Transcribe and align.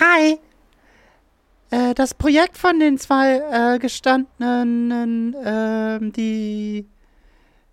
Hi. 0.00 0.38
Äh, 1.70 1.94
das 1.94 2.14
Projekt 2.14 2.58
von 2.58 2.78
den 2.78 2.98
zwei 2.98 3.38
äh, 3.38 3.78
gestandenen, 3.78 5.34
äh, 5.34 5.98
die 6.10 6.86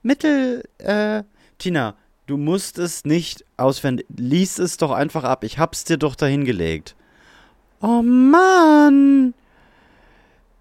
Mittel, 0.01 0.63
äh, 0.77 1.23
Tina, 1.57 1.95
du 2.25 2.37
musst 2.37 2.79
es 2.79 3.03
nicht 3.05 3.43
auswendig. 3.57 4.05
Lies 4.15 4.57
es 4.57 4.77
doch 4.77 4.91
einfach 4.91 5.23
ab. 5.23 5.43
Ich 5.43 5.59
hab's 5.59 5.83
dir 5.83 5.97
doch 5.97 6.15
dahin 6.15 6.45
gelegt. 6.45 6.95
Oh 7.81 8.01
Mann. 8.01 9.33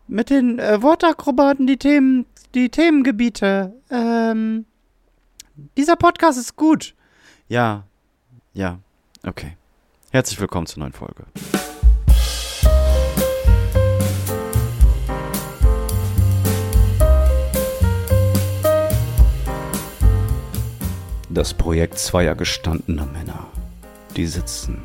Mit 0.08 0.30
den 0.30 0.58
äh, 0.58 0.82
Wortakrobaten, 0.82 1.66
die 1.66 1.76
Themen, 1.76 2.26
die 2.54 2.68
Themengebiete. 2.68 3.72
Ähm, 3.88 4.66
dieser 5.76 5.96
Podcast 5.96 6.38
ist 6.38 6.56
gut. 6.56 6.94
Ja, 7.48 7.84
ja, 8.52 8.78
okay. 9.24 9.56
Herzlich 10.14 10.38
willkommen 10.40 10.66
zur 10.66 10.80
neuen 10.80 10.92
Folge. 10.92 11.24
Das 21.30 21.54
Projekt 21.54 21.98
zweier 21.98 22.34
gestandener 22.34 23.06
Männer. 23.06 23.46
Die 24.14 24.26
sitzen. 24.26 24.82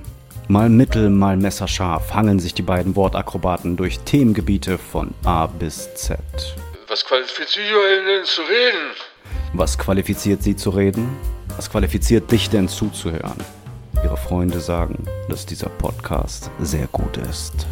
Mal 0.47 0.69
mittel, 0.69 1.09
mal 1.09 1.35
messerscharf 1.35 2.13
hangeln 2.13 2.39
sich 2.39 2.53
die 2.53 2.61
beiden 2.61 2.95
Wortakrobaten 2.95 3.75
durch 3.75 3.99
Themengebiete 3.99 4.77
von 4.77 5.13
A 5.25 5.47
bis 5.47 5.93
Z. 5.95 6.19
Was 6.87 7.03
qualifiziert 7.03 7.73
euch 7.73 8.05
denn 8.05 8.23
zu 8.23 8.41
reden? 8.43 8.95
Was 9.51 9.77
qualifiziert 9.77 10.41
sie 10.41 10.55
zu 10.55 10.69
reden? 10.69 11.17
Was 11.57 11.69
qualifiziert 11.69 12.31
dich 12.31 12.49
denn 12.49 12.69
zuzuhören? 12.69 13.56
Ihre 14.07 14.15
Freunde 14.15 14.61
sagen, 14.61 15.03
dass 15.27 15.45
dieser 15.45 15.67
Podcast 15.67 16.49
sehr 16.59 16.87
gut 16.87 17.17
ist. 17.17 17.67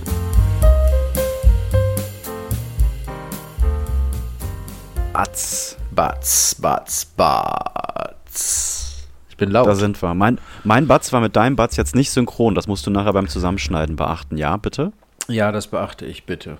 Batz, 5.13 5.77
Batz, 5.91 6.55
Batz, 6.55 7.05
Batz. 7.05 9.07
Ich 9.29 9.37
bin 9.37 9.49
laut. 9.49 9.65
Da 9.65 9.76
sind 9.76 10.04
wir. 10.04 10.13
Mein, 10.13 10.41
mein 10.65 10.87
Batz 10.87 11.13
war 11.13 11.21
mit 11.21 11.37
deinem 11.37 11.55
Batz 11.55 11.77
jetzt 11.77 11.96
nicht 11.96 12.12
synchron. 12.12 12.54
Das 12.54 12.68
musst 12.68 12.85
du 12.85 12.91
nachher 12.91 13.13
beim 13.13 13.29
Zusammenschneiden 13.29 13.96
beachten. 13.96 14.35
Ja, 14.35 14.57
bitte? 14.57 14.91
Ja, 15.29 15.54
das 15.54 15.68
beachte 15.68 16.05
ich 16.05 16.26
bitte. 16.26 16.57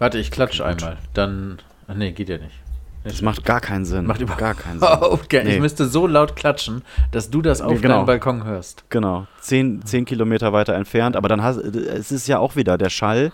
Warte, 0.00 0.18
ich 0.18 0.32
klatsche 0.32 0.64
einmal. 0.64 0.96
Dann. 1.12 1.58
Ach 1.86 1.94
nee, 1.94 2.10
geht 2.10 2.28
ja 2.28 2.38
nicht. 2.38 2.63
Das 3.04 3.20
macht 3.20 3.44
gar 3.44 3.60
keinen 3.60 3.84
Sinn. 3.84 4.06
Macht 4.06 4.20
überhaupt 4.20 4.40
gar 4.40 4.54
keinen 4.54 4.80
Sinn. 4.80 4.88
Okay, 4.88 5.44
nee. 5.44 5.54
Ich 5.54 5.60
müsste 5.60 5.86
so 5.86 6.06
laut 6.06 6.36
klatschen, 6.36 6.82
dass 7.10 7.30
du 7.30 7.42
das 7.42 7.60
auf 7.60 7.80
genau. 7.80 7.96
deinem 7.96 8.06
Balkon 8.06 8.44
hörst. 8.44 8.84
Genau. 8.88 9.26
Zehn, 9.40 9.84
zehn 9.84 10.06
Kilometer 10.06 10.52
weiter 10.52 10.74
entfernt. 10.74 11.14
Aber 11.14 11.28
dann 11.28 11.42
hast 11.42 11.58
es 11.58 12.10
ist 12.10 12.26
ja 12.26 12.38
auch 12.38 12.56
wieder, 12.56 12.78
der 12.78 12.90
Schall 12.90 13.30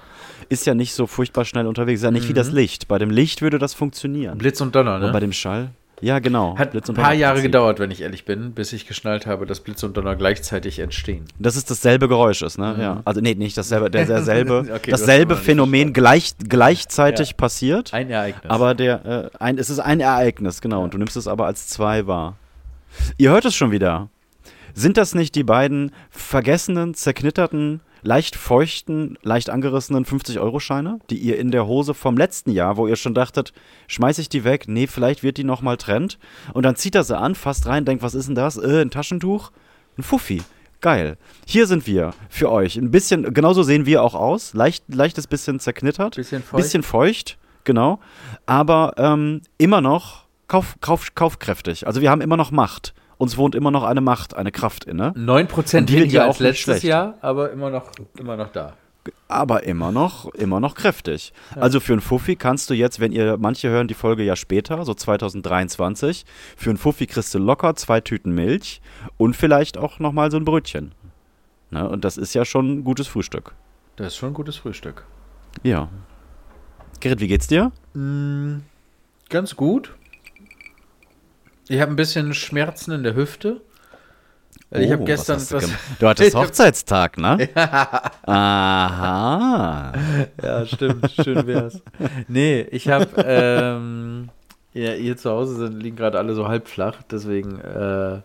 ist 0.49 0.67
ja 0.67 0.75
nicht 0.75 0.93
so 0.93 1.07
furchtbar 1.07 1.45
schnell 1.45 1.67
unterwegs. 1.69 2.01
Ist 2.01 2.05
ja 2.05 2.11
nicht 2.11 2.25
mhm. 2.25 2.31
wie 2.31 2.35
das 2.35 2.51
Licht. 2.51 2.89
Bei 2.89 2.99
dem 2.99 3.11
Licht 3.11 3.43
würde 3.43 3.59
das 3.59 3.75
funktionieren. 3.75 4.39
Blitz 4.39 4.61
und 4.61 4.75
Donner, 4.75 4.99
ne? 4.99 5.07
Und 5.07 5.13
bei 5.13 5.21
dem 5.21 5.33
Schall. 5.33 5.71
Ja, 6.01 6.19
genau. 6.19 6.57
Hat 6.57 6.75
ein 6.75 6.95
paar 6.95 7.15
Jahre 7.15 7.43
gedauert, 7.43 7.79
wenn 7.79 7.91
ich 7.91 8.01
ehrlich 8.01 8.25
bin, 8.25 8.53
bis 8.53 8.73
ich 8.73 8.87
geschnallt 8.87 9.27
habe, 9.27 9.47
dass 9.47 9.61
Blitz 9.61 9.83
und 9.83 9.97
Donner 9.97 10.17
gleichzeitig 10.17 10.79
entstehen. 10.79 11.25
Dass 11.39 11.57
es 11.57 11.65
dasselbe 11.65 12.09
Geräusch 12.09 12.43
ist, 12.43 12.59
ne? 12.59 12.75
Mhm. 12.75 12.83
Ja. 12.83 13.03
Also 13.05 13.21
nee, 13.21 13.35
nicht 13.35 13.57
dasselbe, 13.57 13.91
der, 13.91 14.07
derselbe, 14.07 14.67
okay, 14.75 14.91
dasselbe 14.91 15.37
Phänomen 15.37 15.93
gleich, 15.93 16.35
gleichzeitig 16.39 17.31
ja. 17.31 17.37
passiert. 17.37 17.93
Ein 17.93 18.11
Ereignis. 18.11 18.51
Aber 18.51 18.75
der, 18.75 19.31
äh, 19.35 19.37
ein, 19.39 19.59
es 19.59 19.71
ist 19.71 19.79
ein 19.79 20.01
Ereignis, 20.01 20.61
genau. 20.61 20.79
Ja. 20.79 20.85
Und 20.85 20.95
du 20.95 20.99
nimmst 20.99 21.17
es 21.17 21.29
aber 21.29 21.47
als 21.47 21.69
zwei 21.69 22.07
wahr. 22.07 22.37
Ihr 23.19 23.31
hört 23.31 23.45
es 23.45 23.55
schon 23.55 23.71
wieder. 23.71 24.09
Sind 24.75 24.97
das 24.97 25.15
nicht 25.15 25.35
die 25.35 25.45
beiden 25.45 25.93
vergessenen, 26.11 26.95
zerknitterten 26.95 27.81
leicht 28.03 28.37
feuchten, 28.37 29.19
leicht 29.23 29.51
angerissenen 29.51 30.05
50-Euro-Scheine, 30.05 30.99
die 31.11 31.19
ihr 31.19 31.39
in 31.39 31.51
der 31.51 31.67
Hose 31.67 31.95
vom 31.95 32.17
letzten 32.17 32.51
Jahr, 32.51 32.77
wo 32.77 32.87
ihr 32.87 32.97
schon 32.97 33.15
dachtet, 33.15 33.53
schmeiß 33.89 34.19
ich 34.19 34.29
die 34.29 34.45
weg, 34.45 34.65
nee, 34.69 34.87
vielleicht 34.87 35.23
wird 35.23 35.37
die 35.37 35.45
nochmal 35.45 35.77
Trend. 35.77 36.19
Und 36.53 36.65
dann 36.65 36.77
zieht 36.77 36.95
er 36.95 37.05
sie 37.05 37.17
an, 37.17 37.35
fasst 37.35 37.67
rein, 37.67 37.85
denkt, 37.85 38.03
was 38.03 38.15
ist 38.15 38.27
denn 38.27 38.35
das? 38.35 38.57
Äh, 38.57 38.83
ein 38.83 38.91
Taschentuch? 38.91 39.51
Ein 39.99 40.03
Fuffi. 40.03 40.43
Geil. 40.81 41.19
Hier 41.47 41.67
sind 41.67 41.87
wir 41.87 42.15
für 42.31 42.51
euch. 42.51 42.77
Ein 42.77 42.91
bisschen, 42.91 43.35
genauso 43.35 43.63
sehen 43.63 43.85
wir 43.85 44.03
auch 44.03 44.15
aus. 44.15 44.55
Leicht, 44.55 44.85
leichtes 44.89 45.27
bisschen 45.27 45.61
zerknittert. 45.61 46.17
Bisschen 46.17 46.43
feucht. 46.43 46.63
Bisschen 46.63 46.83
feucht, 46.83 47.39
genau. 47.65 48.01
Aber 48.47 48.95
ähm, 48.97 49.43
immer 49.59 49.83
noch 49.83 50.25
kauf, 50.49 50.77
kauf, 50.81 51.15
kaufkräftig. 51.15 51.87
Also 51.87 52.01
wir 52.01 52.11
haben 52.11 52.23
immer 52.23 52.39
noch 52.39 52.51
Macht 52.51 52.95
uns 53.21 53.37
wohnt 53.37 53.55
immer 53.55 53.71
noch 53.71 53.85
eine 53.85 54.01
Macht, 54.01 54.35
eine 54.35 54.51
Kraft 54.51 54.85
inne. 54.85 55.11
9% 55.13 55.83
die 55.83 55.93
weniger 55.93 56.25
als 56.25 56.39
letztes 56.39 56.63
schlecht. 56.63 56.85
Jahr, 56.85 57.19
aber 57.21 57.53
immer 57.53 57.69
noch, 57.69 57.91
immer 58.19 58.35
noch 58.35 58.49
da. 58.51 58.73
Aber 59.29 59.65
immer 59.65 59.93
noch, 59.93 60.33
immer 60.35 60.59
noch 60.59 60.75
kräftig. 60.75 61.35
Ja. 61.55 61.61
Also 61.61 61.81
für 61.81 61.93
einen 61.93 62.01
Fuffi 62.01 62.37
kannst 62.37 62.71
du 62.71 62.75
jetzt, 62.75 62.99
wenn 62.99 63.13
ihr, 63.13 63.37
manche 63.37 63.69
hören 63.69 63.89
die 63.89 63.95
Folge 63.95 64.23
ja 64.23 64.37
später, 64.37 64.87
so 64.87 64.95
2023, 64.95 66.25
für 66.57 66.71
einen 66.71 66.79
Fuffi 66.79 67.07
kriegst 67.07 67.35
du 67.35 67.39
locker 67.39 67.77
zwei 67.77 68.01
Tüten 68.01 68.35
Milch 68.35 68.81
und 69.19 69.37
vielleicht 69.37 69.77
auch 69.77 69.99
nochmal 69.99 70.31
so 70.31 70.39
ein 70.39 70.47
Brötchen. 70.47 70.93
Ne? 71.71 71.87
Und 71.87 72.07
das 72.07 72.17
ist 72.17 72.35
ja 72.35 72.47
schon 72.47 72.79
ein 72.79 72.85
gutes 72.85 73.07
Frühstück. 73.07 73.55
Das 73.97 74.09
ist 74.09 74.17
schon 74.17 74.31
ein 74.31 74.35
gutes 74.35 74.57
Frühstück. 74.57 75.05
Ja. 75.63 75.91
Gerrit, 77.01 77.21
wie 77.21 77.29
geht's 77.29 77.49
dir? 77.49 77.71
Mm, 77.93 78.61
ganz 79.29 79.57
gut. 79.57 79.95
Ich 81.71 81.81
habe 81.81 81.93
ein 81.93 81.97
bisschen 81.97 82.35
Schmerzen 82.35 82.91
in 82.91 83.05
der 83.05 83.15
Hüfte. 83.15 83.61
Oh, 84.73 84.79
ich 84.79 84.91
habe 84.91 85.05
gestern 85.05 85.37
was 85.37 85.53
was, 85.53 85.71
Du 86.01 86.09
hattest 86.09 86.35
Hochzeitstag, 86.35 87.17
ne? 87.17 87.49
ja. 87.55 88.03
Aha. 88.27 89.93
Ja, 90.43 90.67
stimmt. 90.67 91.09
Schön 91.13 91.47
wär's. 91.47 91.81
Nee, 92.27 92.63
ich 92.73 92.89
habe 92.89 93.07
ähm, 93.25 94.31
ja, 94.73 94.91
hier 94.95 95.17
zu 95.17 95.31
Hause 95.31 95.55
sind, 95.55 95.81
liegen 95.81 95.95
gerade 95.95 96.19
alle 96.19 96.35
so 96.35 96.49
halb 96.49 96.67
flach, 96.67 97.03
deswegen 97.09 97.61
äh, 97.61 98.19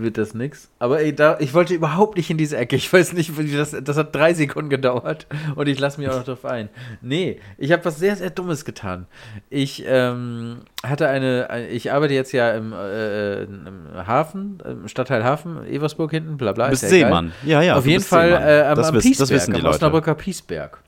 wird 0.00 0.18
das 0.18 0.34
nix. 0.34 0.70
Aber 0.78 1.00
ey, 1.00 1.14
da, 1.14 1.36
ich 1.40 1.54
wollte 1.54 1.74
überhaupt 1.74 2.16
nicht 2.16 2.30
in 2.30 2.38
diese 2.38 2.56
Ecke. 2.56 2.76
Ich 2.76 2.92
weiß 2.92 3.12
nicht, 3.12 3.38
wie 3.38 3.56
das, 3.56 3.76
das 3.82 3.96
hat 3.96 4.14
drei 4.14 4.34
Sekunden 4.34 4.70
gedauert 4.70 5.26
und 5.56 5.68
ich 5.68 5.78
lasse 5.78 6.00
mich 6.00 6.08
auch 6.08 6.16
noch 6.16 6.24
drauf 6.24 6.44
ein. 6.44 6.68
Nee, 7.00 7.40
ich 7.56 7.72
habe 7.72 7.84
was 7.84 7.98
sehr, 7.98 8.16
sehr 8.16 8.30
Dummes 8.30 8.64
getan. 8.64 9.06
Ich 9.50 9.84
ähm, 9.86 10.60
hatte 10.82 11.08
eine, 11.08 11.68
ich 11.70 11.92
arbeite 11.92 12.14
jetzt 12.14 12.32
ja 12.32 12.52
im, 12.52 12.72
äh, 12.72 13.42
im 13.42 14.06
Hafen, 14.06 14.62
im 14.64 14.88
Stadtteil 14.88 15.24
Hafen, 15.24 15.66
Eversburg 15.66 16.10
hinten, 16.10 16.36
bla 16.36 16.52
bla. 16.52 16.68
Bist 16.68 16.82
ja 16.84 16.88
Seemann. 16.88 17.32
Ja, 17.44 17.62
ja. 17.62 17.76
Auf 17.76 17.86
jeden 17.86 18.04
Fall 18.04 18.30
äh, 18.30 18.62
am, 18.62 18.76
das 18.76 18.88
am 18.88 18.94
wiss, 18.94 19.04
Piesberg, 19.04 19.28
das 19.28 19.30
wissen 19.30 19.54
die 19.54 19.60
am. 19.60 19.66
Osnabrücker 19.66 20.14
Piesberg. 20.14 20.78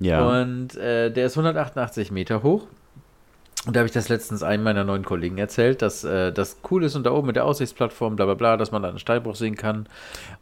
Ja. 0.00 0.40
Und 0.40 0.76
äh, 0.76 1.10
der 1.10 1.26
ist 1.26 1.32
188 1.32 2.10
Meter 2.10 2.42
hoch. 2.42 2.66
Und 3.66 3.74
da 3.74 3.80
habe 3.80 3.86
ich 3.86 3.92
das 3.92 4.08
letztens 4.08 4.42
einem 4.42 4.62
meiner 4.62 4.84
neuen 4.84 5.04
Kollegen 5.04 5.38
erzählt, 5.38 5.80
dass 5.80 6.04
äh, 6.04 6.32
das 6.32 6.58
cool 6.70 6.84
ist 6.84 6.96
und 6.96 7.04
da 7.04 7.12
oben 7.12 7.28
mit 7.28 7.36
der 7.36 7.46
Aussichtsplattform, 7.46 8.16
bla 8.16 8.26
bla 8.26 8.34
bla, 8.34 8.56
dass 8.56 8.72
man 8.72 8.82
da 8.82 8.90
einen 8.90 8.98
Steinbruch 8.98 9.36
sehen 9.36 9.56
kann. 9.56 9.86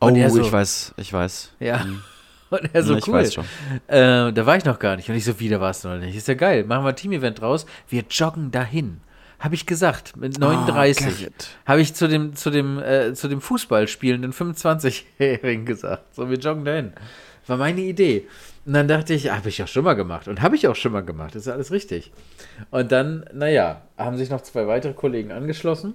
Und 0.00 0.18
oh, 0.18 0.28
so, 0.28 0.40
ich 0.40 0.52
weiß, 0.52 0.94
ich 0.96 1.12
weiß. 1.12 1.52
Ja. 1.60 1.84
Mhm. 1.84 2.02
Und 2.50 2.68
er 2.74 2.82
so, 2.82 2.96
ich 2.96 3.08
cool. 3.08 3.14
weiß 3.14 3.32
schon. 3.32 3.44
Äh, 3.86 4.30
da 4.30 4.44
war 4.44 4.58
ich 4.58 4.66
noch 4.66 4.78
gar 4.78 4.96
nicht. 4.96 5.08
Und 5.08 5.14
ich 5.14 5.24
so, 5.24 5.40
wieder 5.40 5.58
warst 5.58 5.84
du 5.84 5.88
noch 5.88 5.96
nicht. 5.96 6.14
Ist 6.14 6.28
ja 6.28 6.34
geil. 6.34 6.64
Machen 6.64 6.84
wir 6.84 6.90
ein 6.90 6.96
Team-Event 6.96 7.40
draus. 7.40 7.64
Wir 7.88 8.04
joggen 8.10 8.50
dahin. 8.50 9.00
Habe 9.38 9.54
ich 9.54 9.64
gesagt, 9.64 10.18
mit 10.18 10.38
39. 10.38 11.28
Oh, 11.30 11.32
habe 11.64 11.80
ich 11.80 11.94
zu 11.94 12.08
dem, 12.08 12.36
zu 12.36 12.50
dem, 12.50 12.78
äh, 12.78 13.14
zu 13.14 13.28
dem 13.28 13.40
Fußball 13.40 13.88
spielenden 13.88 14.34
25-Jährigen 14.34 15.64
gesagt. 15.64 16.14
So, 16.14 16.28
wir 16.28 16.36
joggen 16.36 16.66
dahin. 16.66 16.92
War 17.46 17.56
meine 17.56 17.80
Idee. 17.80 18.28
Und 18.64 18.74
dann 18.74 18.86
dachte 18.86 19.12
ich, 19.14 19.30
habe 19.30 19.48
ich 19.48 19.62
auch 19.62 19.68
schon 19.68 19.84
mal 19.84 19.94
gemacht. 19.94 20.28
Und 20.28 20.40
habe 20.40 20.54
ich 20.54 20.68
auch 20.68 20.76
schon 20.76 20.92
mal 20.92 21.02
gemacht. 21.02 21.34
Das 21.34 21.42
ist 21.42 21.48
alles 21.48 21.72
richtig. 21.72 22.12
Und 22.70 22.92
dann, 22.92 23.24
naja, 23.32 23.82
haben 23.98 24.16
sich 24.16 24.30
noch 24.30 24.40
zwei 24.40 24.66
weitere 24.66 24.92
Kollegen 24.92 25.32
angeschlossen. 25.32 25.94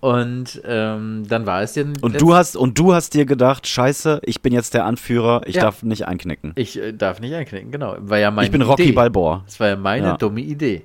Und 0.00 0.60
ähm, 0.66 1.24
dann 1.28 1.46
war 1.46 1.62
es 1.62 1.74
dann. 1.74 1.94
Und 2.00 2.20
du 2.20 2.34
hast 2.34 2.56
und 2.56 2.76
du 2.76 2.92
hast 2.92 3.14
dir 3.14 3.24
gedacht, 3.24 3.68
Scheiße, 3.68 4.20
ich 4.24 4.42
bin 4.42 4.52
jetzt 4.52 4.74
der 4.74 4.84
Anführer, 4.84 5.42
ich 5.46 5.54
ja. 5.54 5.62
darf 5.62 5.84
nicht 5.84 6.08
einknicken. 6.08 6.52
Ich 6.56 6.76
äh, 6.76 6.92
darf 6.92 7.20
nicht 7.20 7.32
einknicken, 7.32 7.70
genau. 7.70 7.96
War 8.00 8.18
ja 8.18 8.32
meine 8.32 8.46
Ich 8.46 8.50
bin 8.50 8.62
Rocky 8.62 8.82
Idee. 8.82 8.92
Balboa. 8.92 9.44
Das 9.46 9.60
war 9.60 9.68
ja 9.68 9.76
meine 9.76 10.06
ja. 10.08 10.16
dumme 10.16 10.40
Idee. 10.40 10.82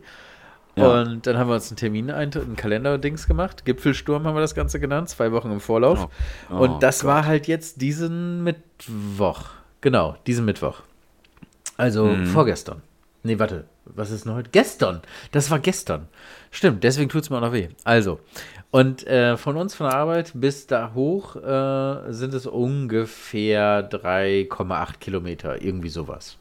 Ja. 0.76 1.02
Und 1.02 1.26
dann 1.26 1.36
haben 1.38 1.50
wir 1.50 1.56
uns 1.56 1.72
einen 1.72 1.78
Termin, 1.78 2.12
einen 2.12 2.56
Kalender-Dings 2.56 3.28
gemacht. 3.28 3.66
Gipfelsturm 3.66 4.24
haben 4.26 4.36
wir 4.36 4.42
das 4.42 4.54
Ganze 4.54 4.80
genannt, 4.80 5.10
zwei 5.10 5.32
Wochen 5.32 5.52
im 5.52 5.60
Vorlauf. 5.60 6.08
Oh. 6.52 6.54
Oh, 6.54 6.58
und 6.60 6.84
das 6.84 7.00
Gott. 7.00 7.10
war 7.10 7.26
halt 7.26 7.48
jetzt 7.48 7.82
diesen 7.82 8.44
Mittwoch. 8.44 9.46
Genau, 9.82 10.16
diesen 10.26 10.46
Mittwoch. 10.46 10.82
Also 11.78 12.06
mhm. 12.06 12.26
vorgestern. 12.28 12.82
Nee, 13.24 13.40
warte, 13.40 13.66
was 13.86 14.12
ist 14.12 14.26
denn 14.26 14.34
heute? 14.34 14.50
Gestern. 14.52 15.02
Das 15.32 15.52
war 15.52 15.60
gestern. 15.60 16.08
Stimmt, 16.52 16.84
deswegen 16.84 17.10
tut 17.10 17.24
es 17.24 17.30
mir 17.30 17.38
auch 17.38 17.42
noch 17.42 17.54
weh. 17.54 17.70
Also, 17.84 18.20
und 18.72 19.06
äh, 19.08 19.38
von 19.38 19.58
uns 19.58 19.76
von 19.76 19.90
der 19.90 19.98
Arbeit 19.98 20.32
bis 20.34 20.68
da 20.68 20.94
hoch 20.94 21.36
äh, 21.36 22.12
sind 22.12 22.34
es 22.34 22.46
ungefähr 22.46 23.90
3,8 23.90 24.98
Kilometer, 25.00 25.62
irgendwie 25.62 25.90
sowas. 25.90 26.38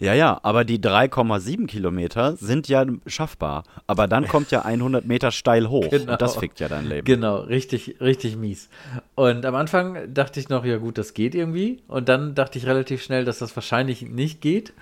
Ja, 0.00 0.14
ja, 0.14 0.38
aber 0.42 0.64
die 0.64 0.78
3,7 0.78 1.66
Kilometer 1.66 2.36
sind 2.36 2.68
ja 2.68 2.86
schaffbar. 3.06 3.64
Aber 3.86 4.06
dann 4.06 4.28
kommt 4.28 4.50
ja 4.50 4.62
100 4.62 5.04
Meter 5.06 5.32
steil 5.32 5.68
hoch. 5.68 5.88
Genau. 5.90 6.12
Und 6.12 6.22
das 6.22 6.36
fickt 6.36 6.60
ja 6.60 6.68
dein 6.68 6.86
Leben. 6.86 7.04
Genau, 7.04 7.38
richtig, 7.38 7.96
richtig 8.00 8.36
mies. 8.36 8.68
Und 9.16 9.44
am 9.44 9.54
Anfang 9.56 10.14
dachte 10.14 10.38
ich 10.38 10.48
noch, 10.48 10.64
ja 10.64 10.76
gut, 10.76 10.98
das 10.98 11.14
geht 11.14 11.34
irgendwie. 11.34 11.82
Und 11.88 12.08
dann 12.08 12.34
dachte 12.34 12.58
ich 12.58 12.66
relativ 12.66 13.02
schnell, 13.02 13.24
dass 13.24 13.38
das 13.38 13.56
wahrscheinlich 13.56 14.02
nicht 14.02 14.40
geht. 14.40 14.72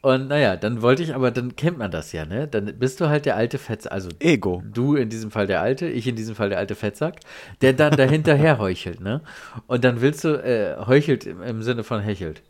Und 0.00 0.28
naja, 0.28 0.56
dann 0.56 0.80
wollte 0.80 1.02
ich, 1.02 1.14
aber 1.14 1.30
dann 1.32 1.56
kennt 1.56 1.78
man 1.78 1.90
das 1.90 2.12
ja, 2.12 2.24
ne? 2.24 2.46
Dann 2.46 2.66
bist 2.78 3.00
du 3.00 3.08
halt 3.08 3.26
der 3.26 3.36
alte 3.36 3.58
Fettsack, 3.58 3.92
also 3.92 4.10
Ego. 4.20 4.62
du 4.72 4.94
in 4.94 5.08
diesem 5.08 5.30
Fall 5.30 5.46
der 5.46 5.60
alte, 5.60 5.88
ich 5.88 6.06
in 6.06 6.14
diesem 6.14 6.36
Fall 6.36 6.50
der 6.50 6.58
alte 6.58 6.74
Fettsack, 6.76 7.20
der 7.60 7.72
dann 7.72 7.96
dahinterher 7.96 8.58
heuchelt, 8.58 9.00
ne? 9.00 9.22
Und 9.66 9.84
dann 9.84 10.00
willst 10.00 10.24
du, 10.24 10.34
äh, 10.42 10.76
heuchelt 10.86 11.26
im, 11.26 11.42
im 11.42 11.62
Sinne 11.62 11.82
von 11.82 12.00
hechelt. 12.00 12.42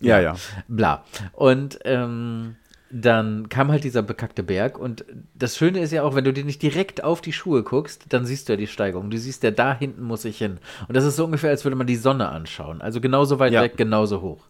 Ja, 0.00 0.20
ja. 0.20 0.36
bla. 0.68 1.04
Und 1.32 1.78
ähm, 1.84 2.56
dann 2.90 3.48
kam 3.50 3.70
halt 3.70 3.84
dieser 3.84 4.02
bekackte 4.02 4.42
Berg 4.42 4.78
und 4.78 5.04
das 5.34 5.56
Schöne 5.56 5.80
ist 5.80 5.92
ja 5.92 6.02
auch, 6.04 6.14
wenn 6.14 6.24
du 6.24 6.32
dir 6.32 6.44
nicht 6.44 6.62
direkt 6.62 7.04
auf 7.04 7.20
die 7.20 7.32
Schuhe 7.34 7.62
guckst, 7.62 8.06
dann 8.08 8.24
siehst 8.24 8.48
du 8.48 8.54
ja 8.54 8.56
die 8.56 8.66
Steigung. 8.66 9.10
Du 9.10 9.18
siehst 9.18 9.42
ja, 9.42 9.50
da 9.50 9.76
hinten 9.76 10.02
muss 10.02 10.24
ich 10.24 10.38
hin. 10.38 10.58
Und 10.88 10.96
das 10.96 11.04
ist 11.04 11.16
so 11.16 11.24
ungefähr, 11.26 11.50
als 11.50 11.64
würde 11.64 11.76
man 11.76 11.86
die 11.86 11.96
Sonne 11.96 12.28
anschauen. 12.28 12.80
Also 12.80 13.00
genauso 13.00 13.38
weit 13.38 13.52
Ja. 13.52 13.62
weg, 13.62 13.76
genauso 13.76 14.22
hoch. 14.22 14.46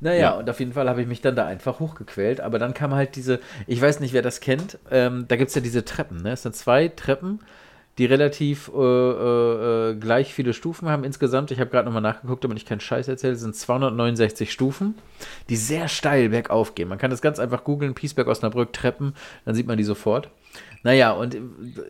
Naja, 0.00 0.20
Ja. 0.20 0.30
und 0.32 0.48
auf 0.50 0.60
jeden 0.60 0.72
Fall 0.72 0.88
habe 0.88 1.00
ich 1.00 1.08
mich 1.08 1.20
dann 1.22 1.34
da 1.36 1.46
einfach 1.46 1.80
hochgequält. 1.80 2.40
Aber 2.40 2.58
dann 2.60 2.72
kam 2.74 2.94
halt 2.94 3.16
diese, 3.16 3.40
ich 3.66 3.80
weiß 3.80 3.98
nicht, 4.00 4.12
wer 4.12 4.22
das 4.22 4.40
kennt, 4.40 4.78
ähm, 4.90 5.24
da 5.28 5.36
gibt 5.36 5.48
es 5.48 5.54
ja 5.54 5.60
diese 5.60 5.84
Treppen. 5.84 6.22
Ne? 6.22 6.32
Es 6.32 6.42
sind 6.42 6.54
zwei 6.54 6.86
Treppen, 6.88 7.40
die 7.98 8.06
relativ 8.06 8.70
äh, 8.74 8.80
äh, 8.80 9.90
äh, 9.90 9.94
gleich 9.96 10.32
viele 10.32 10.54
Stufen 10.54 10.88
haben 10.88 11.04
insgesamt. 11.04 11.50
Ich 11.50 11.60
habe 11.60 11.70
gerade 11.70 11.84
nochmal 11.84 12.02
nachgeguckt, 12.02 12.42
damit 12.42 12.56
ich 12.56 12.64
keinen 12.64 12.80
Scheiß 12.80 13.06
erzähle. 13.08 13.36
Sind 13.36 13.54
269 13.54 14.50
Stufen, 14.50 14.94
die 15.50 15.56
sehr 15.56 15.88
steil 15.88 16.30
bergauf 16.30 16.74
gehen. 16.74 16.88
Man 16.88 16.98
kann 16.98 17.10
das 17.10 17.20
ganz 17.20 17.38
einfach 17.38 17.64
googeln, 17.64 17.94
Piesberg 17.94 18.28
Osnabrück 18.28 18.72
Treppen, 18.72 19.14
dann 19.44 19.54
sieht 19.54 19.66
man 19.66 19.76
die 19.76 19.84
sofort. 19.84 20.30
Naja, 20.82 21.12
und 21.12 21.36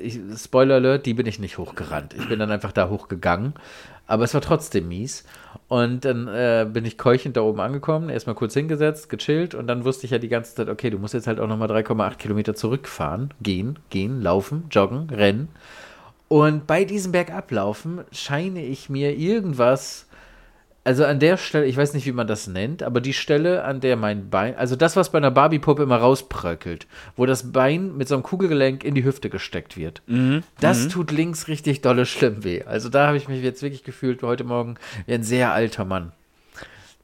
ich, 0.01 0.19
Spoiler 0.37 0.75
Alert, 0.75 1.07
die 1.07 1.15
bin 1.15 1.27
ich 1.27 1.39
nicht 1.39 1.57
hochgerannt. 1.57 2.15
Ich 2.15 2.29
bin 2.29 2.39
dann 2.39 2.51
einfach 2.51 2.73
da 2.73 2.89
hochgegangen. 2.89 3.55
Aber 4.07 4.25
es 4.25 4.35
war 4.35 4.41
trotzdem 4.41 4.89
mies. 4.89 5.25
Und 5.69 6.05
dann 6.05 6.29
äh, 6.29 6.67
bin 6.71 6.85
ich 6.85 6.99
keuchend 6.99 7.37
da 7.37 7.41
oben 7.41 7.61
angekommen, 7.61 8.11
erstmal 8.11 8.35
kurz 8.35 8.53
hingesetzt, 8.53 9.09
gechillt 9.09 9.55
und 9.55 9.67
dann 9.69 9.85
wusste 9.85 10.05
ich 10.05 10.11
ja 10.11 10.19
die 10.19 10.29
ganze 10.29 10.55
Zeit, 10.55 10.69
okay, 10.69 10.91
du 10.91 10.99
musst 10.99 11.15
jetzt 11.15 11.27
halt 11.27 11.41
auch 11.41 11.49
nochmal 11.49 11.71
3,8 11.71 12.17
Kilometer 12.17 12.55
zurückfahren. 12.55 13.33
Gehen, 13.41 13.79
gehen, 13.89 14.21
laufen, 14.21 14.65
joggen, 14.71 15.09
rennen. 15.09 15.49
Und 16.33 16.67
bei 16.67 16.87
diesem 16.87 17.13
Bergablaufen 17.13 18.07
scheine 18.11 18.65
ich 18.65 18.89
mir 18.89 19.15
irgendwas, 19.15 20.07
also 20.83 21.05
an 21.05 21.19
der 21.19 21.37
Stelle, 21.37 21.67
ich 21.67 21.77
weiß 21.77 21.93
nicht, 21.93 22.07
wie 22.07 22.13
man 22.13 22.27
das 22.27 22.47
nennt, 22.47 22.83
aber 22.83 23.03
die 23.03 23.13
Stelle, 23.13 23.65
an 23.65 23.81
der 23.81 23.97
mein 23.97 24.31
Bein, 24.31 24.57
also 24.57 24.75
das, 24.75 24.97
was 24.97 25.13
bei 25.13 25.19
einer 25.19 25.31
Barbie-Puppe 25.31 25.83
immer 25.83 25.99
rauspröckelt, 25.99 26.87
wo 27.17 27.27
das 27.27 27.53
Bein 27.53 27.99
mit 27.99 28.09
so 28.09 28.15
einem 28.15 28.23
Kugelgelenk 28.23 28.83
in 28.83 28.95
die 28.95 29.05
Hüfte 29.05 29.29
gesteckt 29.29 29.77
wird, 29.77 30.01
das 30.59 30.89
tut 30.89 31.11
links 31.11 31.49
richtig 31.49 31.83
dolle 31.83 32.07
schlimm 32.07 32.45
weh. 32.45 32.63
Also 32.63 32.89
da 32.89 33.09
habe 33.09 33.19
ich 33.19 33.29
mich 33.29 33.43
jetzt 33.43 33.61
wirklich 33.61 33.85
gefühlt, 33.85 34.23
heute 34.23 34.45
Morgen, 34.45 34.77
wie 35.05 35.13
ein 35.13 35.25
sehr 35.25 35.53
alter 35.53 35.85
Mann. 35.85 36.13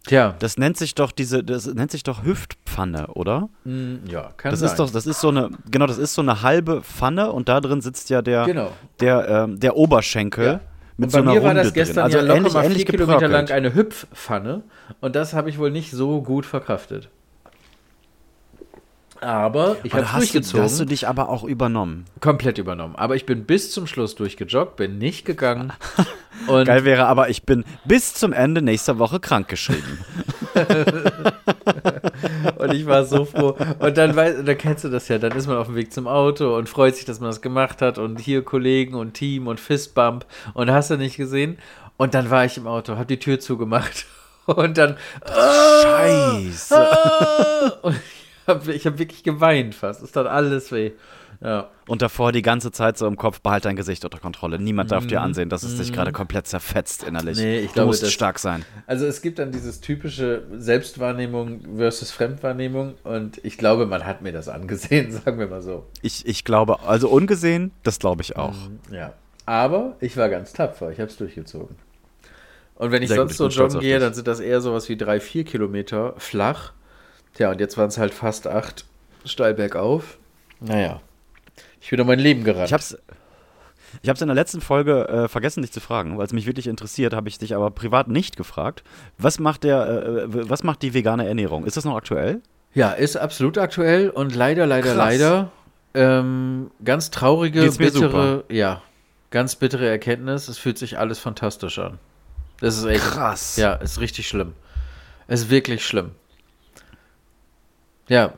Tja, 0.06 0.34
Das 0.38 0.56
nennt 0.56 0.76
sich 0.76 0.94
doch 0.94 1.12
diese, 1.12 1.44
das 1.44 1.66
nennt 1.66 1.90
sich 1.90 2.02
doch 2.02 2.24
Hüftpfanne, 2.24 3.08
oder? 3.08 3.48
mm, 3.64 4.06
ja, 4.08 4.30
kann 4.36 4.50
Das 4.52 4.60
sein. 4.60 4.70
ist 4.70 4.78
doch, 4.78 4.90
das 4.90 5.06
ist 5.06 5.20
so 5.20 5.28
eine, 5.28 5.50
genau, 5.70 5.86
das 5.86 5.98
ist 5.98 6.14
so 6.14 6.22
eine 6.22 6.42
halbe 6.42 6.82
Pfanne 6.82 7.30
und 7.32 7.48
da 7.48 7.60
drin 7.60 7.80
sitzt 7.80 8.08
ja 8.08 8.22
der, 8.22 8.44
Genau. 8.46 8.70
der, 9.00 9.28
ähm, 9.28 9.60
der 9.60 9.76
Oberschenkel 9.76 10.44
Ja. 10.46 10.60
mit 10.96 11.06
Und 11.06 11.10
so 11.10 11.18
bei 11.18 11.22
einer 11.22 11.32
mir 11.34 11.42
war 11.42 11.48
Runde 11.50 11.62
das 11.64 11.72
gestern. 11.74 12.04
Also 12.04 12.18
ja 12.18 12.22
locker 12.24 12.36
ähnlich, 12.38 12.54
mal 12.54 12.70
vier 12.70 12.84
Kilometer 12.84 13.28
lang 13.28 13.50
eine 13.50 13.74
Hüpfpfanne 13.74 14.62
und 15.00 15.14
das 15.16 15.34
habe 15.34 15.50
ich 15.50 15.58
wohl 15.58 15.70
nicht 15.70 15.90
so 15.90 16.22
gut 16.22 16.46
verkraftet. 16.46 17.10
Aber 19.20 19.76
ich 19.82 19.92
habe 19.92 20.04
du, 20.04 20.16
durchgezogen, 20.18 20.60
da 20.60 20.64
hast 20.64 20.80
du 20.80 20.84
dich 20.84 21.08
aber 21.08 21.28
auch 21.28 21.44
übernommen. 21.44 22.04
komplett 22.20 22.58
übernommen. 22.58 22.96
Aber 22.96 23.16
ich 23.16 23.26
bin 23.26 23.44
bis 23.44 23.70
zum 23.72 23.86
Schluss 23.86 24.14
durchgejoggt, 24.14 24.76
bin 24.76 24.98
nicht 24.98 25.24
gegangen. 25.24 25.72
und 26.46 26.66
Geil 26.66 26.84
wäre 26.84 27.06
aber, 27.06 27.28
ich 27.28 27.42
bin 27.44 27.64
bis 27.84 28.14
zum 28.14 28.32
Ende 28.32 28.62
nächster 28.62 28.98
Woche 28.98 29.20
krankgeschrieben. 29.20 29.98
Und 32.58 32.72
ich 32.74 32.86
war 32.86 33.04
so 33.04 33.24
froh. 33.24 33.56
Und 33.78 33.96
dann, 33.96 34.16
weiß, 34.16 34.44
dann 34.44 34.58
kennst 34.58 34.84
du 34.84 34.88
das 34.88 35.08
ja, 35.08 35.18
dann 35.18 35.32
ist 35.32 35.46
man 35.46 35.56
auf 35.56 35.66
dem 35.66 35.76
Weg 35.76 35.92
zum 35.92 36.06
Auto 36.08 36.56
und 36.56 36.68
freut 36.68 36.96
sich, 36.96 37.04
dass 37.04 37.20
man 37.20 37.30
das 37.30 37.40
gemacht 37.40 37.82
hat 37.82 37.98
und 37.98 38.18
hier 38.18 38.42
Kollegen 38.42 38.94
und 38.94 39.14
Team 39.14 39.46
und 39.46 39.60
Fistbump 39.60 40.26
und 40.54 40.70
hast 40.70 40.90
du 40.90 40.96
nicht 40.96 41.16
gesehen. 41.16 41.58
Und 41.96 42.14
dann 42.14 42.30
war 42.30 42.44
ich 42.44 42.56
im 42.56 42.66
Auto, 42.66 42.96
hab 42.96 43.08
die 43.08 43.18
Tür 43.18 43.40
zugemacht 43.40 44.06
und 44.46 44.78
dann 44.78 44.96
Scheiße. 45.26 46.76
ah, 46.76 47.72
und 47.82 47.96
ich 47.96 48.17
habe 48.48 48.72
ich 48.72 48.86
hab 48.86 48.98
wirklich 48.98 49.22
geweint 49.22 49.74
fast. 49.74 50.02
Es 50.02 50.12
tat 50.12 50.26
alles 50.26 50.72
weh. 50.72 50.92
Ja. 51.40 51.70
Und 51.86 52.02
davor 52.02 52.32
die 52.32 52.42
ganze 52.42 52.72
Zeit 52.72 52.98
so 52.98 53.06
im 53.06 53.16
Kopf, 53.16 53.40
behalt 53.40 53.64
dein 53.64 53.76
Gesicht 53.76 54.04
unter 54.04 54.18
Kontrolle. 54.18 54.58
Niemand 54.58 54.90
darf 54.90 55.06
dir 55.06 55.20
ansehen, 55.20 55.48
dass 55.48 55.62
es 55.62 55.76
dich 55.78 55.92
gerade 55.92 56.10
komplett 56.10 56.48
zerfetzt 56.48 57.04
innerlich. 57.04 57.38
Mhm. 57.38 57.44
Nee, 57.44 57.58
ich 57.60 57.68
du 57.68 57.72
glaube, 57.74 57.86
musst 57.88 58.02
das- 58.02 58.12
stark 58.12 58.40
sein. 58.40 58.64
Also 58.88 59.06
es 59.06 59.22
gibt 59.22 59.38
dann 59.38 59.52
dieses 59.52 59.80
typische 59.80 60.42
Selbstwahrnehmung 60.52 61.60
versus 61.76 62.10
Fremdwahrnehmung 62.10 62.94
und 63.04 63.38
ich 63.44 63.56
glaube, 63.56 63.86
man 63.86 64.04
hat 64.04 64.20
mir 64.22 64.32
das 64.32 64.48
angesehen, 64.48 65.12
sagen 65.24 65.38
wir 65.38 65.46
mal 65.46 65.62
so. 65.62 65.86
Ich, 66.02 66.26
ich 66.26 66.44
glaube, 66.44 66.80
also 66.88 67.08
ungesehen, 67.08 67.70
das 67.84 68.00
glaube 68.00 68.22
ich 68.22 68.36
auch. 68.36 68.56
Ja. 68.90 69.12
Aber 69.46 69.96
ich 70.00 70.16
war 70.16 70.28
ganz 70.28 70.52
tapfer, 70.52 70.90
ich 70.90 70.98
habe 70.98 71.08
es 71.10 71.16
durchgezogen. 71.16 71.76
Und 72.74 72.90
wenn 72.90 73.02
ich 73.02 73.08
Sehr 73.08 73.18
gut, 73.18 73.32
sonst 73.32 73.50
ich 73.50 73.56
so 73.56 73.62
joggen 73.62 73.80
gehe, 73.80 73.98
dann 74.00 74.12
sind 74.14 74.26
das 74.26 74.40
eher 74.40 74.60
sowas 74.60 74.88
wie 74.88 74.96
drei, 74.96 75.20
vier 75.20 75.44
Kilometer 75.44 76.14
flach. 76.18 76.72
Tja, 77.38 77.50
und 77.50 77.60
jetzt 77.60 77.78
waren 77.78 77.88
es 77.88 77.96
halt 77.98 78.12
fast 78.12 78.46
acht 78.46 78.84
steil 79.24 79.54
bergauf. 79.54 80.18
Naja. 80.60 81.00
Ich 81.80 81.88
bin 81.90 82.00
um 82.00 82.06
mein 82.08 82.18
Leben 82.18 82.42
gerannt. 82.44 82.66
Ich 82.66 82.72
hab's, 82.72 82.98
ich 84.02 84.08
hab's 84.08 84.20
in 84.20 84.26
der 84.28 84.34
letzten 84.34 84.60
Folge 84.60 85.08
äh, 85.08 85.28
vergessen, 85.28 85.62
dich 85.62 85.70
zu 85.72 85.78
fragen, 85.80 86.18
weil 86.18 86.26
es 86.26 86.32
mich 86.32 86.46
wirklich 86.46 86.66
interessiert, 86.66 87.14
habe 87.14 87.28
ich 87.28 87.38
dich 87.38 87.54
aber 87.54 87.70
privat 87.70 88.08
nicht 88.08 88.36
gefragt. 88.36 88.82
Was 89.18 89.38
macht 89.38 89.62
der, 89.64 89.86
äh, 89.88 90.34
w- 90.34 90.42
was 90.50 90.64
macht 90.64 90.82
die 90.82 90.92
vegane 90.94 91.26
Ernährung? 91.28 91.64
Ist 91.64 91.76
das 91.76 91.84
noch 91.84 91.96
aktuell? 91.96 92.42
ja, 92.74 92.90
ist 92.90 93.16
absolut 93.16 93.56
aktuell 93.56 94.10
und 94.10 94.34
leider, 94.34 94.66
leider, 94.66 94.88
Krass. 94.94 94.96
leider 94.96 95.50
ähm, 95.94 96.70
ganz 96.84 97.10
traurige, 97.10 97.70
bittere, 97.72 98.44
ja, 98.50 98.82
ganz 99.30 99.54
bittere 99.56 99.88
Erkenntnis. 99.88 100.48
Es 100.48 100.58
fühlt 100.58 100.76
sich 100.76 100.98
alles 100.98 101.18
fantastisch 101.18 101.78
an. 101.78 101.98
Das 102.60 102.76
ist 102.76 102.84
echt. 102.84 103.04
Krass. 103.04 103.56
Ja, 103.56 103.74
ist 103.74 104.00
richtig 104.00 104.26
schlimm. 104.28 104.54
Es 105.28 105.42
ist 105.42 105.50
wirklich 105.50 105.86
schlimm. 105.86 106.10
Ja, 108.08 108.32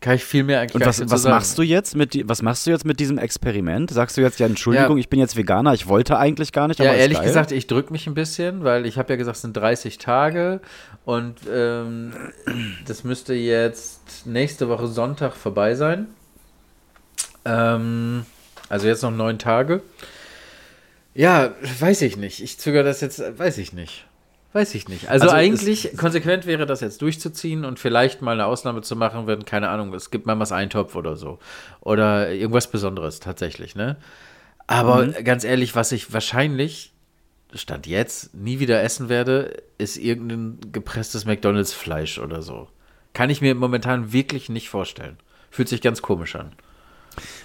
kann 0.00 0.14
ich 0.14 0.24
viel 0.24 0.44
mehr 0.44 0.60
eigentlich 0.60 0.74
Und 0.74 0.86
was, 0.86 1.00
was 1.10 1.24
machst 1.24 1.56
du 1.58 1.62
jetzt 1.62 1.96
mit 1.96 2.28
was 2.28 2.42
machst 2.42 2.66
du 2.66 2.70
jetzt 2.70 2.84
mit 2.84 3.00
diesem 3.00 3.18
Experiment? 3.18 3.90
Sagst 3.90 4.16
du 4.16 4.20
jetzt 4.20 4.38
ja 4.38 4.46
Entschuldigung, 4.46 4.96
Ja. 4.98 5.00
ich 5.00 5.08
bin 5.08 5.18
jetzt 5.18 5.36
Veganer, 5.36 5.72
ich 5.74 5.88
wollte 5.88 6.18
eigentlich 6.18 6.52
gar 6.52 6.68
nicht, 6.68 6.78
Ja, 6.78 6.86
aber 6.86 6.94
ist 6.96 7.00
ehrlich 7.02 7.18
geil. 7.18 7.26
gesagt, 7.26 7.50
ich 7.50 7.66
drücke 7.66 7.92
mich 7.92 8.06
ein 8.06 8.14
bisschen, 8.14 8.62
weil 8.62 8.86
ich 8.86 8.98
habe 8.98 9.12
ja 9.12 9.16
gesagt, 9.16 9.36
es 9.36 9.42
sind 9.42 9.56
30 9.56 9.98
Tage 9.98 10.60
und 11.04 11.36
ähm, 11.52 12.12
das 12.86 13.04
müsste 13.04 13.34
jetzt 13.34 14.26
nächste 14.26 14.68
Woche 14.68 14.86
Sonntag 14.86 15.34
vorbei 15.34 15.74
sein. 15.74 16.06
Ähm, 17.44 18.26
also 18.68 18.86
jetzt 18.86 19.02
noch 19.02 19.10
neun 19.10 19.38
Tage. 19.38 19.82
Ja, 21.14 21.54
weiß 21.80 22.02
ich 22.02 22.16
nicht. 22.16 22.42
Ich 22.42 22.58
zögere 22.58 22.84
das 22.84 23.00
jetzt, 23.00 23.22
weiß 23.38 23.58
ich 23.58 23.72
nicht. 23.72 24.06
Weiß 24.56 24.74
ich 24.74 24.88
nicht. 24.88 25.10
Also, 25.10 25.24
Also 25.24 25.36
es- 25.36 25.40
eigentlich 25.42 25.96
konsequent 25.98 26.46
wäre 26.46 26.64
das 26.64 26.80
jetzt 26.80 27.02
durchzuziehen 27.02 27.66
und 27.66 27.78
vielleicht 27.78 28.22
mal 28.22 28.32
eine 28.32 28.46
Ausnahme 28.46 28.80
zu 28.80 28.96
machen, 28.96 29.26
wenn, 29.26 29.44
keine 29.44 29.68
Ahnung, 29.68 29.92
es 29.92 30.10
gibt 30.10 30.24
mal 30.24 30.38
was 30.38 30.50
Eintopf 30.50 30.94
oder 30.96 31.14
so. 31.16 31.38
Oder 31.82 32.30
irgendwas 32.32 32.70
Besonderes 32.70 33.20
tatsächlich, 33.20 33.74
ne? 33.76 33.96
Aber 34.66 35.06
ganz 35.08 35.44
ehrlich, 35.44 35.74
was 35.76 35.92
ich 35.92 36.12
wahrscheinlich, 36.14 36.94
Stand 37.54 37.86
jetzt, 37.86 38.34
nie 38.34 38.58
wieder 38.58 38.82
essen 38.82 39.10
werde, 39.10 39.62
ist 39.76 39.98
irgendein 39.98 40.58
gepresstes 40.72 41.26
McDonalds-Fleisch 41.26 42.18
oder 42.18 42.40
so. 42.40 42.68
Kann 43.12 43.28
ich 43.28 43.42
mir 43.42 43.54
momentan 43.54 44.12
wirklich 44.14 44.48
nicht 44.48 44.70
vorstellen. 44.70 45.18
Fühlt 45.50 45.68
sich 45.68 45.82
ganz 45.82 46.00
komisch 46.00 46.34
an. 46.34 46.52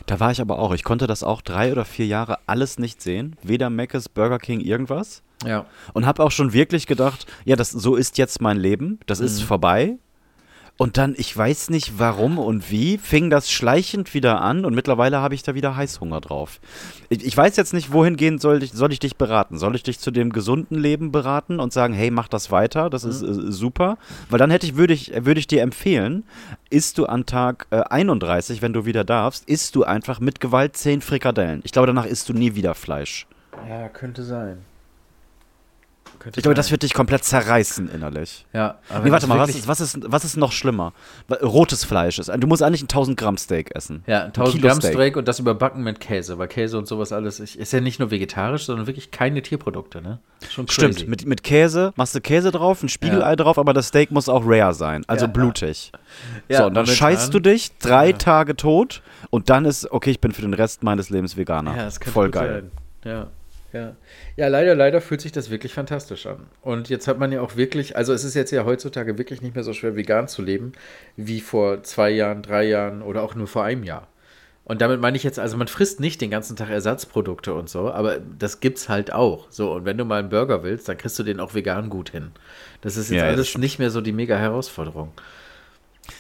Da 0.06 0.20
war 0.22 0.32
ich 0.32 0.40
aber 0.40 0.60
auch. 0.60 0.74
Ich 0.74 0.84
konnte 0.86 1.08
das 1.08 1.24
auch 1.24 1.42
drei 1.42 1.74
oder 1.74 1.84
vier 1.84 2.06
Jahre 2.08 2.40
alles 2.48 2.80
nicht 2.80 3.02
sehen. 3.02 3.36
Weder 3.44 3.70
Mc's, 3.70 4.08
Burger 4.08 4.40
King, 4.40 4.62
irgendwas. 4.62 5.22
Ja. 5.46 5.66
Und 5.94 6.06
habe 6.06 6.24
auch 6.24 6.32
schon 6.32 6.54
wirklich 6.54 6.88
gedacht, 6.88 7.26
ja, 7.46 7.56
das, 7.56 7.72
so 7.72 7.96
ist 7.96 8.18
jetzt 8.18 8.42
mein 8.42 8.58
Leben. 8.58 9.00
Das 9.06 9.20
Mhm. 9.20 9.26
ist 9.26 9.42
vorbei. 9.44 9.98
Und 10.78 10.98
dann, 10.98 11.14
ich 11.16 11.36
weiß 11.38 11.70
nicht 11.70 12.00
warum 12.00 12.40
und 12.40 12.72
wie, 12.72 12.98
fing 12.98 13.30
das 13.30 13.52
schleichend 13.52 14.16
wieder 14.16 14.42
an 14.42 14.66
und 14.66 14.74
mittlerweile 14.74 15.20
habe 15.20 15.36
ich 15.36 15.44
da 15.44 15.54
wieder 15.54 15.76
Heißhunger 15.76 16.22
drauf. 16.22 16.60
Ich, 17.10 17.24
ich 17.24 17.38
weiß 17.38 17.56
jetzt 17.58 17.74
nicht, 17.74 17.92
wohin 17.94 18.16
gehen 18.16 18.40
soll 18.40 18.64
ich, 18.64 18.72
soll 18.72 18.92
ich 18.92 18.98
dich 18.98 19.16
beraten? 19.16 19.60
Soll 19.60 19.76
ich 19.76 19.84
dich 19.84 20.00
zu 20.00 20.10
dem 20.10 20.32
gesunden 20.32 20.80
Leben 20.80 21.12
beraten 21.12 21.60
und 21.60 21.72
sagen, 21.72 21.94
hey, 21.94 22.10
mach 22.10 22.28
das 22.30 22.50
weiter, 22.50 22.90
das 22.90 23.04
ist 23.04 23.22
Mhm. 23.22 23.50
äh, 23.50 23.52
super? 23.52 23.98
Weil 24.30 24.40
dann 24.40 24.50
hätte 24.50 24.66
ich, 24.66 24.76
würde 24.76 24.94
ich, 24.96 25.12
würde 25.24 25.40
ich 25.40 25.46
dir 25.46 25.62
empfehlen, 25.62 26.24
isst 26.72 26.98
du 26.98 27.06
an 27.06 27.28
Tag 27.28 27.68
äh, 27.70 27.82
31, 27.82 28.64
wenn 28.64 28.74
du 28.74 28.86
wieder 28.86 29.04
darfst, 29.04 29.48
isst 29.48 29.76
du 29.76 29.84
einfach 29.84 30.20
mit 30.20 30.40
Gewalt 30.40 30.76
10 30.78 31.02
Frikadellen. 31.02 31.62
Ich 31.64 31.74
glaube, 31.74 31.88
danach 31.88 32.06
isst 32.06 32.28
du 32.30 32.34
nie 32.34 32.56
wieder 32.56 32.74
Fleisch. 32.74 33.28
Ja, 33.70 33.88
könnte 33.90 34.24
sein. 34.24 34.60
Könnte 36.22 36.40
Ich 36.40 36.44
glaube, 36.44 36.56
das 36.56 36.72
wird 36.72 36.84
dich 36.84 36.94
komplett 36.94 37.24
zerreißen 37.24 37.90
innerlich. 37.90 38.46
Ja, 38.54 38.80
aber 38.90 39.04
Nee, 39.06 39.12
warte 39.12 39.28
mal, 39.28 39.40
was 39.40 39.50
ist, 39.50 39.68
was, 39.68 39.82
ist, 39.82 40.00
was 40.06 40.24
ist 40.24 40.38
noch 40.38 40.52
schlimmer? 40.52 40.94
Rotes 41.42 41.84
Fleisch 41.84 42.20
ist. 42.20 42.30
Du 42.30 42.48
musst 42.48 42.64
eigentlich 42.64 42.82
ein 42.82 42.86
1000 42.90 43.18
Gramm 43.18 43.38
Steak 43.38 43.76
essen. 43.76 44.04
Ja, 44.08 44.26
1000 44.26 44.56
Kilo 44.56 44.68
Gramm 44.68 44.82
Steak. 44.82 44.94
Steak 44.94 45.18
und 45.18 45.28
das 45.28 45.40
überbacken 45.40 45.84
mit 45.84 46.00
Käse, 46.00 46.38
weil 46.38 46.48
Käse 46.48 46.78
und 46.78 46.88
sowas 46.88 47.12
alles 47.12 47.40
ist 47.40 47.74
ja 47.74 47.82
nicht 47.82 48.00
nur 48.00 48.12
vegetarisch, 48.12 48.66
sondern 48.66 48.88
wirklich 48.88 49.12
keine 49.12 49.42
Tierprodukte, 49.42 50.02
ne? 50.02 50.20
Schon 50.50 50.66
crazy. 50.66 50.94
Stimmt, 50.94 51.08
mit, 51.10 51.26
mit 51.26 51.44
Käse, 51.44 51.94
machst 51.96 52.16
du 52.16 52.22
Käse 52.22 52.52
drauf, 52.52 52.82
ein 52.84 52.90
Spiegelei 52.90 53.30
Ja. 53.32 53.36
drauf, 53.36 53.58
aber 53.58 53.74
das 53.74 53.88
Steak 53.90 54.12
muss 54.12 54.30
auch 54.30 54.44
rare 54.46 54.74
sein, 54.74 55.04
also 55.08 55.26
Ja. 55.26 55.32
blutig. 55.32 55.92
Ja, 56.50 56.60
so, 56.60 56.66
und 56.68 56.74
dann 56.74 56.86
scheißt 56.86 57.34
du 57.34 57.40
dich, 57.40 57.78
drei 57.80 58.12
Tage 58.14 58.56
tot 58.56 59.02
und 59.30 59.50
dann 59.50 59.66
ist, 59.66 59.92
okay, 59.92 60.12
ich 60.12 60.20
bin 60.22 60.32
für 60.32 60.42
den 60.42 60.54
Rest 60.54 60.84
meines 60.84 61.10
Lebens 61.10 61.38
Veganer. 61.38 61.76
Ja, 61.76 61.84
das 61.86 62.00
könnte 62.00 62.12
Voll 62.14 62.30
geil. 62.32 62.64
Sein. 63.04 63.12
Ja. 63.12 63.28
Ja. 63.74 63.96
ja, 64.36 64.48
leider, 64.48 64.76
leider 64.76 65.00
fühlt 65.00 65.22
sich 65.22 65.32
das 65.32 65.50
wirklich 65.50 65.74
fantastisch 65.74 66.26
an. 66.26 66.48
Und 66.62 66.90
jetzt 66.90 67.08
hat 67.08 67.20
man 67.20 67.32
ja 67.32 67.42
auch 67.42 67.56
wirklich, 67.56 67.96
also 67.96 68.12
es 68.14 68.24
ist 68.26 68.34
jetzt 68.36 68.52
ja 68.52 68.66
heutzutage 68.66 69.18
wirklich 69.18 69.42
nicht 69.42 69.56
mehr 69.56 69.64
so 69.64 69.72
schwer, 69.74 69.96
vegan 69.96 70.28
zu 70.28 70.42
leben, 70.42 70.74
wie 71.16 71.40
vor 71.40 71.82
zwei 71.84 72.10
Jahren, 72.10 72.42
drei 72.42 72.64
Jahren 72.66 73.02
oder 73.02 73.24
auch 73.24 73.34
nur 73.36 73.48
vor 73.48 73.64
einem 73.64 73.84
Jahr. 73.84 74.08
Und 74.64 74.82
damit 74.82 75.02
meine 75.02 75.18
ich 75.18 75.24
jetzt, 75.24 75.40
also 75.40 75.58
man 75.58 75.68
frisst 75.68 76.00
nicht 76.00 76.22
den 76.22 76.30
ganzen 76.30 76.56
Tag 76.56 76.70
Ersatzprodukte 76.70 77.54
und 77.54 77.70
so, 77.70 77.92
aber 77.92 78.20
das 78.20 78.60
gibt's 78.60 78.90
halt 78.90 79.12
auch. 79.12 79.48
So, 79.50 79.74
und 79.74 79.86
wenn 79.86 79.98
du 79.98 80.06
mal 80.06 80.20
einen 80.20 80.30
Burger 80.30 80.64
willst, 80.64 80.88
dann 80.88 80.98
kriegst 80.98 81.18
du 81.18 81.24
den 81.24 81.40
auch 81.40 81.56
vegan 81.56 81.90
gut 81.90 82.12
hin. 82.12 82.32
Das 82.82 82.96
ist 82.96 83.10
jetzt 83.10 83.22
Ja, 83.22 83.28
alles 83.28 83.58
nicht 83.58 83.80
mehr 83.80 83.90
so 83.90 84.02
die 84.02 84.12
mega 84.12 84.38
Herausforderung. 84.38 85.12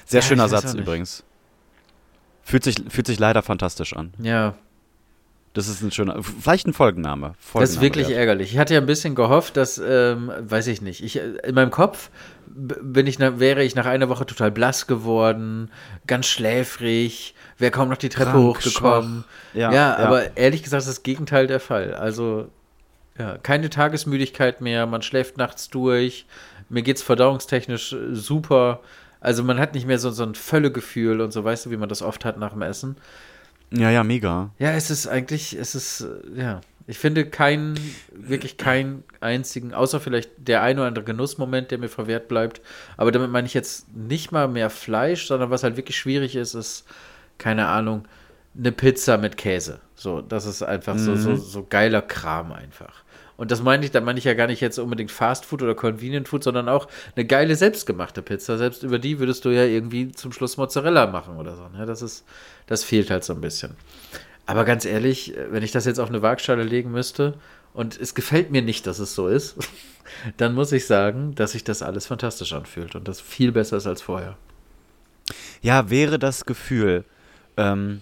Sehr 0.06 0.22
Ja, 0.22 0.26
schöner 0.28 0.48
Satz 0.48 0.74
übrigens. 0.74 1.24
Fühlt 2.44 2.64
sich, 2.64 2.76
fühlt 2.90 3.08
sich 3.08 3.20
leider 3.20 3.42
fantastisch 3.44 3.96
an. 3.96 4.14
Ja, 4.20 4.56
Das 5.54 5.68
ist 5.68 5.82
ein 5.82 5.92
schöner, 5.92 6.24
vielleicht 6.24 6.66
ein 6.66 6.74
Folgenname. 6.74 7.28
Das 7.28 7.38
ist 7.38 7.50
Folgenname 7.50 7.82
wirklich 7.82 8.08
wert. 8.08 8.18
ärgerlich. 8.18 8.54
Ich 8.54 8.58
hatte 8.58 8.74
ja 8.74 8.80
ein 8.80 8.86
bisschen 8.86 9.16
gehofft, 9.16 9.58
dass, 9.58 9.78
ähm, 9.78 10.32
weiß 10.40 10.68
ich 10.68 10.82
nicht, 10.82 11.04
ich, 11.04 11.18
in 11.18 11.56
meinem 11.56 11.72
Kopf 11.72 12.10
bin 12.48 13.08
ich, 13.08 13.20
wäre 13.20 13.64
ich 13.64 13.76
nach 13.76 13.86
einer 13.86 14.10
Woche 14.10 14.26
total 14.26 14.52
blass 14.52 14.88
geworden, 14.88 15.70
ganz 16.08 16.28
schläfrig, 16.28 17.36
wäre 17.58 17.72
kaum 17.72 17.90
noch 17.90 17.98
die 17.98 18.10
Treppe 18.10 18.32
Krank, 18.32 18.44
hochgekommen. 18.44 19.24
Ja, 19.54 19.72
Ja, 19.72 19.74
ja. 19.74 19.98
aber 19.98 20.38
ehrlich 20.38 20.64
gesagt 20.64 20.82
ist 20.82 20.90
das 20.90 21.04
Gegenteil 21.04 21.48
der 21.48 21.60
Fall. 21.60 21.94
Also, 21.94 22.48
ja, 23.18 23.38
keine 23.38 23.70
Tagesmüdigkeit 23.70 24.62
mehr, 24.62 24.86
man 24.86 25.02
schläft 25.02 25.38
nachts 25.38 25.70
durch, 25.70 26.26
mir 26.70 26.82
geht's 26.82 27.02
verdauungstechnisch 27.02 27.94
äh, 27.94 28.16
super. 28.16 28.80
Also 29.20 29.44
man 29.44 29.60
hat 29.60 29.76
nicht 29.76 29.86
mehr 29.86 30.00
so, 30.00 30.10
so 30.10 30.24
ein 30.24 30.34
Völlegefühl 30.34 31.22
und 31.22 31.32
so, 31.32 31.44
weißt 31.44 31.68
du, 31.68 31.72
wie 31.72 31.78
man 31.78 31.90
das 31.90 32.02
oft 32.02 32.26
hat 32.26 32.38
nach 32.38 32.54
dem 32.54 32.64
Essen. 32.64 32.96
Ja, 33.74 33.90
ja, 33.90 34.04
mega. 34.04 34.52
Ja, 34.60 34.72
es 34.72 34.92
ist 34.92 35.08
eigentlich, 35.08 35.54
es 35.54 35.76
ist, 35.76 36.02
äh, 36.02 36.42
ja. 36.42 36.62
Ich 36.88 36.98
finde 36.98 37.26
keinen, 37.26 37.80
wirklich 38.12 38.58
keinen 38.58 39.04
einzigen, 39.22 39.74
außer 39.74 40.00
vielleicht 40.00 40.32
der 40.38 40.62
ein 40.62 40.78
oder 40.78 40.88
andere 40.88 41.06
Genussmoment, 41.06 41.72
der 41.72 41.78
mir 41.78 41.88
verwehrt 41.88 42.28
bleibt. 42.28 42.60
Aber 42.98 43.12
damit 43.12 43.32
meine 43.32 43.48
ich 43.48 43.54
jetzt 43.54 43.96
nicht 43.96 44.32
mal 44.32 44.48
mehr 44.48 44.70
Fleisch, 44.70 45.28
sondern 45.28 45.52
was 45.52 45.64
halt 45.64 45.78
wirklich 45.78 45.96
schwierig 45.98 46.36
ist, 46.36 46.54
ist, 46.54 46.86
keine 47.38 47.68
Ahnung, 47.68 48.08
eine 48.58 48.72
Pizza 48.72 49.18
mit 49.18 49.38
Käse. 49.38 49.80
So, 49.96 50.22
das 50.22 50.46
ist 50.46 50.64
einfach 50.64 50.98
so, 50.98 51.16
so, 51.16 51.36
so 51.36 51.66
geiler 51.70 52.02
Kram 52.02 52.52
einfach. 52.52 53.04
Und 53.38 53.52
das 53.52 53.62
meine 53.62 53.86
ich, 53.86 53.92
da 53.92 54.02
meine 54.02 54.20
ich 54.20 54.26
ja 54.26 54.34
gar 54.34 54.48
nicht 54.48 54.62
jetzt 54.62 54.78
unbedingt 54.78 55.12
Fast 55.12 55.46
Food 55.46 55.62
oder 55.64 55.76
Convenient 55.76 56.28
Food, 56.28 56.44
sondern 56.44 56.70
auch 56.70 56.88
eine 57.16 57.26
geile 57.26 57.56
selbstgemachte 57.56 58.22
Pizza. 58.22 58.58
Selbst 58.58 58.84
über 58.84 59.00
die 59.00 59.20
würdest 59.20 59.46
du 59.46 59.50
ja 59.50 59.66
irgendwie 59.66 60.12
zum 60.12 60.32
Schluss 60.32 60.58
Mozzarella 60.58 61.08
machen 61.08 61.38
oder 61.38 61.56
so. 61.56 61.68
Ne? 61.70 61.86
Das 61.86 62.02
ist, 62.02 62.26
das 62.68 62.84
fehlt 62.84 63.10
halt 63.10 63.24
so 63.24 63.34
ein 63.34 63.42
bisschen. 63.42 63.76
Aber 64.46 64.66
ganz 64.66 64.86
ehrlich, 64.86 65.34
wenn 65.50 65.64
ich 65.64 65.72
das 65.72 65.86
jetzt 65.86 66.00
auf 66.00 66.10
eine 66.10 66.22
Waagschale 66.22 66.64
legen 66.64 66.92
müsste 66.92 67.36
und 67.74 68.00
es 68.00 68.16
gefällt 68.16 68.52
mir 68.52 68.62
nicht, 68.62 68.86
dass 68.86 69.00
es 69.00 69.16
so 69.16 69.28
ist, 69.28 69.56
dann 70.38 70.54
muss 70.54 70.72
ich 70.72 70.86
sagen, 70.86 71.34
dass 71.36 71.54
sich 71.54 71.64
das 71.64 71.82
alles 71.82 72.08
fantastisch 72.08 72.54
anfühlt 72.54 72.96
und 72.96 73.08
das 73.08 73.22
viel 73.22 73.52
besser 73.52 73.78
ist 73.78 73.88
als 73.88 74.02
vorher. 74.02 74.38
Ja, 75.62 75.90
wäre 75.90 76.20
das 76.20 76.46
Gefühl 76.46 77.06
ähm, 77.58 78.02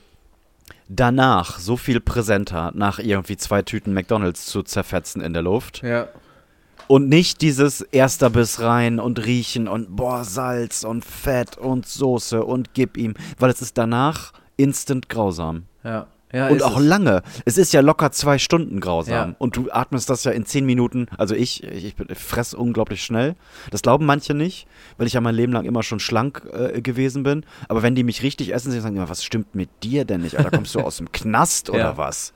danach 0.90 1.60
so 1.60 1.78
viel 1.78 2.00
präsenter, 2.02 2.72
nach 2.76 3.00
irgendwie 3.00 3.38
zwei 3.38 3.62
Tüten 3.62 3.94
McDonalds 3.94 4.48
zu 4.48 4.64
zerfetzen 4.64 5.22
in 5.22 5.34
der 5.34 5.44
Luft 5.44 5.82
Ja. 5.84 6.08
und 6.88 7.08
nicht 7.08 7.42
dieses 7.42 7.82
erster 7.82 8.30
Biss 8.30 8.60
rein 8.60 9.00
und 9.00 9.24
riechen 9.26 9.68
und 9.68 9.96
boah, 9.96 10.24
Salz 10.26 10.84
und 10.84 11.06
Fett 11.06 11.58
und 11.58 11.88
Soße 11.88 12.44
und 12.44 12.74
gib 12.74 12.98
ihm, 12.98 13.14
weil 13.38 13.52
es 13.52 13.62
ist 13.62 13.78
danach 13.78 14.34
instant 14.58 15.08
grausam. 15.10 15.64
Ja. 15.84 16.08
Ja 16.32 16.48
Und 16.50 16.62
auch 16.64 16.78
es. 16.80 16.86
lange. 16.86 17.24
Es 17.46 17.58
ist 17.58 17.74
ja 17.74 17.82
locker 17.82 18.12
zwei 18.12 18.38
Stunden 18.38 18.80
grausam. 18.80 19.14
Ja. 19.32 19.36
Und 19.40 19.56
du 19.58 19.72
atmest 19.72 20.10
das 20.10 20.24
ja 20.24 20.32
in 20.32 20.46
zehn 20.46 20.66
Minuten. 20.66 21.08
Also 21.18 21.36
ich, 21.36 21.64
ich, 21.64 21.86
ich 21.86 21.96
bin- 21.96 22.08
ich 22.12 22.18
fress 22.18 22.54
unglaublich 22.54 23.04
schnell. 23.04 23.36
Das 23.72 23.82
glauben 23.82 24.06
manche 24.06 24.34
nicht, 24.34 24.68
weil 24.98 25.08
ich 25.08 25.14
ja 25.14 25.22
mein 25.22 25.36
Leben 25.36 25.54
lang 25.54 25.66
immer 25.66 25.84
schon 25.84 26.00
schlank 26.00 26.44
äh, 26.54 26.82
gewesen 26.82 27.24
bin. 27.24 27.46
Aber 27.68 27.82
wenn 27.84 27.96
die 27.96 28.04
mich 28.04 28.22
richtig 28.24 28.54
essen 28.54 28.72
sehen, 28.72 28.82
sagen 28.82 28.96
immer, 28.96 29.10
was 29.10 29.24
stimmt 29.24 29.56
mit 29.56 29.70
dir 29.84 30.06
denn 30.06 30.22
nicht? 30.22 30.38
Alter, 30.38 30.52
kommst 30.52 30.76
du 30.76 30.80
aus 30.82 30.98
dem 30.98 31.12
Knast 31.12 31.70
oder 31.70 31.80
Ja. 31.80 31.98
was? 31.98 32.34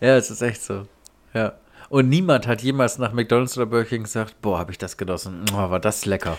Ja, 0.00 0.16
es 0.16 0.30
ist 0.30 0.42
echt 0.42 0.62
so. 0.62 0.86
Ja. 1.32 1.52
Und 1.90 2.08
niemand 2.08 2.46
hat 2.46 2.62
jemals 2.62 2.98
nach 2.98 3.12
McDonalds 3.12 3.56
oder 3.56 3.66
Burger 3.66 3.84
King 3.88 4.02
gesagt, 4.04 4.40
boah, 4.40 4.58
habe 4.58 4.72
ich 4.72 4.78
das 4.78 4.96
genossen. 4.96 5.44
Oh, 5.52 5.70
war 5.70 5.80
das 5.80 6.06
lecker. 6.06 6.36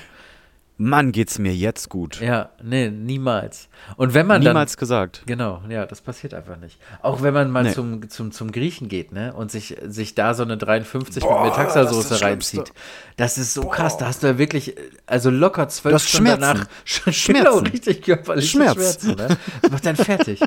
Mann, 0.78 1.14
geht's 1.14 1.40
mir 1.40 1.54
jetzt 1.56 1.88
gut. 1.90 2.20
Ja, 2.20 2.50
nee, 2.62 2.90
niemals. 2.90 3.70
Und 3.96 4.14
wenn 4.14 4.28
man 4.28 4.42
Niemals 4.42 4.76
gesagt. 4.76 5.20
dann. 5.20 5.26
Genau, 5.28 5.62
ja, 5.70 5.86
das 5.86 6.02
passiert 6.02 6.34
einfach 6.34 6.58
nicht. 6.58 6.78
Auch 7.02 7.22
wenn 7.22 7.34
man 7.34 7.50
mal 7.50 7.64
Nee. 7.64 7.72
zum, 7.72 8.10
zum, 8.10 8.34
zum 8.34 8.52
Griechen 8.52 8.90
geht, 8.90 9.14
ne? 9.14 9.34
Und 9.34 9.52
sich, 9.52 9.78
sich 9.88 10.16
da 10.16 10.34
so 10.34 10.44
eine 10.44 10.58
53 10.58 11.24
Boah, 11.24 11.46
mit 11.46 11.54
Metaxa-Soße 11.54 12.22
reinzieht. 12.22 12.74
Das 13.16 13.38
ist 13.38 13.54
so 13.54 13.62
krass. 13.70 13.96
Da 13.98 14.08
hast 14.08 14.22
du 14.24 14.28
ja 14.28 14.38
wirklich, 14.38 14.76
also 15.06 15.30
locker 15.30 15.70
zwölf 15.70 16.04
Stunden 16.04 16.28
Schmerzen. 16.28 16.42
danach. 16.42 16.68
Sch- 16.86 17.12
Schmerzen. 17.14 17.34
Genau, 17.34 17.58
richtig 17.60 18.02
körperliche 18.02 18.48
Schmerz. 18.50 18.74
Schmerzen, 18.76 19.16
ne? 19.16 19.28
Das 19.62 19.72
macht 19.72 19.86
dann 19.86 19.96
fertig. 19.96 20.42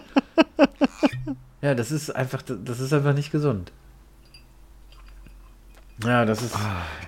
ja, 1.63 1.75
das 1.75 1.91
ist 1.91 2.15
einfach, 2.15 2.43
das 2.43 2.81
ist 2.81 2.93
einfach 2.93 3.15
nicht 3.15 3.33
gesund. 3.33 3.73
Ja, 6.05 6.25
das 6.25 6.43
ist. 6.43 6.55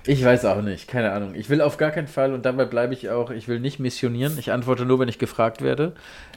Ich 0.05 0.23
weiß 0.25 0.43
auch 0.45 0.61
nicht, 0.61 0.87
keine 0.89 1.13
Ahnung. 1.13 1.33
Ich 1.35 1.49
will 1.49 1.61
auf 1.61 1.77
gar 1.77 1.91
keinen 1.91 2.07
Fall 2.07 2.33
und 2.33 2.45
dabei 2.45 2.65
bleibe 2.65 2.93
ich 2.93 3.09
auch. 3.09 3.29
Ich 3.31 3.47
will 3.47 3.59
nicht 3.61 3.79
missionieren. 3.79 4.37
Ich 4.37 4.51
antworte 4.51 4.85
nur, 4.85 4.99
wenn 4.99 5.07
ich 5.07 5.17
gefragt 5.17 5.61
werde. 5.61 5.93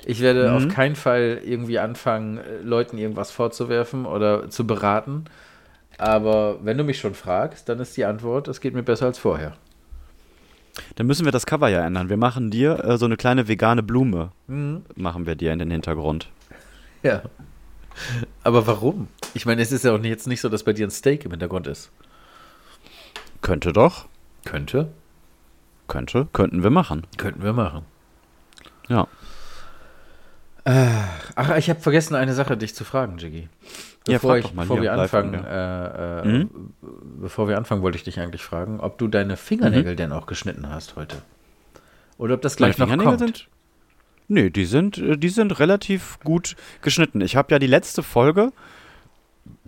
Ich 0.06 0.20
werde 0.20 0.49
Mhm. 0.50 0.56
auf 0.56 0.68
keinen 0.68 0.94
Fall 0.94 1.40
irgendwie 1.44 1.80
anfangen, 1.80 2.38
äh, 2.38 2.58
Leuten 2.62 2.96
irgendwas 2.96 3.32
vorzuwerfen 3.32 4.06
oder 4.06 4.49
zu 4.50 4.66
beraten. 4.66 5.25
Aber 5.99 6.58
wenn 6.62 6.78
du 6.78 6.84
mich 6.84 6.99
schon 6.99 7.14
fragst, 7.14 7.68
dann 7.68 7.80
ist 7.80 7.96
die 7.96 8.04
Antwort, 8.04 8.46
es 8.49 8.61
geht 8.61 8.75
mir 8.75 8.82
besser 8.84 9.06
als 9.06 9.18
vorher. 9.18 9.54
Dann 10.96 11.06
müssen 11.06 11.25
wir 11.25 11.32
das 11.32 11.46
Cover 11.46 11.68
ja 11.68 11.84
ändern. 11.87 12.08
Wir 12.08 12.16
machen 12.16 12.50
dir 12.50 12.84
äh, 12.84 12.99
so 12.99 13.04
eine 13.06 13.16
kleine 13.16 13.49
vegane 13.49 13.82
Blume. 13.82 14.30
Mhm. 14.46 14.82
Machen 14.94 15.26
wir 15.26 15.34
dir 15.34 15.52
in 15.52 15.58
den 15.58 15.70
Hintergrund. 15.70 16.28
Ja. 17.02 17.23
Aber 18.42 18.66
warum? 18.66 19.08
Ich 19.34 19.44
meine, 19.46 19.62
es 19.62 19.70
ist 19.73 19.84
ja 19.84 19.92
auch 19.92 20.02
jetzt 20.02 20.26
nicht 20.26 20.40
so, 20.40 20.49
dass 20.49 20.62
bei 20.64 20.73
dir 20.73 20.87
ein 20.87 20.90
Steak 20.90 21.25
im 21.25 21.30
Hintergrund 21.32 21.66
ist. 21.66 21.90
Könnte 23.45 23.75
doch. 23.75 24.07
Könnte. 24.47 24.89
Könnte. 25.87 26.29
Könnten 26.33 26.63
wir 26.63 26.71
machen. 26.71 27.07
Könnten 27.19 27.43
wir 27.43 27.53
machen. 27.53 27.83
Ja. 28.89 29.07
Ach, 30.65 31.57
ich 31.59 31.69
habe 31.69 31.81
vergessen, 31.81 32.15
eine 32.15 32.33
Sache 32.33 32.57
dich 32.57 32.75
zu 32.75 32.85
fragen, 32.85 33.19
Jiggy. 33.19 33.49
Ja, 34.09 34.15
Bevor, 34.15 34.39
ich, 34.39 34.55
mal 34.55 34.63
bevor 34.63 34.81
wir 34.81 34.93
äh, 34.93 36.21
äh, 36.23 36.25
Mhm. 36.27 36.51
bevor 37.21 37.47
wir 37.49 37.59
anfangen, 37.59 37.83
wollte 37.83 37.99
ich 37.99 38.05
dich 38.05 38.19
eigentlich 38.19 38.43
fragen, 38.43 38.81
ob 38.81 38.97
du 38.97 39.09
deine 39.09 39.37
Fingernägel 39.37 39.93
Mhm. 39.93 39.97
denn 39.99 40.13
auch 40.13 40.25
geschnitten 40.25 40.71
hast 40.71 40.97
heute. 40.97 41.17
Oder 42.17 42.35
ob 42.35 42.41
das 42.43 42.57
gleich 42.57 42.79
Meine 42.79 42.97
noch 42.97 43.03
Fingernägel 43.03 43.27
kommt. 43.27 43.37
sind. 43.37 43.49
Nee, 44.29 44.49
die 44.49 44.65
sind, 44.65 44.97
äh, 44.97 45.19
die 45.19 45.29
sind 45.29 45.59
relativ 45.59 46.19
gut 46.25 46.57
geschnitten. 46.81 47.21
Ich 47.21 47.37
habe 47.37 47.53
ja 47.53 47.59
die 47.59 47.67
letzte 47.67 48.03
Folge 48.03 48.53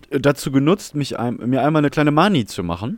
äh, 0.09 0.19
dazu 0.19 0.51
genutzt, 0.51 0.95
mich 0.95 1.19
ein, 1.19 1.35
mir 1.45 1.61
einmal 1.63 1.81
eine 1.81 1.91
kleine 1.91 2.09
Mani 2.11 2.45
zu 2.47 2.63
machen. 2.63 2.97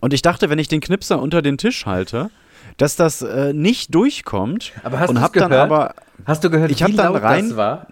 Und 0.00 0.12
ich 0.12 0.22
dachte, 0.22 0.50
wenn 0.50 0.58
ich 0.58 0.68
den 0.68 0.80
Knipser 0.80 1.20
unter 1.20 1.42
den 1.42 1.58
Tisch 1.58 1.86
halte, 1.86 2.30
dass 2.76 2.96
das 2.96 3.22
äh, 3.22 3.52
nicht 3.52 3.94
durchkommt. 3.94 4.72
Aber 4.82 4.98
hast 5.00 5.08
und 5.10 5.16
du's 5.16 5.24
hab 5.24 5.32
dann 5.34 5.50
gehört? 5.50 5.70
aber, 5.70 5.94
Hast 6.26 6.42
du 6.44 6.50
gehört, 6.50 6.70
Ich 6.70 6.78
wie 6.86 6.92
dann 6.92 7.12
laut 7.12 7.22
rein- 7.22 7.48
das 7.48 7.56
war? 7.56 7.86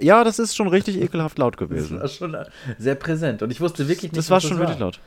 ja, 0.00 0.24
das 0.24 0.38
ist 0.38 0.56
schon 0.56 0.68
richtig 0.68 1.00
ekelhaft 1.00 1.38
laut 1.38 1.54
Das 1.54 1.68
gewesen. 1.68 2.00
war 2.00 2.08
schon 2.08 2.36
sehr 2.78 2.94
präsent. 2.94 3.42
Und 3.42 3.50
ich 3.50 3.60
wusste 3.60 3.88
wirklich 3.88 4.12
nicht, 4.12 4.16
Das 4.18 4.30
war 4.30 4.36
was 4.38 4.44
schon 4.44 4.58
wirklich 4.58 4.78
laut. 4.78 5.00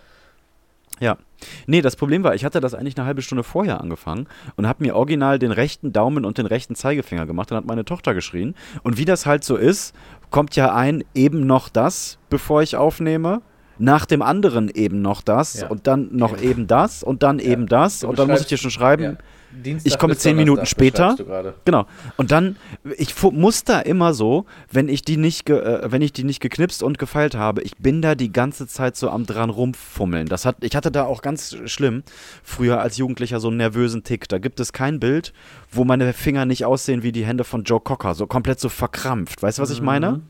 Ja. 0.99 1.17
Nee, 1.65 1.81
das 1.81 1.95
Problem 1.95 2.23
war, 2.23 2.35
ich 2.35 2.45
hatte 2.45 2.59
das 2.61 2.75
eigentlich 2.75 2.95
eine 2.95 3.07
halbe 3.07 3.23
Stunde 3.23 3.43
vorher 3.43 3.81
angefangen 3.81 4.27
und 4.55 4.67
habe 4.67 4.83
mir 4.83 4.95
original 4.95 5.39
den 5.39 5.51
rechten 5.51 5.91
Daumen 5.91 6.25
und 6.25 6.37
den 6.37 6.45
rechten 6.45 6.75
Zeigefinger 6.75 7.25
gemacht. 7.25 7.49
Dann 7.49 7.57
hat 7.57 7.65
meine 7.65 7.85
Tochter 7.85 8.13
geschrien. 8.13 8.53
Und 8.83 8.97
wie 8.97 9.05
das 9.05 9.25
halt 9.25 9.43
so 9.43 9.55
ist, 9.55 9.95
kommt 10.29 10.55
ja 10.55 10.75
ein 10.75 11.03
eben 11.15 11.47
noch 11.47 11.69
das, 11.69 12.19
bevor 12.29 12.61
ich 12.61 12.75
aufnehme. 12.75 13.41
Nach 13.81 14.05
dem 14.05 14.21
anderen 14.21 14.69
eben 14.69 15.01
noch 15.01 15.21
das 15.21 15.61
Ja. 15.61 15.67
und 15.67 15.87
dann 15.87 16.09
noch 16.15 16.39
eben 16.41 16.67
das 16.67 17.03
und 17.03 17.23
dann 17.23 17.39
eben 17.39 17.67
das. 17.67 18.01
Du 18.01 18.07
Und 18.07 18.19
dann 18.19 18.27
muss 18.27 18.41
ich 18.41 18.47
dir 18.47 18.57
schon 18.57 18.71
schreiben, 18.71 19.03
Ja. 19.03 19.17
Dienstag 19.53 19.91
Ich 19.91 19.99
komme 19.99 20.15
zehn 20.15 20.37
Minuten 20.37 20.65
später. 20.65 21.15
Genau. 21.65 21.85
Und 22.15 22.31
dann, 22.31 22.55
ich 22.97 23.13
muss 23.21 23.63
da 23.63 23.79
immer 23.81 24.13
so, 24.13 24.45
wenn 24.71 24.87
ich 24.87 25.01
die 25.01 25.17
nicht, 25.17 25.45
ge, 25.45 25.59
äh, 25.59 25.91
wenn 25.91 26.01
ich 26.01 26.13
die 26.13 26.23
nicht 26.23 26.39
geknipst 26.39 26.83
und 26.83 26.97
gefeilt 26.99 27.35
habe, 27.35 27.61
ich 27.61 27.75
bin 27.77 28.01
da 28.01 28.15
die 28.15 28.31
ganze 28.31 28.67
Zeit 28.67 28.95
so 28.95 29.09
am 29.09 29.25
dran 29.25 29.49
rumfummeln. 29.49 30.27
Das 30.27 30.45
hat, 30.45 30.57
ich 30.61 30.75
hatte 30.75 30.91
da 30.91 31.03
auch 31.03 31.21
ganz 31.21 31.57
schlimm 31.65 32.03
früher 32.43 32.79
als 32.79 32.97
Jugendlicher 32.97 33.39
so 33.39 33.49
einen 33.49 33.57
nervösen 33.57 34.03
Tick. 34.03 34.29
Da 34.29 34.37
gibt 34.37 34.59
es 34.59 34.71
kein 34.73 34.99
Bild, 34.99 35.33
wo 35.71 35.83
meine 35.83 36.13
Finger 36.13 36.45
nicht 36.45 36.65
aussehen 36.65 37.03
wie 37.03 37.11
die 37.11 37.25
Hände 37.25 37.43
von 37.43 37.63
Joe 37.63 37.81
Cocker, 37.81 38.15
so 38.15 38.27
komplett 38.27 38.59
so 38.59 38.69
verkrampft. 38.69 39.43
Weißt 39.43 39.57
du, 39.57 39.63
was 39.63 39.71
ich 39.71 39.81
meine? 39.81 40.21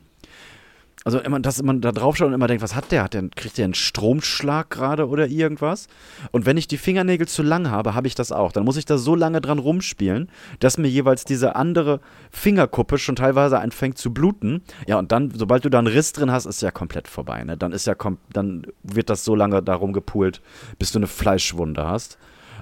Also 1.04 1.18
immer, 1.18 1.40
dass 1.40 1.62
man 1.62 1.80
da 1.80 1.90
drauf 1.90 2.16
schaut 2.16 2.28
und 2.28 2.34
immer 2.34 2.46
denkt, 2.46 2.62
was 2.62 2.74
hat 2.74 2.92
der? 2.92 3.04
Hat 3.04 3.14
der 3.14 3.28
kriegt 3.34 3.58
der 3.58 3.64
einen 3.64 3.74
Stromschlag 3.74 4.70
gerade 4.70 5.08
oder 5.08 5.26
irgendwas? 5.26 5.88
Und 6.30 6.46
wenn 6.46 6.56
ich 6.56 6.68
die 6.68 6.78
Fingernägel 6.78 7.26
zu 7.26 7.42
lang 7.42 7.70
habe, 7.70 7.94
habe 7.94 8.06
ich 8.06 8.14
das 8.14 8.30
auch. 8.30 8.52
Dann 8.52 8.64
muss 8.64 8.76
ich 8.76 8.84
da 8.84 8.98
so 8.98 9.14
lange 9.14 9.40
dran 9.40 9.58
rumspielen, 9.58 10.28
dass 10.60 10.78
mir 10.78 10.88
jeweils 10.88 11.24
diese 11.24 11.56
andere 11.56 12.00
Fingerkuppe 12.30 12.98
schon 12.98 13.16
teilweise 13.16 13.58
anfängt 13.58 13.98
zu 13.98 14.12
bluten. 14.12 14.62
Ja, 14.86 14.98
und 14.98 15.10
dann, 15.10 15.32
sobald 15.34 15.64
du 15.64 15.70
da 15.70 15.78
einen 15.78 15.88
Riss 15.88 16.12
drin 16.12 16.30
hast, 16.30 16.46
ist 16.46 16.62
ja 16.62 16.70
komplett 16.70 17.08
vorbei. 17.08 17.42
Ne? 17.44 17.56
Dann 17.56 17.72
ist 17.72 17.86
ja 17.86 17.96
dann 18.32 18.66
wird 18.82 19.10
das 19.10 19.24
so 19.24 19.34
lange 19.34 19.62
darum 19.62 19.92
gepult, 19.92 20.40
bis 20.78 20.92
du 20.92 20.98
eine 20.98 21.06
Fleischwunde 21.06 21.86
hast. 21.86 22.18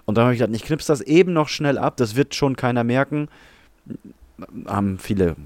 Und 0.06 0.16
dann 0.16 0.24
habe 0.24 0.34
ich 0.34 0.40
gedacht, 0.40 0.56
ich 0.56 0.64
knips 0.64 0.86
das 0.86 1.00
eben 1.02 1.32
noch 1.32 1.48
schnell 1.48 1.78
ab, 1.78 1.96
das 1.96 2.16
wird 2.16 2.34
schon 2.34 2.56
keiner 2.56 2.84
merken. 2.84 3.28
Haben 4.66 4.98
viele, 4.98 5.36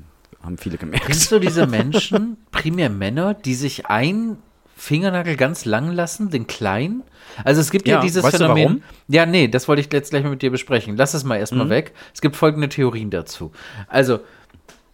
haben 0.44 0.58
viele 0.58 0.78
gemerkt. 0.78 1.06
Kennst 1.06 1.30
du 1.32 1.38
diese 1.38 1.66
Menschen, 1.66 2.36
primär 2.50 2.90
Männer, 2.90 3.34
die 3.34 3.54
sich 3.54 3.86
einen 3.86 4.38
Fingernagel 4.76 5.36
ganz 5.36 5.64
lang 5.64 5.92
lassen, 5.92 6.30
den 6.30 6.46
kleinen? 6.46 7.02
Also 7.44 7.60
es 7.60 7.70
gibt 7.70 7.88
ja, 7.88 7.96
Ja, 7.96 8.00
dieses 8.02 8.24
Phänomen. 8.26 8.82
Ja, 9.08 9.24
nee, 9.26 9.48
das 9.48 9.66
wollte 9.68 9.80
ich 9.80 9.92
jetzt 9.92 10.10
gleich 10.10 10.22
mal 10.22 10.30
mit 10.30 10.42
dir 10.42 10.50
besprechen. 10.50 10.96
Lass 10.96 11.14
es 11.14 11.24
mal 11.24 11.36
erstmal 11.36 11.68
weg. 11.70 11.92
Es 12.12 12.20
gibt 12.20 12.36
folgende 12.36 12.68
Theorien 12.68 13.10
dazu. 13.10 13.52
Also, 13.88 14.20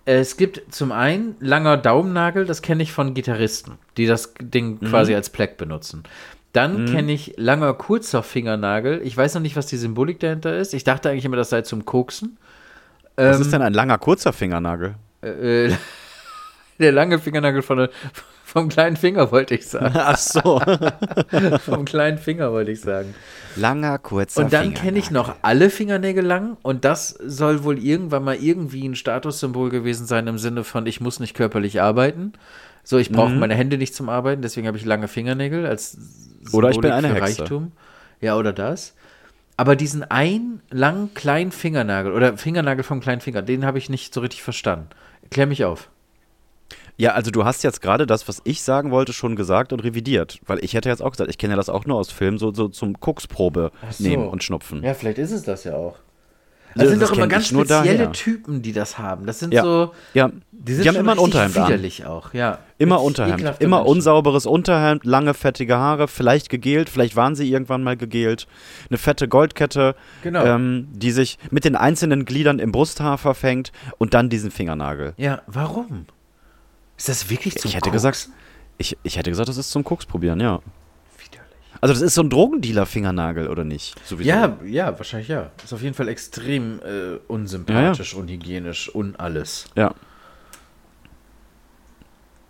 es 0.07 0.37
gibt 0.37 0.73
zum 0.73 0.92
einen 0.92 1.37
langer 1.40 1.76
Daumennagel, 1.76 2.47
das 2.47 2.62
kenne 2.62 2.83
ich 2.83 2.92
von 2.92 3.14
Gitarristen, 3.14 3.75
die 3.97 4.07
das 4.07 4.33
Ding 4.40 4.80
quasi 4.80 5.14
als 5.14 5.30
Pleck 5.30 5.57
benutzen. 5.57 6.04
Dann 6.52 6.87
kenne 6.87 7.12
ich 7.12 7.35
langer, 7.37 7.75
kurzer 7.75 8.23
Fingernagel. 8.23 9.02
Ich 9.04 9.16
weiß 9.16 9.35
noch 9.35 9.40
nicht, 9.42 9.54
was 9.57 9.66
die 9.66 9.76
Symbolik 9.76 10.19
dahinter 10.19 10.57
ist. 10.57 10.75
Ich 10.75 10.83
dachte 10.83 11.11
eigentlich 11.11 11.25
immer, 11.25 11.37
das 11.37 11.50
sei 11.50 11.62
zum 11.62 11.85
Koksen. 11.85 12.38
Was 13.16 13.37
Ähm, 13.37 13.42
ist 13.42 13.52
denn 13.52 13.62
ein 13.62 13.73
langer, 13.75 13.99
kurzer 13.99 14.33
Fingernagel? 14.33 14.95
Äh, 15.22 15.70
der 16.78 16.92
lange 16.92 17.18
Fingernagel 17.18 17.62
von 17.62 17.78
der, 17.78 17.90
vom 18.44 18.68
kleinen 18.68 18.96
Finger, 18.96 19.30
wollte 19.30 19.54
ich 19.54 19.66
sagen. 19.66 19.92
Ach 19.98 20.16
so. 20.16 20.60
vom 21.64 21.84
kleinen 21.84 22.18
Finger, 22.18 22.52
wollte 22.52 22.70
ich 22.72 22.80
sagen. 22.80 23.14
Langer, 23.56 23.98
kurzer 23.98 24.42
Und 24.42 24.52
dann 24.52 24.74
kenne 24.74 24.98
ich 24.98 25.10
noch 25.10 25.34
alle 25.42 25.70
Fingernägel 25.70 26.24
lang 26.24 26.56
und 26.62 26.84
das 26.84 27.10
soll 27.10 27.64
wohl 27.64 27.78
irgendwann 27.78 28.24
mal 28.24 28.36
irgendwie 28.36 28.88
ein 28.88 28.94
Statussymbol 28.94 29.70
gewesen 29.70 30.06
sein 30.06 30.26
im 30.26 30.38
Sinne 30.38 30.64
von, 30.64 30.86
ich 30.86 31.00
muss 31.00 31.20
nicht 31.20 31.34
körperlich 31.34 31.80
arbeiten. 31.80 32.32
So, 32.82 32.98
ich 32.98 33.10
Mhm. 33.10 33.14
brauche 33.16 33.34
meine 33.34 33.54
Hände 33.54 33.76
nicht 33.78 33.94
zum 33.94 34.08
Arbeiten, 34.08 34.42
deswegen 34.42 34.66
habe 34.66 34.78
ich 34.78 34.84
lange 34.84 35.06
Fingernägel 35.06 35.66
als 35.66 35.98
Oder 36.52 36.70
ich 36.70 36.80
bin 36.80 36.90
Symbolik 36.90 36.92
eine 36.92 37.08
für 37.08 37.14
Hexe. 37.26 37.42
Reichtum. 37.42 37.72
Ja, 38.20 38.36
oder 38.36 38.52
das. 38.52 38.94
Aber 39.56 39.76
diesen 39.76 40.02
einen 40.10 40.62
langen 40.70 41.12
kleinen 41.12 41.52
Fingernagel 41.52 42.12
oder 42.12 42.38
Fingernagel 42.38 42.82
vom 42.82 43.00
kleinen 43.00 43.20
Finger, 43.20 43.42
den 43.42 43.66
habe 43.66 43.76
ich 43.78 43.90
nicht 43.90 44.14
so 44.14 44.20
richtig 44.22 44.42
verstanden. 44.42 44.88
Klär 45.30 45.46
mich 45.46 45.64
auf. 45.64 45.90
Ja, 46.96 47.12
also 47.12 47.30
du 47.30 47.44
hast 47.46 47.62
jetzt 47.62 47.80
gerade 47.80 48.06
das, 48.06 48.28
was 48.28 48.42
ich 48.44 48.62
sagen 48.62 48.90
wollte, 48.90 49.14
schon 49.14 49.34
gesagt 49.34 49.72
und 49.72 49.80
revidiert. 49.80 50.38
Weil 50.46 50.62
ich 50.62 50.75
hätte 50.75 50.90
jetzt 50.90 51.00
auch 51.00 51.12
gesagt, 51.12 51.30
ich 51.30 51.38
kenne 51.38 51.52
ja 51.52 51.56
das 51.56 51.70
auch 51.70 51.87
nur 51.87 51.96
aus 51.96 52.10
Filmen, 52.10 52.37
so, 52.37 52.52
so 52.52 52.68
zum 52.68 53.00
Koksprobe 53.00 53.72
so. 53.90 54.06
nehmen 54.06 54.28
und 54.28 54.44
schnupfen. 54.44 54.82
Ja, 54.82 54.92
vielleicht 54.92 55.18
ist 55.18 55.30
es 55.32 55.42
das 55.42 55.64
ja 55.64 55.75
auch. 55.76 55.96
Ja, 56.74 56.82
Das 56.82 56.90
sind 56.90 57.02
das 57.02 57.10
doch 57.10 57.16
immer 57.16 57.26
ganz 57.26 57.48
spezielle. 57.48 58.12
Typen, 58.12 58.62
die 58.62 58.72
das 58.72 58.96
haben. 58.98 59.26
Das 59.26 59.40
sind 59.40 59.52
Ja. 59.52 59.62
so. 59.64 59.92
Ja, 60.14 60.30
Die, 60.52 60.74
sind 60.74 60.84
die 60.84 60.88
haben 60.88 60.96
immer 60.96 61.12
ein 61.12 61.18
Unterhemd 61.18 61.56
an. 61.58 61.66
widerlich 61.66 62.06
auch, 62.06 62.32
ja. 62.32 62.58
Immer 62.78 63.02
Unterhemd. 63.02 63.40
Immer 63.60 63.78
Menschen. 63.78 63.90
unsauberes 63.90 64.46
Unterhemd, 64.46 65.04
lange, 65.04 65.34
fettige 65.34 65.76
Haare, 65.78 66.06
vielleicht 66.06 66.48
gegelt, 66.48 66.88
vielleicht 66.88 67.16
waren 67.16 67.34
sie 67.34 67.50
irgendwann 67.50 67.82
mal 67.82 67.96
gegelt. 67.96 68.46
Eine 68.88 68.98
fette 68.98 69.26
Goldkette, 69.26 69.96
Genau. 70.22 70.44
ähm, 70.44 70.86
die 70.92 71.10
sich 71.10 71.38
mit 71.50 71.64
den 71.64 71.74
einzelnen 71.76 72.24
Gliedern 72.24 72.58
im 72.60 72.70
Brusthaar 72.72 73.18
verfängt 73.18 73.72
und 73.98 74.14
dann 74.14 74.28
diesen 74.28 74.50
Fingernagel. 74.52 75.14
Ja, 75.16 75.42
warum? 75.48 76.06
Ist 76.96 77.08
das 77.08 77.30
wirklich 77.30 77.56
zum 77.56 77.68
ich 77.68 77.74
hätte 77.74 77.90
Koksen? 77.90 77.92
gesagt, 77.92 78.28
ich, 78.78 78.96
ich 79.02 79.16
hätte 79.16 79.30
gesagt, 79.30 79.48
das 79.48 79.56
ist 79.56 79.70
zum 79.70 79.82
Koks 79.84 80.06
probieren, 80.06 80.38
ja. 80.40 80.60
Also 81.80 81.94
das 81.94 82.02
ist 82.02 82.14
so 82.14 82.22
ein 82.22 82.30
Drogendealer-Fingernagel, 82.30 83.49
oder 83.49 83.64
nicht? 83.64 83.94
Sowieso. 84.06 84.28
Ja, 84.28 84.58
ja, 84.64 84.99
wahrscheinlich 84.99 85.28
ja. 85.28 85.50
Ist 85.64 85.72
auf 85.72 85.82
jeden 85.82 85.94
Fall 85.94 86.08
extrem 86.08 86.80
äh, 86.80 87.16
unsympathisch, 87.26 88.14
unhygienisch, 88.14 88.95
un 88.95 89.16
alles. 89.16 89.64
Ja. 89.76 89.95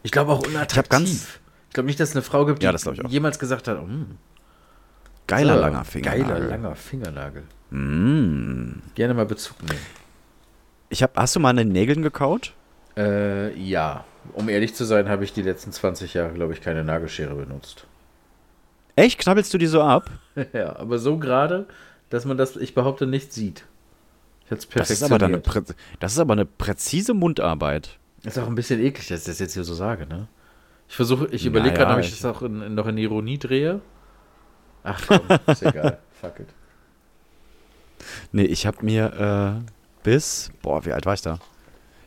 Ich 0.03 0.11
glaube 0.11 0.33
auch 0.33 0.47
unattraktiv. 0.47 1.41
Ich 1.41 1.41
ich 1.69 1.75
glaube 1.75 1.87
nicht, 1.87 2.01
dass 2.01 2.09
es 2.09 2.17
eine 2.17 2.23
Frau 2.23 2.47
gibt, 2.47 2.63
die 2.63 2.67
Ja, 2.67 2.75
jemals 3.07 3.39
gesagt 3.39 3.69
hat, 3.69 3.81
mm, 3.81 4.17
Geiler 5.29 5.55
so, 5.55 5.61
langer 5.61 5.85
Fingernagel. 5.85 6.27
Geiler 6.27 6.47
langer 6.49 6.75
Fingernagel. 6.75 7.43
Mm. 7.71 8.83
Gerne 8.97 9.15
mal 9.15 9.27
Bezug 9.27 9.63
nehmen. 9.63 9.79
Ich 10.89 11.05
hab, 11.05 11.17
hast 11.17 11.37
du 11.37 11.41
mal 11.41 11.51
an 11.51 11.57
den 11.57 11.69
Nägeln 11.69 12.03
gekaut? 12.03 12.55
Äh, 12.97 13.57
ja. 13.57 14.05
Um 14.33 14.49
ehrlich 14.49 14.75
zu 14.75 14.85
sein, 14.85 15.09
habe 15.09 15.23
ich 15.23 15.33
die 15.33 15.43
letzten 15.43 15.71
20 15.71 16.15
Jahre, 16.15 16.33
glaube 16.33 16.53
ich, 16.53 16.61
keine 16.61 16.83
Nagelschere 16.83 17.37
benutzt. 17.37 17.87
Echt? 19.01 19.19
Knabbelst 19.19 19.53
du 19.55 19.59
die 19.59 19.67
so 19.67 19.83
ab? 19.83 20.11
ja, 20.53 20.77
aber 20.77 20.99
so 20.99 21.17
gerade, 21.19 21.67
dass 22.11 22.25
man 22.25 22.37
das, 22.37 22.57
ich 22.57 22.75
behaupte, 22.75 23.07
nicht 23.07 23.33
sieht. 23.33 23.65
Ich 24.45 24.51
hätte 24.51 24.61
es 24.63 24.69
Das 24.69 24.91
ist, 24.91 25.03
aber 25.03 25.19
dann 25.19 25.33
eine 25.35 25.41
perfektioniert. 25.41 25.77
Prä 25.79 25.97
das 26.01 26.13
ist 26.13 26.19
aber 26.19 26.33
eine 26.33 26.45
präzise 26.47 27.15
Mundarbeit. 27.15 27.99
Ist 28.25 28.39
auch 28.39 28.47
ein 28.47 28.55
bisschen 28.55 28.81
eklig, 28.81 29.09
dass 29.09 29.21
ich 29.21 29.27
das 29.27 29.39
jetzt 29.39 29.55
hier 29.55 29.65
so 29.65 29.75
sage, 29.75 30.07
ne? 30.07 30.29
Ich 30.89 30.97
versuche, 30.97 31.29
ich 31.31 31.47
überlege 31.47 31.75
Naja, 31.75 31.85
gerade, 31.85 32.01
ob 32.01 32.05
ich 32.05 32.13
ich- 32.13 32.21
das 32.21 32.37
auch 32.37 32.43
in, 32.43 32.61
in, 32.63 32.75
noch 32.75 32.87
in 32.89 32.99
Ironie 32.99 33.39
drehe. 33.39 33.81
Ach 34.83 35.01
komm, 35.07 35.21
ist 35.47 35.63
egal. 35.63 35.99
Fuck 36.21 36.41
it. 36.41 36.49
Nee, 38.33 38.45
ich 38.45 38.67
habe 38.67 38.85
mir 38.85 39.63
äh, 39.65 39.71
bis, 40.03 40.51
boah, 40.63 40.85
wie 40.85 40.93
alt 40.93 41.07
war 41.07 41.15
ich 41.15 41.23
da? 41.23 41.39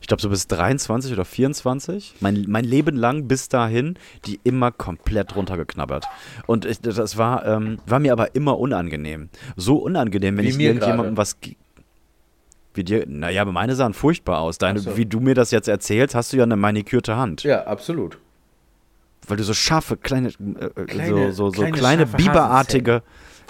Ich 0.03 0.07
glaube 0.07 0.21
so 0.21 0.27
bis 0.27 0.47
23 0.47 1.13
oder 1.13 1.23
24, 1.23 2.15
mein, 2.19 2.43
mein 2.49 2.65
Leben 2.65 2.97
lang 2.97 3.29
bis 3.29 3.47
dahin, 3.47 3.97
die 4.25 4.37
immer 4.43 4.69
komplett 4.73 5.37
runtergeknabbert. 5.37 6.07
Und 6.45 6.65
ich, 6.65 6.81
das 6.81 7.17
war, 7.17 7.45
ähm, 7.45 7.77
war 7.85 7.99
mir 7.99 8.11
aber 8.11 8.35
immer 8.35 8.59
unangenehm. 8.59 9.29
So 9.55 9.77
unangenehm, 9.77 10.35
wenn 10.35 10.43
Wie 10.43 10.49
ich 10.49 10.57
mir 10.57 10.67
irgendjemandem 10.73 11.15
was... 11.15 11.37
Wie 12.73 12.83
dir, 12.83 13.05
naja, 13.07 13.43
aber 13.43 13.53
meine 13.53 13.75
sahen 13.75 13.93
furchtbar 13.93 14.41
aus. 14.41 14.57
Deine, 14.57 14.79
so. 14.79 14.97
Wie 14.97 15.05
du 15.05 15.21
mir 15.21 15.35
das 15.35 15.51
jetzt 15.51 15.69
erzählst, 15.69 16.15
hast 16.15 16.33
du 16.33 16.37
ja 16.37 16.43
eine 16.43 16.57
manikürte 16.57 17.15
Hand. 17.15 17.43
Ja, 17.43 17.65
absolut. 17.65 18.17
Weil 19.25 19.37
du 19.37 19.45
so 19.45 19.53
scharfe, 19.53 19.95
kleine, 19.95 20.27
äh, 20.27 20.65
äh, 20.65 20.85
Kleine- 20.85 21.31
so, 21.31 21.49
so, 21.49 21.49
so 21.51 21.61
kleine, 21.61 21.77
kleine, 21.77 22.05
biberartige, 22.07 23.03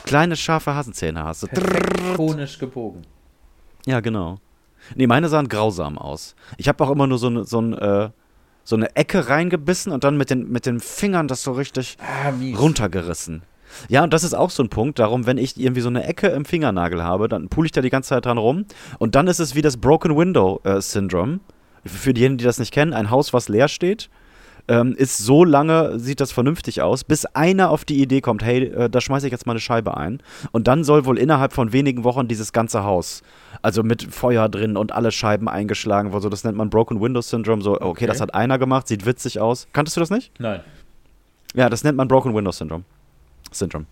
kleine 0.06 0.36
scharfe 0.36 0.76
Hasenzähne 0.76 1.24
hast. 1.24 1.50
Perfekt 1.50 2.16
konisch 2.16 2.60
gebogen. 2.60 3.02
Ja, 3.88 4.02
genau. 4.02 4.38
Nee, 4.96 5.08
meine 5.08 5.30
sahen 5.30 5.48
grausam 5.48 5.98
aus. 5.98 6.36
Ich 6.58 6.68
habe 6.68 6.84
auch 6.84 6.92
immer 6.92 7.08
nur 7.08 7.18
so, 7.18 7.28
eine 7.28 7.44
so, 7.46 7.60
ein, 7.62 7.74
äh, 7.74 8.10
so 8.64 8.76
eine 8.76 8.96
Ecke 8.96 9.30
reingebissen 9.30 9.92
und 9.92 10.04
dann 10.04 10.18
mit 10.18 10.30
den, 10.30 10.52
mit 10.52 10.66
den 10.66 10.80
Fingern 10.80 11.28
das 11.28 11.44
so 11.44 11.54
richtig 11.54 11.98
Ah, 12.00 12.32
runtergerissen. 12.58 13.44
Ja, 13.90 14.04
und 14.04 14.14
das 14.14 14.24
ist 14.24 14.34
auch 14.34 14.50
so 14.50 14.64
ein 14.64 14.70
Punkt. 14.70 15.00
Darum, 15.00 15.26
wenn 15.26 15.38
ich 15.38 15.60
irgendwie 15.60 15.82
so 15.82 15.90
eine 15.90 16.04
Ecke 16.06 16.28
im 16.28 16.46
Fingernagel 16.46 17.04
habe, 17.04 17.28
dann 17.28 17.50
pule 17.50 17.66
ich 17.66 17.72
da 17.72 17.82
die 17.82 17.90
ganze 17.90 18.10
Zeit 18.10 18.26
dran 18.26 18.38
rum. 18.38 18.66
Und 19.00 19.16
dann 19.16 19.28
ist 19.28 19.40
es 19.40 19.56
wie 19.56 19.62
das 19.62 19.78
Broken 19.78 20.16
Window 20.16 20.62
äh, 20.64 20.80
Syndrome. 20.82 21.40
Für 21.86 22.14
diejenigen, 22.14 22.38
die 22.38 22.46
das 22.46 22.60
nicht 22.60 22.72
kennen, 22.72 22.94
ein 22.94 23.10
Haus, 23.10 23.34
was 23.34 23.50
leer 23.50 23.68
steht. 23.68 24.10
Ähm, 24.70 24.96
ist 24.96 25.18
so 25.18 25.44
lange, 25.44 26.00
sieht 26.00 26.22
das 26.22 26.32
vernünftig 26.32 26.82
aus, 26.82 27.04
bis 27.04 27.26
einer 27.26 27.70
auf 27.70 27.84
die 27.84 28.02
Idee 28.02 28.22
kommt, 28.22 28.44
hey, 28.46 28.64
äh, 28.64 28.90
da 28.90 29.02
schmeiße 29.02 29.28
ich 29.28 29.32
jetzt 29.32 29.46
mal 29.46 29.52
eine 29.54 29.60
Scheibe 29.60 29.98
ein. 29.98 30.22
Und 30.54 30.68
dann 30.70 30.86
soll 30.86 31.06
wohl 31.06 31.18
innerhalb 31.20 31.52
von 31.52 31.74
wenigen 31.74 32.06
Wochen 32.06 32.30
dieses 32.30 32.54
ganze 32.54 32.86
Haus, 32.86 33.24
also 33.62 33.84
mit 33.84 34.04
Feuer 34.14 34.48
drin 34.48 34.78
und 34.78 34.94
alle 34.94 35.12
Scheiben 35.12 35.50
eingeschlagen, 35.50 36.18
so 36.18 36.30
das 36.30 36.46
nennt 36.46 36.56
man 36.58 36.70
Broken 36.70 37.02
Window 37.02 37.20
Syndrome. 37.22 37.62
So, 37.62 37.74
okay, 37.74 37.86
Okay. 37.90 38.06
das 38.08 38.22
hat 38.22 38.34
einer 38.34 38.58
gemacht, 38.58 38.88
sieht 38.88 39.06
witzig 39.06 39.42
aus. 39.42 39.68
Kanntest 39.74 39.98
du 39.98 40.00
das 40.02 40.10
nicht? 40.10 40.32
Nein. 40.40 40.62
Ja, 41.56 41.70
das 41.70 41.84
nennt 41.84 41.98
man 41.98 42.08
Broken 42.08 42.34
Window 42.34 42.52
Syndrome. 42.52 42.86
Syndrome. 43.52 43.86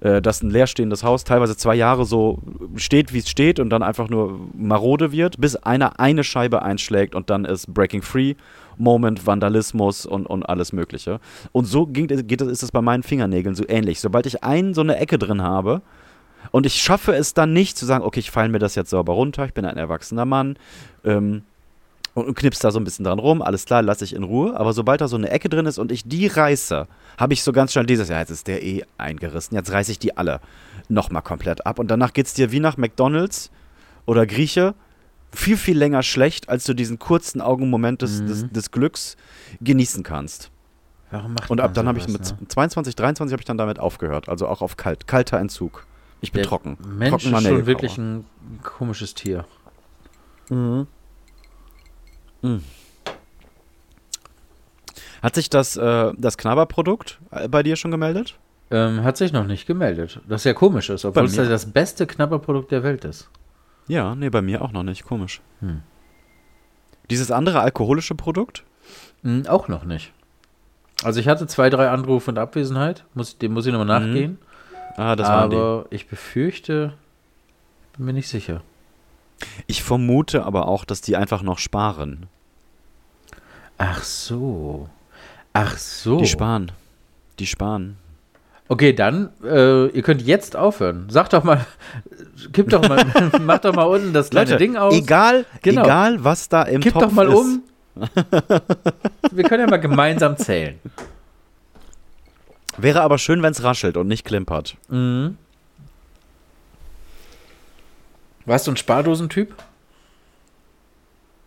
Äh, 0.00 0.22
dass 0.22 0.42
ein 0.42 0.50
leerstehendes 0.50 1.02
Haus 1.02 1.24
teilweise 1.24 1.56
zwei 1.56 1.74
Jahre 1.74 2.04
so 2.04 2.38
steht, 2.76 3.12
wie 3.12 3.18
es 3.18 3.28
steht 3.28 3.58
und 3.58 3.70
dann 3.70 3.82
einfach 3.82 4.08
nur 4.08 4.38
marode 4.54 5.10
wird, 5.10 5.40
bis 5.40 5.56
einer 5.56 5.98
eine 5.98 6.22
Scheibe 6.22 6.62
einschlägt 6.62 7.16
und 7.16 7.30
dann 7.30 7.44
ist 7.44 7.74
Breaking 7.74 8.02
Free, 8.02 8.34
Moment, 8.76 9.26
Vandalismus 9.26 10.06
und, 10.06 10.26
und 10.26 10.44
alles 10.44 10.72
Mögliche. 10.72 11.18
Und 11.50 11.64
so 11.64 11.84
ging, 11.86 12.06
geht, 12.06 12.40
ist 12.42 12.62
es 12.62 12.70
bei 12.70 12.80
meinen 12.80 13.02
Fingernägeln 13.02 13.56
so 13.56 13.64
ähnlich. 13.66 13.98
Sobald 13.98 14.26
ich 14.26 14.44
einen 14.44 14.72
so 14.72 14.82
eine 14.82 14.98
Ecke 14.98 15.18
drin 15.18 15.42
habe 15.42 15.82
und 16.52 16.64
ich 16.64 16.74
schaffe 16.74 17.12
es 17.14 17.34
dann 17.34 17.52
nicht 17.52 17.76
zu 17.76 17.84
sagen, 17.84 18.04
okay, 18.04 18.20
ich 18.20 18.30
feile 18.30 18.50
mir 18.50 18.60
das 18.60 18.76
jetzt 18.76 18.90
sauber 18.90 19.14
runter, 19.14 19.46
ich 19.46 19.54
bin 19.54 19.64
ein 19.64 19.76
erwachsener 19.76 20.26
Mann, 20.26 20.58
ähm, 21.04 21.42
und, 22.26 22.34
knippst 22.34 22.62
da 22.62 22.70
so 22.70 22.78
ein 22.78 22.84
bisschen 22.84 23.04
dran 23.04 23.18
rum, 23.18 23.42
alles 23.42 23.64
klar, 23.64 23.82
lasse 23.82 24.04
ich 24.04 24.14
in 24.14 24.22
Ruhe. 24.22 24.58
Aber 24.58 24.72
sobald 24.72 25.00
da 25.00 25.08
so 25.08 25.16
eine 25.16 25.30
Ecke 25.30 25.48
drin 25.48 25.66
ist 25.66 25.78
und 25.78 25.92
ich 25.92 26.04
die 26.04 26.26
reiße, 26.26 26.86
habe 27.16 27.32
ich 27.32 27.42
so 27.42 27.52
ganz 27.52 27.72
schnell 27.72 27.86
dieses, 27.86 28.08
ja, 28.08 28.18
jetzt 28.18 28.30
ist 28.30 28.46
der 28.46 28.62
eh 28.62 28.84
eingerissen, 28.96 29.56
jetzt 29.56 29.72
reiße 29.72 29.90
ich 29.92 29.98
die 29.98 30.16
alle 30.16 30.40
nochmal 30.88 31.22
komplett 31.22 31.66
ab. 31.66 31.78
Und 31.78 31.90
danach 31.90 32.12
geht 32.12 32.26
es 32.26 32.34
dir 32.34 32.52
wie 32.52 32.60
nach 32.60 32.76
McDonalds 32.76 33.50
oder 34.06 34.26
Grieche 34.26 34.74
viel, 35.32 35.56
viel 35.56 35.76
länger 35.76 36.02
schlecht, 36.02 36.48
als 36.48 36.64
du 36.64 36.74
diesen 36.74 36.98
kurzen 36.98 37.40
Augenmoment 37.40 38.02
des, 38.02 38.24
des, 38.24 38.50
des 38.50 38.70
Glücks 38.70 39.16
genießen 39.60 40.02
kannst. 40.02 40.50
Warum 41.10 41.34
macht 41.34 41.50
Und 41.50 41.60
ab 41.60 41.74
dann 41.74 41.88
habe 41.88 41.98
ich 41.98 42.08
mit 42.08 42.20
ne? 42.20 42.48
22, 42.48 42.94
23 42.94 43.32
habe 43.32 43.40
ich 43.40 43.46
dann 43.46 43.58
damit 43.58 43.78
aufgehört. 43.78 44.28
Also 44.28 44.46
auch 44.46 44.62
auf 44.62 44.76
kalt, 44.76 45.06
kalter 45.06 45.38
Entzug. 45.38 45.86
Ich 46.20 46.32
bin 46.32 46.42
Der 46.42 46.48
trocken. 46.48 46.76
Mensch 46.86 47.24
trocken 47.24 47.36
ist 47.36 47.46
schon 47.46 47.66
wirklich 47.66 47.98
ein 47.98 48.24
komisches 48.62 49.14
Tier. 49.14 49.44
Hat 55.22 55.34
sich 55.34 55.50
das, 55.50 55.76
äh, 55.76 56.12
das 56.16 56.38
Knabberprodukt 56.38 57.18
äh, 57.30 57.48
bei 57.48 57.62
dir 57.62 57.76
schon 57.76 57.90
gemeldet? 57.90 58.38
Ähm, 58.70 59.02
hat 59.02 59.16
sich 59.16 59.32
noch 59.32 59.46
nicht 59.46 59.66
gemeldet. 59.66 60.20
Das 60.28 60.44
ja 60.44 60.52
komisch 60.52 60.90
ist, 60.90 61.04
obwohl 61.04 61.24
es 61.24 61.36
ja 61.36 61.44
das 61.48 61.66
beste 61.72 62.06
Knabberprodukt 62.06 62.70
der 62.70 62.82
Welt 62.82 63.04
ist. 63.04 63.28
Ja, 63.86 64.14
nee, 64.14 64.28
bei 64.28 64.42
mir 64.42 64.62
auch 64.62 64.72
noch 64.72 64.82
nicht. 64.82 65.04
Komisch. 65.04 65.40
Hm. 65.60 65.80
Dieses 67.10 67.30
andere 67.30 67.60
alkoholische 67.60 68.14
Produkt? 68.14 68.64
Hm, 69.22 69.46
auch 69.46 69.68
noch 69.68 69.84
nicht. 69.84 70.12
Also 71.02 71.20
ich 71.20 71.28
hatte 71.28 71.46
zwei, 71.46 71.70
drei 71.70 71.88
Anrufe 71.88 72.30
in 72.30 72.38
Abwesenheit. 72.38 73.04
Muss, 73.14 73.38
dem 73.38 73.52
muss 73.52 73.66
ich 73.66 73.72
nochmal 73.72 74.00
nachgehen. 74.00 74.38
Ah, 74.96 75.16
das 75.16 75.28
waren 75.28 75.50
die. 75.50 75.56
aber 75.56 75.86
ich 75.90 76.08
befürchte, 76.08 76.92
bin 77.96 78.06
mir 78.06 78.12
nicht 78.12 78.28
sicher. 78.28 78.62
Ich 79.66 79.82
vermute 79.82 80.44
aber 80.44 80.66
auch, 80.68 80.84
dass 80.84 81.00
die 81.00 81.16
einfach 81.16 81.42
noch 81.42 81.58
sparen. 81.58 82.26
Ach 83.76 84.02
so. 84.02 84.88
Ach 85.52 85.76
so. 85.78 86.18
Die 86.18 86.26
sparen. 86.26 86.72
Die 87.38 87.46
sparen. 87.46 87.96
Okay, 88.70 88.92
dann, 88.92 89.30
äh, 89.42 89.86
ihr 89.86 90.02
könnt 90.02 90.20
jetzt 90.22 90.54
aufhören. 90.56 91.06
Sag 91.08 91.30
doch 91.30 91.42
mal, 91.42 91.64
kipp 92.52 92.68
doch 92.68 92.86
mal, 92.86 93.02
mach 93.40 93.58
doch 93.60 93.74
mal 93.74 93.84
unten 93.84 94.12
das 94.12 94.28
kleine 94.30 94.50
Leute, 94.50 94.58
Ding 94.62 94.76
aus. 94.76 94.92
egal, 94.94 95.46
Genau. 95.62 95.84
egal, 95.84 96.22
was 96.22 96.48
da 96.50 96.64
im 96.64 96.80
Kipp 96.82 96.92
Topf 96.92 97.04
doch 97.04 97.12
mal 97.12 97.28
ist. 97.28 97.34
um. 97.34 97.62
Wir 99.32 99.44
können 99.44 99.60
ja 99.64 99.70
mal 99.70 99.78
gemeinsam 99.80 100.36
zählen. 100.36 100.78
Wäre 102.76 103.00
aber 103.02 103.18
schön, 103.18 103.42
wenn 103.42 103.52
es 103.52 103.62
raschelt 103.62 103.96
und 103.96 104.06
nicht 104.06 104.24
klimpert. 104.24 104.76
Mhm. 104.88 105.36
Warst 108.48 108.66
du 108.66 108.72
ein 108.72 108.78
Spardosentyp? 108.78 109.54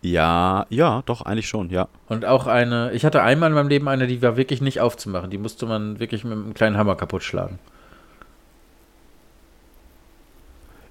Ja, 0.02 0.66
ja, 0.68 1.02
doch, 1.04 1.22
eigentlich 1.22 1.48
schon, 1.48 1.68
ja. 1.70 1.88
Und 2.08 2.24
auch 2.24 2.46
eine, 2.46 2.92
ich 2.92 3.04
hatte 3.04 3.22
einmal 3.22 3.50
in 3.50 3.54
meinem 3.56 3.68
Leben 3.68 3.88
eine, 3.88 4.06
die 4.06 4.22
war 4.22 4.36
wirklich 4.36 4.60
nicht 4.60 4.80
aufzumachen. 4.80 5.28
Die 5.28 5.38
musste 5.38 5.66
man 5.66 5.98
wirklich 5.98 6.22
mit 6.22 6.32
einem 6.32 6.54
kleinen 6.54 6.76
Hammer 6.76 6.94
kaputt 6.94 7.24
schlagen. 7.24 7.58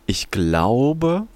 Ich 0.06 0.32
glaube, 0.32 1.28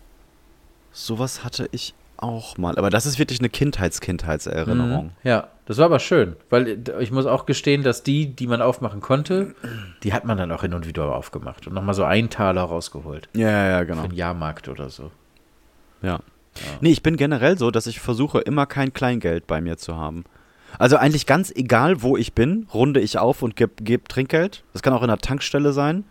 sowas 0.91 1.45
hatte 1.45 1.69
ich 1.71 1.93
auch 2.17 2.57
mal. 2.57 2.77
Aber 2.77 2.89
das 2.89 3.05
ist 3.05 3.19
wirklich 3.19 3.39
eine 3.39 3.49
Kindheits-Kindheitserinnerung. 3.49 5.05
Mhm. 5.05 5.11
Ja, 5.23 5.47
das 5.65 5.77
war 5.77 5.85
aber 5.85 5.99
schön, 5.99 6.35
weil 6.49 6.79
ich 6.99 7.11
muss 7.11 7.25
auch 7.25 7.45
gestehen, 7.45 7.83
dass 7.83 8.03
die, 8.03 8.27
die 8.27 8.47
man 8.47 8.61
aufmachen 8.61 9.01
konnte, 9.01 9.55
die 10.03 10.13
hat 10.13 10.25
man 10.25 10.37
dann 10.37 10.51
auch 10.51 10.61
hin 10.61 10.73
und 10.73 10.87
wieder 10.87 11.15
aufgemacht 11.15 11.67
und 11.67 11.73
nochmal 11.73 11.95
so 11.95 12.03
einen 12.03 12.29
Taler 12.29 12.61
rausgeholt. 12.61 13.29
Ja, 13.33 13.49
ja, 13.49 13.69
ja, 13.69 13.79
Für 13.79 13.85
genau. 13.85 14.01
den 14.03 14.15
Jahrmarkt 14.15 14.67
oder 14.67 14.89
so. 14.89 15.11
Ja. 16.01 16.19
Nee, 16.81 16.91
ich 16.91 17.03
bin 17.03 17.17
generell 17.17 17.57
so, 17.57 17.71
dass 17.71 17.87
ich 17.87 17.99
versuche, 17.99 18.39
immer 18.39 18.65
kein 18.65 18.93
Kleingeld 18.93 19.47
bei 19.47 19.59
mir 19.59 19.77
zu 19.77 19.97
haben. 19.97 20.23
Also 20.77 20.97
eigentlich 20.97 21.25
ganz 21.25 21.51
egal, 21.51 22.01
wo 22.01 22.17
ich 22.17 22.33
bin, 22.33 22.67
runde 22.73 22.99
ich 22.99 23.17
auf 23.17 23.41
und 23.41 23.55
gebe 23.55 23.83
geb 23.83 24.09
Trinkgeld. 24.09 24.63
Das 24.73 24.81
kann 24.81 24.93
auch 24.93 25.01
in 25.01 25.07
der 25.07 25.17
Tankstelle 25.17 25.73
sein. 25.73 26.03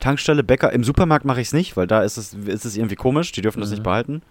Tankstelle, 0.00 0.44
Bäcker. 0.44 0.72
Im 0.72 0.84
Supermarkt 0.84 1.24
mache 1.24 1.40
ich 1.40 1.48
es 1.48 1.52
nicht, 1.52 1.76
weil 1.76 1.86
da 1.86 2.02
ist 2.02 2.16
es, 2.16 2.34
ist 2.34 2.64
es 2.64 2.76
irgendwie 2.76 2.94
komisch. 2.94 3.32
Die 3.32 3.42
dürfen 3.42 3.60
das 3.60 3.70
nicht 3.70 3.82
behalten. 3.82 4.22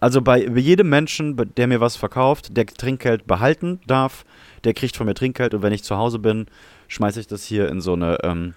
Also 0.00 0.22
bei, 0.22 0.46
jedem 0.46 0.88
Menschen, 0.88 1.36
der 1.56 1.66
mir 1.66 1.80
was 1.80 1.96
verkauft, 1.96 2.56
der 2.56 2.66
Trinkgeld 2.66 3.26
behalten 3.26 3.80
darf, 3.86 4.24
der 4.64 4.74
kriegt 4.74 4.96
von 4.96 5.06
mir 5.06 5.14
Trinkgeld. 5.14 5.54
Und 5.54 5.62
wenn 5.62 5.72
ich 5.72 5.84
zu 5.84 5.96
Hause 5.96 6.18
bin, 6.18 6.46
schmeiße 6.88 7.20
ich 7.20 7.26
das 7.26 7.44
hier 7.44 7.68
in 7.68 7.80
so 7.80 7.94
eine, 7.94 8.18
ähm, 8.22 8.54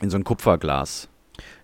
in 0.00 0.10
so 0.10 0.16
ein 0.16 0.24
Kupferglas. 0.24 1.08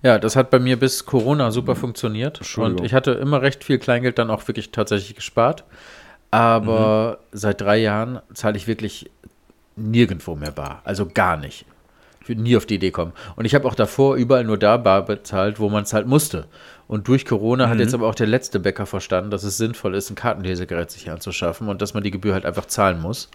Ja, 0.03 0.19
das 0.19 0.37
hat 0.37 0.51
bei 0.51 0.59
mir 0.59 0.79
bis 0.79 1.07
Corona 1.07 1.51
super 1.51 1.77
funktioniert. 1.77 2.39
Entschuldigung. 2.39 2.81
Und 2.81 2.87
ich 2.87 2.95
hatte 2.95 3.13
immer 3.13 3.43
recht 3.43 3.63
viel 3.65 3.79
Kleingeld 3.79 4.19
dann 4.19 4.31
auch 4.31 4.47
wirklich 4.49 4.73
tatsächlich 4.73 5.15
gespart. 5.15 5.65
Aber 6.31 7.19
seit 7.33 7.61
drei 7.61 7.79
Jahren 7.79 8.21
zahle 8.33 8.57
ich 8.57 8.67
wirklich 8.67 9.11
nirgendwo 9.77 10.37
mehr 10.37 10.53
bar. 10.53 10.83
Also 10.85 11.07
gar 11.07 11.37
nicht. 11.37 11.67
Ich 12.23 12.29
würde 12.29 12.43
nie 12.43 12.57
auf 12.57 12.67
die 12.67 12.77
Idee 12.77 12.91
kommen. 12.91 13.13
Und 13.37 13.45
ich 13.45 13.55
habe 13.55 13.67
auch 13.67 13.75
davor 13.75 14.17
überall 14.17 14.45
nur 14.45 14.59
da 14.59 14.77
bar 14.77 15.05
bezahlt, 15.05 15.59
wo 15.59 15.69
man 15.69 15.85
es 15.85 15.93
halt 15.93 16.07
musste. 16.07 16.47
Und 16.91 17.07
durch 17.07 17.25
Corona 17.25 17.69
hat 17.69 17.79
jetzt 17.79 17.95
aber 17.95 18.09
auch 18.09 18.17
der 18.17 18.27
letzte 18.27 18.59
Bäcker 18.59 18.85
verstanden, 18.85 19.31
dass 19.31 19.45
es 19.45 19.57
sinnvoll 19.57 19.95
ist, 19.95 20.11
ein 20.11 20.17
Kartenlesegerät 20.17 20.91
sich 20.91 21.09
anzuschaffen 21.09 21.69
und 21.69 21.81
dass 21.81 21.95
man 21.95 22.03
die 22.03 22.11
Gebühr 22.11 22.35
halt 22.35 22.45
einfach 22.45 22.67
zahlen 22.67 23.01
muss. 23.01 23.31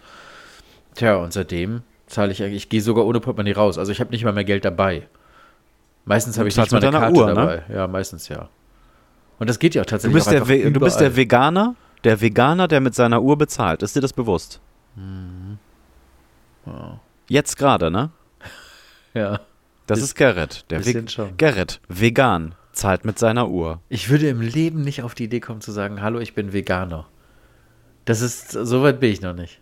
Tja, 0.93 1.15
und 1.15 1.31
seitdem 1.31 1.81
zahle 2.05 2.33
ich 2.33 2.43
eigentlich, 2.43 2.63
ich 2.63 2.69
gehe 2.69 2.81
sogar 2.81 3.05
ohne 3.05 3.21
Portemonnaie 3.21 3.53
raus. 3.53 3.77
Also 3.77 3.93
ich 3.93 4.01
habe 4.01 4.11
nicht 4.11 4.25
mal 4.25 4.33
mehr 4.33 4.43
Geld 4.43 4.65
dabei. 4.65 5.07
Meistens 6.03 6.37
habe 6.37 6.49
ich 6.49 6.57
nicht 6.57 6.69
mal 6.69 6.83
eine 6.83 6.99
Karte 6.99 7.15
Uhr, 7.15 7.27
ne? 7.27 7.33
dabei. 7.33 7.63
Ja, 7.73 7.87
meistens 7.87 8.27
ja. 8.27 8.49
Und 9.39 9.49
das 9.49 9.57
geht 9.57 9.73
ja 9.73 9.83
auch 9.83 9.85
Du 9.85 9.91
tatsächlich 9.91 10.15
bist, 10.15 10.27
auch 10.27 10.45
der, 10.45 10.71
du 10.71 10.79
bist 10.81 10.99
der. 10.99 11.15
Veganer, 11.15 11.75
der 12.03 12.19
Veganer, 12.19 12.67
der 12.67 12.81
mit 12.81 12.93
seiner 12.93 13.21
Uhr 13.21 13.37
bezahlt. 13.37 13.83
Ist 13.83 13.95
dir 13.95 14.01
das 14.01 14.11
bewusst? 14.11 14.59
Jetzt 17.29 17.55
gerade, 17.55 17.89
ne? 17.89 18.09
Ja. 19.13 19.39
Das 19.87 20.01
ist 20.01 20.15
Gerrit. 20.15 20.65
Der 20.69 20.85
Ve 20.85 21.07
schon. 21.07 21.37
Gerrit, 21.37 21.79
vegan, 21.87 22.55
zahlt 22.75 23.05
mit 23.05 23.17
seiner 23.19 23.49
Uhr. 23.49 23.79
Ich 23.89 24.09
würde 24.09 24.27
im 24.29 24.41
Leben 24.41 24.83
nicht 24.83 25.01
auf 25.03 25.15
die 25.15 25.25
Idee 25.25 25.39
kommen 25.39 25.61
zu 25.61 25.71
sagen, 25.71 26.01
hallo, 26.01 26.19
ich 26.19 26.33
bin 26.35 26.53
Veganer. 26.53 27.07
Das 28.05 28.21
ist, 28.21 28.51
so 28.51 28.83
weit 28.83 28.99
bin 28.99 29.11
ich 29.11 29.21
noch 29.21 29.33
nicht. 29.33 29.59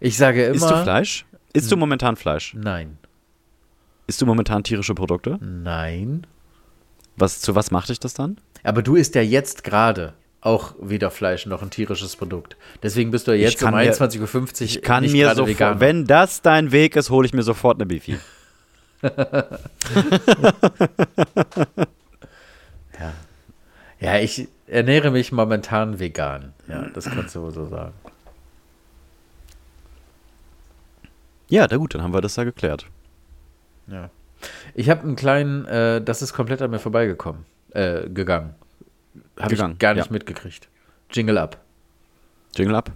Ich 0.00 0.16
sage 0.16 0.44
immer. 0.46 0.56
Isst 0.56 0.70
du 0.70 0.82
Fleisch? 0.82 1.26
Isst 1.52 1.70
du 1.70 1.76
momentan 1.76 2.16
Fleisch? 2.16 2.54
Nein. 2.54 2.98
Isst 4.06 4.20
du 4.20 4.26
momentan 4.26 4.64
tierische 4.64 4.94
Produkte? 4.94 5.38
Nein. 5.40 6.26
Was, 7.16 7.40
zu 7.40 7.54
was 7.54 7.70
macht 7.70 7.88
dich 7.90 8.00
das 8.00 8.14
dann? 8.14 8.38
Aber 8.64 8.82
du 8.82 8.96
isst 8.96 9.14
ja 9.14 9.22
jetzt 9.22 9.62
gerade 9.62 10.14
auch 10.40 10.74
weder 10.80 11.10
Fleisch 11.10 11.46
noch 11.46 11.62
ein 11.62 11.70
tierisches 11.70 12.16
Produkt. 12.16 12.56
Deswegen 12.82 13.10
bist 13.12 13.28
du 13.28 13.32
ja 13.32 13.48
jetzt 13.48 13.62
um 13.62 13.70
mir- 13.70 13.94
21.50 13.94 14.20
Uhr 14.20 14.60
Ich 14.62 14.82
kann 14.82 15.04
mir 15.10 15.28
sofort, 15.30 15.48
Veganer. 15.48 15.80
wenn 15.80 16.06
das 16.06 16.42
dein 16.42 16.72
Weg 16.72 16.96
ist, 16.96 17.08
hole 17.10 17.24
ich 17.26 17.32
mir 17.32 17.44
sofort 17.44 17.76
eine 17.78 17.86
Bifi. 17.86 18.18
Ja, 24.00 24.18
ich 24.18 24.48
ernähre 24.66 25.10
mich 25.10 25.32
momentan 25.32 25.98
vegan. 25.98 26.52
Ja, 26.68 26.86
das 26.94 27.04
kannst 27.06 27.34
du 27.34 27.42
wohl 27.42 27.52
so 27.52 27.66
sagen. 27.66 27.92
Ja, 31.48 31.66
na 31.70 31.76
gut, 31.76 31.94
dann 31.94 32.02
haben 32.02 32.12
wir 32.12 32.20
das 32.20 32.36
ja 32.36 32.44
geklärt. 32.44 32.86
Ja. 33.86 34.10
Ich 34.74 34.90
habe 34.90 35.02
einen 35.02 35.16
kleinen, 35.16 35.64
äh, 35.66 36.02
das 36.02 36.22
ist 36.22 36.32
komplett 36.32 36.62
an 36.62 36.70
mir 36.70 36.78
vorbeigekommen, 36.78 37.44
äh, 37.70 38.08
gegangen. 38.08 38.54
Habe 39.38 39.50
Gegangen, 39.50 39.74
ich 39.74 39.78
gar 39.78 39.94
nicht 39.94 40.06
ja. 40.06 40.12
mitgekriegt. 40.12 40.68
Jingle 41.10 41.38
up. 41.38 41.58
Jingle 42.56 42.74
ab. 42.74 42.90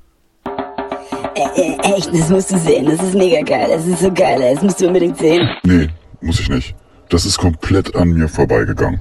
Äh, 1.35 1.61
äh, 1.61 1.97
echt, 1.97 2.13
das 2.13 2.29
musst 2.29 2.51
du 2.51 2.59
sehen. 2.59 2.87
Das 2.87 3.03
ist 3.03 3.15
mega 3.15 3.43
geil. 3.43 3.69
Das 3.71 3.87
ist 3.87 4.01
so 4.01 4.13
geil. 4.13 4.41
ey. 4.43 4.55
Das 4.55 4.63
musst 4.63 4.81
du 4.81 4.87
unbedingt 4.89 5.19
sehen. 5.19 5.49
Nee, 5.63 5.89
muss 6.21 6.41
ich 6.41 6.49
nicht. 6.49 6.75
Das 7.09 7.25
ist 7.25 7.39
komplett 7.39 7.95
an 7.95 8.11
mir 8.11 8.29
vorbeigegangen. 8.29 9.01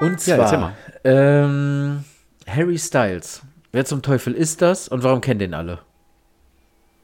Und 0.00 0.26
Ja, 0.26 0.36
zwar 0.36 0.72
ähm, 1.04 2.04
Harry 2.46 2.78
Styles. 2.78 3.42
Wer 3.72 3.84
zum 3.84 4.02
Teufel 4.02 4.34
ist 4.34 4.62
das 4.62 4.88
und 4.88 5.02
warum 5.02 5.20
kennen 5.20 5.38
den 5.40 5.54
alle? 5.54 5.80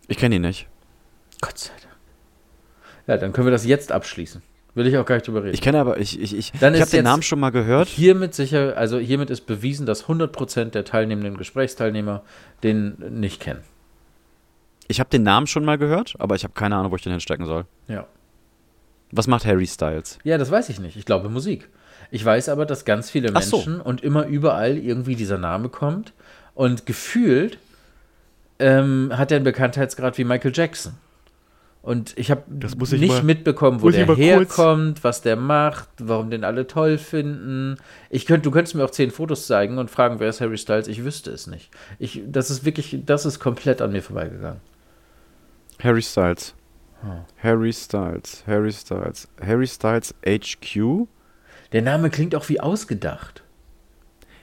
Ich 0.09 0.17
kenne 0.19 0.37
ihn 0.37 0.43
nicht. 0.43 0.69
Gott 1.41 1.59
sei 1.59 1.73
Dank. 1.83 1.97
Ja, 3.07 3.17
dann 3.17 3.33
können 3.33 3.47
wir 3.47 3.53
das 3.53 3.67
jetzt 3.67 3.93
abschließen. 3.93 4.43
Will 4.75 4.87
ich 4.87 4.97
auch 4.97 5.05
gar 5.05 5.17
nicht 5.17 5.27
drüber 5.27 5.43
reden. 5.43 5.55
Ich 5.55 5.61
kenne 5.61 5.79
aber, 5.79 5.99
ich, 5.99 6.19
ich, 6.19 6.35
ich, 6.35 6.53
Dann 6.53 6.75
ich 6.75 6.81
habe 6.81 6.91
den 6.91 7.05
Namen 7.05 7.23
schon 7.23 7.39
mal 7.39 7.51
gehört. 7.51 7.89
Hiermit 7.89 8.35
sicher, 8.35 8.75
also 8.77 8.99
hiermit 8.99 9.29
ist 9.29 9.43
bewiesen, 9.43 9.85
dass 9.85 10.07
100% 10.07 10.71
der 10.71 10.85
teilnehmenden 10.85 11.37
Gesprächsteilnehmer 11.37 12.23
den 12.63 12.97
nicht 13.21 13.41
kennen. 13.41 13.61
Ich 14.89 14.99
habe 14.99 15.11
den 15.11 15.23
Namen 15.23 15.47
schon 15.47 15.65
mal 15.65 15.77
gehört, 15.77 16.15
aber 16.19 16.37
ich 16.37 16.45
habe 16.45 16.55
keine 16.55 16.77
Ahnung, 16.77 16.91
wo 16.91 16.97
ich 16.97 17.03
den 17.03 17.13
hinstecken 17.13 17.45
soll. 17.45 17.67
Ja. 17.89 18.07
Was 19.11 19.27
macht 19.27 19.45
Harry 19.45 19.67
Styles? 19.67 20.19
Ja, 20.25 20.39
das 20.39 20.51
weiß 20.51 20.71
ich 20.71 20.81
nicht. 20.81 20.97
Ich 20.97 21.05
glaube 21.05 21.29
Musik. 21.29 21.69
Ich 22.13 22.23
weiß 22.25 22.49
aber, 22.51 22.67
dass 22.67 22.85
ganz 22.85 23.11
viele 23.11 23.31
Ach 23.35 23.43
so. 23.43 23.57
Menschen 23.57 23.81
und 23.81 24.03
immer 24.05 24.27
überall 24.27 24.77
irgendwie 24.77 25.17
dieser 25.17 25.39
Name 25.39 25.69
kommt. 25.71 26.13
Und 26.55 26.85
gefühlt 26.85 27.57
ähm, 28.59 29.11
hat 29.17 29.33
er 29.33 29.37
einen 29.37 29.45
Bekanntheitsgrad 29.45 30.19
wie 30.19 30.25
Michael 30.25 30.53
Jackson. 30.55 30.93
Und 31.81 32.17
ich 32.17 32.31
habe 32.31 32.43
nicht 32.49 33.09
mal- 33.09 33.23
mitbekommen, 33.25 33.83
wo 33.83 33.91
der 33.91 34.05
kurz- 34.07 34.19
herkommt, 34.19 35.03
was 35.03 35.23
der 35.23 35.35
macht, 35.37 35.89
warum 36.01 36.31
den 36.31 36.45
alle 36.45 36.67
toll 36.69 36.97
finden. 36.99 37.77
Ich 38.11 38.27
könnt, 38.27 38.45
du 38.47 38.51
könntest 38.53 38.77
mir 38.77 38.85
auch 38.85 38.91
zehn 38.91 39.11
Fotos 39.11 39.47
zeigen 39.49 39.79
und 39.79 39.91
fragen, 39.91 40.21
wer 40.21 40.29
ist 40.29 40.41
Harry 40.41 40.59
Styles? 40.59 40.87
Ich 40.87 41.03
wüsste 41.05 41.31
es 41.33 41.47
nicht. 41.49 41.71
Ich, 41.99 42.23
das 42.27 42.51
ist 42.51 42.65
wirklich, 42.65 43.01
das 43.05 43.25
ist 43.27 43.41
komplett 43.41 43.81
an 43.83 43.91
mir 43.91 44.03
vorbeigegangen. 44.03 44.61
Harry 45.83 46.03
Styles. 46.03 46.55
Harry 47.43 47.73
Styles, 47.73 48.45
Harry 48.47 48.71
Styles, 48.71 49.27
Harry 49.45 49.67
Styles 49.67 50.15
HQ. 50.25 51.09
Der 51.73 51.83
Name 51.83 52.11
klingt 52.11 52.35
auch 52.35 52.49
wie 52.49 52.61
ausgedacht. 52.61 53.43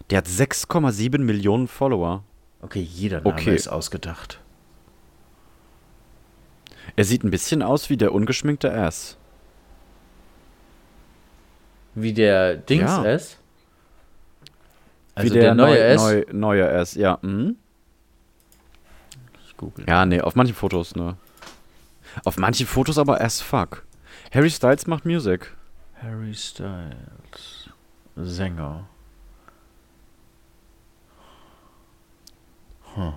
Der 0.10 0.18
hat 0.20 0.28
6,7 0.28 1.20
Millionen 1.20 1.68
Follower. 1.68 2.24
Okay, 2.62 2.82
jeder 2.82 3.22
Name 3.22 3.30
Okay. 3.36 3.56
ist 3.56 3.68
ausgedacht. 3.68 4.40
Er 6.96 7.06
sieht 7.06 7.24
ein 7.24 7.30
bisschen 7.32 7.62
aus 7.62 7.90
wie 7.90 7.98
der 7.98 8.14
ungeschminkte 8.14 8.74
Ass. 8.74 9.18
Wie 11.96 12.14
der 12.14 12.56
Dings 12.56 12.90
Ja. 12.90 13.06
S. 13.06 13.38
Wie 15.16 15.22
Also 15.22 15.34
der, 15.34 15.54
neue 15.54 15.72
neu, 15.72 15.78
S. 15.78 16.02
Neu, 16.02 16.26
neue 16.32 16.70
Ass, 16.72 16.96
ja. 16.96 17.20
Mhm. 17.22 17.58
Ich 19.46 19.56
google. 19.58 19.86
Ja, 19.88 20.06
nee, 20.06 20.22
auf 20.22 20.36
manchen 20.36 20.56
Fotos, 20.56 20.96
ne. 20.96 21.18
Auf 22.26 22.38
manchen 22.38 22.66
Fotos 22.66 22.98
aber 22.98 23.22
as 23.22 23.42
fuck. 23.42 23.86
Harry 24.34 24.50
Styles 24.50 24.88
macht 24.88 25.06
Musik. 25.06 25.56
Harry 26.02 26.34
Styles. 26.34 27.70
Sänger. 28.16 28.88
Hm. 32.96 33.14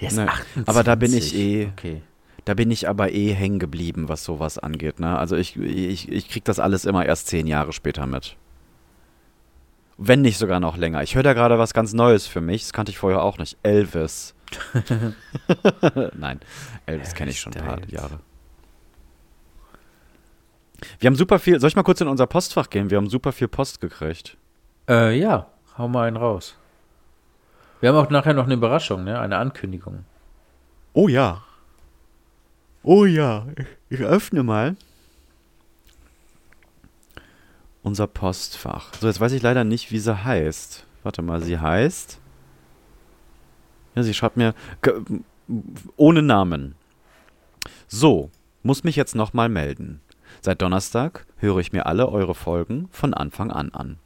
Der 0.00 0.08
ist 0.08 0.16
Ne, 0.16 0.28
28. 0.28 0.68
aber 0.68 0.84
da 0.84 0.94
bin 0.94 1.12
ich 1.14 1.34
eh- 1.34 1.68
Okay. 1.72 2.02
Da 2.44 2.54
bin 2.54 2.70
ich 2.70 2.88
aber 2.88 3.12
eh 3.12 3.32
hängen 3.34 3.58
geblieben, 3.58 4.08
was 4.08 4.24
sowas 4.24 4.56
angeht, 4.58 5.00
ne. 5.00 5.18
Also 5.18 5.36
ich, 5.36 5.56
ich, 5.56 6.08
ich 6.10 6.28
krieg 6.30 6.44
das 6.44 6.58
alles 6.58 6.86
immer 6.86 7.04
erst 7.04 7.26
zehn 7.26 7.46
Jahre 7.46 7.72
später 7.74 8.06
mit. 8.06 8.36
Wenn 9.98 10.22
nicht 10.22 10.38
sogar 10.38 10.58
noch 10.60 10.76
länger. 10.76 11.02
Ich 11.02 11.14
höre 11.14 11.24
da 11.24 11.34
gerade 11.34 11.58
was 11.58 11.74
ganz 11.74 11.92
Neues 11.92 12.26
für 12.26 12.40
mich. 12.40 12.62
Das 12.62 12.72
kannte 12.72 12.90
ich 12.90 12.98
vorher 12.98 13.22
auch 13.22 13.36
nicht. 13.36 13.58
Elvis. 13.62 14.34
Nein, 16.14 16.40
Elvis 16.86 17.14
kenne 17.14 17.32
ich 17.32 17.40
schon 17.40 17.52
ein 17.54 17.64
paar. 17.64 17.80
Jahre. 17.88 18.20
Wir 20.98 21.06
haben 21.06 21.16
super 21.16 21.38
viel. 21.38 21.60
Soll 21.60 21.68
ich 21.68 21.76
mal 21.76 21.82
kurz 21.82 22.00
in 22.00 22.08
unser 22.08 22.26
Postfach 22.26 22.70
gehen? 22.70 22.90
Wir 22.90 22.96
haben 22.96 23.08
super 23.08 23.32
viel 23.32 23.48
Post 23.48 23.80
gekriegt. 23.80 24.36
Äh, 24.88 25.18
ja, 25.18 25.46
hau 25.76 25.88
mal 25.88 26.08
einen 26.08 26.16
raus. 26.16 26.56
Wir 27.80 27.90
haben 27.90 27.96
auch 27.96 28.10
nachher 28.10 28.34
noch 28.34 28.44
eine 28.44 28.54
Überraschung, 28.54 29.04
ne? 29.04 29.20
Eine 29.20 29.38
Ankündigung. 29.38 30.04
Oh 30.94 31.06
ja. 31.06 31.44
Oh 32.82 33.04
ja. 33.04 33.46
Ich 33.88 34.00
öffne 34.00 34.42
mal 34.42 34.76
unser 37.82 38.06
Postfach. 38.06 38.92
So, 39.00 39.06
jetzt 39.06 39.20
weiß 39.20 39.32
ich 39.32 39.42
leider 39.42 39.64
nicht, 39.64 39.92
wie 39.92 39.98
sie 39.98 40.24
heißt. 40.24 40.84
Warte 41.04 41.22
mal, 41.22 41.40
sie 41.42 41.58
heißt. 41.58 42.18
Ja, 43.94 44.02
sie 44.02 44.14
schreibt 44.14 44.36
mir 44.36 44.54
ohne 45.96 46.22
Namen. 46.22 46.74
So, 47.86 48.30
muss 48.62 48.84
mich 48.84 48.96
jetzt 48.96 49.14
nochmal 49.14 49.48
melden. 49.48 50.00
Seit 50.40 50.62
Donnerstag 50.62 51.26
höre 51.36 51.58
ich 51.58 51.72
mir 51.72 51.86
alle 51.86 52.08
eure 52.08 52.34
Folgen 52.34 52.88
von 52.90 53.14
Anfang 53.14 53.50
an 53.50 53.70
an. 53.70 53.98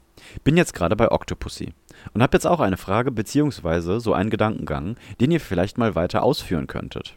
Bin 0.44 0.56
jetzt 0.56 0.74
gerade 0.74 0.96
bei 0.96 1.10
Octopussy 1.10 1.72
und 2.14 2.22
habe 2.22 2.36
jetzt 2.36 2.46
auch 2.46 2.60
eine 2.60 2.76
Frage 2.76 3.10
beziehungsweise 3.10 4.00
so 4.00 4.14
einen 4.14 4.30
Gedankengang, 4.30 4.96
den 5.20 5.30
ihr 5.30 5.40
vielleicht 5.40 5.78
mal 5.78 5.94
weiter 5.94 6.22
ausführen 6.22 6.66
könntet. 6.66 7.16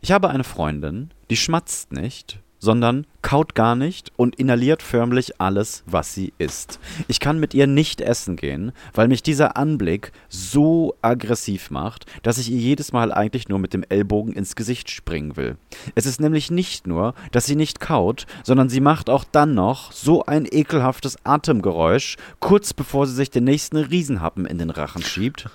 Ich 0.00 0.12
habe 0.12 0.30
eine 0.30 0.44
Freundin, 0.44 1.10
die 1.30 1.36
schmatzt 1.36 1.92
nicht, 1.92 2.40
sondern 2.66 3.06
kaut 3.22 3.54
gar 3.54 3.76
nicht 3.76 4.12
und 4.16 4.34
inhaliert 4.34 4.82
förmlich 4.82 5.40
alles, 5.40 5.84
was 5.86 6.12
sie 6.12 6.32
isst. 6.36 6.80
Ich 7.06 7.20
kann 7.20 7.38
mit 7.38 7.54
ihr 7.54 7.68
nicht 7.68 8.00
essen 8.00 8.34
gehen, 8.34 8.72
weil 8.92 9.06
mich 9.06 9.22
dieser 9.22 9.56
Anblick 9.56 10.10
so 10.28 10.96
aggressiv 11.00 11.70
macht, 11.70 12.06
dass 12.24 12.38
ich 12.38 12.50
ihr 12.50 12.58
jedes 12.58 12.92
Mal 12.92 13.12
eigentlich 13.12 13.48
nur 13.48 13.60
mit 13.60 13.72
dem 13.72 13.84
Ellbogen 13.88 14.32
ins 14.32 14.56
Gesicht 14.56 14.90
springen 14.90 15.36
will. 15.36 15.56
Es 15.94 16.06
ist 16.06 16.20
nämlich 16.20 16.50
nicht 16.50 16.88
nur, 16.88 17.14
dass 17.30 17.46
sie 17.46 17.56
nicht 17.56 17.78
kaut, 17.78 18.26
sondern 18.42 18.68
sie 18.68 18.80
macht 18.80 19.08
auch 19.10 19.22
dann 19.22 19.54
noch 19.54 19.92
so 19.92 20.26
ein 20.26 20.44
ekelhaftes 20.44 21.18
Atemgeräusch, 21.24 22.16
kurz 22.40 22.74
bevor 22.74 23.06
sie 23.06 23.14
sich 23.14 23.30
den 23.30 23.44
nächsten 23.44 23.76
Riesenhappen 23.76 24.44
in 24.44 24.58
den 24.58 24.70
Rachen 24.70 25.02
schiebt. 25.02 25.48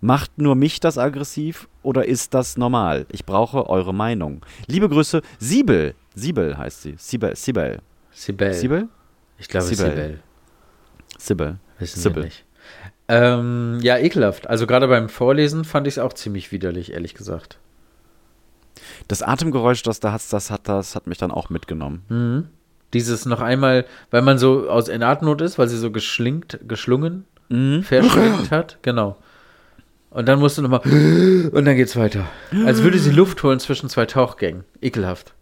Macht 0.00 0.38
nur 0.38 0.54
mich 0.54 0.78
das 0.80 0.96
aggressiv 0.96 1.68
oder 1.82 2.06
ist 2.06 2.32
das 2.34 2.56
normal? 2.56 3.06
Ich 3.10 3.24
brauche 3.26 3.68
eure 3.68 3.92
Meinung. 3.92 4.42
Liebe 4.66 4.88
Grüße, 4.88 5.22
Siebel. 5.38 5.94
Siebel 6.14 6.56
heißt 6.56 6.82
sie. 6.82 6.94
Siebel. 6.98 7.34
Siebel. 7.36 7.80
Sibel. 8.12 8.52
Siebel? 8.54 8.88
Ich 9.38 9.48
glaube. 9.48 9.66
Sibel. 9.66 10.20
Sibyl. 11.18 11.56
Wissen 11.78 12.00
Sibyl. 12.00 12.16
wir 12.22 12.24
nicht. 12.26 12.44
Ähm, 13.08 13.78
ja, 13.80 13.96
ekelhaft. 13.98 14.46
Also 14.48 14.66
gerade 14.66 14.86
beim 14.88 15.08
Vorlesen 15.08 15.64
fand 15.64 15.86
ich 15.86 15.94
es 15.94 15.98
auch 15.98 16.12
ziemlich 16.12 16.52
widerlich, 16.52 16.92
ehrlich 16.92 17.14
gesagt. 17.14 17.58
Das 19.08 19.22
Atemgeräusch, 19.22 19.82
das 19.82 19.98
da 20.00 20.12
hat, 20.12 20.22
das 20.32 20.50
hat, 20.50 20.68
das 20.68 20.94
hat 20.94 21.06
mich 21.06 21.18
dann 21.18 21.30
auch 21.30 21.50
mitgenommen. 21.50 22.04
Mhm. 22.08 22.48
Dieses 22.92 23.26
noch 23.26 23.40
einmal, 23.40 23.84
weil 24.10 24.22
man 24.22 24.38
so 24.38 24.68
aus 24.70 24.88
in 24.88 25.02
Atemnot 25.02 25.40
ist, 25.40 25.58
weil 25.58 25.68
sie 25.68 25.76
so 25.78 25.90
geschlingt, 25.90 26.60
geschlungen, 26.68 27.24
Mhm. 27.48 27.82
verschlingt 27.82 28.50
hat, 28.50 28.78
genau. 28.82 29.16
Und 30.10 30.26
dann 30.26 30.38
musst 30.38 30.58
du 30.58 30.62
nochmal 30.62 30.80
und 31.52 31.64
dann 31.64 31.76
geht's 31.76 31.96
weiter. 31.96 32.26
Als 32.64 32.82
würde 32.82 32.98
sie 32.98 33.10
Luft 33.10 33.42
holen 33.42 33.60
zwischen 33.60 33.88
zwei 33.88 34.06
Tauchgängen. 34.06 34.64
Ekelhaft. 34.80 35.34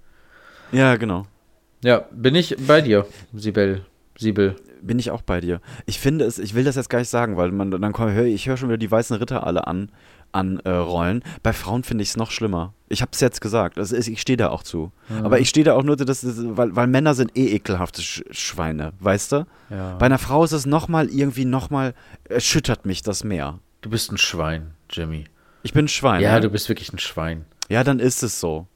Ja, 0.72 0.96
genau. 0.96 1.26
Ja, 1.84 2.04
bin 2.10 2.34
ich 2.34 2.56
bei 2.66 2.80
dir, 2.80 3.06
Sibel. 3.34 3.82
Siebel. 4.18 4.56
Bin 4.82 4.98
ich 4.98 5.10
auch 5.10 5.22
bei 5.22 5.40
dir. 5.40 5.60
Ich 5.84 5.98
finde 5.98 6.24
es, 6.24 6.38
ich 6.38 6.54
will 6.54 6.64
das 6.64 6.76
jetzt 6.76 6.90
gar 6.90 6.98
nicht 6.98 7.08
sagen, 7.08 7.36
weil 7.36 7.50
man 7.52 7.70
dann 7.70 7.92
komm, 7.92 8.10
hör, 8.10 8.24
ich 8.24 8.48
höre 8.48 8.56
schon 8.56 8.68
wieder 8.68 8.78
die 8.78 8.90
weißen 8.90 9.16
Ritter 9.16 9.46
alle 9.46 9.66
an, 9.66 9.90
an 10.32 10.60
äh, 10.64 10.70
rollen. 10.70 11.22
Bei 11.42 11.52
Frauen 11.52 11.82
finde 11.82 12.02
ich 12.02 12.10
es 12.10 12.16
noch 12.16 12.30
schlimmer. 12.30 12.72
Ich 12.88 13.02
habe 13.02 13.10
es 13.12 13.20
jetzt 13.20 13.40
gesagt. 13.40 13.78
Das 13.78 13.92
ist, 13.92 14.08
ich 14.08 14.20
stehe 14.20 14.36
da 14.36 14.50
auch 14.50 14.62
zu. 14.62 14.92
Aber 15.22 15.40
ich 15.40 15.48
stehe 15.48 15.64
da 15.64 15.74
auch 15.74 15.82
nur, 15.82 15.96
das, 15.96 16.20
das, 16.20 16.36
weil, 16.38 16.76
weil 16.76 16.86
Männer 16.86 17.14
sind 17.14 17.36
eh 17.36 17.54
ekelhafte 17.54 18.00
Sch 18.02 18.22
Schweine, 18.30 18.92
weißt 19.00 19.32
du? 19.32 19.46
Ja. 19.70 19.96
Bei 19.98 20.06
einer 20.06 20.18
Frau 20.18 20.44
ist 20.44 20.52
es 20.52 20.66
nochmal 20.66 21.08
irgendwie 21.08 21.44
nochmal, 21.44 21.94
erschüttert 22.28 22.86
mich 22.86 23.02
das 23.02 23.24
mehr. 23.24 23.58
Du 23.80 23.90
bist 23.90 24.10
ein 24.10 24.18
Schwein, 24.18 24.74
Jimmy. 24.90 25.26
Ich 25.62 25.72
bin 25.72 25.86
ein 25.86 25.88
Schwein. 25.88 26.20
Ja, 26.20 26.34
ne? 26.34 26.40
du 26.40 26.50
bist 26.50 26.68
wirklich 26.68 26.92
ein 26.92 26.98
Schwein. 26.98 27.44
Ja, 27.68 27.84
dann 27.84 27.98
ist 27.98 28.22
es 28.22 28.40
so. 28.40 28.66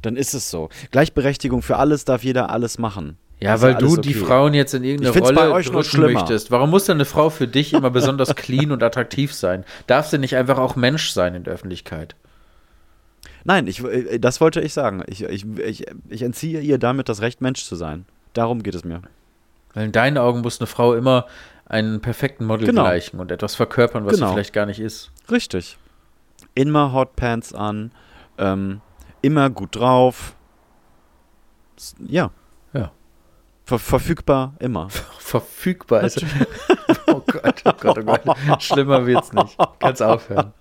Dann 0.00 0.16
ist 0.16 0.34
es 0.34 0.50
so. 0.50 0.68
Gleichberechtigung 0.90 1.62
für 1.62 1.76
alles 1.76 2.04
darf 2.04 2.24
jeder 2.24 2.50
alles 2.50 2.78
machen. 2.78 3.18
Ja, 3.40 3.60
weil 3.60 3.74
du 3.74 3.96
die 3.96 4.16
okay. 4.16 4.24
Frauen 4.24 4.54
jetzt 4.54 4.72
in 4.72 4.84
irgendeine 4.84 5.18
Rolle 5.18 5.34
bei 5.34 5.50
euch 5.50 5.68
drücken 5.68 6.12
möchtest. 6.12 6.52
Warum 6.52 6.70
muss 6.70 6.84
denn 6.84 6.96
eine 6.96 7.04
Frau 7.04 7.28
für 7.28 7.48
dich 7.48 7.72
immer 7.72 7.90
besonders 7.90 8.34
clean 8.36 8.70
und 8.70 8.82
attraktiv 8.82 9.34
sein? 9.34 9.64
Darf 9.88 10.06
sie 10.08 10.18
nicht 10.18 10.36
einfach 10.36 10.58
auch 10.58 10.76
Mensch 10.76 11.10
sein 11.10 11.34
in 11.34 11.42
der 11.42 11.54
Öffentlichkeit? 11.54 12.14
Nein, 13.44 13.66
ich, 13.66 13.82
äh, 13.82 14.20
das 14.20 14.40
wollte 14.40 14.60
ich 14.60 14.72
sagen. 14.72 15.02
Ich, 15.08 15.24
ich, 15.24 15.44
ich, 15.58 15.86
ich 16.08 16.22
entziehe 16.22 16.60
ihr 16.60 16.78
damit 16.78 17.08
das 17.08 17.20
Recht, 17.20 17.40
Mensch 17.40 17.64
zu 17.64 17.74
sein. 17.74 18.04
Darum 18.32 18.62
geht 18.62 18.76
es 18.76 18.84
mir. 18.84 19.02
Weil 19.74 19.86
in 19.86 19.92
deinen 19.92 20.18
Augen 20.18 20.42
muss 20.42 20.60
eine 20.60 20.68
Frau 20.68 20.94
immer 20.94 21.26
einen 21.72 22.00
perfekten 22.00 22.44
Model 22.44 22.66
Genau. 22.66 22.82
gleichen 22.82 23.18
und 23.18 23.30
etwas 23.32 23.54
verkörpern, 23.54 24.04
was 24.04 24.14
Genau. 24.14 24.28
sie 24.28 24.32
vielleicht 24.34 24.52
gar 24.52 24.66
nicht 24.66 24.78
ist. 24.80 25.10
Richtig. 25.30 25.78
Immer 26.54 26.92
Hotpants 26.92 27.54
an, 27.54 27.92
ähm, 28.38 28.80
immer 29.22 29.48
gut 29.50 29.74
drauf. 29.76 30.34
Ja. 31.98 32.30
Ja. 32.72 32.92
Ver 33.64 33.78
verfügbar, 33.78 34.54
immer. 34.58 34.90
Verfügbar 35.18 36.02
ist. 36.02 36.22
oh 37.06 37.22
Gott, 37.26 37.62
oh 37.64 37.72
Gott, 37.80 37.98
oh 37.98 38.02
Gott. 38.04 38.22
Schlimmer 38.62 39.06
wird's 39.06 39.32
nicht. 39.32 39.56
Kannst 39.78 40.02
aufhören. 40.02 40.52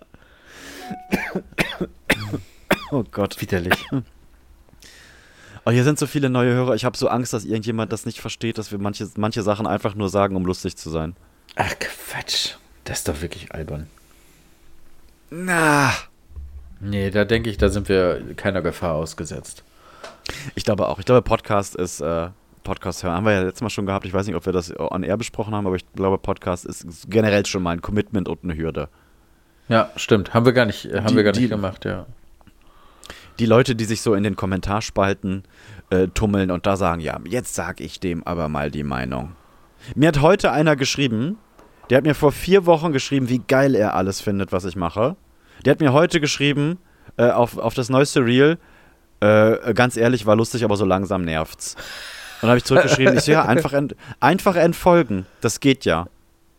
Oh 2.92 3.04
Gott. 3.12 3.40
Widerlich. 3.42 3.86
Oh, 5.66 5.72
hier 5.72 5.84
sind 5.84 6.00
so 6.00 6.08
viele 6.08 6.30
neue 6.30 6.54
Hörer. 6.54 6.74
Ich 6.76 6.86
habe 6.86 6.98
so 6.98 7.08
Angst, 7.08 7.34
dass 7.34 7.46
irgendjemand 7.46 7.92
das 7.94 8.06
nicht 8.06 8.20
versteht, 8.20 8.58
dass 8.58 8.72
wir 8.72 8.80
manche, 8.80 9.08
manche 9.18 9.44
Sachen 9.44 9.68
einfach 9.68 9.94
nur 9.96 10.10
sagen, 10.10 10.36
um 10.36 10.46
lustig 10.46 10.76
zu 10.76 10.90
sein. 10.90 11.16
Ach 11.56 11.74
Quatsch. 11.80 12.56
Das 12.84 13.00
ist 13.00 13.08
doch 13.08 13.22
wirklich 13.22 13.54
albern. 13.54 13.88
Na. 15.30 15.92
Nee, 16.80 17.12
da 17.12 17.26
denke 17.26 17.50
ich, 17.50 17.58
da 17.58 17.70
sind 17.70 17.90
wir 17.90 18.34
keiner 18.36 18.62
Gefahr 18.62 18.96
ausgesetzt. 18.96 19.64
Ich 20.56 20.66
glaube 20.66 20.88
auch. 20.88 20.98
Ich 21.00 21.06
glaube, 21.06 21.22
Podcast 21.22 21.76
ist, 21.76 22.02
äh, 22.02 22.30
Podcast 22.64 23.04
hören. 23.04 23.14
Haben 23.14 23.26
wir 23.26 23.34
ja 23.34 23.42
letztes 23.44 23.62
Mal 23.62 23.70
schon 23.70 23.86
gehabt. 23.86 24.06
Ich 24.06 24.14
weiß 24.14 24.26
nicht, 24.26 24.36
ob 24.36 24.46
wir 24.46 24.54
das 24.54 24.74
on 24.78 25.04
air 25.04 25.18
besprochen 25.18 25.54
haben, 25.54 25.68
aber 25.68 25.76
ich 25.76 25.86
glaube, 25.94 26.18
Podcast 26.18 26.66
ist 26.66 27.10
generell 27.10 27.46
schon 27.46 27.62
mal 27.64 27.72
ein 27.72 27.82
Commitment 27.82 28.28
und 28.28 28.44
eine 28.44 28.56
Hürde. 28.58 28.90
Ja, 29.70 29.92
stimmt. 29.96 30.34
Haben 30.34 30.46
wir 30.46 30.54
gar 30.54 30.66
nicht, 30.66 30.86
äh, 30.86 30.98
haben 30.98 31.08
Die- 31.10 31.16
wir 31.16 31.24
gar 31.24 31.32
nicht 31.32 31.42
die- 31.44 31.48
gemacht, 31.50 31.86
ja. 31.86 32.06
Die 33.40 33.46
Leute, 33.46 33.76
die 33.76 33.86
sich 33.86 34.02
so 34.02 34.14
in 34.14 34.24
den 34.24 34.36
Kommentarspalten 34.36 35.44
äh, 35.90 36.08
tummeln 36.10 36.52
und 36.52 36.66
da 36.66 36.78
sagen, 36.78 37.02
ja, 37.02 37.20
jetzt 37.26 37.56
sag 37.56 37.82
ich 37.82 38.00
dem 38.00 38.26
aber 38.26 38.50
mal 38.50 38.72
die 38.72 38.84
Meinung. 38.84 39.36
Mir 39.96 40.10
hat 40.10 40.22
heute 40.22 40.52
einer 40.52 40.76
geschrieben, 40.76 41.38
der 41.90 41.98
hat 41.98 42.06
mir 42.06 42.16
vor 42.16 42.32
vier 42.32 42.66
Wochen 42.66 42.92
geschrieben, 42.92 43.30
wie 43.30 43.40
geil 43.40 43.76
er 43.76 43.96
alles 43.96 44.22
findet, 44.22 44.52
was 44.52 44.66
ich 44.66 44.76
mache. 44.76 45.16
Der 45.66 45.72
hat 45.72 45.80
mir 45.80 45.94
heute 45.94 46.20
geschrieben, 46.20 46.78
äh, 47.18 47.30
auf, 47.30 47.58
auf 47.58 47.74
das 47.74 47.90
neueste 47.90 48.26
Reel, 48.26 48.58
Äh, 49.24 49.76
ganz 49.76 49.98
ehrlich, 49.98 50.26
war 50.26 50.36
lustig, 50.36 50.64
aber 50.64 50.78
so 50.78 50.86
langsam 50.86 51.24
nervt's. 51.24 51.76
Und 51.76 51.84
dann 52.42 52.50
habe 52.50 52.58
ich 52.58 52.64
zurückgeschrieben, 52.64 53.16
ich 53.18 53.24
so, 53.24 53.32
ja, 53.32 53.46
einfach, 53.46 53.72
ent, 53.72 53.96
einfach 54.20 54.56
entfolgen. 54.56 55.28
Das 55.42 55.60
geht 55.60 55.86
ja. 55.86 56.08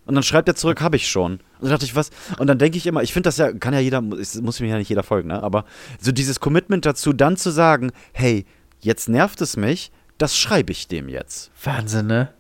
Und 0.07 0.15
dann 0.15 0.23
schreibt 0.23 0.47
er 0.47 0.55
zurück, 0.55 0.81
habe 0.81 0.95
ich 0.95 1.09
schon. 1.09 1.41
Und 1.63 1.69
dann 1.69 1.77
dachte 1.77 1.85
ich, 1.85 1.95
was? 1.95 2.11
Und 2.39 2.49
dann 2.49 2.59
denke 2.59 2.77
ich 2.77 2.87
immer, 2.89 3.03
ich 3.03 3.13
finde 3.13 3.29
das 3.29 3.37
ja, 3.37 3.53
kann 3.53 3.73
ja 3.73 3.79
jeder, 3.79 4.03
es 4.21 4.41
muss 4.43 4.59
mir 4.59 4.67
ja 4.67 4.79
nicht 4.79 4.89
jeder 4.89 5.05
folgen, 5.05 5.29
ne? 5.29 5.41
Aber 5.41 5.65
so 6.01 6.11
dieses 6.11 6.41
Commitment 6.41 6.85
dazu, 6.85 7.13
dann 7.13 7.37
zu 7.37 7.51
sagen, 7.51 7.93
hey, 8.13 8.47
jetzt 8.81 9.09
nervt 9.09 9.41
es 9.41 9.57
mich, 9.57 9.93
das 10.19 10.37
schreibe 10.37 10.73
ich 10.73 10.89
dem 10.89 11.09
jetzt. 11.09 11.53
Wahnsinn, 11.63 12.09
ne? 12.09 12.31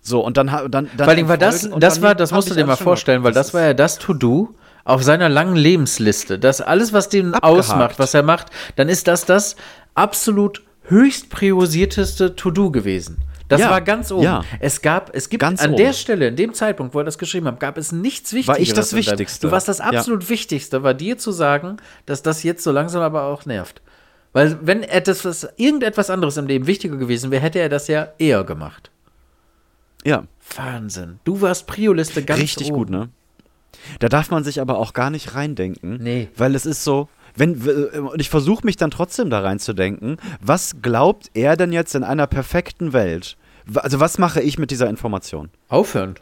So, 0.00 0.24
und 0.24 0.36
dann, 0.36 0.48
dann, 0.48 0.70
dann 0.70 0.88
Vor 0.96 1.06
allem 1.06 1.28
war 1.28 1.38
das, 1.38 1.70
das 1.78 2.02
war, 2.02 2.16
das 2.16 2.32
musst 2.32 2.50
du 2.50 2.54
dir 2.56 2.66
mal 2.66 2.74
vorstellen, 2.74 3.22
weil 3.22 3.32
das 3.32 3.54
war 3.54 3.62
ja 3.62 3.74
das 3.74 3.98
To-Do 3.98 4.56
auf 4.84 5.04
seiner 5.04 5.28
langen 5.28 5.54
Lebensliste. 5.54 6.40
Das 6.40 6.60
alles, 6.60 6.92
was 6.92 7.08
den 7.08 7.34
Abgehakt. 7.34 7.44
ausmacht, 7.44 7.98
was 8.00 8.12
er 8.12 8.24
macht, 8.24 8.48
dann 8.74 8.88
ist 8.88 9.06
das 9.06 9.24
das 9.24 9.54
absolut 9.94 10.64
höchst 10.88 11.30
priorisierteste 11.30 12.34
To-Do 12.34 12.72
gewesen. 12.72 13.18
Das 13.52 13.60
Ja, 13.60 13.70
war 13.70 13.80
ganz 13.82 14.10
oben. 14.10 14.22
ja. 14.22 14.42
Es 14.60 14.80
gab, 14.82 15.14
es 15.14 15.28
gibt 15.28 15.40
Ganz 15.42 15.60
an 15.62 15.70
oben. 15.74 15.76
der 15.76 15.92
Stelle, 15.92 16.26
in 16.28 16.36
dem 16.36 16.54
Zeitpunkt, 16.54 16.94
wo 16.94 16.98
er 17.00 17.04
das 17.04 17.18
geschrieben 17.18 17.46
hat, 17.46 17.60
gab 17.60 17.76
es 17.76 17.92
nichts 17.92 18.32
Wichtigeres. 18.32 18.48
War 18.58 18.62
ich 18.62 18.72
das 18.72 18.94
Wichtigste. 18.94 19.46
Du 19.46 19.52
warst 19.52 19.68
das 19.68 19.78
Ja. 19.78 19.84
absolut 19.86 20.28
Wichtigste, 20.30 20.82
war 20.82 20.94
dir 20.94 21.18
zu 21.18 21.32
sagen, 21.32 21.76
dass 22.06 22.22
das 22.22 22.42
jetzt 22.42 22.64
so 22.64 22.72
langsam 22.72 23.02
aber 23.02 23.24
auch 23.24 23.44
nervt. 23.46 23.82
Weil 24.32 24.58
wenn 24.62 24.82
etwas, 24.82 25.24
was, 25.26 25.46
irgendetwas 25.56 26.08
anderes 26.08 26.38
im 26.38 26.46
Leben 26.46 26.66
wichtiger 26.66 26.96
gewesen 26.96 27.30
wäre, 27.30 27.42
hätte 27.42 27.58
er 27.58 27.68
das 27.68 27.88
ja 27.88 28.08
eher 28.18 28.44
gemacht. 28.44 28.90
Ja, 30.04 30.24
Wahnsinn. 30.56 31.20
Du 31.24 31.40
warst 31.42 31.66
Prioliste 31.66 32.22
ganz 32.24 32.40
richtig 32.40 32.68
oben. 32.68 32.76
gut, 32.76 32.90
ne? 32.90 33.08
Da 34.00 34.08
darf 34.08 34.30
man 34.30 34.44
sich 34.44 34.60
aber 34.60 34.78
auch 34.78 34.92
gar 34.94 35.10
nicht 35.10 35.34
reindenken. 35.34 35.98
Nee. 36.02 36.28
Weil 36.36 36.54
es 36.54 36.66
ist 36.66 36.84
so, 36.84 37.08
wenn, 37.36 37.56
und 37.62 38.20
ich 38.20 38.28
versuche 38.30 38.64
mich 38.66 38.76
dann 38.76 38.90
trotzdem 38.90 39.30
da 39.30 39.40
reinzudenken, 39.40 40.16
was 40.40 40.76
glaubt 40.82 41.30
er 41.34 41.56
denn 41.56 41.72
jetzt 41.72 41.94
in 41.94 42.04
einer 42.04 42.26
perfekten 42.26 42.92
Welt? 42.92 43.36
Also 43.74 44.00
was 44.00 44.18
mache 44.18 44.40
ich 44.40 44.58
mit 44.58 44.70
dieser 44.70 44.88
Information? 44.88 45.50
Aufhören. 45.68 46.14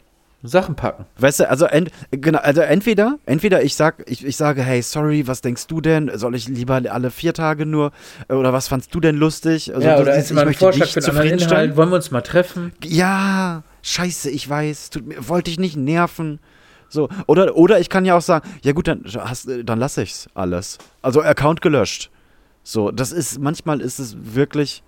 Sachen 0.43 0.75
packen. 0.75 1.05
Weißt 1.19 1.39
du, 1.41 1.47
also, 1.49 1.65
ent, 1.65 1.91
genau, 2.09 2.39
also 2.39 2.61
entweder, 2.61 3.19
entweder 3.27 3.61
ich 3.61 3.75
sag, 3.75 4.03
ich, 4.09 4.25
ich 4.25 4.35
sage, 4.37 4.63
hey, 4.63 4.81
sorry, 4.81 5.27
was 5.27 5.41
denkst 5.41 5.67
du 5.67 5.81
denn? 5.81 6.09
Soll 6.15 6.33
ich 6.33 6.47
lieber 6.47 6.81
alle 6.89 7.11
vier 7.11 7.35
Tage 7.35 7.67
nur? 7.67 7.91
äh, 8.27 8.33
Oder 8.33 8.51
was 8.51 8.67
fandst 8.67 8.93
du 8.95 8.99
denn 8.99 9.17
lustig? 9.17 9.71
Also, 9.73 9.87
ja, 9.87 9.99
oder 9.99 10.15
ist- 10.15 10.31
mal 10.33 10.47
ein 10.47 10.53
Vorschlag 10.55 10.87
für 10.87 10.97
einen 10.99 11.05
anderen 11.05 11.15
zufriedenstellen. 11.15 11.63
Inhalt. 11.65 11.77
Wollen 11.77 11.89
wir 11.89 11.95
uns 11.97 12.09
mal 12.09 12.21
treffen? 12.21 12.71
Ja, 12.83 13.61
scheiße, 13.83 14.31
ich 14.31 14.49
weiß, 14.49 14.89
tut 14.89 15.03
wollte 15.29 15.51
ich 15.51 15.59
nicht 15.59 15.77
nerven. 15.77 16.39
So, 16.89 17.07
oder, 17.27 17.55
oder 17.55 17.79
ich 17.79 17.89
kann 17.89 18.03
ja 18.05 18.17
auch 18.17 18.21
sagen, 18.21 18.49
ja 18.63 18.71
gut, 18.71 18.87
dann, 18.87 19.03
hast, 19.05 19.47
dann 19.63 19.77
lasse 19.79 20.01
ich's 20.01 20.27
alles. 20.33 20.79
Also 21.03 21.21
Account 21.21 21.61
gelöscht. 21.61 22.09
So, 22.63 22.89
das 22.89 23.11
ist, 23.11 23.39
manchmal 23.39 23.79
ist 23.79 23.99
es 23.99 24.15
wirklich 24.19 24.81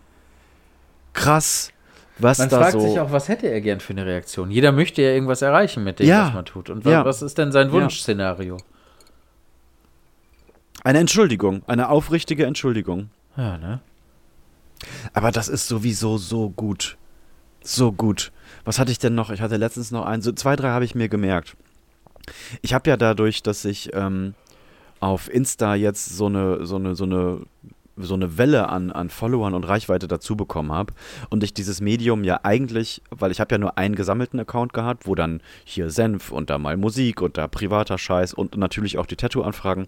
krass, 1.14 1.70
was 2.20 2.38
Man 2.40 2.50
da 2.50 2.58
fragt 2.60 2.74
so. 2.74 2.80
sich 2.80 3.00
auch, 3.00 3.12
was 3.12 3.28
hätte 3.28 3.48
er 3.48 3.60
gern 3.62 3.80
für 3.80 3.94
eine 3.94 4.06
Reaktion? 4.06 4.52
Jeder 4.52 4.72
möchte 4.72 5.02
ja 5.02 5.10
irgendwas 5.10 5.42
erreichen 5.42 5.84
mit 5.84 6.00
dem, 6.00 6.08
Ja. 6.08 6.28
was 6.28 6.34
man 6.34 6.46
tut. 6.46 6.70
Und 6.70 6.86
Ja. 6.86 7.04
was 7.06 7.22
ist 7.22 7.38
denn 7.38 7.52
sein 7.52 7.72
Wunschszenario? 7.72 8.58
Eine 10.84 11.00
Entschuldigung, 11.00 11.64
eine 11.68 11.90
aufrichtige 11.90 12.46
Entschuldigung. 12.46 13.10
Ja, 13.38 13.58
ne? 13.58 13.80
Aber 15.14 15.32
das 15.32 15.48
ist 15.48 15.68
sowieso 15.68 16.18
so 16.18 16.50
gut. 16.50 16.98
So 17.64 17.92
gut. 17.94 18.32
Was 18.66 18.80
hatte 18.80 18.92
ich 18.92 19.00
denn 19.00 19.16
noch? 19.16 19.30
Ich 19.30 19.42
hatte 19.42 19.56
letztens 19.58 19.92
noch 19.92 20.06
einen, 20.06 20.22
so 20.22 20.34
zwei, 20.34 20.56
drei 20.56 20.70
habe 20.70 20.84
ich 20.86 20.96
mir 20.96 21.08
gemerkt. 21.08 21.56
Ich 22.62 22.74
habe 22.74 22.90
ja 22.90 22.98
dadurch, 22.98 23.44
dass 23.44 23.64
ich 23.66 23.92
ähm, 23.94 24.34
auf 25.00 25.34
Insta 25.34 25.76
jetzt 25.76 26.06
so 26.18 26.26
eine, 26.26 26.66
so 26.66 26.76
eine, 26.76 26.96
so 26.96 27.06
eine, 27.06 27.42
so 27.98 28.16
eine 28.16 28.38
Welle 28.38 28.70
an, 28.70 28.92
an 28.92 29.10
Followern 29.10 29.54
und 29.54 29.66
Reichweite 29.66 30.08
dazu 30.08 30.36
bekommen 30.36 30.72
habe 30.72 30.94
und 31.30 31.44
ich 31.44 31.54
dieses 31.54 31.82
Medium 31.82 32.24
ja 32.24 32.40
eigentlich, 32.44 33.02
weil 33.10 33.32
ich 33.32 33.40
habe 33.40 33.54
ja 33.54 33.60
nur 33.60 33.78
einen 33.78 33.96
gesammelten 33.96 34.40
Account 34.40 34.74
gehabt, 34.74 35.08
wo 35.08 35.16
dann 35.16 35.42
hier 35.64 35.90
Senf 35.90 36.32
und 36.32 36.50
da 36.50 36.58
mal 36.58 36.78
Musik 36.78 37.22
und 37.22 37.38
da 37.38 37.48
privater 37.48 37.98
Scheiß 37.98 38.34
und 38.34 38.58
natürlich 38.58 38.98
auch 38.98 39.06
die 39.06 39.16
Tattoo-Anfragen 39.16 39.88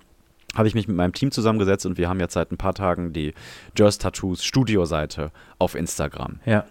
habe 0.56 0.68
ich 0.68 0.76
mich 0.76 0.88
mit 0.88 0.96
meinem 0.96 1.14
Team 1.14 1.32
zusammengesetzt 1.32 1.86
und 1.86 1.98
wir 1.98 2.08
haben 2.08 2.20
jetzt 2.20 2.34
seit 2.34 2.52
ein 2.52 2.58
paar 2.58 2.74
Tagen 2.74 3.12
die 3.12 3.34
Just 3.78 4.02
Tattoos 4.02 4.44
Studio-Seite 4.44 5.32
auf 5.60 5.76
Instagram. 5.76 6.40
Ja. 6.46 6.66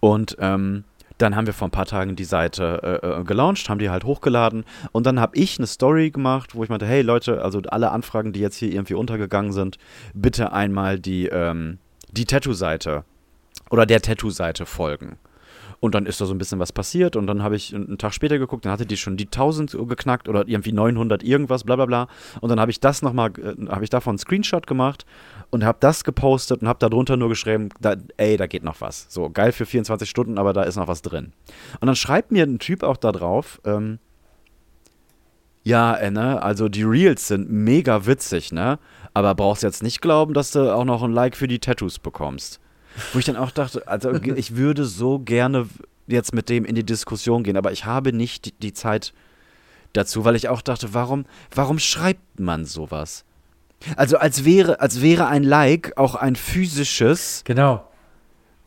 Und 0.00 0.36
ähm, 0.40 0.82
dann 1.22 1.36
haben 1.36 1.46
wir 1.46 1.54
vor 1.54 1.68
ein 1.68 1.72
paar 1.72 1.86
Tagen 1.86 2.16
die 2.16 2.24
Seite 2.24 3.00
äh, 3.02 3.20
äh, 3.20 3.24
gelauncht, 3.24 3.68
haben 3.68 3.78
die 3.78 3.90
halt 3.90 4.04
hochgeladen 4.04 4.64
und 4.90 5.06
dann 5.06 5.20
habe 5.20 5.36
ich 5.36 5.58
eine 5.58 5.68
Story 5.68 6.10
gemacht, 6.10 6.54
wo 6.54 6.64
ich 6.64 6.68
meinte, 6.68 6.86
hey 6.86 7.02
Leute, 7.02 7.42
also 7.42 7.60
alle 7.68 7.92
Anfragen, 7.92 8.32
die 8.32 8.40
jetzt 8.40 8.56
hier 8.56 8.72
irgendwie 8.72 8.94
untergegangen 8.94 9.52
sind, 9.52 9.78
bitte 10.14 10.52
einmal 10.52 10.98
die, 10.98 11.26
ähm, 11.26 11.78
die 12.10 12.24
Tattoo-Seite 12.24 13.04
oder 13.70 13.86
der 13.86 14.02
Tattoo-Seite 14.02 14.66
folgen. 14.66 15.16
Und 15.82 15.96
dann 15.96 16.06
ist 16.06 16.20
da 16.20 16.26
so 16.26 16.32
ein 16.32 16.38
bisschen 16.38 16.60
was 16.60 16.70
passiert 16.70 17.16
und 17.16 17.26
dann 17.26 17.42
habe 17.42 17.56
ich 17.56 17.74
einen 17.74 17.98
Tag 17.98 18.14
später 18.14 18.38
geguckt, 18.38 18.64
dann 18.64 18.70
hatte 18.70 18.86
die 18.86 18.96
schon 18.96 19.16
die 19.16 19.24
1000 19.24 19.76
geknackt 19.88 20.28
oder 20.28 20.46
irgendwie 20.46 20.70
900 20.70 21.24
irgendwas, 21.24 21.64
bla 21.64 21.74
bla 21.74 21.86
bla. 21.86 22.06
Und 22.40 22.50
dann 22.50 22.60
habe 22.60 22.70
ich 22.70 22.78
das 22.78 23.02
nochmal, 23.02 23.32
äh, 23.36 23.66
habe 23.68 23.82
ich 23.82 23.90
davon 23.90 24.12
einen 24.12 24.18
Screenshot 24.18 24.68
gemacht 24.68 25.04
und 25.50 25.64
habe 25.64 25.78
das 25.80 26.04
gepostet 26.04 26.62
und 26.62 26.68
habe 26.68 26.78
darunter 26.78 27.16
nur 27.16 27.28
geschrieben, 27.28 27.70
da, 27.80 27.96
ey, 28.16 28.36
da 28.36 28.46
geht 28.46 28.62
noch 28.62 28.80
was. 28.80 29.06
So, 29.08 29.28
geil 29.28 29.50
für 29.50 29.66
24 29.66 30.08
Stunden, 30.08 30.38
aber 30.38 30.52
da 30.52 30.62
ist 30.62 30.76
noch 30.76 30.86
was 30.86 31.02
drin. 31.02 31.32
Und 31.80 31.86
dann 31.86 31.96
schreibt 31.96 32.30
mir 32.30 32.44
ein 32.44 32.60
Typ 32.60 32.84
auch 32.84 32.96
da 32.96 33.10
drauf, 33.10 33.60
ähm, 33.64 33.98
ja, 35.64 35.96
äh, 35.96 36.12
ne, 36.12 36.40
also 36.40 36.68
die 36.68 36.84
Reels 36.84 37.26
sind 37.26 37.50
mega 37.50 38.06
witzig, 38.06 38.52
ne? 38.52 38.78
Aber 39.14 39.34
brauchst 39.34 39.64
jetzt 39.64 39.82
nicht 39.82 40.00
glauben, 40.00 40.32
dass 40.32 40.52
du 40.52 40.72
auch 40.72 40.84
noch 40.84 41.02
ein 41.02 41.12
Like 41.12 41.36
für 41.36 41.48
die 41.48 41.58
Tattoos 41.58 41.98
bekommst. 41.98 42.60
Wo 43.12 43.18
ich 43.18 43.24
dann 43.24 43.36
auch 43.36 43.50
dachte, 43.50 43.86
also 43.86 44.12
ich 44.12 44.56
würde 44.56 44.84
so 44.84 45.18
gerne 45.18 45.66
jetzt 46.06 46.34
mit 46.34 46.48
dem 46.48 46.64
in 46.64 46.74
die 46.74 46.84
Diskussion 46.84 47.42
gehen, 47.42 47.56
aber 47.56 47.72
ich 47.72 47.84
habe 47.84 48.12
nicht 48.12 48.44
die, 48.44 48.52
die 48.52 48.72
Zeit 48.72 49.12
dazu, 49.92 50.24
weil 50.24 50.36
ich 50.36 50.48
auch 50.48 50.62
dachte, 50.62 50.94
warum, 50.94 51.24
warum 51.54 51.78
schreibt 51.78 52.40
man 52.40 52.64
sowas? 52.64 53.24
Also 53.96 54.18
als 54.18 54.44
wäre, 54.44 54.80
als 54.80 55.02
wäre 55.02 55.26
ein 55.26 55.42
Like 55.42 55.96
auch 55.96 56.14
ein 56.14 56.36
physisches. 56.36 57.42
Genau. 57.44 57.84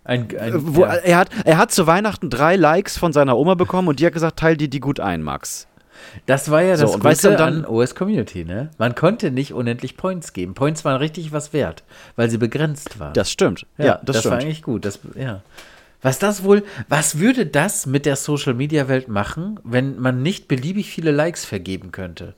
Ein, 0.04 0.28
ein, 0.38 0.76
Wo, 0.76 0.82
ja. 0.82 0.94
er, 0.94 1.18
hat, 1.18 1.30
er 1.46 1.58
hat 1.58 1.72
zu 1.72 1.88
Weihnachten 1.88 2.30
drei 2.30 2.58
Likes 2.58 2.98
von 2.98 3.12
seiner 3.12 3.38
Oma 3.38 3.56
bekommen 3.56 3.88
und 3.88 4.00
die 4.00 4.06
hat 4.06 4.14
gesagt, 4.14 4.38
teil 4.40 4.56
dir 4.56 4.68
die 4.68 4.80
gut 4.80 5.00
ein, 5.00 5.24
Max. 5.24 5.68
Das 6.26 6.50
war 6.52 6.62
ja 6.62 6.76
So, 6.78 6.84
das 6.84 6.92
und 6.96 7.00
Gute 7.02 7.10
weißt 7.10 7.24
du, 7.26 7.30
dann- 7.38 7.66
an 7.66 7.66
OS 7.66 7.96
Community, 7.96 8.46
ne? 8.46 8.70
Man 8.78 8.96
konnte 8.96 9.32
nicht 9.32 9.54
unendlich 9.54 9.98
Points 9.98 10.34
geben. 10.34 10.54
Points 10.54 10.86
waren 10.86 10.98
richtig 10.98 11.32
was 11.32 11.54
wert, 11.54 11.84
weil 12.16 12.30
sie 12.30 12.38
begrenzt 12.38 13.00
waren. 13.00 13.14
Das 13.14 13.32
stimmt. 13.32 13.66
Ja, 13.78 14.00
das, 14.04 14.18
war 14.18 14.22
stimmt. 14.22 14.36
eigentlich 14.36 14.62
gut. 14.64 14.86
Das, 14.86 15.00
ja. 15.16 15.42
Was 16.02 16.20
das 16.20 16.44
wohl, 16.44 16.64
was 16.88 17.18
würde 17.20 17.46
das 17.48 17.86
mit 17.88 18.06
der 18.06 18.16
Social 18.16 18.54
Media 18.54 18.88
Welt 18.88 19.08
machen, 19.08 19.60
wenn 19.64 20.00
man 20.00 20.22
nicht 20.22 20.48
beliebig 20.48 20.90
viele 20.90 21.12
Likes 21.12 21.46
vergeben 21.46 21.92
könnte? 21.92 22.36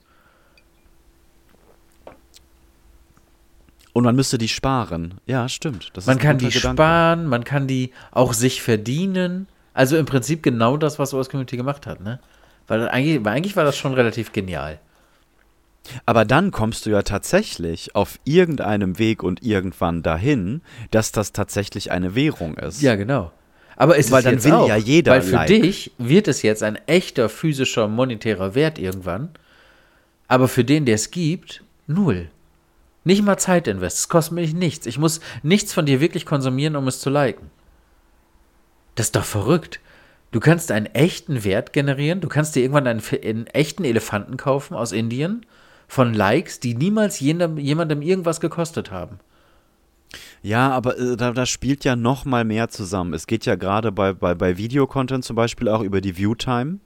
Und 3.94 4.04
man 4.04 4.16
müsste 4.16 4.38
die 4.38 4.48
sparen. 4.48 5.16
Ja, 5.26 5.50
stimmt. 5.50 5.90
Das 5.94 6.06
Man 6.06 6.20
kann 6.20 6.38
die 6.38 6.50
Gedanke. 6.50 6.76
sparen, 6.76 7.26
man 7.26 7.44
kann 7.44 7.68
die 7.68 7.92
auch 8.12 8.34
sich 8.34 8.62
verdienen. 8.62 9.48
Also 9.74 9.98
im 9.98 10.06
Prinzip 10.06 10.44
genau 10.44 10.78
das, 10.78 11.00
was 11.00 11.14
OS 11.14 11.30
Community 11.30 11.58
gemacht 11.58 11.88
hat, 11.88 12.00
ne? 12.02 12.20
Weil 12.68 12.90
eigentlich, 12.90 13.26
eigentlich 13.26 13.56
war 13.56 13.64
das 13.64 13.78
schon 13.78 13.94
relativ 13.94 14.34
genial. 14.34 14.80
Aber 16.06 16.26
dann 16.26 16.52
kommst 16.52 16.86
du 16.86 16.90
ja 16.90 17.02
tatsächlich 17.02 17.96
auf 17.96 18.20
irgendeinem 18.26 19.00
Weg 19.00 19.24
und 19.24 19.42
irgendwann 19.42 20.04
dahin, 20.04 20.62
dass 20.92 21.12
das 21.12 21.32
tatsächlich 21.32 21.92
eine 21.92 22.14
Währung 22.14 22.58
ist. 22.58 22.82
Ja, 22.82 22.96
genau. 22.96 23.32
Aber 23.78 23.98
es 23.98 24.12
Weil 24.12 24.20
ist 24.20 24.26
dann 24.26 24.34
jetzt 24.34 24.46
will 24.46 24.54
auch, 24.54 24.68
ja 24.68 24.76
jeder 24.76 25.12
Weil 25.12 25.22
für 25.22 25.36
Like. 25.36 25.48
dich 25.48 25.92
wird 25.98 26.28
es 26.28 26.42
jetzt 26.42 26.64
ein 26.64 26.78
echter 26.88 27.30
physischer 27.30 27.88
monetärer 27.88 28.56
Wert 28.56 28.80
irgendwann. 28.80 29.30
Aber 30.28 30.48
für 30.48 30.66
den, 30.66 30.86
der 30.86 30.96
es 30.96 31.12
gibt, 31.12 31.64
null. 31.86 32.30
Nicht 33.04 33.24
mal 33.24 33.38
Zeitinvest. 33.38 34.00
Es 34.00 34.10
kostet 34.10 34.34
mich 34.34 34.54
nichts. 34.54 34.86
Ich 34.86 34.98
muss 34.98 35.22
nichts 35.42 35.74
von 35.74 35.86
dir 35.86 36.02
wirklich 36.02 36.26
konsumieren, 36.26 36.76
um 36.76 36.88
es 36.88 37.00
zu 37.00 37.10
liken. 37.10 37.50
Das 38.96 39.08
ist 39.08 39.16
doch 39.16 39.24
verrückt. 39.24 39.80
Du 40.32 40.40
kannst 40.40 40.72
einen 40.72 40.88
echten 40.88 41.44
Wert 41.44 41.74
generieren. 41.74 42.20
Du 42.22 42.28
kannst 42.28 42.56
dir 42.56 42.62
irgendwann 42.62 42.88
einen, 42.88 43.02
einen 43.24 43.48
echten 43.48 43.86
Elefanten 43.86 44.38
kaufen 44.38 44.76
aus 44.76 44.92
Indien 44.92 45.46
von 45.88 46.14
Likes, 46.14 46.60
die 46.60 46.76
niemals 46.76 47.20
jemandem, 47.20 47.58
jemandem 47.58 48.02
irgendwas 48.02 48.40
gekostet 48.42 48.92
haben. 48.92 49.20
Ja, 50.42 50.70
aber 50.70 50.98
äh, 50.98 51.18
da, 51.18 51.32
da 51.32 51.46
spielt 51.46 51.84
ja 51.86 51.96
noch 51.96 52.26
mal 52.26 52.44
mehr 52.46 52.70
zusammen. 52.70 53.14
Es 53.14 53.28
geht 53.28 53.46
ja 53.46 53.56
gerade 53.56 53.92
bei, 53.92 54.14
bei, 54.14 54.36
bei 54.36 54.58
Videocontent 54.58 55.24
zum 55.24 55.36
Beispiel 55.36 55.68
auch 55.70 55.82
über 55.82 56.02
die 56.02 56.18
Viewtime. 56.18 56.80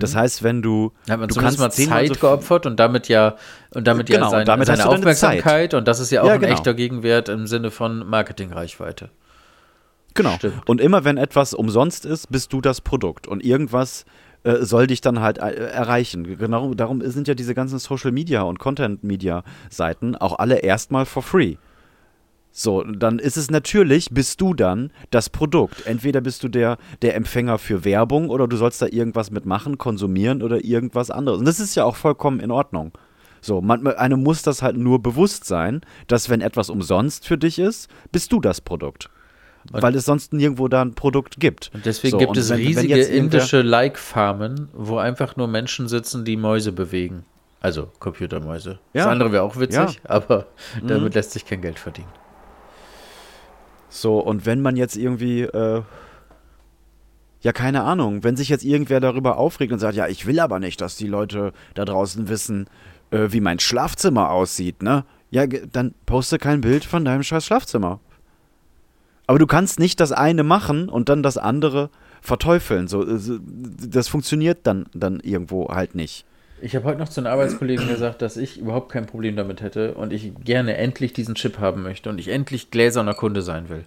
Das 0.00 0.16
heißt, 0.16 0.42
wenn 0.42 0.60
du, 0.60 0.90
Da 1.06 1.12
hat 1.12 1.20
man 1.20 1.28
du 1.28 1.36
mal 1.36 1.42
kannst 1.42 1.76
zehnmal 1.76 2.00
Zeit 2.04 2.14
so 2.16 2.20
geopfert 2.20 2.66
und 2.66 2.80
damit 2.80 3.06
ja 3.06 3.36
und 3.70 3.86
damit 3.86 4.08
Genau, 4.08 4.24
ja 4.24 4.30
sein, 4.30 4.44
damit 4.44 4.68
hast 4.68 4.78
seine 4.78 4.90
Aufmerksamkeit 4.90 5.72
und 5.72 5.86
das 5.86 6.00
ist 6.00 6.10
ja 6.10 6.22
auch 6.22 6.26
Ja, 6.26 6.32
ein 6.32 6.40
genau. 6.40 6.52
echter 6.52 6.74
Gegenwert 6.74 7.28
im 7.28 7.46
Sinne 7.46 7.70
von 7.70 8.04
Marketingreichweite. 8.04 9.10
Genau. 10.18 10.34
Stimmt. 10.34 10.68
Und 10.68 10.80
immer 10.80 11.04
wenn 11.04 11.16
etwas 11.16 11.54
umsonst 11.54 12.04
ist, 12.04 12.30
bist 12.30 12.52
du 12.52 12.60
das 12.60 12.80
Produkt. 12.80 13.28
Und 13.28 13.44
irgendwas 13.44 14.04
äh, 14.42 14.64
soll 14.64 14.88
dich 14.88 15.00
dann 15.00 15.20
halt 15.20 15.38
äh, 15.38 15.52
erreichen. 15.54 16.36
Genau 16.38 16.74
darum 16.74 17.00
sind 17.08 17.28
ja 17.28 17.34
diese 17.34 17.54
ganzen 17.54 17.78
Social 17.78 18.10
Media 18.10 18.42
und 18.42 18.58
Content 18.58 19.04
Media 19.04 19.44
Seiten 19.70 20.16
auch 20.16 20.38
alle 20.40 20.58
erstmal 20.58 21.06
for 21.06 21.22
free. 21.22 21.56
So, 22.50 22.82
dann 22.82 23.20
ist 23.20 23.36
es 23.36 23.50
natürlich, 23.50 24.10
bist 24.10 24.40
du 24.40 24.54
dann 24.54 24.90
das 25.10 25.30
Produkt. 25.30 25.86
Entweder 25.86 26.20
bist 26.20 26.42
du 26.42 26.48
der, 26.48 26.78
der 27.02 27.14
Empfänger 27.14 27.58
für 27.58 27.84
Werbung 27.84 28.28
oder 28.30 28.48
du 28.48 28.56
sollst 28.56 28.82
da 28.82 28.86
irgendwas 28.86 29.30
mitmachen, 29.30 29.78
konsumieren 29.78 30.42
oder 30.42 30.64
irgendwas 30.64 31.12
anderes. 31.12 31.38
Und 31.38 31.44
das 31.44 31.60
ist 31.60 31.76
ja 31.76 31.84
auch 31.84 31.94
vollkommen 31.94 32.40
in 32.40 32.50
Ordnung. 32.50 32.90
So, 33.40 33.60
man, 33.60 33.86
einem 33.86 34.24
muss 34.24 34.42
das 34.42 34.62
halt 34.62 34.76
nur 34.76 35.00
bewusst 35.00 35.44
sein, 35.44 35.82
dass 36.08 36.28
wenn 36.28 36.40
etwas 36.40 36.70
umsonst 36.70 37.24
für 37.24 37.38
dich 37.38 37.60
ist, 37.60 37.88
bist 38.10 38.32
du 38.32 38.40
das 38.40 38.60
Produkt. 38.60 39.10
Weil 39.70 39.94
es 39.96 40.04
sonst 40.06 40.32
nirgendwo 40.32 40.68
da 40.68 40.82
ein 40.82 40.94
Produkt 40.94 41.38
gibt. 41.40 41.70
Und 41.74 41.84
deswegen 41.86 42.12
So, 42.12 42.18
gibt 42.18 42.30
und 42.30 42.38
es 42.38 42.48
wenn- 42.50 42.58
wenn 42.58 42.66
riesige 42.66 42.94
irgendwer- 42.94 43.12
indische 43.12 43.62
Like-Farmen, 43.62 44.68
wo 44.72 44.98
einfach 44.98 45.36
nur 45.36 45.46
Menschen 45.48 45.88
sitzen, 45.88 46.24
die 46.24 46.36
Mäuse 46.36 46.72
bewegen. 46.72 47.24
Also 47.60 47.90
Computermäuse. 47.98 48.78
Das 48.92 49.04
Ja. 49.04 49.10
andere 49.10 49.32
wäre 49.32 49.42
auch 49.42 49.56
witzig, 49.58 49.76
Ja. 49.78 49.86
Mhm. 49.86 49.96
aber 50.04 50.46
damit 50.86 51.14
lässt 51.14 51.32
sich 51.32 51.44
kein 51.44 51.60
Geld 51.60 51.78
verdienen. 51.78 52.08
So, 53.90 54.18
und 54.20 54.46
wenn 54.46 54.60
man 54.60 54.76
jetzt 54.76 54.96
irgendwie, 54.96 55.42
äh, 55.42 55.82
ja, 57.40 57.52
keine 57.52 57.82
Ahnung, 57.84 58.22
wenn 58.24 58.36
sich 58.36 58.48
jetzt 58.48 58.64
irgendwer 58.64 59.00
darüber 59.00 59.38
aufregt 59.38 59.72
und 59.72 59.78
sagt, 59.78 59.94
ja, 59.96 60.06
ich 60.08 60.26
will 60.26 60.40
aber 60.40 60.58
nicht, 60.60 60.80
dass 60.80 60.96
die 60.96 61.06
Leute 61.06 61.52
da 61.74 61.84
draußen 61.84 62.28
wissen, 62.28 62.68
äh, 63.10 63.28
wie 63.30 63.40
mein 63.40 63.58
Schlafzimmer 63.58 64.30
aussieht, 64.30 64.82
ne? 64.82 65.04
Ja, 65.30 65.46
dann 65.46 65.94
poste 66.06 66.38
kein 66.38 66.60
Bild 66.62 66.84
von 66.84 67.04
deinem 67.04 67.22
scheiß 67.22 67.44
Schlafzimmer. 67.44 68.00
Aber 69.28 69.38
du 69.38 69.46
kannst 69.46 69.78
nicht 69.78 70.00
das 70.00 70.10
eine 70.10 70.42
machen 70.42 70.88
und 70.88 71.10
dann 71.10 71.22
das 71.22 71.36
andere 71.36 71.90
verteufeln. 72.22 72.88
So, 72.88 73.06
äh, 73.06 73.18
das 73.86 74.08
funktioniert 74.08 74.60
dann, 74.64 74.86
dann 74.94 75.20
irgendwo 75.20 75.68
halt 75.68 75.94
nicht. 75.94 76.24
Ich 76.62 76.74
habe 76.74 76.86
heute 76.86 76.98
noch 76.98 77.10
zu 77.10 77.20
einem 77.20 77.30
Arbeitskollegen 77.30 77.86
gesagt, 77.88 78.22
dass 78.22 78.38
ich 78.38 78.58
überhaupt 78.58 78.90
kein 78.90 79.06
Problem 79.06 79.36
damit 79.36 79.60
hätte 79.60 79.94
und 79.94 80.12
ich 80.14 80.32
gerne 80.44 80.76
endlich 80.76 81.12
diesen 81.12 81.34
Chip 81.34 81.58
haben 81.58 81.82
möchte 81.82 82.08
und 82.08 82.18
ich 82.18 82.28
endlich 82.28 82.70
gläserner 82.70 83.14
Kunde 83.14 83.42
sein 83.42 83.68
will. 83.68 83.84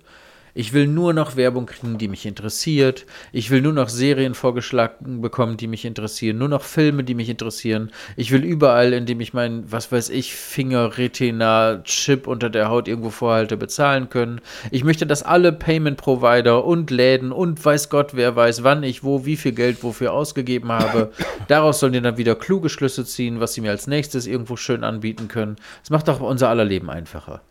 Ich 0.54 0.74
will 0.74 0.88
nur 0.88 1.14
noch 1.14 1.36
Werbung 1.36 1.66
kriegen, 1.66 1.98
die 1.98 2.08
mich 2.08 2.26
interessiert. 2.26 3.06
Ich 3.32 3.52
will 3.52 3.62
nur 3.62 3.74
noch 3.74 3.90
Serien 3.90 4.34
vorgeschlagen 4.34 5.22
bekommen, 5.22 5.58
die 5.58 5.68
mich 5.68 5.86
interessieren. 5.86 6.38
Nur 6.38 6.50
noch 6.50 6.64
Filme, 6.64 7.04
die 7.04 7.16
mich 7.16 7.30
interessieren. 7.30 7.92
Ich 8.18 8.32
will 8.32 8.44
überall, 8.44 8.94
indem 8.94 9.22
ich 9.22 9.34
mein, 9.34 9.72
was 9.72 9.92
weiß 9.92 10.10
ich, 10.10 10.36
Finger-Retina-Chip 10.36 12.28
unter 12.28 12.50
der 12.50 12.70
Haut 12.70 12.88
irgendwo 12.88 13.10
vorhalte, 13.10 13.56
bezahlen 13.56 14.10
können. 14.10 14.42
Ich 14.72 14.84
möchte, 14.84 15.06
dass 15.06 15.24
alle 15.24 15.54
Payment-Provider 15.54 16.66
und 16.66 16.92
Läden 16.92 17.32
und 17.32 17.64
weiß 17.64 17.90
Gott, 17.90 18.16
wer 18.16 18.36
weiß, 18.36 18.64
wann 18.64 18.84
ich 18.84 19.04
wo, 19.04 19.26
wie 19.26 19.38
viel 19.38 19.54
Geld 19.54 19.84
wofür 19.84 20.14
ausgegeben 20.14 20.72
habe. 20.72 21.12
Daraus 21.48 21.80
sollen 21.80 21.94
die 21.94 22.02
dann 22.02 22.18
wieder 22.18 22.36
kluge 22.36 22.70
Schlüsse 22.70 23.06
ziehen, 23.06 23.40
was 23.40 23.54
sie 23.54 23.62
mir 23.62 23.72
als 23.72 23.88
nächstes 23.88 24.28
irgendwo 24.28 24.56
schön 24.56 24.84
anbieten 24.84 25.28
können. 25.28 25.56
Das 25.82 25.90
macht 25.90 26.08
doch 26.08 26.20
unser 26.20 26.50
aller 26.50 26.66
Leben 26.66 26.90
einfacher. 26.90 27.42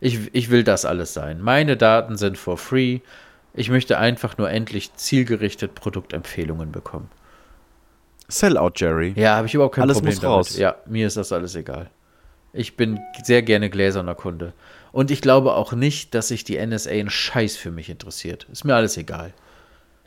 Ich, 0.00 0.32
ich 0.32 0.50
will 0.50 0.64
das 0.64 0.84
alles 0.84 1.12
sein. 1.14 1.40
Meine 1.40 1.76
Daten 1.76 2.16
sind 2.16 2.38
for 2.38 2.56
free. 2.56 3.00
Ich 3.54 3.70
möchte 3.70 3.98
einfach 3.98 4.38
nur 4.38 4.50
endlich 4.50 4.94
zielgerichtet 4.94 5.74
Produktempfehlungen 5.74 6.70
bekommen. 6.70 7.10
Sellout, 8.28 8.72
Jerry. 8.76 9.14
Ja, 9.16 9.36
habe 9.36 9.46
ich 9.46 9.54
überhaupt 9.54 9.74
kein 9.76 9.82
Alles 9.82 9.96
Problem 9.98 10.14
muss 10.14 10.20
damit. 10.20 10.36
raus. 10.36 10.56
Ja, 10.58 10.76
mir 10.86 11.06
ist 11.06 11.16
das 11.16 11.32
alles 11.32 11.54
egal. 11.54 11.90
Ich 12.52 12.76
bin 12.76 13.00
sehr 13.22 13.42
gerne 13.42 13.70
gläserner 13.70 14.14
Kunde. 14.14 14.52
Und 14.92 15.10
ich 15.10 15.20
glaube 15.20 15.54
auch 15.54 15.72
nicht, 15.72 16.14
dass 16.14 16.28
sich 16.28 16.44
die 16.44 16.64
NSA 16.64 16.90
einen 16.90 17.10
Scheiß 17.10 17.56
für 17.56 17.70
mich 17.70 17.90
interessiert. 17.90 18.46
Ist 18.52 18.64
mir 18.64 18.74
alles 18.74 18.96
egal. 18.96 19.32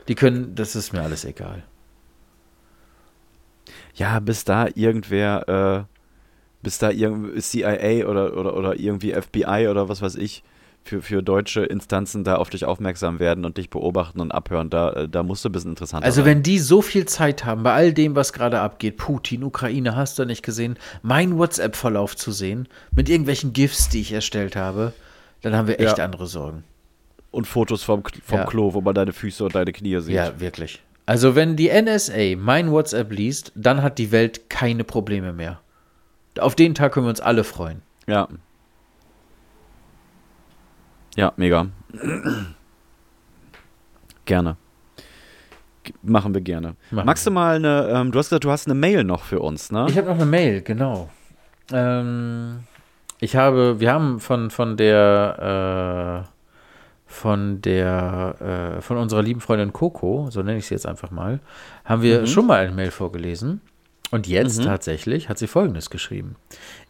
Die 0.08 0.14
können, 0.14 0.54
das 0.54 0.74
ist 0.74 0.92
mir 0.92 1.02
alles 1.02 1.24
egal. 1.24 1.62
Ja, 3.94 4.20
bis 4.20 4.44
da 4.44 4.68
irgendwer, 4.74 5.86
äh, 5.88 6.01
bis 6.62 6.78
da 6.78 6.90
irgendwie 6.90 7.40
CIA 7.40 8.06
oder, 8.06 8.36
oder, 8.36 8.56
oder 8.56 8.78
irgendwie 8.78 9.12
FBI 9.12 9.68
oder 9.68 9.88
was 9.88 10.00
weiß 10.02 10.16
ich 10.16 10.42
für, 10.84 11.00
für 11.00 11.22
deutsche 11.22 11.62
Instanzen 11.62 12.24
da 12.24 12.36
auf 12.36 12.50
dich 12.50 12.64
aufmerksam 12.64 13.20
werden 13.20 13.44
und 13.44 13.56
dich 13.56 13.70
beobachten 13.70 14.20
und 14.20 14.32
abhören, 14.32 14.68
da, 14.68 14.90
äh, 14.92 15.08
da 15.08 15.22
musst 15.22 15.44
du 15.44 15.48
ein 15.48 15.52
bisschen 15.52 15.70
interessanter 15.70 16.04
Also 16.04 16.22
sein. 16.22 16.26
wenn 16.26 16.42
die 16.42 16.58
so 16.58 16.82
viel 16.82 17.06
Zeit 17.06 17.44
haben, 17.44 17.62
bei 17.62 17.72
all 17.72 17.92
dem, 17.92 18.16
was 18.16 18.32
gerade 18.32 18.58
abgeht, 18.60 18.96
Putin, 18.96 19.44
Ukraine, 19.44 19.94
hast 19.94 20.18
du 20.18 20.24
nicht 20.24 20.42
gesehen, 20.42 20.76
mein 21.02 21.38
WhatsApp-Verlauf 21.38 22.16
zu 22.16 22.32
sehen, 22.32 22.68
mit 22.90 23.08
irgendwelchen 23.08 23.52
GIFs, 23.52 23.90
die 23.90 24.00
ich 24.00 24.12
erstellt 24.12 24.56
habe, 24.56 24.92
dann 25.42 25.54
haben 25.54 25.68
wir 25.68 25.78
echt 25.78 25.98
Ja. 25.98 26.04
andere 26.04 26.26
Sorgen. 26.26 26.64
Und 27.30 27.46
Fotos 27.46 27.82
vom, 27.84 28.02
vom 28.24 28.38
Ja. 28.38 28.44
Klo, 28.44 28.74
wo 28.74 28.80
man 28.80 28.94
deine 28.94 29.12
Füße 29.12 29.44
und 29.44 29.54
deine 29.54 29.72
Knie 29.72 30.00
sieht. 30.00 30.14
Ja, 30.16 30.38
wirklich. 30.40 30.82
Also 31.06 31.34
wenn 31.36 31.56
die 31.56 31.68
NSA 31.70 32.36
mein 32.36 32.70
WhatsApp 32.72 33.10
liest, 33.12 33.52
dann 33.54 33.82
hat 33.82 33.98
die 33.98 34.10
Welt 34.12 34.50
keine 34.50 34.82
Probleme 34.84 35.32
mehr. 35.32 35.60
Auf 36.38 36.54
den 36.54 36.74
Tag 36.74 36.92
können 36.92 37.06
wir 37.06 37.10
uns 37.10 37.20
alle 37.20 37.44
freuen. 37.44 37.82
Ja. 38.06 38.28
Ja, 41.14 41.32
mega. 41.36 41.66
gerne. 44.24 44.56
G 45.84 45.92
machen 46.02 46.32
wir 46.32 46.40
gerne. 46.40 46.76
Machen 46.90 47.06
Magst 47.06 47.26
du 47.26 47.30
mal 47.30 47.56
eine, 47.56 47.88
ähm, 47.92 48.12
du 48.12 48.18
hast 48.18 48.28
gesagt, 48.28 48.44
du 48.44 48.50
hast 48.50 48.66
eine 48.66 48.74
Mail 48.74 49.04
noch 49.04 49.24
für 49.24 49.40
uns, 49.40 49.72
ne? 49.72 49.86
Ich 49.88 49.98
habe 49.98 50.08
noch 50.08 50.16
eine 50.16 50.26
Mail, 50.26 50.62
genau. 50.62 51.10
Ähm, 51.72 52.60
ich 53.20 53.36
habe, 53.36 53.80
wir 53.80 53.92
haben 53.92 54.20
von, 54.20 54.50
von 54.50 54.76
der, 54.76 56.24
äh, 56.24 56.30
von 57.06 57.60
der, 57.62 58.76
äh, 58.78 58.80
von 58.80 58.96
unserer 58.96 59.22
lieben 59.22 59.40
Freundin 59.40 59.72
Coco, 59.72 60.28
so 60.30 60.42
nenne 60.42 60.58
ich 60.58 60.66
sie 60.66 60.74
jetzt 60.74 60.86
einfach 60.86 61.10
mal, 61.10 61.40
haben 61.84 62.02
wir 62.02 62.26
schon 62.26 62.46
mal 62.46 62.64
eine 62.64 62.72
Mail 62.72 62.90
vorgelesen. 62.90 63.60
Und 64.12 64.26
jetzt 64.26 64.62
tatsächlich 64.62 65.30
hat 65.30 65.38
sie 65.38 65.46
Folgendes 65.46 65.88
geschrieben. 65.88 66.36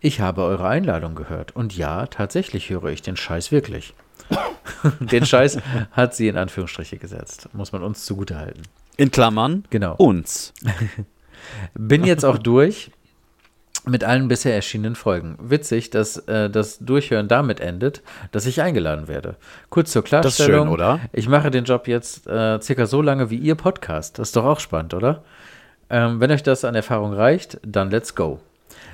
Ich 0.00 0.20
habe 0.20 0.42
eure 0.42 0.66
Einladung 0.66 1.14
gehört. 1.14 1.54
Und 1.54 1.76
ja, 1.76 2.06
tatsächlich 2.06 2.68
höre 2.68 2.86
ich 2.86 3.00
den 3.00 3.16
Scheiß 3.16 3.52
wirklich. 3.52 3.94
den 5.00 5.24
Scheiß 5.24 5.58
hat 5.92 6.16
sie 6.16 6.26
in 6.26 6.36
Anführungsstriche 6.36 6.98
gesetzt. 6.98 7.48
Muss 7.52 7.70
man 7.70 7.84
uns 7.84 8.04
zugutehalten. 8.06 8.64
In 8.96 9.12
Klammern. 9.12 9.64
Genau. 9.70 9.94
Uns. 9.98 10.52
Bin 11.74 12.04
jetzt 12.04 12.24
auch 12.24 12.38
durch 12.38 12.90
mit 13.84 14.02
allen 14.02 14.26
bisher 14.26 14.56
erschienenen 14.56 14.96
Folgen. 14.96 15.36
Witzig, 15.40 15.90
dass 15.90 16.16
äh, 16.26 16.50
das 16.50 16.80
Durchhören 16.80 17.28
damit 17.28 17.60
endet, 17.60 18.02
dass 18.32 18.46
ich 18.46 18.62
eingeladen 18.62 19.06
werde. 19.06 19.36
Kurz 19.70 19.92
zur 19.92 20.02
ist 20.02 20.08
Klarstellung. 20.08 20.66
schön, 20.66 20.74
oder? 20.74 20.98
Ich 21.12 21.28
mache 21.28 21.52
den 21.52 21.64
Job 21.64 21.86
jetzt 21.86 22.26
äh, 22.26 22.60
circa 22.60 22.86
so 22.86 23.00
lange 23.00 23.30
wie 23.30 23.38
ihr 23.38 23.54
Podcast. 23.54 24.18
Das 24.18 24.30
ist 24.30 24.36
doch 24.36 24.44
auch 24.44 24.58
spannend, 24.58 24.94
oder? 24.94 25.22
Ähm, 25.92 26.20
wenn 26.20 26.32
euch 26.32 26.42
das 26.42 26.64
an 26.64 26.74
Erfahrung 26.74 27.12
reicht, 27.12 27.60
dann 27.62 27.90
let's 27.90 28.14
go. 28.14 28.40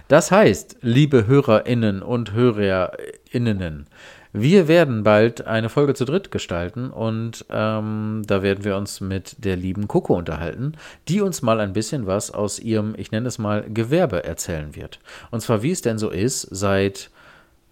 Das 0.09 0.30
heißt, 0.32 0.78
liebe 0.80 1.26
HörerInnen 1.26 2.03
und 2.03 2.32
HörerInnen, 2.32 3.86
wir 4.32 4.68
werden 4.68 5.05
bald 5.05 5.46
eine 5.46 5.68
Folge 5.68 5.94
zu 5.94 6.05
dritt 6.05 6.30
gestalten 6.30 6.90
und 6.90 7.46
ähm, 7.51 8.22
da 8.26 8.42
werden 8.42 8.64
wir 8.64 8.76
uns 8.76 9.01
mit 9.01 9.44
der 9.44 9.57
lieben 9.57 9.86
Coco 9.86 10.16
unterhalten, 10.16 10.72
die 11.07 11.20
uns 11.20 11.40
mal 11.40 11.61
ein 11.61 11.72
bisschen 11.72 12.07
was 12.07 12.32
aus 12.32 12.59
ihrem, 12.59 12.94
ich 12.96 13.12
nenne 13.12 13.28
es 13.28 13.38
mal, 13.38 13.64
Gewerbe 13.68 14.24
erzählen 14.24 14.74
wird. 14.74 14.99
Und 15.30 15.40
zwar, 15.40 15.62
wie 15.62 15.70
es 15.70 15.82
denn 15.82 15.99
so 15.99 16.11
ist, 16.11 16.42
seit 16.42 17.11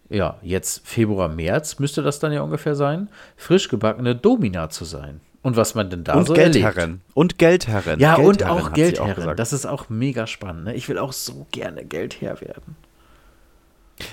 ja, 0.08 0.38
jetzt 0.42 0.86
Februar, 0.86 1.28
März 1.28 1.80
müsste 1.80 2.02
das 2.02 2.20
dann 2.20 2.32
ja 2.32 2.42
ungefähr 2.42 2.76
sein, 2.76 3.08
frisch 3.36 3.68
gebackene 3.68 4.14
Domina 4.14 4.70
zu 4.70 4.84
sein. 4.84 5.20
Und 5.46 5.56
was 5.56 5.76
man 5.76 5.88
denn 5.90 6.02
da 6.02 6.14
und 6.14 6.26
so 6.26 6.34
erlebt. 6.34 6.54
Geldherrin. 6.54 7.02
Und 7.14 7.38
Geldherrin. 7.38 8.00
Ja, 8.00 8.16
und 8.16 8.38
Geldherrin 8.38 8.64
auch 8.64 8.72
Geldherrin. 8.72 9.14
gesagt. 9.14 9.38
das 9.38 9.52
ist 9.52 9.64
auch 9.64 9.88
mega 9.88 10.26
spannend. 10.26 10.64
Ne? 10.64 10.74
Ich 10.74 10.88
will 10.88 10.98
auch 10.98 11.12
so 11.12 11.46
gerne 11.52 11.84
Geldherr 11.84 12.40
werden. 12.40 12.74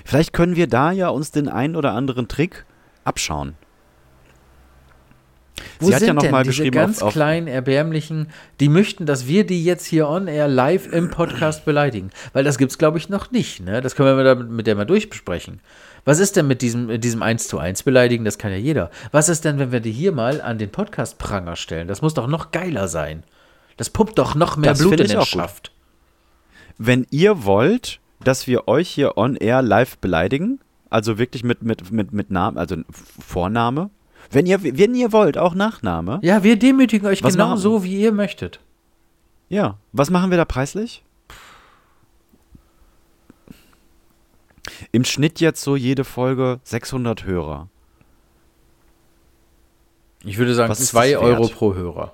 Vielleicht 0.05 0.31
können 0.31 0.55
wir 0.55 0.67
da 0.67 0.91
ja 0.91 1.07
uns 1.09 1.31
den 1.31 1.49
einen 1.49 1.75
oder 1.75 1.93
anderen 1.93 2.27
Trick 2.27 2.67
abschauen. 3.03 3.55
Wo 5.83 5.87
Sie 5.87 5.93
hat 5.93 5.99
sind 5.99 6.07
ja 6.07 6.13
noch 6.13 6.21
denn 6.23 6.31
mal 6.31 6.43
diese 6.43 6.55
geschrieben 6.57 6.75
ganz 6.75 6.97
auf- 7.01 7.07
auf- 7.09 7.13
kleinen, 7.13 7.47
erbärmlichen, 7.47 8.27
die 8.59 8.69
möchten, 8.69 9.05
dass 9.05 9.27
wir 9.27 9.45
die 9.45 9.63
jetzt 9.63 9.85
hier 9.85 10.07
on 10.07 10.27
air 10.27 10.47
live 10.47 10.91
im 10.91 11.09
Podcast 11.11 11.65
beleidigen? 11.65 12.09
Weil 12.33 12.43
das 12.43 12.57
gibt's 12.57 12.77
glaube 12.77 12.97
ich, 12.97 13.09
noch 13.09 13.31
nicht. 13.31 13.61
Ne? 13.63 13.81
Das 13.81 13.95
können 13.95 14.17
wir 14.17 14.35
mit, 14.35 14.49
mit 14.49 14.67
der 14.67 14.75
mal 14.75 14.85
durchbesprechen. 14.85 15.59
Was 16.05 16.19
ist 16.19 16.35
denn 16.35 16.47
mit 16.47 16.61
diesem, 16.61 16.87
mit 16.87 17.03
diesem 17.03 17.23
1 17.23 17.47
zu 17.47 17.59
1 17.59 17.83
beleidigen? 17.83 18.25
Das 18.25 18.37
kann 18.37 18.51
ja 18.51 18.57
jeder. 18.57 18.91
Was 19.11 19.29
ist 19.29 19.45
denn, 19.45 19.57
wenn 19.59 19.71
wir 19.71 19.79
die 19.79 19.91
hier 19.91 20.11
mal 20.11 20.41
an 20.41 20.57
den 20.57 20.69
Podcast-Pranger 20.69 21.55
stellen? 21.55 21.87
Das 21.87 22.01
muss 22.01 22.13
doch 22.13 22.27
noch 22.27 22.51
geiler 22.51 22.87
sein. 22.89 23.23
Das 23.77 23.89
pumpt 23.89 24.17
doch 24.19 24.35
noch 24.35 24.57
mehr 24.57 24.71
Das 24.71 24.79
Blut 24.79 24.99
in 24.99 25.07
den. 25.07 25.21
Schaft. 25.25 25.71
Wenn 26.77 27.07
ihr 27.09 27.45
wollt, 27.45 27.99
dass 28.23 28.47
wir 28.47 28.67
euch 28.67 28.89
hier 28.89 29.17
on 29.17 29.35
air 29.35 29.61
live 29.61 29.97
beleidigen, 29.99 30.59
also 30.89 31.17
wirklich 31.17 31.43
mit, 31.43 31.63
mit, 31.63 31.91
mit, 31.91 32.11
mit 32.13 32.31
Namen, 32.31 32.57
also 32.57 32.75
Vorname, 32.91 33.89
wenn 34.33 34.45
ihr, 34.45 34.63
wenn 34.63 34.95
ihr 34.95 35.11
wollt, 35.11 35.37
auch 35.37 35.53
Nachname, 35.55 36.19
Ja, 36.23 36.43
wir 36.43 36.57
demütigen 36.57 37.07
euch 37.07 37.23
Was 37.23 37.33
genau 37.33 37.49
machen- 37.49 37.59
so, 37.59 37.83
wie 37.83 37.99
ihr 38.01 38.11
möchtet. 38.11 38.59
Ja, 39.49 39.77
was 39.91 40.09
machen 40.09 40.29
wir 40.31 40.37
da 40.37 40.45
preislich? 40.45 41.03
Im 44.91 45.03
Schnitt 45.03 45.39
jetzt 45.39 45.61
so 45.61 45.75
jede 45.75 46.03
Folge 46.03 46.59
600 46.63 47.25
Hörer. 47.25 47.67
Ich 50.23 50.37
würde 50.37 50.53
sagen, 50.55 50.69
Was 50.71 50.79
ist 50.79 50.89
2 50.89 51.11
das 51.11 51.21
wert? 51.21 51.23
Euro 51.39 51.47
pro 51.49 51.73
Hörer. 51.73 52.13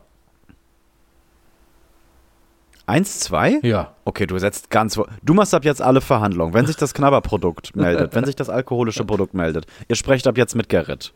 Eins, 2.88 3.20
zwei? 3.20 3.59
Ja. 3.61 3.93
Okay, 4.03 4.26
du 4.26 4.39
setzt 4.39 4.72
ganz. 4.72 4.99
Du 5.22 5.34
machst 5.36 5.53
ab 5.53 5.63
jetzt 5.63 5.80
alle 5.80 6.01
Verhandlungen. 6.01 6.55
Wenn 6.55 6.65
sich 6.65 6.76
das 6.76 6.95
Knabberprodukt 6.95 7.76
meldet, 7.76 8.15
wenn 8.15 8.26
sich 8.26 8.36
das 8.36 8.49
alkoholische 8.49 9.05
Produkt 9.05 9.36
meldet, 9.36 9.67
ihr 9.88 9.95
sprecht 9.95 10.26
ab 10.26 10.38
jetzt 10.39 10.55
mit 10.55 10.70
Gerrit. 10.70 11.13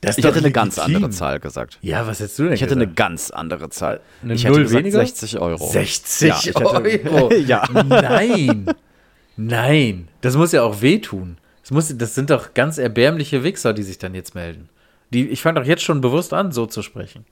Das 0.00 0.16
Ich 0.16 0.24
hätte 0.24 0.38
eine 0.38 0.50
ganz 0.50 0.78
andere 0.78 1.10
Zahl 1.10 1.40
gesagt. 1.40 1.78
Ja, 1.82 2.06
was 2.06 2.20
hättest 2.20 2.38
du 2.38 2.44
denn 2.44 2.52
Ich 2.54 2.62
hätte 2.62 2.72
eine 2.72 2.84
gesagt? 2.86 2.96
ganz 2.96 3.30
andere 3.30 3.68
Zahl. 3.68 4.00
Eine 4.22 4.34
ich 4.34 4.44
hätte 4.44 4.54
Null 4.54 4.62
gesagt 4.62 4.78
weniger? 4.84 4.98
60 5.00 5.38
Euro. 5.38 5.68
60 5.70 6.28
Ja, 6.28 6.38
ich 6.38 6.46
hätte- 6.46 6.66
Euro. 6.66 7.30
Ja. 7.46 7.68
Nein. 7.70 8.66
Nein. 9.36 10.08
Das 10.22 10.36
muss 10.36 10.52
ja 10.52 10.62
auch 10.62 10.80
wehtun. 10.80 11.36
Das, 11.62 11.70
muss, 11.70 11.94
das 11.96 12.14
sind 12.14 12.30
doch 12.30 12.54
ganz 12.54 12.78
erbärmliche 12.78 13.44
Wichser, 13.44 13.74
die 13.74 13.82
sich 13.82 13.98
dann 13.98 14.14
jetzt 14.14 14.34
melden. 14.34 14.70
Die, 15.12 15.28
ich 15.28 15.42
fange 15.42 15.60
doch 15.60 15.66
jetzt 15.66 15.82
schon 15.82 16.00
bewusst 16.00 16.32
an, 16.32 16.50
so 16.52 16.64
zu 16.66 16.80
sprechen. 16.82 17.26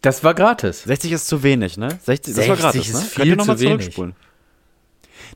Das 0.00 0.24
war 0.24 0.34
gratis. 0.34 0.82
60 0.82 1.12
ist 1.12 1.28
zu 1.28 1.44
wenig, 1.44 1.76
ne? 1.78 1.88
60, 2.02 2.34
das 2.34 2.48
war 2.48 2.56
60 2.56 2.62
gratis, 2.62 2.88
ist 2.88 2.94
ne? 2.94 3.00
viel 3.02 3.36
Könnt 3.36 3.48
ihr 3.48 3.56
zu 3.56 3.60
wenig. 3.60 3.96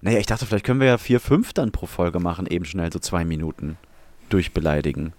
Naja, 0.00 0.18
ich 0.18 0.26
dachte, 0.26 0.46
vielleicht 0.46 0.64
können 0.64 0.80
wir 0.80 0.88
ja 0.88 0.98
4, 0.98 1.20
5 1.20 1.52
dann 1.52 1.70
pro 1.70 1.86
Folge 1.86 2.18
machen, 2.18 2.46
eben 2.48 2.64
schnell 2.64 2.92
so 2.92 2.98
zwei 2.98 3.24
Minuten 3.24 3.78
durchbeleidigen. 4.28 5.12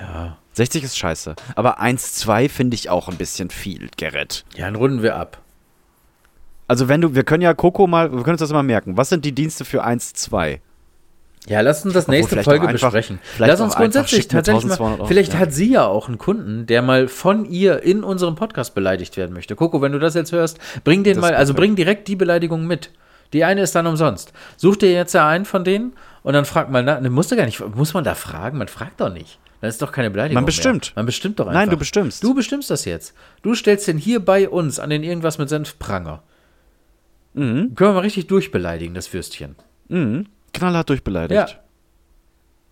Ja. 0.00 0.36
60 0.52 0.84
ist 0.84 0.96
scheiße. 0.98 1.36
Aber 1.54 1.80
1, 1.80 2.14
2 2.14 2.48
finde 2.48 2.74
ich 2.74 2.88
auch 2.90 3.08
ein 3.08 3.16
bisschen 3.16 3.50
viel, 3.50 3.88
Gerrit. 3.96 4.44
Ja, 4.54 4.64
dann 4.66 4.76
runden 4.76 5.02
wir 5.02 5.16
ab. 5.16 5.38
Also 6.68 6.88
wenn 6.88 7.00
du, 7.00 7.14
wir 7.14 7.24
können 7.24 7.42
ja 7.42 7.54
Coco 7.54 7.86
mal, 7.86 8.10
wir 8.10 8.18
können 8.22 8.34
uns 8.34 8.40
das 8.40 8.52
mal 8.52 8.62
merken. 8.62 8.96
Was 8.96 9.08
sind 9.10 9.24
die 9.24 9.32
Dienste 9.32 9.64
für 9.64 9.84
1, 9.84 10.14
2? 10.14 10.60
Ja, 11.46 11.60
lass 11.60 11.84
uns 11.84 11.94
das 11.94 12.08
nächste 12.08 12.42
Folge 12.42 12.66
einfach- 12.66 12.90
besprechen. 12.90 13.20
Lass 13.38 13.60
uns 13.60 13.76
grundsätzlich 13.76 14.26
tatsächlich 14.26 14.64
mal, 14.64 14.72
1200 14.72 14.98
Euro. 15.00 15.06
vielleicht 15.08 15.34
Ja. 15.34 15.38
hat 15.38 15.52
sie 15.52 15.70
ja 15.70 15.86
auch 15.86 16.08
einen 16.08 16.18
Kunden, 16.18 16.66
der 16.66 16.82
mal 16.82 17.06
von 17.06 17.44
ihr 17.44 17.82
in 17.84 18.02
unserem 18.02 18.34
Podcast 18.34 18.74
beleidigt 18.74 19.16
werden 19.16 19.32
möchte. 19.32 19.54
Coco, 19.54 19.80
wenn 19.80 19.92
du 19.92 20.00
das 20.00 20.14
jetzt 20.14 20.32
hörst, 20.32 20.58
bring 20.82 21.04
den 21.04 21.14
Das 21.14 21.20
mal, 21.22 21.34
also 21.36 21.54
bring 21.54 21.76
direkt 21.76 22.08
die 22.08 22.16
Beleidigung 22.16 22.66
mit. 22.66 22.90
Die 23.32 23.44
eine 23.44 23.60
ist 23.60 23.74
dann 23.76 23.86
umsonst. 23.86 24.32
Such 24.56 24.76
dir 24.76 24.90
jetzt 24.92 25.12
ja 25.14 25.28
einen 25.28 25.44
von 25.44 25.62
denen 25.62 25.92
und 26.26 26.32
dann 26.32 26.44
frag 26.44 26.70
mal, 26.70 26.82
na, 26.82 26.98
ne, 26.98 27.08
musst 27.08 27.30
du 27.30 27.36
gar 27.36 27.46
nicht, 27.46 27.60
muss 27.76 27.94
man 27.94 28.02
da 28.02 28.16
fragen? 28.16 28.58
Man 28.58 28.66
fragt 28.66 29.00
doch 29.00 29.12
nicht. 29.12 29.38
Das 29.60 29.76
ist 29.76 29.80
doch 29.80 29.92
keine 29.92 30.10
Beleidigung. 30.10 30.34
Man 30.34 30.42
Mehr. 30.42 30.46
bestimmt. 30.46 30.92
Man 30.96 31.06
bestimmt 31.06 31.38
doch 31.38 31.46
einfach. 31.46 31.60
Nein, 31.60 31.70
du 31.70 31.76
bestimmst. 31.76 32.24
Du 32.24 32.34
bestimmst 32.34 32.68
das 32.68 32.84
jetzt. 32.84 33.14
Du 33.42 33.54
stellst 33.54 33.86
den 33.86 33.96
hier 33.96 34.18
bei 34.18 34.48
uns 34.48 34.80
an 34.80 34.90
den 34.90 35.04
irgendwas 35.04 35.38
mit 35.38 35.48
Senf 35.48 35.78
Pranger. 35.78 36.24
Mhm. 37.34 37.76
Können 37.76 37.90
wir 37.90 37.92
mal 37.92 38.00
richtig 38.00 38.26
durchbeleidigen, 38.26 38.92
das 38.92 39.12
Würstchen. 39.12 39.54
Mhm. 39.86 40.26
Knallhart 40.52 40.90
durchbeleidigt. 40.90 41.50
Ja. 41.50 41.60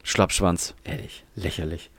Schlappschwanz. 0.03 0.75
Ehrlich, 0.83 1.25
lächerlich. 1.37 1.93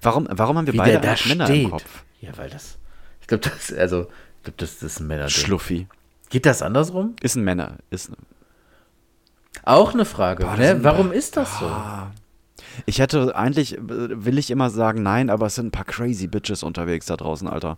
Warum, 0.00 0.26
warum 0.30 0.56
haben 0.56 0.66
wir 0.66 0.72
Wie 0.72 0.78
beide 0.78 0.98
da 0.98 1.14
Männer 1.28 1.44
steht. 1.44 1.64
im 1.64 1.70
Kopf? 1.72 2.04
Ja, 2.22 2.30
weil 2.38 2.48
das. 2.48 2.78
Ich 3.20 3.26
glaube, 3.26 3.46
das, 3.46 3.70
also, 3.70 4.04
ich 4.38 4.44
glaube, 4.44 4.56
das, 4.56 4.78
das 4.78 4.92
ist 4.94 5.00
ein 5.00 5.08
Männer. 5.08 5.28
Schluffi. 5.28 5.88
Geht 6.30 6.46
das 6.46 6.62
andersrum? 6.62 7.16
Ist 7.20 7.36
ein 7.36 7.44
Männer. 7.44 7.76
Ist 7.90 8.08
ein 8.08 8.16
Auch 9.64 9.94
eine 9.94 10.04
Frage. 10.04 10.44
Boah, 10.44 10.56
ne? 10.56 10.68
sind- 10.68 10.84
Warum 10.84 11.12
ist 11.12 11.36
das 11.36 11.58
so? 11.58 11.70
Ich 12.86 12.98
hätte 13.00 13.36
eigentlich, 13.36 13.76
äh, 13.76 13.80
will 13.80 14.38
ich 14.38 14.50
immer 14.50 14.70
sagen, 14.70 15.02
nein, 15.02 15.30
aber 15.30 15.46
es 15.46 15.54
sind 15.56 15.66
ein 15.66 15.70
paar 15.70 15.84
crazy 15.84 16.26
Bitches 16.26 16.62
unterwegs 16.62 17.06
da 17.06 17.16
draußen, 17.16 17.46
Alter. 17.48 17.76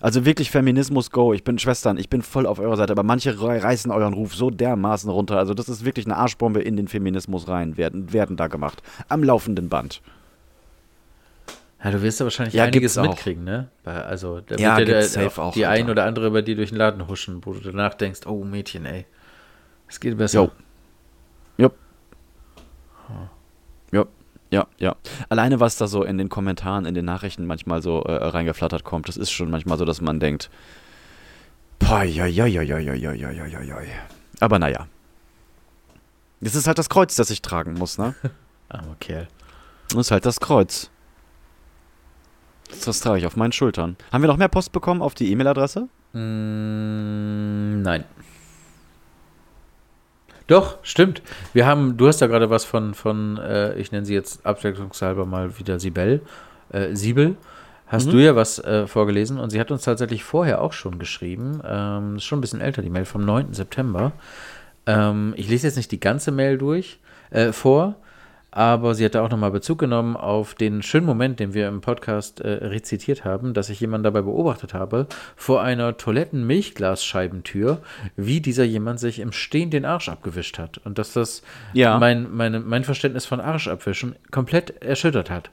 Also 0.00 0.24
wirklich 0.26 0.50
Feminismus 0.50 1.10
go. 1.10 1.32
Ich 1.32 1.42
bin 1.42 1.58
Schwestern, 1.58 1.96
ich 1.96 2.10
bin 2.10 2.20
voll 2.22 2.46
auf 2.46 2.58
eurer 2.58 2.76
Seite, 2.76 2.92
aber 2.92 3.02
manche 3.02 3.40
re- 3.40 3.62
reißen 3.62 3.90
euren 3.90 4.12
Ruf 4.12 4.34
so 4.34 4.50
dermaßen 4.50 5.10
runter. 5.10 5.38
Also 5.38 5.54
das 5.54 5.68
ist 5.68 5.84
wirklich 5.84 6.06
eine 6.06 6.16
Arschbombe 6.16 6.60
in 6.62 6.76
den 6.76 6.86
Feminismus 6.86 7.48
rein, 7.48 7.76
werden, 7.76 8.12
werden 8.12 8.36
da 8.36 8.46
gemacht. 8.46 8.82
Am 9.08 9.24
laufenden 9.24 9.68
Band. 9.68 10.02
Ja, 11.82 11.90
du 11.90 12.02
wirst 12.02 12.20
ja 12.20 12.26
wahrscheinlich 12.26 12.54
Ja, 12.54 12.64
einiges 12.64 12.96
mitkriegen, 12.96 13.44
ne? 13.44 13.68
Also, 13.84 14.40
da 14.40 14.56
Ja, 14.56 14.76
wird 14.76 14.88
dir 14.88 14.94
gibt's 14.94 15.12
der- 15.12 15.24
safe 15.24 15.42
auch, 15.42 15.52
die 15.54 15.66
Alter. 15.66 15.84
ein 15.84 15.90
oder 15.90 16.04
andere 16.04 16.30
bei 16.30 16.42
dir 16.42 16.56
durch 16.56 16.70
den 16.70 16.78
Laden 16.78 17.06
huschen, 17.08 17.40
wo 17.44 17.52
du 17.52 17.60
danach 17.60 17.94
denkst, 17.94 18.20
oh 18.26 18.44
Mädchen, 18.44 18.84
ey. 18.86 19.06
Es 19.88 20.00
geht 20.00 20.16
besser. 20.18 20.40
Jo. 20.42 20.50
Ja, 24.50 24.66
ja. 24.78 24.96
Alleine 25.28 25.60
was 25.60 25.76
da 25.76 25.86
so 25.86 26.04
in 26.04 26.18
den 26.18 26.28
Kommentaren, 26.28 26.86
in 26.86 26.94
den 26.94 27.04
Nachrichten 27.04 27.46
manchmal 27.46 27.82
so 27.82 28.02
äh, 28.02 28.12
reingeflattert 28.12 28.84
kommt, 28.84 29.08
das 29.08 29.16
ist 29.16 29.30
schon 29.30 29.50
manchmal 29.50 29.78
so, 29.78 29.84
dass 29.84 30.00
man 30.00 30.20
denkt, 30.20 30.50
boah, 31.78 32.02
ja, 32.04 32.26
ja, 32.26 32.46
ja, 32.46 32.62
ja, 32.62 32.78
ja, 32.78 32.94
ja, 32.94 33.12
ja, 33.12 33.30
ja, 33.30 33.46
ja, 33.46 33.60
ja. 33.60 33.80
Aber 34.40 34.58
naja. 34.58 34.86
Das 36.40 36.54
ist 36.54 36.66
halt 36.66 36.78
das 36.78 36.88
Kreuz, 36.88 37.16
das 37.16 37.30
ich 37.30 37.42
tragen 37.42 37.74
muss, 37.74 37.98
ne? 37.98 38.14
Armer 38.68 38.96
Kerl. 39.00 39.28
Das 39.88 39.98
ist 39.98 40.10
halt 40.10 40.26
das 40.26 40.40
Kreuz. 40.40 40.90
Das, 42.68 42.80
das 42.80 43.00
trage 43.00 43.18
ich 43.18 43.26
auf 43.26 43.36
meinen 43.36 43.52
Schultern. 43.52 43.96
Haben 44.12 44.22
wir 44.22 44.28
noch 44.28 44.36
mehr 44.36 44.48
Post 44.48 44.72
bekommen 44.72 45.02
auf 45.02 45.14
die 45.14 45.30
E-Mail-Adresse? 45.30 45.88
Mm, 46.12 47.82
nein. 47.82 48.04
Doch, 50.46 50.78
stimmt. 50.82 51.22
Wir 51.52 51.66
haben, 51.66 51.96
du 51.96 52.06
hast 52.06 52.20
ja 52.20 52.28
gerade 52.28 52.50
was 52.50 52.64
von, 52.64 52.94
von 52.94 53.38
äh, 53.38 53.74
ich 53.78 53.90
nenne 53.90 54.06
sie 54.06 54.14
jetzt 54.14 54.46
abwechslungshalber 54.46 55.26
mal 55.26 55.58
wieder 55.58 55.80
Sibel, 55.80 56.22
äh, 56.70 56.94
Siebel. 56.94 57.36
Hast 57.88 58.12
du 58.12 58.16
ja 58.18 58.34
was 58.34 58.58
äh, 58.58 58.88
vorgelesen 58.88 59.38
und 59.38 59.50
sie 59.50 59.60
hat 59.60 59.70
uns 59.70 59.84
tatsächlich 59.84 60.24
vorher 60.24 60.60
auch 60.60 60.72
schon 60.72 60.98
geschrieben. 60.98 61.60
Ähm, 61.64 62.16
ist 62.16 62.24
schon 62.24 62.38
ein 62.38 62.40
bisschen 62.40 62.60
älter, 62.60 62.82
die 62.82 62.90
Mail 62.90 63.04
vom 63.04 63.24
9. 63.24 63.54
September. 63.54 64.12
Ähm, 64.86 65.34
ich 65.36 65.48
lese 65.48 65.68
jetzt 65.68 65.76
nicht 65.76 65.92
die 65.92 66.00
ganze 66.00 66.32
Mail 66.32 66.58
durch 66.58 66.98
äh, 67.30 67.52
vor, 67.52 67.94
aber 68.56 68.94
sie 68.94 69.04
hat 69.04 69.14
da 69.14 69.22
auch 69.22 69.28
nochmal 69.28 69.50
Bezug 69.50 69.78
genommen 69.78 70.16
auf 70.16 70.54
den 70.54 70.80
schönen 70.82 71.04
Moment, 71.04 71.40
den 71.40 71.52
wir 71.52 71.68
im 71.68 71.82
Podcast 71.82 72.40
äh, 72.40 72.48
rezitiert 72.48 73.22
haben, 73.22 73.52
dass 73.52 73.68
ich 73.68 73.80
jemanden 73.80 74.04
dabei 74.04 74.22
beobachtet 74.22 74.72
habe, 74.72 75.08
vor 75.36 75.60
einer 75.60 75.98
Toiletten-Milchglasscheibentür, 75.98 77.82
wie 78.16 78.40
dieser 78.40 78.64
jemand 78.64 78.98
sich 78.98 79.18
im 79.18 79.32
Stehen 79.32 79.68
den 79.68 79.84
Arsch 79.84 80.08
abgewischt 80.08 80.58
hat. 80.58 80.78
Und 80.78 80.96
dass 80.96 81.12
das 81.12 81.42
Ja. 81.74 81.98
mein, 81.98 82.34
meine, 82.34 82.60
mein 82.60 82.82
Verständnis 82.84 83.26
von 83.26 83.40
Arsch 83.40 83.68
abwischen 83.68 84.16
komplett 84.30 84.82
erschüttert 84.82 85.28
hat. 85.28 85.50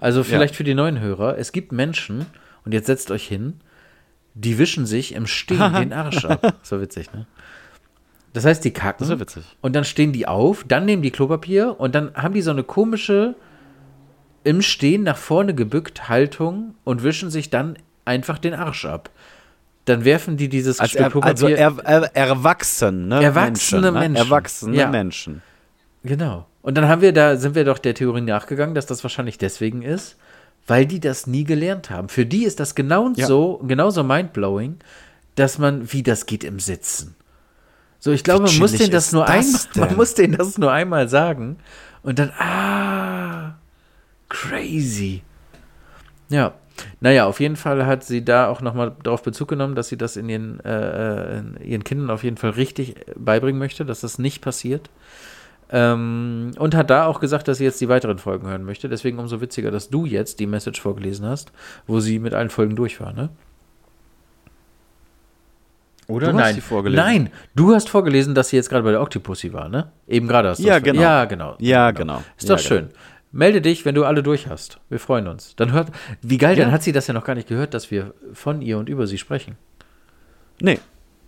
Also 0.00 0.24
vielleicht 0.24 0.56
für 0.56 0.64
die 0.64 0.74
neuen 0.74 0.98
Hörer, 0.98 1.38
es 1.38 1.52
gibt 1.52 1.70
Menschen, 1.70 2.26
und 2.64 2.72
jetzt 2.72 2.86
setzt 2.86 3.12
euch 3.12 3.28
hin, 3.28 3.60
die 4.34 4.58
wischen 4.58 4.86
sich 4.86 5.14
im 5.14 5.28
Stehen 5.28 5.72
den 5.78 5.92
Arsch 5.92 6.24
ab. 6.24 6.54
So 6.64 6.80
witzig, 6.80 7.12
ne? 7.12 7.26
Das 8.32 8.44
heißt, 8.44 8.64
die 8.64 8.70
kacken. 8.72 8.98
Das 9.00 9.08
ist 9.08 9.14
ja 9.14 9.20
witzig. 9.20 9.44
Und 9.60 9.74
dann 9.74 9.84
stehen 9.84 10.12
die 10.12 10.26
auf, 10.28 10.64
dann 10.66 10.84
nehmen 10.84 11.02
die 11.02 11.10
Klopapier 11.10 11.78
und 11.80 11.94
dann 11.94 12.14
haben 12.14 12.34
die 12.34 12.42
so 12.42 12.50
eine 12.50 12.62
komische 12.62 13.34
im 14.44 14.62
Stehen 14.62 15.02
nach 15.02 15.16
vorne 15.18 15.54
gebückt 15.54 16.08
Haltung 16.08 16.74
und 16.84 17.02
wischen 17.02 17.30
sich 17.30 17.50
dann 17.50 17.76
einfach 18.04 18.38
den 18.38 18.54
Arsch 18.54 18.84
ab. 18.86 19.10
Dann 19.84 20.04
werfen 20.04 20.36
die 20.36 20.48
dieses 20.48 20.78
Als 20.80 20.90
Stück 20.90 21.00
er, 21.00 21.24
also 21.24 21.46
Klopapier. 21.46 21.56
er, 21.84 22.02
er, 22.04 22.16
erwachsene 22.16 23.22
Erwachsene 23.22 23.90
Menschen. 23.92 23.98
Menschen. 24.00 24.12
Ne? 24.12 24.18
Erwachsene 24.18 24.76
Ja. 24.76 24.88
Menschen. 24.88 25.42
Genau. 26.04 26.46
Und 26.62 26.76
dann 26.76 26.88
haben 26.88 27.02
wir 27.02 27.12
da, 27.12 27.36
sind 27.36 27.54
wir 27.54 27.64
doch 27.64 27.78
der 27.78 27.94
Theorie 27.94 28.20
nachgegangen, 28.20 28.74
dass 28.74 28.86
das 28.86 29.02
wahrscheinlich 29.02 29.38
deswegen 29.38 29.82
ist, 29.82 30.16
weil 30.66 30.86
die 30.86 31.00
das 31.00 31.26
nie 31.26 31.44
gelernt 31.44 31.90
haben. 31.90 32.08
Für 32.08 32.24
die 32.26 32.44
ist 32.44 32.60
das 32.60 32.74
genau 32.74 33.10
Ja. 33.16 33.26
so, 33.26 33.62
genauso 33.66 34.04
mindblowing, 34.04 34.76
dass 35.34 35.58
man, 35.58 35.92
wie 35.92 36.02
das 36.02 36.26
geht 36.26 36.44
im 36.44 36.60
Sitzen. 36.60 37.16
So, 38.00 38.12
ich 38.12 38.24
glaube, 38.24 38.44
man 38.44 38.58
muss 38.58 38.72
denen 38.72 38.90
das 38.90 39.12
nur 39.12 39.26
das 39.26 39.68
einmal, 39.68 39.88
man 39.88 39.96
muss 39.96 40.14
denen 40.14 40.36
das 40.36 40.56
nur 40.56 40.72
einmal 40.72 41.08
sagen 41.08 41.58
und 42.02 42.18
dann, 42.18 42.30
ah, 42.38 43.54
crazy. 44.28 45.22
Ja. 46.30 46.54
Naja, 47.00 47.26
auf 47.26 47.40
jeden 47.40 47.56
Fall 47.56 47.84
hat 47.84 48.04
sie 48.04 48.24
da 48.24 48.48
auch 48.48 48.62
nochmal 48.62 48.96
darauf 49.02 49.22
Bezug 49.22 49.48
genommen, 49.48 49.74
dass 49.74 49.88
sie 49.88 49.98
das 49.98 50.16
in 50.16 50.30
ihren, 50.30 50.60
äh, 50.60 51.38
in 51.38 51.56
ihren 51.62 51.84
Kindern 51.84 52.08
auf 52.08 52.24
jeden 52.24 52.38
Fall 52.38 52.50
richtig 52.50 52.94
beibringen 53.16 53.58
möchte, 53.58 53.84
dass 53.84 54.00
das 54.00 54.18
nicht 54.18 54.40
passiert. 54.40 54.88
Ähm, 55.70 56.52
und 56.58 56.74
hat 56.74 56.88
da 56.88 57.04
auch 57.04 57.20
gesagt, 57.20 57.48
dass 57.48 57.58
sie 57.58 57.64
jetzt 57.64 57.82
die 57.82 57.90
weiteren 57.90 58.16
Folgen 58.16 58.48
hören 58.48 58.64
möchte. 58.64 58.88
Deswegen 58.88 59.18
umso 59.18 59.42
witziger, 59.42 59.70
dass 59.70 59.90
du 59.90 60.06
jetzt 60.06 60.40
die 60.40 60.46
Message 60.46 60.80
vorgelesen 60.80 61.26
hast, 61.26 61.52
wo 61.86 62.00
sie 62.00 62.18
mit 62.18 62.32
allen 62.32 62.50
Folgen 62.50 62.76
durch 62.76 62.98
war, 62.98 63.12
ne? 63.12 63.28
Oder? 66.10 66.28
Du 66.28 66.34
hast 66.34 66.40
Nein. 66.44 66.54
sie 66.54 66.60
vorgelesen. 66.60 67.04
Nein, 67.04 67.30
du 67.54 67.74
hast 67.74 67.88
vorgelesen, 67.88 68.34
dass 68.34 68.48
sie 68.50 68.56
jetzt 68.56 68.68
gerade 68.70 68.82
bei 68.84 68.90
der 68.90 69.00
Octopussy 69.00 69.52
war, 69.52 69.68
ne? 69.68 69.90
Eben 70.06 70.28
gerade 70.28 70.48
hast 70.50 70.58
du 70.58 70.64
Ja, 70.66 70.78
genau. 70.78 71.00
Ja, 71.00 71.24
genau. 71.24 71.56
Ja, 71.58 71.90
genau. 71.92 72.22
Ist 72.36 72.48
Ja, 72.48 72.56
doch 72.56 72.62
schön. 72.62 72.88
Melde 73.32 73.60
dich, 73.62 73.84
wenn 73.84 73.94
du 73.94 74.04
alle 74.04 74.22
durch 74.22 74.48
hast. 74.48 74.80
Wir 74.88 74.98
freuen 74.98 75.28
uns. 75.28 75.54
Dann 75.56 75.72
hört, 75.72 75.88
wie 76.20 76.36
geil, 76.38 76.58
Ja. 76.58 76.64
dann 76.64 76.72
hat 76.72 76.82
sie 76.82 76.92
das 76.92 77.06
ja 77.06 77.14
noch 77.14 77.24
gar 77.24 77.34
nicht 77.36 77.48
gehört, 77.48 77.74
dass 77.74 77.90
wir 77.90 78.12
von 78.32 78.60
ihr 78.60 78.76
und 78.78 78.88
über 78.88 79.06
sie 79.06 79.18
sprechen. 79.18 79.56
Nee. 80.60 80.80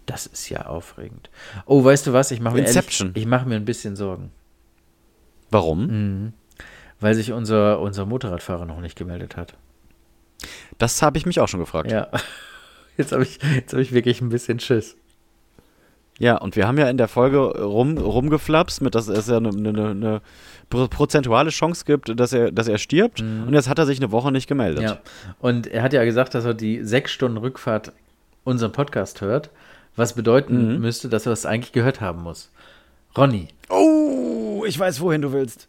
Das 0.06 0.26
ist 0.26 0.48
ja 0.48 0.66
aufregend. 0.66 1.30
Oh, 1.64 1.84
weißt 1.84 2.08
du 2.08 2.12
was? 2.12 2.32
Ich 2.32 2.40
mache 2.40 2.54
mir, 2.54 2.60
ehrlich- 2.62 2.74
Inception. 2.74 3.12
ich 3.14 3.24
mache 3.24 3.48
mir 3.48 3.54
ein 3.54 3.64
bisschen 3.64 3.94
Sorgen. 3.94 4.32
Warum? 5.50 5.86
Mhm. 5.86 6.32
Weil 6.98 7.14
sich 7.14 7.32
unser, 7.32 7.78
unser 7.80 8.04
Motorradfahrer 8.06 8.64
noch 8.64 8.80
nicht 8.80 8.96
gemeldet 8.98 9.36
hat. 9.36 9.54
Das 10.78 11.02
habe 11.02 11.18
ich 11.18 11.26
mich 11.26 11.38
auch 11.38 11.46
schon 11.48 11.60
gefragt. 11.60 11.90
Ja. 11.92 12.08
Ja. 12.96 13.02
Jetzt 13.04 13.12
habe 13.12 13.22
ich, 13.22 13.38
jetzt 13.54 13.72
hab 13.72 13.80
ich 13.80 13.92
wirklich 13.92 14.20
ein 14.20 14.28
bisschen 14.28 14.60
Schiss. 14.60 14.96
und 16.36 16.56
wir 16.56 16.68
haben 16.68 16.78
ja 16.78 16.88
in 16.88 16.98
der 16.98 17.08
Folge 17.08 17.38
rum, 17.38 17.96
rumgeflapst, 17.98 18.82
mit 18.82 18.94
dass 18.94 19.08
es 19.08 19.26
ja 19.28 19.38
eine, 19.38 19.48
eine, 19.48 19.88
eine 19.90 20.20
pro- 20.70 20.86
prozentuale 20.88 21.50
Chance 21.50 21.84
gibt, 21.86 22.18
dass 22.20 22.32
er, 22.32 22.52
dass 22.52 22.68
er 22.68 22.78
stirbt. 22.78 23.20
Und 23.22 23.52
jetzt 23.54 23.68
hat 23.68 23.78
er 23.78 23.86
sich 23.86 23.98
eine 23.98 24.12
Woche 24.12 24.30
nicht 24.30 24.46
gemeldet. 24.46 24.82
Mhm. 24.82 24.88
Ja. 24.88 24.98
Und 25.40 25.66
er 25.66 25.82
hat 25.82 25.92
ja 25.92 26.04
gesagt, 26.04 26.34
dass 26.34 26.44
er 26.44 26.54
die 26.54 26.84
sechs 26.84 27.10
Stunden 27.12 27.38
Rückfahrt 27.38 27.92
unseren 28.44 28.72
Podcast 28.72 29.20
hört, 29.20 29.50
was 29.96 30.14
bedeuten 30.14 30.74
Mhm. 30.74 30.80
müsste, 30.80 31.08
dass 31.08 31.26
er 31.26 31.32
es 31.32 31.46
eigentlich 31.46 31.72
gehört 31.72 32.00
haben 32.00 32.22
muss. 32.22 32.50
Ronny, 33.16 33.48
Oh, 33.68 34.64
ich 34.66 34.78
weiß, 34.78 35.00
wohin 35.00 35.22
du 35.22 35.32
willst. 35.32 35.66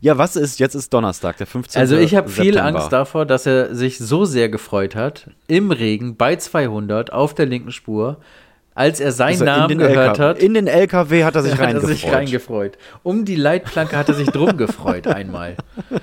Ja, 0.00 0.18
was 0.18 0.36
ist? 0.36 0.58
Jetzt 0.58 0.74
ist 0.74 0.92
Donnerstag, 0.92 1.36
der 1.38 1.46
15. 1.46 1.80
also 1.80 1.96
ich 1.96 2.14
habe 2.14 2.28
viel. 2.28 2.58
Angst 2.58 2.92
davor, 2.92 3.26
dass 3.26 3.46
er 3.46 3.74
sich 3.74 3.98
so 3.98 4.24
sehr 4.24 4.48
gefreut 4.48 4.94
hat, 4.94 5.30
im 5.46 5.70
Regen 5.70 6.16
bei 6.16 6.36
200 6.36 7.12
auf 7.12 7.34
der 7.34 7.46
linken 7.46 7.72
Spur, 7.72 8.18
als 8.74 9.00
er 9.00 9.12
seinen 9.12 9.40
er 9.40 9.58
Namen 9.58 9.78
gehört 9.78 10.18
LKW 10.18 10.22
hat. 10.22 10.38
In 10.38 10.54
den 10.54 10.66
LKW 10.66 11.24
hat 11.24 11.34
er 11.34 11.42
sich 11.42 11.52
hat 11.58 11.60
er 11.60 11.66
reingefreut. 11.66 11.90
sich 11.90 12.12
reingefreut. 12.12 12.78
Um 13.02 13.24
die 13.24 13.36
Leitplanke 13.36 13.96
hat 13.96 14.08
er 14.08 14.14
sich 14.14 14.30
drum 14.30 14.56
gefreut 14.56 15.06
einmal. 15.06 15.56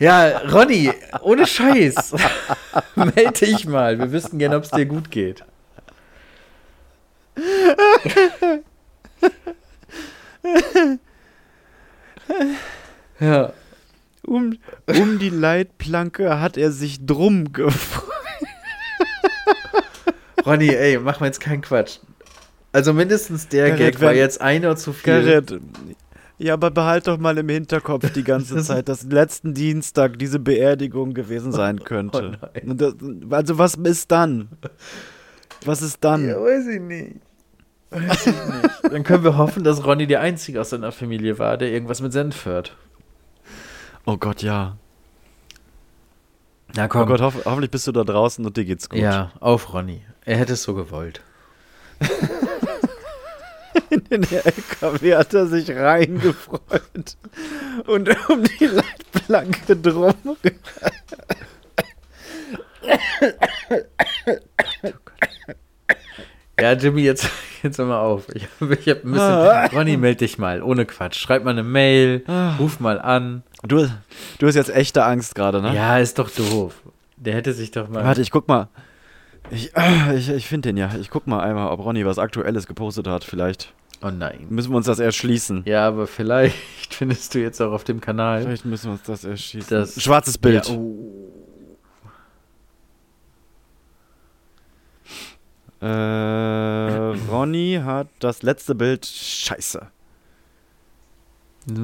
Ja, 0.00 0.38
Ronny, 0.52 0.92
ohne 1.22 1.44
Scheiß. 1.46 2.14
Melde 2.94 3.32
dich 3.32 3.66
mal. 3.66 3.98
Wir 3.98 4.12
wüssten 4.12 4.38
gerne, 4.38 4.56
ob 4.56 4.62
es 4.62 4.70
dir 4.70 4.86
gut 4.86 5.10
geht. 5.10 5.42
Ja. 13.20 13.52
Um, 14.26 14.58
um 14.86 15.18
die 15.18 15.30
Leitplanke 15.30 16.40
hat 16.40 16.56
er 16.56 16.70
sich 16.70 17.04
drum 17.06 17.52
gefreut. 17.52 18.04
Ronny, 20.44 20.68
ey, 20.68 20.98
mach 20.98 21.20
mal 21.20 21.26
jetzt 21.26 21.40
keinen 21.40 21.62
Quatsch. 21.62 21.98
Also 22.72 22.92
mindestens 22.92 23.48
der 23.48 23.70
Gerrit, 23.70 23.94
Gag 23.94 24.00
war 24.00 24.14
jetzt 24.14 24.40
einer 24.40 24.76
zu 24.76 24.92
viel. 24.92 25.22
Gerrit, 25.22 25.60
ja, 26.38 26.54
aber 26.54 26.70
behalt 26.70 27.08
doch 27.08 27.18
mal 27.18 27.36
im 27.36 27.48
Hinterkopf 27.48 28.12
die 28.12 28.22
ganze 28.22 28.56
Zeit, 28.62 28.88
dass 28.88 29.02
letzten 29.02 29.54
Dienstag 29.54 30.18
diese 30.18 30.38
Beerdigung 30.38 31.12
gewesen 31.12 31.50
sein 31.52 31.80
könnte. 31.80 32.38
Oh 32.40 32.46
nein. 32.54 32.70
Und 32.70 32.80
das, 32.80 32.94
also 33.30 33.58
was 33.58 33.74
ist 33.74 34.10
dann? 34.12 34.48
Was 35.64 35.82
ist 35.82 36.04
dann? 36.04 36.28
Ja, 36.28 36.40
weiß 36.40 36.66
ich 36.68 36.80
nicht. 36.80 37.16
Weiß 37.90 38.26
ich 38.26 38.34
nicht. 38.34 38.92
Dann 38.92 39.02
können 39.02 39.24
wir 39.24 39.36
hoffen, 39.36 39.64
dass 39.64 39.84
Ronny 39.84 40.06
der 40.06 40.20
Einzige 40.20 40.60
aus 40.60 40.70
seiner 40.70 40.92
Familie 40.92 41.38
war, 41.38 41.56
der 41.56 41.70
irgendwas 41.70 42.00
mit 42.00 42.12
Senf 42.12 42.44
hört. 42.44 42.76
Oh 44.04 44.16
Gott, 44.16 44.42
ja. 44.42 44.76
Na 46.74 46.84
Oh 46.84 47.06
Gott, 47.06 47.20
hoff, 47.20 47.34
hoffentlich 47.44 47.70
bist 47.70 47.86
du 47.86 47.92
da 47.92 48.04
draußen 48.04 48.44
und 48.44 48.56
dir 48.56 48.64
geht's 48.64 48.88
gut. 48.88 48.98
Ja, 48.98 49.32
auf 49.40 49.72
Ronny. 49.72 50.02
Er 50.24 50.36
hätte 50.36 50.52
es 50.54 50.62
so 50.62 50.74
gewollt. 50.74 51.22
In 53.90 54.04
den 54.04 54.22
LKW 54.22 55.14
hat 55.16 55.32
er 55.32 55.46
sich 55.46 55.70
reingefreut. 55.70 57.16
Und 57.86 58.28
um 58.28 58.42
die 58.58 58.66
Leitplanke 58.66 59.76
drum. 59.76 60.14
Ja, 66.60 66.72
Jimmy, 66.72 67.02
jetzt, 67.02 67.28
jetzt 67.62 67.78
hör 67.78 67.86
mal 67.86 68.00
auf. 68.00 68.26
Ich, 68.34 68.42
ich 68.42 68.88
hab 68.88 69.04
ein 69.04 69.12
bisschen. 69.12 69.18
Ah. 69.20 69.66
Ronny, 69.66 69.96
meld 69.96 70.20
dich 70.20 70.38
mal, 70.38 70.62
ohne 70.62 70.86
Quatsch. 70.86 71.16
Schreib 71.18 71.44
mal 71.44 71.50
eine 71.50 71.62
Mail, 71.62 72.24
Ah. 72.26 72.56
ruf 72.56 72.80
mal 72.80 73.00
an. 73.00 73.42
Du, 73.62 73.88
du 74.38 74.46
hast 74.46 74.54
jetzt 74.54 74.74
echte 74.74 75.04
Angst 75.04 75.34
gerade, 75.34 75.60
ne? 75.62 75.74
Ja, 75.74 75.98
ist 75.98 76.18
doch 76.18 76.30
doof. 76.30 76.74
Der 77.16 77.34
hätte 77.34 77.52
sich 77.52 77.70
doch 77.70 77.88
mal. 77.88 78.04
Warte, 78.04 78.22
ich 78.22 78.30
guck 78.30 78.46
mal. 78.48 78.68
Ich, 79.50 79.74
äh, 79.76 80.16
ich, 80.16 80.28
ich 80.30 80.46
finde 80.46 80.68
den 80.68 80.76
ja. 80.76 80.90
Ich 81.00 81.10
guck 81.10 81.26
mal 81.26 81.40
einmal, 81.40 81.68
ob 81.68 81.80
Ronny 81.84 82.04
was 82.04 82.18
Aktuelles 82.18 82.66
gepostet 82.66 83.06
hat. 83.08 83.24
Vielleicht 83.24 83.72
Oh 84.02 84.10
nein. 84.10 84.46
müssen 84.50 84.70
wir 84.70 84.76
uns 84.76 84.86
das 84.86 84.98
erschließen. 85.00 85.62
Ja, 85.64 85.88
aber 85.88 86.06
vielleicht 86.06 86.54
findest 86.94 87.34
du 87.34 87.40
jetzt 87.40 87.60
auch 87.60 87.72
auf 87.72 87.82
dem 87.84 88.00
Kanal. 88.00 88.42
Vielleicht 88.42 88.64
müssen 88.64 88.86
wir 88.86 88.92
uns 88.92 89.02
das 89.02 89.24
erschließen. 89.24 89.70
Das- 89.70 90.00
Schwarzes 90.00 90.38
Bild. 90.38 90.68
Ja, 90.68 90.74
oh. 90.74 91.37
Äh, 95.80 95.86
Ronny 97.30 97.80
hat 97.84 98.08
das 98.18 98.42
letzte 98.42 98.74
Bild. 98.74 99.06
Scheiße. 99.06 99.86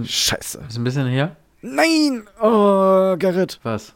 Scheiße. 0.05 0.65
Ist 0.69 0.77
ein 0.79 0.85
bisschen 0.85 1.07
her? 1.07 1.37
Nein! 1.63 2.27
Oh, 2.41 3.17
Gerrit. 3.19 3.61
Was? 3.63 3.95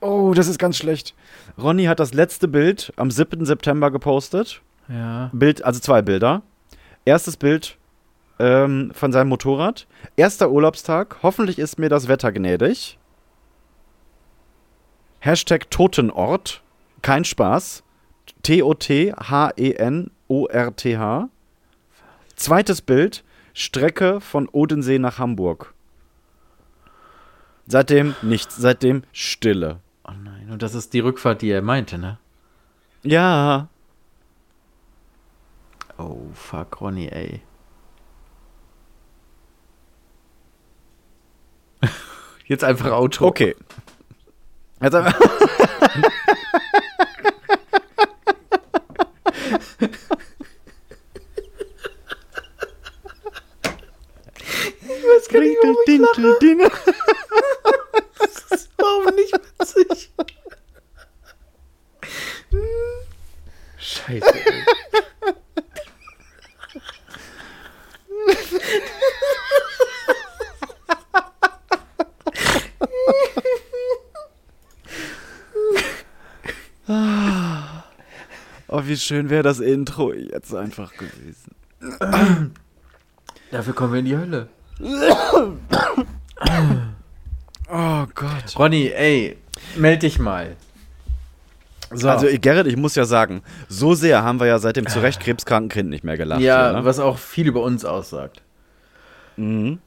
Oh, 0.00 0.34
das 0.34 0.48
ist 0.48 0.58
ganz 0.58 0.76
schlecht. 0.76 1.14
Ronny 1.58 1.84
hat 1.84 2.00
das 2.00 2.12
letzte 2.12 2.48
Bild 2.48 2.92
am 2.96 3.10
7. 3.10 3.44
September 3.44 3.90
gepostet. 3.90 4.60
Ja. 4.88 5.30
Bild, 5.32 5.64
also 5.64 5.80
zwei 5.80 6.02
Bilder. 6.02 6.42
Erstes 7.04 7.36
Bild 7.36 7.78
ähm, 8.38 8.90
von 8.94 9.12
seinem 9.12 9.28
Motorrad. 9.28 9.86
Erster 10.16 10.50
Urlaubstag. 10.50 11.16
Hoffentlich 11.22 11.58
ist 11.58 11.78
mir 11.78 11.88
das 11.88 12.08
Wetter 12.08 12.32
gnädig. 12.32 12.98
Hashtag 15.20 15.70
Totenort. 15.70 16.62
Kein 17.02 17.24
Spaß. 17.24 17.82
T-O-T-H-E-N-O-R-T-H. 18.42 19.28
Zweites 22.36 22.82
Bild. 22.82 23.24
Strecke 23.54 24.20
von 24.20 24.48
Odensee 24.50 24.98
nach 24.98 25.18
Hamburg. 25.18 25.72
Seitdem 27.66 28.14
nichts. 28.22 28.56
Seitdem 28.56 29.02
Stille. 29.12 29.80
Oh 30.04 30.12
nein. 30.12 30.50
Und 30.50 30.62
das 30.62 30.74
ist 30.74 30.92
die 30.92 31.00
Rückfahrt, 31.00 31.42
die 31.42 31.50
er 31.50 31.62
meinte, 31.62 31.98
ne? 31.98 32.18
Ja. 33.02 33.68
Oh, 35.98 36.18
fuck, 36.34 36.80
Ronny, 36.80 37.08
ey. 37.08 37.40
Jetzt 42.46 42.62
einfach 42.62 42.90
Auto. 42.92 43.26
Okay. 43.26 43.56
Jetzt 44.82 44.94
einfach. 44.96 45.18
weiß 55.16 55.28
gar 55.28 55.40
nicht, 55.40 55.56
warum 55.62 55.76
ich 55.78 55.84
Dinkel, 55.86 56.38
Dinkel. 56.40 56.70
Warum 58.78 59.14
nicht 59.14 59.32
witzig? 59.32 60.10
Scheiße. 63.78 64.34
Ey. 64.34 64.62
Oh, 78.68 78.82
wie 78.84 78.95
schön 79.06 79.30
wäre 79.30 79.42
das 79.42 79.60
Intro 79.60 80.12
jetzt 80.12 80.54
einfach 80.54 80.92
gewesen. 80.92 81.56
Dafür 83.50 83.74
kommen 83.74 83.92
wir 83.92 84.00
in 84.00 84.06
die 84.06 84.16
Hölle. 84.16 84.48
Oh 87.68 88.06
Gott. 88.14 88.58
Ronny, 88.58 88.88
ey, 88.88 89.36
meld 89.76 90.02
dich 90.02 90.18
mal. 90.18 90.56
So. 91.92 92.08
Also, 92.08 92.26
Gerrit, 92.40 92.66
ich 92.66 92.76
muss 92.76 92.94
ja 92.96 93.04
sagen, 93.04 93.42
so 93.68 93.94
sehr 93.94 94.22
haben 94.22 94.40
wir 94.40 94.46
ja 94.46 94.58
seit 94.58 94.76
dem 94.76 94.88
zu 94.88 95.00
Recht 95.00 95.20
krebskranken 95.20 95.68
Kind 95.68 95.90
nicht 95.90 96.02
mehr 96.04 96.16
gelacht. 96.16 96.40
ja, 96.40 96.70
hier, 96.70 96.78
ne? 96.78 96.84
was 96.84 96.98
auch 96.98 97.18
viel 97.18 97.46
über 97.46 97.62
uns 97.62 97.84
aussagt. 97.84 98.42
Mhm. 99.36 99.78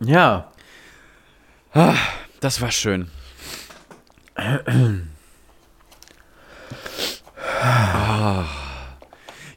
Ja. 0.00 0.52
Das 2.40 2.60
war 2.60 2.70
schön. 2.70 3.10
Ah. 8.22 8.44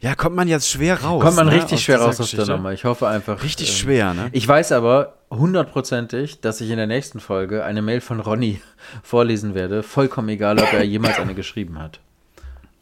Ja, 0.02 0.16
kommt 0.16 0.36
man 0.36 0.48
jetzt 0.48 0.70
schwer 0.70 1.02
raus. 1.04 1.22
Kommt 1.22 1.36
man 1.36 1.48
ne, 1.48 1.54
richtig 1.54 1.84
schwer 1.84 1.98
dieser 1.98 2.08
raus 2.08 2.20
aus 2.20 2.32
der? 2.32 2.48
Nummer. 2.48 2.74
Ich 2.74 2.84
hoffe 2.84 3.08
einfach. 3.08 3.44
Richtig 3.44 3.70
ähm, 3.70 3.76
schwer, 3.76 4.14
ne? 4.16 4.30
Ich 4.32 4.48
weiß 4.48 4.72
aber 4.72 5.14
hundertprozentig, 5.30 6.42
dass 6.42 6.62
ich 6.62 6.72
in 6.72 6.78
der 6.78 6.88
nächsten 6.88 7.20
Folge 7.20 7.64
eine 7.64 7.84
Mail 7.84 8.02
von 8.02 8.20
Ronny 8.20 8.60
vorlesen 9.04 9.54
werde. 9.54 9.84
Vollkommen 9.84 10.30
egal, 10.30 10.60
ob 10.60 10.74
er 10.74 10.84
jemals 10.84 11.20
eine 11.20 11.36
geschrieben 11.36 11.78
hat. 11.80 12.00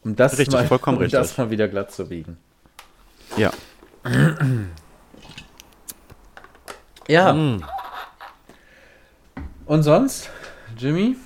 Um 0.02 0.16
das, 0.16 0.38
Richtig, 0.38 0.54
mal, 0.54 0.66
vollkommen 0.66 0.96
um 0.96 1.02
richtig. 1.02 1.20
das 1.20 1.36
mal 1.36 1.50
wieder 1.50 1.68
glatt 1.68 1.92
zu 1.92 2.08
biegen. 2.08 2.38
Ja. 3.36 3.50
Ja. 7.08 7.32
Mm. 7.32 7.62
Und 9.66 9.82
sonst, 9.82 10.30
Jimmy? 10.78 11.16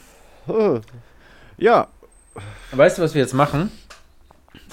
Ja. 1.59 1.88
Weißt 2.72 2.98
du, 2.98 3.02
was 3.02 3.14
wir 3.14 3.22
jetzt 3.22 3.34
machen? 3.34 3.70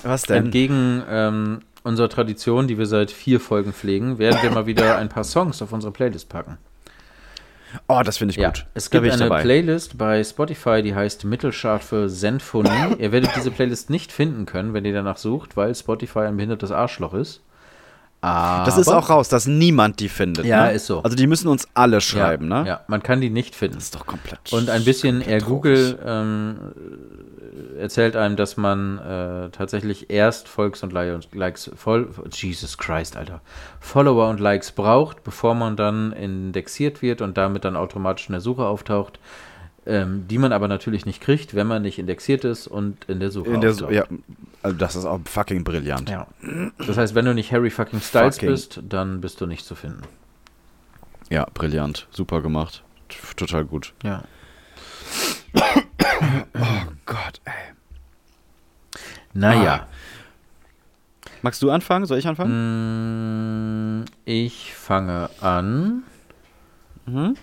Was 0.05 0.23
denn? 0.23 0.45
Entgegen 0.45 1.03
ähm, 1.09 1.59
unserer 1.83 2.09
Tradition, 2.09 2.67
die 2.67 2.77
wir 2.77 2.85
seit 2.85 3.11
vier 3.11 3.39
Folgen 3.39 3.73
pflegen, 3.73 4.17
werden 4.19 4.39
wir 4.41 4.51
mal 4.51 4.65
wieder 4.65 4.97
ein 4.97 5.09
paar 5.09 5.23
Songs 5.23 5.61
auf 5.61 5.71
unsere 5.73 5.91
Playlist 5.91 6.29
packen. 6.29 6.57
Oh, 7.87 8.01
das 8.05 8.17
finde 8.17 8.31
ich 8.31 8.37
Ja, 8.37 8.49
gut. 8.49 8.65
es 8.73 8.89
gibt 8.89 9.03
eine 9.05 9.17
dabei. 9.17 9.41
Playlist 9.41 9.97
bei 9.97 10.23
Spotify, 10.23 10.81
die 10.81 10.95
heißt 10.95 11.25
Mittelscharfe 11.25 12.07
Senfonie. 12.09 12.95
ihr 12.99 13.11
werdet 13.11 13.35
diese 13.35 13.51
Playlist 13.51 13.89
nicht 13.89 14.11
finden 14.13 14.45
können, 14.45 14.73
wenn 14.73 14.85
ihr 14.85 14.93
danach 14.93 15.17
sucht, 15.17 15.57
weil 15.57 15.75
Spotify 15.75 16.19
ein 16.19 16.37
behindertes 16.37 16.71
Arschloch 16.71 17.13
ist. 17.13 17.41
Aber, 18.25 18.65
Das 18.65 18.79
ist 18.79 18.87
auch 18.87 19.11
raus, 19.11 19.29
dass 19.29 19.45
niemand 19.45 19.99
die 19.99 20.09
findet. 20.09 20.45
Ja, 20.45 20.65
ne? 20.65 20.73
ist 20.73 20.87
so. 20.87 21.03
Also 21.03 21.15
die 21.15 21.27
müssen 21.27 21.47
uns 21.47 21.67
alle 21.75 22.01
schreiben, 22.01 22.49
ja, 22.49 22.63
ne? 22.63 22.67
Ja, 22.67 22.81
man 22.87 23.03
kann 23.03 23.21
die 23.21 23.29
nicht 23.29 23.53
finden. 23.55 23.75
Das 23.75 23.85
ist 23.85 23.95
doch 23.95 24.07
komplett. 24.07 24.51
Und 24.51 24.71
ein 24.71 24.83
bisschen 24.83 25.21
eher 25.21 25.41
Google 25.41 25.99
ähm, 26.03 26.57
erzählt 27.77 28.15
einem, 28.15 28.35
dass 28.35 28.57
man 28.57 28.97
äh, 28.97 29.49
tatsächlich 29.51 30.09
erst 30.09 30.47
Volks 30.47 30.81
und 30.81 30.91
Likes, 30.91 31.69
voll, 31.75 32.09
Jesus 32.31 32.79
Christ, 32.79 33.15
Alter, 33.15 33.41
Follower 33.79 34.27
und 34.29 34.39
Likes 34.39 34.71
braucht, 34.71 35.23
bevor 35.23 35.53
man 35.53 35.75
dann 35.75 36.11
indexiert 36.11 37.03
wird 37.03 37.21
und 37.21 37.37
damit 37.37 37.63
dann 37.63 37.75
automatisch 37.75 38.27
in 38.27 38.33
der 38.33 38.41
Suche 38.41 38.65
auftaucht, 38.65 39.19
ähm, 39.85 40.27
die 40.27 40.37
man 40.37 40.51
aber 40.51 40.67
natürlich 40.67 41.05
nicht 41.05 41.21
kriegt, 41.21 41.53
wenn 41.55 41.67
man 41.67 41.81
nicht 41.83 41.99
indexiert 41.99 42.43
ist 42.43 42.67
und 42.67 43.05
in 43.05 43.19
der 43.19 43.31
Suche 43.31 43.51
In 43.51 43.61
der, 43.61 43.71
auftaucht. 43.71 43.91
ja, 43.91 44.05
also 44.63 44.75
das 44.77 44.95
ist 44.95 45.05
auch 45.05 45.19
fucking 45.25 45.63
brillant. 45.63 46.09
Ja. 46.09 46.27
Das 46.79 46.97
heißt, 46.97 47.13
wenn 47.15 47.25
du 47.25 47.33
nicht 47.33 47.51
Harry 47.51 47.69
fucking 47.69 48.01
Styles 48.01 48.35
Fucking. 48.35 48.49
bist, 48.49 48.81
dann 48.87 49.21
bist 49.21 49.39
du 49.41 49.45
nicht 49.45 49.65
zu 49.65 49.75
finden. 49.75 50.01
Ja, 51.29 51.45
brillant. 51.53 52.07
Super 52.11 52.41
gemacht. 52.41 52.83
Total 53.35 53.63
gut. 53.65 53.93
Ja. 54.03 54.23
Gott, 57.05 57.41
ey. 57.45 57.53
Naja. 59.33 59.87
Magst 61.41 61.61
du 61.61 61.69
anfangen? 61.69 62.05
Soll 62.05 62.17
ich 62.17 62.27
anfangen? 62.27 64.01
Mm, 64.01 64.05
Ich 64.25 64.73
fange 64.73 65.29
an. 65.41 66.03
Mhm. 67.05 67.35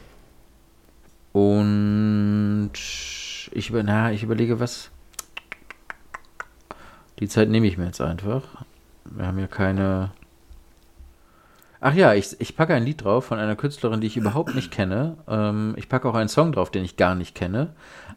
Und 1.33 2.71
ich, 2.75 3.71
über, 3.71 3.83
na, 3.83 4.13
ich 4.13 4.23
überlege, 4.23 4.61
was. 4.61 4.91
Die 7.19 7.29
Zeit 7.29 7.49
nehme 7.49 7.67
ich 7.67 7.79
mir 7.79 7.87
jetzt 7.87 8.01
einfach. 8.01 8.43
Wir 9.05 9.27
haben 9.27 9.39
ja 9.39 9.47
keine. 9.47 10.11
Ach 11.81 11.95
ja, 11.95 12.15
ich, 12.15 12.41
ich 12.41 12.57
packe 12.57 12.75
ein 12.75 12.85
Lied 12.85 13.03
drauf 13.03 13.25
von 13.25 13.39
einer 13.39 13.57
Künstlerin, 13.57 14.01
die 14.01 14.07
ich 14.07 14.17
überhaupt 14.17 14.55
nicht 14.55 14.71
kenne. 14.71 15.17
Ähm, 15.27 15.75
ich 15.77 15.89
packe 15.89 16.09
auch 16.09 16.15
einen 16.15 16.29
Song 16.29 16.53
drauf, 16.53 16.71
den 16.71 16.85
ich 16.85 16.97
gar 16.97 17.15
nicht 17.17 17.35
kenne. 17.35 17.71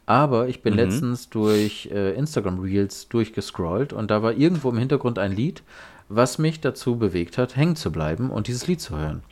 Aber 0.05 0.47
ich 0.47 0.61
bin 0.61 0.73
Mhm. 0.73 0.79
letztens 0.79 1.29
durch 1.29 1.89
äh, 1.91 2.13
Instagram 2.13 2.59
Reels 2.59 3.07
durchgescrollt 3.09 3.91
und 3.91 4.11
da 4.11 4.21
war 4.21 4.33
irgendwo 4.33 4.69
im 4.69 4.77
Hintergrund 4.77 5.17
ein 5.17 5.31
Lied, 5.31 5.63
was 6.09 6.37
mich 6.37 6.61
dazu 6.61 6.97
bewegt 6.97 7.39
hat, 7.39 7.55
hängen 7.55 7.75
zu 7.75 7.91
bleiben 7.91 8.29
und 8.29 8.47
dieses 8.47 8.67
Lied 8.67 8.81
zu 8.81 8.95
hören. 8.99 9.23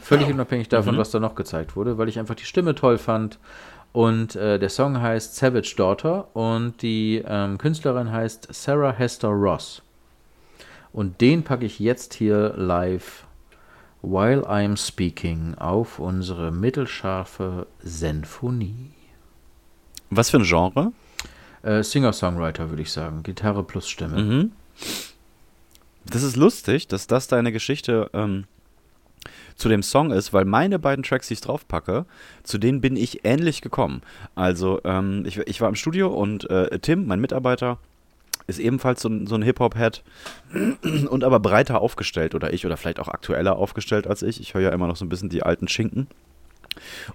Völlig 0.00 0.28
unabhängig 0.28 0.68
davon, 0.68 0.98
was 0.98 1.10
da 1.10 1.20
noch 1.20 1.34
gezeigt 1.34 1.76
wurde, 1.76 1.96
weil 1.98 2.08
ich 2.08 2.18
einfach 2.18 2.34
die 2.34 2.44
Stimme 2.44 2.74
toll 2.74 2.98
fand. 2.98 3.38
Und 3.92 4.34
äh, 4.34 4.58
der 4.58 4.70
Song 4.70 5.00
heißt 5.00 5.36
Savage 5.36 5.74
Daughter 5.76 6.28
und 6.34 6.82
die 6.82 7.22
ähm, 7.26 7.58
Künstlerin 7.58 8.10
heißt 8.10 8.48
Sarah 8.52 8.92
Hester 8.92 9.28
Ross. 9.28 9.82
Und 10.92 11.20
den 11.20 11.44
packe 11.44 11.64
ich 11.64 11.78
jetzt 11.78 12.14
hier 12.14 12.54
live, 12.56 13.24
while 14.02 14.42
I'm 14.48 14.76
speaking, 14.76 15.54
auf 15.54 15.98
unsere 15.98 16.50
mittelscharfe 16.50 17.66
Sinfonie. 17.82 18.90
Was 20.10 20.30
für 20.30 20.38
ein 20.38 20.44
Genre? 20.44 20.92
Äh, 21.62 21.82
Singer-Songwriter, 21.82 22.70
würde 22.70 22.82
ich 22.82 22.92
sagen. 22.92 23.22
Gitarre 23.22 23.62
plus 23.62 23.88
Stimme. 23.88 24.22
Mhm. 24.22 24.52
Das 26.04 26.22
ist 26.22 26.36
lustig, 26.36 26.88
dass 26.88 27.06
das 27.06 27.28
deine 27.28 27.52
Geschichte 27.52 28.10
ähm, 28.12 28.44
zu 29.56 29.68
dem 29.68 29.82
Song 29.82 30.10
ist, 30.10 30.32
weil 30.32 30.44
meine 30.44 30.78
beiden 30.78 31.02
Tracks, 31.02 31.28
die 31.28 31.34
ich 31.34 31.40
draufpacke, 31.40 32.06
zu 32.42 32.58
denen 32.58 32.80
bin 32.80 32.96
ich 32.96 33.24
ähnlich 33.24 33.60
gekommen. 33.60 34.02
Also 34.34 34.80
ähm, 34.84 35.24
ich, 35.26 35.38
ich 35.38 35.60
war 35.60 35.68
im 35.68 35.74
Studio 35.74 36.08
und 36.08 36.48
äh, 36.50 36.78
Tim, 36.80 37.06
mein 37.06 37.20
Mitarbeiter, 37.20 37.78
ist 38.46 38.58
ebenfalls 38.58 39.00
so 39.00 39.08
ein, 39.08 39.26
so 39.26 39.36
ein 39.36 39.42
Hip-Hop-Head 39.42 40.02
und 41.08 41.24
aber 41.24 41.40
breiter 41.40 41.80
aufgestellt 41.80 42.34
oder 42.34 42.52
ich 42.52 42.66
oder 42.66 42.76
vielleicht 42.76 43.00
auch 43.00 43.08
aktueller 43.08 43.56
aufgestellt 43.56 44.06
als 44.06 44.22
ich. 44.22 44.40
Ich 44.40 44.54
höre 44.54 44.62
ja 44.62 44.70
immer 44.70 44.86
noch 44.86 44.96
so 44.96 45.04
ein 45.04 45.08
bisschen 45.08 45.30
die 45.30 45.42
alten 45.42 45.68
Schinken. 45.68 46.08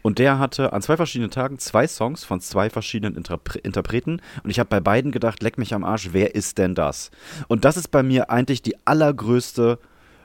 Und 0.02 0.20
der 0.20 0.40
hatte 0.40 0.74
an 0.74 0.82
zwei 0.82 0.96
verschiedenen 0.96 1.32
Tagen 1.32 1.60
zwei 1.60 1.88
Songs 1.88 2.24
von 2.24 2.40
zwei 2.42 2.70
verschiedenen 2.70 3.16
Interpre 3.16 3.60
Interpreten. 3.60 4.22
Und 4.44 4.50
ich 4.50 4.60
habe 4.60 4.70
bei 4.70 4.80
beiden 4.80 5.12
gedacht, 5.12 5.44
leck 5.44 5.58
mich 5.58 5.74
am 5.74 5.84
Arsch, 5.84 6.10
wer 6.14 6.34
ist 6.34 6.58
denn 6.58 6.76
das? 6.76 7.12
Und 7.48 7.66
das 7.66 7.78
ist 7.78 7.90
bei 7.90 8.02
mir 8.02 8.30
eigentlich 8.30 8.62
die 8.62 8.76
allergrößte, 8.86 9.80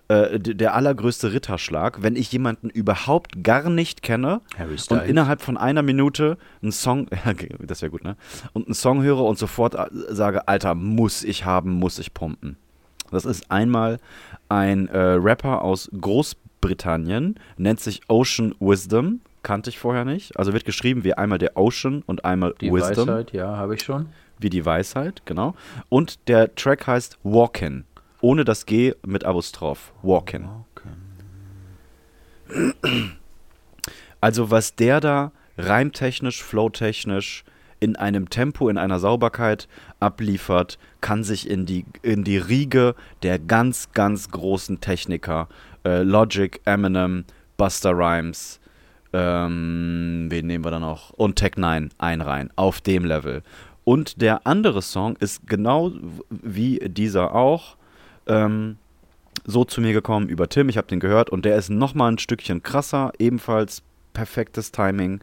äh, 0.08 0.38
der 0.38 0.74
allergrößte 0.74 1.32
Ritterschlag, 1.32 2.02
wenn 2.02 2.14
ich 2.16 2.30
jemanden 2.30 2.68
überhaupt 2.68 3.42
gar 3.42 3.70
nicht 3.70 4.02
kenne 4.02 4.42
und 4.90 5.02
innerhalb 5.08 5.40
von 5.40 5.56
einer 5.56 5.82
Minute 5.82 6.36
einen 6.62 6.72
Song, 6.72 7.06
das 7.60 7.80
wäre 7.82 7.90
gut, 7.90 8.04
ne? 8.04 8.16
Und 8.52 8.66
einen 8.66 8.74
Song 8.74 9.02
höre 9.02 9.20
und 9.24 9.38
sofort 9.38 9.74
äh, 9.74 9.86
sage, 10.10 10.46
Alter, 10.46 10.74
muss 10.74 11.24
ich 11.24 11.44
haben, 11.44 11.72
muss 11.72 11.98
ich 11.98 12.12
pumpen. 12.12 12.56
Das 13.10 13.24
ist 13.24 13.50
einmal 13.50 13.98
ein 14.48 14.88
äh, 14.88 14.98
Rapper 14.98 15.62
aus 15.62 15.90
Großbritannien, 15.98 17.36
nennt 17.56 17.80
sich 17.80 18.02
Ocean 18.08 18.54
Wisdom, 18.60 19.20
kannte 19.42 19.70
ich 19.70 19.78
vorher 19.78 20.04
nicht. 20.04 20.36
Also 20.38 20.52
wird 20.52 20.64
geschrieben 20.64 21.04
wie 21.04 21.14
einmal 21.14 21.38
der 21.38 21.56
Ocean 21.56 22.02
und 22.06 22.24
einmal 22.24 22.54
Die 22.60 22.72
Wisdom, 22.72 23.08
Weisheit, 23.08 23.32
ja, 23.32 23.56
habe 23.56 23.74
ich 23.74 23.82
schon. 23.82 24.06
wie 24.38 24.50
die 24.50 24.66
Weisheit, 24.66 25.22
genau. 25.26 25.54
Und 25.88 26.28
der 26.28 26.54
Track 26.54 26.86
heißt 26.86 27.18
Walkin, 27.22 27.84
ohne 28.24 28.46
das 28.46 28.64
G 28.64 28.94
mit 29.06 29.24
Apostroph. 29.24 29.92
Walkin. 30.02 30.48
Also 34.22 34.50
was 34.50 34.74
der 34.76 35.00
da 35.00 35.32
reimtechnisch, 35.58 36.42
flowtechnisch 36.42 37.44
in 37.80 37.96
einem 37.96 38.30
Tempo, 38.30 38.70
in 38.70 38.78
einer 38.78 38.98
Sauberkeit 38.98 39.68
abliefert, 40.00 40.78
kann 41.02 41.22
sich 41.22 41.50
in 41.50 41.66
die, 41.66 41.84
in 42.00 42.24
die 42.24 42.38
Riege 42.38 42.94
der 43.22 43.38
ganz, 43.38 43.92
ganz 43.92 44.30
großen 44.30 44.80
Techniker, 44.80 45.48
äh, 45.84 46.02
Logic, 46.02 46.62
Eminem, 46.64 47.26
Buster 47.58 47.90
Rhymes, 47.90 48.58
ähm, 49.12 50.28
wen 50.30 50.46
nehmen 50.46 50.64
wir 50.64 50.70
da 50.70 50.80
noch? 50.80 51.10
Und 51.10 51.36
Tech 51.36 51.56
9 51.58 51.90
einreihen, 51.98 52.50
auf 52.56 52.80
dem 52.80 53.04
Level. 53.04 53.42
Und 53.84 54.22
der 54.22 54.46
andere 54.46 54.80
Song 54.80 55.16
ist 55.16 55.46
genau 55.46 55.92
wie 56.30 56.78
dieser 56.88 57.34
auch, 57.34 57.76
ähm, 58.26 58.76
so 59.44 59.64
zu 59.64 59.80
mir 59.80 59.92
gekommen 59.92 60.28
über 60.28 60.48
Tim. 60.48 60.68
Ich 60.68 60.76
habe 60.76 60.86
den 60.86 61.00
gehört 61.00 61.30
und 61.30 61.44
der 61.44 61.56
ist 61.56 61.70
noch 61.70 61.94
mal 61.94 62.10
ein 62.10 62.18
Stückchen 62.18 62.62
krasser, 62.62 63.12
ebenfalls 63.18 63.82
perfektes 64.12 64.72
Timing, 64.72 65.20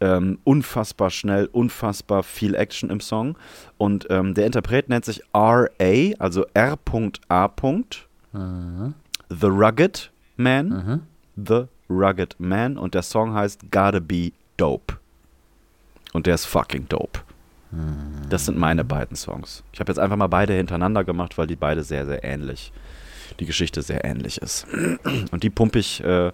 ähm, 0.00 0.38
unfassbar 0.44 1.10
schnell, 1.10 1.46
unfassbar 1.46 2.22
viel 2.22 2.54
Action 2.54 2.90
im 2.90 3.00
Song. 3.00 3.36
Und 3.78 4.06
ähm, 4.10 4.34
der 4.34 4.46
Interpret 4.46 4.88
nennt 4.88 5.04
sich 5.04 5.22
R.A., 5.32 6.14
also 6.18 6.44
R.A. 6.54 6.76
The 9.30 9.46
Rugged 9.46 10.12
Man. 10.36 10.70
The 11.36 11.64
Rugged 11.88 12.36
Man. 12.38 12.76
Und 12.76 12.94
der 12.94 13.02
Song 13.02 13.34
heißt 13.34 13.70
Gotta 13.70 14.00
Be 14.00 14.32
Dope. 14.56 14.98
Und 16.12 16.26
der 16.26 16.34
ist 16.34 16.44
fucking 16.44 16.88
dope. 16.88 17.20
Das 18.28 18.44
sind 18.44 18.58
meine 18.58 18.84
beiden 18.84 19.16
Songs. 19.16 19.62
Ich 19.72 19.80
habe 19.80 19.90
jetzt 19.90 19.98
einfach 19.98 20.16
mal 20.16 20.26
beide 20.26 20.54
hintereinander 20.54 21.04
gemacht, 21.04 21.38
weil 21.38 21.46
die 21.46 21.56
beide 21.56 21.82
sehr, 21.82 22.06
sehr 22.06 22.24
ähnlich, 22.24 22.72
die 23.38 23.46
Geschichte 23.46 23.82
sehr 23.82 24.04
ähnlich 24.04 24.38
ist. 24.38 24.66
Und 25.30 25.42
die 25.42 25.50
pumpe 25.50 25.78
ich 25.78 26.02
äh, 26.02 26.32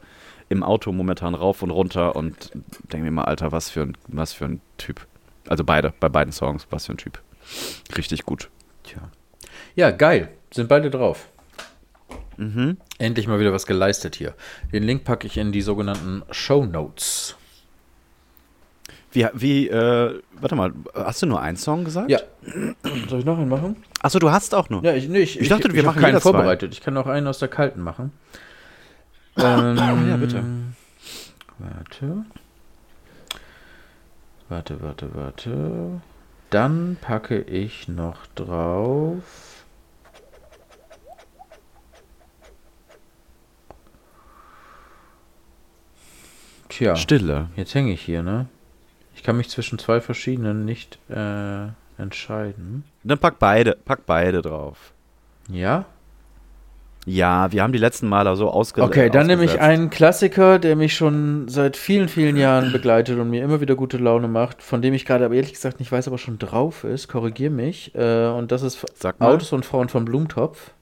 im 0.49 0.63
Auto 0.63 0.93
momentan 0.93 1.35
rauf 1.35 1.63
und 1.63 1.71
runter 1.71 2.17
und 2.17 2.53
denke 2.93 3.05
mir 3.05 3.11
mal, 3.11 3.25
Alter, 3.25 3.53
was 3.53 3.71
für 3.71 3.83
ein, 3.83 3.97
was 4.09 4.33
für 4.33 4.47
ein 4.47 4.61
Typ. 4.79 5.07
Also 5.49 5.65
beide, 5.65 5.93
bei 6.01 6.09
beiden 6.09 6.33
Songs, 6.33 6.67
was 6.71 6.87
für 6.87 6.93
ein 6.93 6.99
Typ. 6.99 7.21
Richtig 7.97 8.25
gut. 8.25 8.49
Tja. 8.85 9.11
Ja, 9.75 9.91
geil. 9.91 10.29
Sind 10.51 10.69
beide 10.69 10.91
drauf. 10.91 11.29
Mhm. 12.37 12.77
Endlich 12.99 13.27
mal 13.27 13.41
wieder 13.41 13.53
was 13.53 13.67
geleistet 13.67 14.17
hier. 14.17 14.35
Den 14.73 14.83
Link 14.83 15.05
packe 15.05 15.27
ich 15.27 15.37
in 15.37 15.53
die 15.53 15.63
sogenannten 15.63 16.23
Show 16.31 16.65
Notes. 16.65 17.37
Wie, 19.13 19.27
wie 19.35 19.69
äh, 19.69 20.21
warte 20.41 20.55
mal, 20.55 20.73
hast 20.95 21.21
du 21.23 21.27
nur 21.27 21.41
einen 21.41 21.57
Song 21.57 21.85
gesagt? 21.85 22.11
Ja. 22.11 22.19
Soll 23.09 23.19
ich 23.21 23.25
noch 23.25 23.39
einen 23.39 23.49
machen? 23.49 23.77
Achso, 24.01 24.19
du 24.19 24.31
hast 24.31 24.55
auch 24.55 24.71
nur. 24.71 24.83
Ja, 24.83 24.95
ich, 24.95 25.09
nee, 25.09 25.19
ich, 25.21 25.39
Ich 25.39 25.49
dachte, 25.49 25.73
wir 25.73 25.81
hab 25.83 25.87
machen 25.87 26.01
keinen 26.01 26.11
jeder 26.11 26.21
zwei. 26.21 26.31
vorbereitet. 26.31 26.73
Ich 26.73 26.81
kann 26.81 26.97
auch 26.97 27.07
einen 27.07 27.27
aus 27.27 27.39
der 27.39 27.49
kalten 27.49 27.83
machen. 27.83 28.13
ähm, 29.37 29.77
ja, 29.77 30.17
bitte. 30.17 30.43
Warte. 31.59 32.25
Warte, 34.49 34.83
warte, 34.83 35.15
warte. 35.15 36.01
Dann 36.51 36.97
packe 37.01 37.41
ich 37.43 37.89
noch 37.89 38.27
drauf. 38.35 39.23
Tja, 46.69 46.97
Stille. 46.97 47.49
jetzt 47.57 47.75
hänge 47.75 47.93
ich 47.93 48.03
hier, 48.03 48.23
ne? 48.23 48.47
Ich 49.23 49.27
kann 49.27 49.37
mich 49.37 49.51
zwischen 49.51 49.79
zwei 49.79 50.01
verschiedenen 50.01 50.65
nicht 50.65 50.99
äh, 51.09 51.67
entscheiden. 51.97 52.83
Dann 53.05 53.19
pack 53.19 53.39
beide, 53.39 53.77
pack 53.85 54.05
beide 54.05 54.43
drauf. 54.43 54.93
Ja? 55.49 55.85
Ja, 57.07 57.53
wir 57.53 57.63
haben 57.63 57.73
die 57.73 57.79
letzten 57.79 58.09
Male 58.09 58.35
so 58.35 58.51
ausge 58.51 58.83
Okay, 58.83 59.11
dann 59.11 59.29
nehme 59.29 59.45
ich 59.45 59.61
einen 59.61 59.91
Klassiker, 59.91 60.59
der 60.59 60.75
mich 60.75 60.97
schon 60.97 61.47
seit 61.47 61.77
vielen, 61.77 62.09
vielen 62.09 62.37
Jahren 62.37 62.73
begleitet 62.73 63.17
und 63.21 63.31
mir 63.31 63.45
immer 63.45 63.61
wieder 63.61 63.77
gute 63.77 63.99
Laune 63.99 64.27
macht, 64.27 64.61
von 64.61 64.83
dem 64.83 64.93
ich 64.93 65.07
gerade 65.07 65.25
aber 65.25 65.37
ehrlich 65.37 65.53
gesagt 65.53 65.79
nicht 65.79 65.93
weiß, 65.93 66.09
ob 66.09 66.15
er 66.15 66.19
schon 66.19 66.41
drauf 66.41 66.83
ist. 66.83 67.07
Korrigier 67.07 67.51
mich. 67.51 67.95
Äh, 67.95 68.27
und 68.27 68.51
das 68.51 68.63
ist. 68.63 68.85
Autos 69.21 69.53
und 69.53 69.65
Frauen 69.65 69.89
von 69.89 70.05
Blumentopf. 70.05 70.73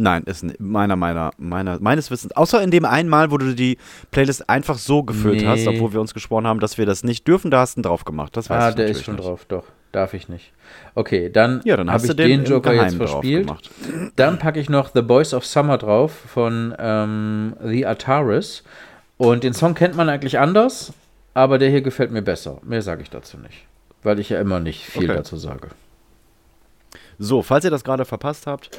Nein, 0.00 0.22
ist 0.24 0.46
meiner, 0.60 0.94
meiner, 0.94 1.32
meiner, 1.38 1.80
meines 1.80 2.10
Wissens. 2.12 2.30
Außer 2.36 2.62
in 2.62 2.70
dem 2.70 2.84
einmal, 2.84 3.32
wo 3.32 3.36
du 3.36 3.52
die 3.54 3.78
Playlist 4.12 4.48
einfach 4.48 4.78
so 4.78 5.02
gefüllt 5.02 5.40
Nee. 5.40 5.46
hast, 5.48 5.66
obwohl 5.66 5.92
wir 5.92 6.00
uns 6.00 6.14
gesprochen 6.14 6.46
haben, 6.46 6.60
dass 6.60 6.78
wir 6.78 6.86
das 6.86 7.02
nicht 7.02 7.26
dürfen, 7.26 7.50
da 7.50 7.58
hast 7.60 7.76
du 7.76 7.80
ihn 7.80 7.82
drauf 7.82 8.04
gemacht. 8.04 8.36
Das 8.36 8.48
weiß 8.48 8.62
Ah, 8.62 8.68
ich 8.70 8.74
der 8.76 8.86
ist 8.86 9.02
schon 9.04 9.16
nicht. 9.16 9.26
drauf, 9.26 9.44
doch. 9.46 9.64
Darf 9.90 10.14
ich 10.14 10.28
nicht. 10.28 10.52
Okay, 10.94 11.30
dann, 11.30 11.62
Ja, 11.64 11.76
dann 11.76 11.90
habe 11.90 12.00
ich 12.02 12.08
du 12.08 12.14
den, 12.14 12.28
den 12.28 12.44
Joker 12.44 12.74
jetzt 12.74 12.94
verspielt. 12.94 13.46
gemacht. 13.46 13.70
Dann 14.16 14.38
packe 14.38 14.60
ich 14.60 14.68
noch 14.70 14.90
The 14.94 15.02
Boys 15.02 15.34
of 15.34 15.44
Summer 15.44 15.78
drauf 15.78 16.12
von 16.12 16.74
ähm, 16.78 17.56
The 17.64 17.86
Ataris. 17.86 18.62
Und 19.16 19.42
den 19.42 19.52
Song 19.54 19.74
kennt 19.74 19.96
man 19.96 20.08
eigentlich 20.08 20.38
anders, 20.38 20.92
aber 21.34 21.58
der 21.58 21.70
hier 21.70 21.80
gefällt 21.82 22.12
mir 22.12 22.22
besser. 22.22 22.58
Mehr 22.62 22.82
sage 22.82 23.02
ich 23.02 23.10
dazu 23.10 23.36
nicht. 23.38 23.64
Weil 24.04 24.20
ich 24.20 24.28
ja 24.28 24.40
immer 24.40 24.60
nicht 24.60 24.84
viel 24.84 25.06
Okay. 25.10 25.16
dazu 25.16 25.36
sage. 25.36 25.68
So, 27.18 27.42
falls 27.42 27.64
ihr 27.64 27.70
das 27.70 27.82
gerade 27.82 28.04
verpasst 28.04 28.46
habt, 28.46 28.70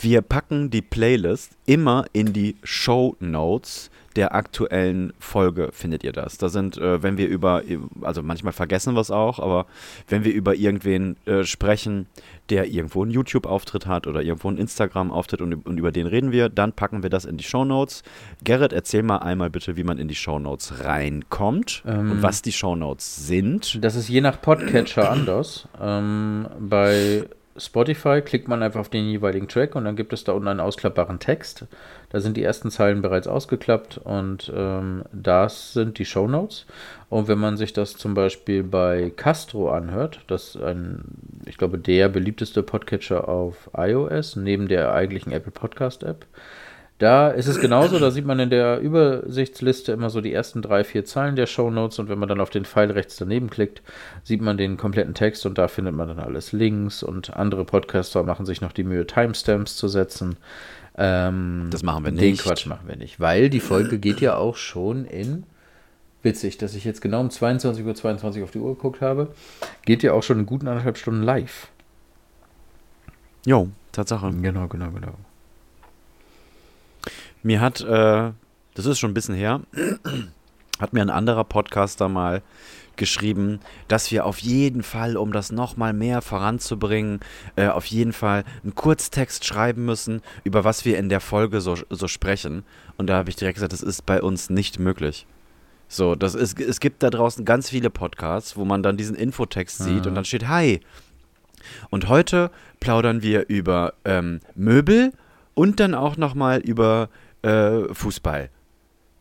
wir 0.00 0.22
packen 0.22 0.70
die 0.70 0.82
Playlist 0.82 1.52
immer 1.66 2.04
in 2.12 2.32
die 2.32 2.56
Show 2.62 3.16
Notes 3.20 3.90
der 4.18 4.34
aktuellen 4.34 5.12
Folge, 5.20 5.68
findet 5.72 6.02
ihr 6.02 6.10
das. 6.10 6.38
Da 6.38 6.48
sind, 6.48 6.76
äh, 6.76 7.02
wenn 7.04 7.18
wir 7.18 7.28
über, 7.28 7.62
also 8.00 8.20
manchmal 8.20 8.52
vergessen 8.52 8.94
wir 8.94 9.00
es 9.00 9.12
auch, 9.12 9.38
aber 9.38 9.66
wenn 10.08 10.24
wir 10.24 10.32
über 10.32 10.56
irgendwen 10.56 11.16
äh, 11.24 11.44
sprechen, 11.44 12.06
der 12.50 12.66
irgendwo 12.66 13.02
einen 13.02 13.12
YouTube-Auftritt 13.12 13.86
hat 13.86 14.08
oder 14.08 14.22
irgendwo 14.22 14.48
einen 14.48 14.58
Instagram-Auftritt 14.58 15.40
und, 15.40 15.64
und 15.64 15.78
über 15.78 15.92
den 15.92 16.08
reden 16.08 16.32
wir, 16.32 16.48
dann 16.48 16.72
packen 16.72 17.04
wir 17.04 17.10
das 17.10 17.26
in 17.26 17.36
die 17.36 17.44
Show 17.44 17.64
Notes. 17.64 18.02
Gerrit, 18.42 18.72
erzähl 18.72 19.04
mal 19.04 19.18
einmal 19.18 19.50
bitte, 19.50 19.76
wie 19.76 19.84
man 19.84 19.98
in 19.98 20.08
die 20.08 20.16
Show 20.16 20.40
Notes 20.40 20.84
reinkommt 20.84 21.84
Ähm, 21.86 22.10
und 22.10 22.22
was 22.22 22.42
die 22.42 22.52
Show 22.52 22.74
Notes 22.74 23.28
sind. 23.28 23.84
Das 23.84 23.94
ist 23.94 24.08
je 24.08 24.20
nach 24.20 24.40
Podcatcher 24.40 25.12
anders. 25.12 25.68
Ähm, 25.80 26.48
bei 26.58 27.28
Spotify 27.58 28.22
klickt 28.22 28.48
man 28.48 28.62
einfach 28.62 28.80
auf 28.80 28.88
den 28.88 29.08
jeweiligen 29.08 29.48
Track 29.48 29.74
und 29.74 29.84
dann 29.84 29.96
gibt 29.96 30.12
es 30.12 30.24
da 30.24 30.32
unten 30.32 30.48
einen 30.48 30.60
ausklappbaren 30.60 31.18
Text. 31.18 31.66
Da 32.10 32.20
sind 32.20 32.36
die 32.36 32.42
ersten 32.42 32.70
Zeilen 32.70 33.02
bereits 33.02 33.26
ausgeklappt 33.26 33.98
und 33.98 34.52
ähm, 34.54 35.04
das 35.12 35.72
sind 35.72 35.98
die 35.98 36.04
Shownotes. 36.04 36.66
Und 37.10 37.28
wenn 37.28 37.38
man 37.38 37.56
sich 37.56 37.72
das 37.72 37.96
zum 37.96 38.14
Beispiel 38.14 38.62
bei 38.62 39.12
Castro 39.14 39.70
anhört, 39.70 40.20
das 40.26 40.54
ist 40.54 40.62
ein, 40.62 41.02
ich 41.46 41.58
glaube, 41.58 41.78
der 41.78 42.08
beliebteste 42.08 42.62
Podcatcher 42.62 43.28
auf 43.28 43.70
iOS, 43.76 44.36
neben 44.36 44.68
der 44.68 44.92
eigentlichen 44.92 45.32
Apple 45.32 45.52
Podcast 45.52 46.02
App, 46.02 46.26
da 46.98 47.28
ist 47.28 47.46
es 47.46 47.60
genauso, 47.60 47.98
da 48.00 48.10
sieht 48.10 48.26
man 48.26 48.40
in 48.40 48.50
der 48.50 48.80
Übersichtsliste 48.80 49.92
immer 49.92 50.10
so 50.10 50.20
die 50.20 50.32
ersten 50.32 50.62
drei, 50.62 50.82
vier 50.82 51.04
Zeilen 51.04 51.36
der 51.36 51.46
Shownotes 51.46 52.00
und 52.00 52.08
wenn 52.08 52.18
man 52.18 52.28
dann 52.28 52.40
auf 52.40 52.50
den 52.50 52.64
Pfeil 52.64 52.90
rechts 52.90 53.16
daneben 53.16 53.50
klickt, 53.50 53.82
sieht 54.24 54.40
man 54.42 54.56
den 54.56 54.76
kompletten 54.76 55.14
Text 55.14 55.46
und 55.46 55.58
da 55.58 55.68
findet 55.68 55.94
man 55.94 56.08
dann 56.08 56.18
alles 56.18 56.50
Links 56.52 57.04
und 57.04 57.36
andere 57.36 57.64
Podcaster 57.64 58.24
machen 58.24 58.46
sich 58.46 58.60
noch 58.60 58.72
die 58.72 58.82
Mühe, 58.82 59.06
Timestamps 59.06 59.76
zu 59.76 59.86
setzen. 59.86 60.36
Ähm, 60.96 61.68
Das 61.70 61.84
machen 61.84 62.04
wir 62.04 62.10
Den 62.10 62.32
nicht. 62.32 62.42
Quatsch 62.42 62.66
machen 62.66 62.88
wir 62.88 62.96
nicht, 62.96 63.20
weil 63.20 63.48
die 63.48 63.60
Folge 63.60 64.00
geht 64.00 64.20
ja 64.20 64.36
auch 64.36 64.56
schon 64.56 65.04
in, 65.04 65.44
witzig, 66.24 66.58
dass 66.58 66.74
ich 66.74 66.84
jetzt 66.84 67.00
genau 67.00 67.20
um 67.20 67.28
22.22 67.28 67.84
Uhr 67.86 67.94
22 67.94 68.42
auf 68.42 68.50
die 68.50 68.58
Uhr 68.58 68.74
geguckt 68.74 69.00
habe, 69.00 69.28
geht 69.84 70.02
ja 70.02 70.12
auch 70.14 70.24
schon 70.24 70.40
in 70.40 70.46
guten 70.46 70.66
anderthalb 70.66 70.98
Stunden 70.98 71.22
live. 71.22 71.68
Jo, 73.46 73.68
Tatsache. 73.92 74.32
Genau, 74.42 74.66
genau, 74.66 74.90
genau. 74.90 75.14
Mir 77.42 77.60
hat, 77.60 77.80
äh, 77.80 78.32
das 78.74 78.86
ist 78.86 78.98
schon 78.98 79.10
ein 79.10 79.14
bisschen 79.14 79.34
her, 79.34 79.60
hat 80.80 80.92
mir 80.92 81.02
ein 81.02 81.10
anderer 81.10 81.44
Podcaster 81.44 82.08
mal 82.08 82.42
geschrieben, 82.96 83.60
dass 83.86 84.10
wir 84.10 84.26
auf 84.26 84.38
jeden 84.38 84.82
Fall, 84.82 85.16
um 85.16 85.32
das 85.32 85.50
nochmal 85.52 85.92
mehr 85.92 86.20
voranzubringen, 86.20 87.20
äh, 87.56 87.68
auf 87.68 87.86
jeden 87.86 88.12
Fall 88.12 88.44
einen 88.62 88.74
Kurztext 88.74 89.44
schreiben 89.44 89.86
müssen, 89.86 90.20
über 90.44 90.64
was 90.64 90.84
wir 90.84 90.98
in 90.98 91.08
der 91.08 91.20
Folge 91.20 91.60
so, 91.60 91.76
so 91.88 92.08
sprechen. 92.08 92.64
Und 92.98 93.06
da 93.06 93.16
habe 93.16 93.30
ich 93.30 93.36
direkt 93.36 93.56
gesagt, 93.56 93.72
das 93.72 93.82
ist 93.82 94.04
bei 94.04 94.20
uns 94.20 94.50
nicht 94.50 94.78
möglich. 94.78 95.26
So, 95.88 96.14
das 96.14 96.34
ist, 96.34 96.60
es 96.60 96.80
gibt 96.80 97.02
da 97.02 97.08
draußen 97.08 97.46
ganz 97.46 97.70
viele 97.70 97.88
Podcasts, 97.88 98.56
wo 98.56 98.66
man 98.66 98.82
dann 98.82 98.98
diesen 98.98 99.16
Infotext 99.16 99.78
sieht 99.78 100.06
und 100.06 100.14
dann 100.14 100.26
steht 100.26 100.46
Hi. 100.46 100.80
Und 101.88 102.08
heute 102.08 102.50
plaudern 102.78 103.22
wir 103.22 103.48
über 103.48 103.94
ähm, 104.04 104.40
Möbel 104.54 105.12
und 105.54 105.80
dann 105.80 105.94
auch 105.94 106.16
nochmal 106.16 106.60
über 106.60 107.08
äh, 107.48 107.94
Fußball. 107.94 108.50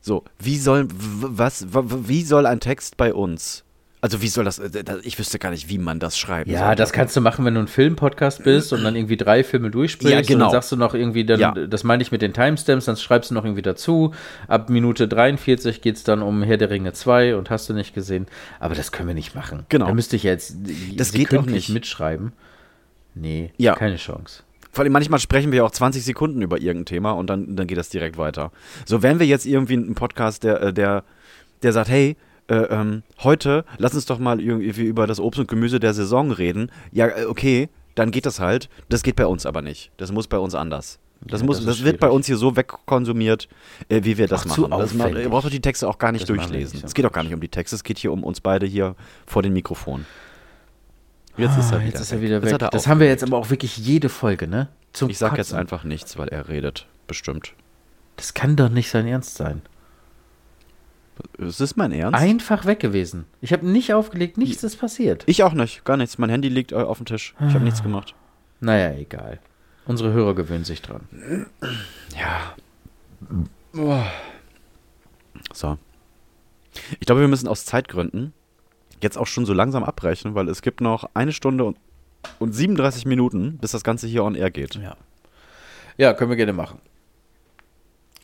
So, 0.02 0.24
wie 0.40 0.58
soll, 0.58 0.88
was, 0.92 1.68
wie 1.72 2.24
soll 2.24 2.46
ein 2.46 2.60
Text 2.60 2.98
bei 2.98 3.14
uns? 3.14 3.64
Also 4.00 4.22
wie 4.22 4.28
soll 4.28 4.46
das, 4.46 4.60
äh, 4.60 4.70
ich 5.02 5.18
wüsste 5.18 5.40
gar 5.40 5.50
nicht, 5.50 5.70
wie 5.70 5.80
man 5.80 6.00
das 6.00 6.18
schreiben 6.20 6.50
Ja, 6.52 6.68
soll. 6.68 6.76
das 6.76 6.94
kannst 6.94 7.16
du 7.18 7.20
machen, 7.22 7.44
wenn 7.46 7.56
du 7.56 7.62
ein 7.62 7.68
Filmpodcast 7.68 8.44
bist 8.44 8.72
und 8.72 8.84
dann 8.84 8.96
irgendwie 8.96 9.18
drei 9.18 9.44
Filme 9.44 9.72
durchsprichst. 9.72 10.12
Ja, 10.14 10.20
Und 10.20 10.28
genau. 10.28 10.46
dann 10.46 10.52
sagst 10.52 10.72
du 10.72 10.76
noch 10.76 10.94
irgendwie, 10.94 11.26
dann, 11.26 11.40
Ja. 11.40 11.52
das 11.52 11.84
meine 11.84 12.04
ich 12.04 12.12
mit 12.12 12.22
den 12.22 12.32
Timestamps, 12.32 12.86
dann 12.86 12.96
schreibst 12.96 13.32
du 13.32 13.34
noch 13.34 13.44
irgendwie 13.44 13.64
dazu. 13.64 14.14
Ab 14.48 14.70
Minute 14.70 15.08
43 15.08 15.82
geht 15.82 15.96
es 15.96 16.04
dann 16.04 16.22
um 16.22 16.44
Herr 16.44 16.58
der 16.58 16.70
Ringe 16.70 16.94
2 16.94 17.36
und 17.36 17.50
hast 17.50 17.68
du 17.70 17.74
nicht 17.74 17.96
gesehen. 17.96 18.28
Aber 18.60 18.76
das 18.76 18.92
können 18.92 19.08
wir 19.08 19.16
nicht 19.16 19.34
machen. 19.34 19.66
Genau. 19.70 19.88
Da 19.88 19.94
müsste 19.96 20.16
ich 20.16 20.24
jetzt 20.24 20.56
Das 20.96 21.12
geht 21.12 21.26
doch 21.28 21.32
sekündlich 21.32 21.68
nicht. 21.70 21.74
mitschreiben. 21.74 22.34
Nee, 23.16 23.52
Ja. 23.58 23.74
keine 23.74 23.96
Chance. 23.98 24.44
Vor 24.72 24.84
allem 24.84 24.94
manchmal 24.94 25.20
sprechen 25.20 25.52
wir 25.52 25.66
auch 25.66 25.72
20 25.72 26.04
Sekunden 26.04 26.42
über 26.42 26.60
irgendein 26.60 26.86
Thema 26.86 27.12
und 27.12 27.28
dann, 27.28 27.56
dann 27.56 27.68
geht 27.68 27.78
das 27.78 27.90
direkt 27.90 28.18
weiter. 28.18 28.52
So, 28.86 29.04
wenn 29.04 29.20
wir 29.20 29.26
jetzt 29.26 29.46
irgendwie 29.46 29.74
einen 29.74 29.96
Podcast, 29.96 30.44
der, 30.44 30.62
äh, 30.62 30.74
der, 30.74 31.04
der 31.64 31.74
sagt, 31.74 31.90
hey, 31.90 32.16
äh, 32.50 32.56
ähm, 32.56 33.04
heute 33.24 33.66
lass 33.78 33.94
uns 33.94 34.06
doch 34.06 34.20
mal 34.20 34.40
irgendwie 34.40 34.84
über 34.84 35.08
das 35.08 35.20
Obst 35.20 35.40
und 35.40 35.48
Gemüse 35.48 35.80
der 35.80 35.94
Saison 35.94 36.32
reden. 36.32 36.72
Ja, 36.92 37.08
äh, 37.08 37.26
okay, 37.26 37.70
dann 37.96 38.12
geht 38.12 38.26
das 38.26 38.40
halt. 38.40 38.70
Das 38.90 39.04
geht 39.04 39.16
bei 39.16 39.26
uns 39.26 39.46
aber 39.46 39.62
nicht. 39.62 39.92
Das 39.98 40.12
muss 40.12 40.28
bei 40.28 40.38
uns 40.38 40.56
anders. 40.56 41.00
Das, 41.22 41.42
Ja, 41.42 41.48
muss, 41.48 41.58
das 41.58 41.66
das, 41.66 41.84
wird 41.84 42.00
bei 42.00 42.10
uns 42.10 42.28
hier 42.28 42.38
so 42.38 42.56
wegkonsumiert, 42.56 43.48
äh, 43.90 44.02
wie 44.04 44.18
wir 44.18 44.28
das 44.28 44.42
Ach, 44.42 44.58
machen. 44.58 44.72
Das, 44.72 44.94
man, 44.94 45.18
ihr 45.18 45.30
braucht 45.30 45.46
doch 45.46 45.50
die 45.50 45.60
Texte 45.62 45.88
auch 45.88 45.98
gar 45.98 46.12
nicht 46.12 46.22
Das 46.22 46.28
durchlesen. 46.28 46.82
es 46.86 46.94
geht 46.94 47.06
doch 47.06 47.12
gar 47.12 47.24
nicht 47.24 47.34
um 47.34 47.42
die 47.42 47.50
Texte, 47.50 47.76
es 47.76 47.84
geht 47.84 47.98
hier 47.98 48.12
um 48.12 48.24
uns 48.24 48.40
beide 48.40 48.66
hier 48.66 48.96
vor 49.26 49.42
den 49.42 49.54
Mikrofonen. 49.54 50.06
Jetzt 51.38 51.58
ist 51.58 51.72
er 51.72 51.78
Ah, 51.78 51.82
wieder 51.82 51.90
jetzt 51.90 52.00
ist 52.02 52.12
er 52.12 52.18
weg. 52.18 52.24
wieder 52.26 52.36
Jetzt 52.42 52.54
weg. 52.54 52.62
er 52.62 52.70
Das 52.70 52.88
haben 52.88 53.00
wir 53.00 53.08
jetzt 53.08 53.24
aber 53.24 53.38
auch 53.38 53.50
wirklich 53.50 53.78
jede 53.78 54.10
Folge, 54.10 54.48
ne? 54.48 54.68
Zum 54.94 55.10
Ich 55.10 55.18
sag 55.18 55.38
jetzt 55.38 55.48
Kotzen. 55.50 55.60
einfach 55.60 55.84
nichts, 55.84 56.18
weil 56.18 56.28
er 56.30 56.48
redet. 56.48 56.88
Bestimmt. 57.08 57.54
Das 58.16 58.34
kann 58.34 58.56
doch 58.56 58.70
nicht 58.70 58.90
sein 58.90 59.08
Ernst 59.08 59.36
sein. 59.36 59.62
Es 61.40 61.60
ist 61.62 61.78
mein 61.78 61.92
Ernst. 61.92 62.20
Einfach 62.20 62.66
weg 62.66 62.80
gewesen. 62.80 63.26
Ich 63.42 63.54
habe 63.54 63.66
nicht 63.68 63.94
aufgelegt, 63.94 64.38
nichts 64.38 64.64
ist 64.64 64.78
passiert. 64.78 65.24
ich 65.28 65.44
auch 65.44 65.54
nicht, 65.54 65.84
gar 65.86 65.98
nichts. 65.98 66.18
Mein 66.18 66.30
Handy 66.30 66.50
liegt 66.50 66.72
äh, 66.72 66.76
auf 66.76 66.98
dem 66.98 67.06
Tisch. 67.06 67.34
Ich 67.48 67.54
habe 67.54 67.64
nichts 67.64 67.82
gemacht. 67.84 68.14
Naja, 68.60 68.92
egal. 68.98 69.40
Unsere 69.86 70.12
Hörer 70.14 70.36
gewöhnen 70.36 70.64
sich 70.66 70.82
dran. 70.82 71.02
Ja. 72.20 72.56
So. 75.54 75.78
Ich 77.00 77.06
glaube, 77.06 77.22
wir 77.22 77.28
müssen 77.28 77.48
aus 77.48 77.66
Zeitgründen 77.66 78.34
jetzt 79.02 79.18
auch 79.18 79.28
schon 79.28 79.46
so 79.46 79.54
langsam 79.54 79.84
abbrechen, 79.84 80.36
weil 80.36 80.50
es 80.50 80.62
gibt 80.62 80.82
noch 80.82 81.10
eine 81.14 81.32
Stunde 81.32 81.64
und, 81.64 81.78
und 82.40 82.54
37 82.54 83.06
Minuten, 83.06 83.58
bis 83.58 83.72
das 83.72 83.84
Ganze 83.84 84.08
hier 84.08 84.24
on 84.24 84.36
air 84.36 84.50
geht. 84.52 84.76
Ja. 84.76 84.96
Ja, 85.98 86.14
können 86.14 86.30
wir 86.30 86.36
gerne 86.38 86.54
machen. 86.54 86.80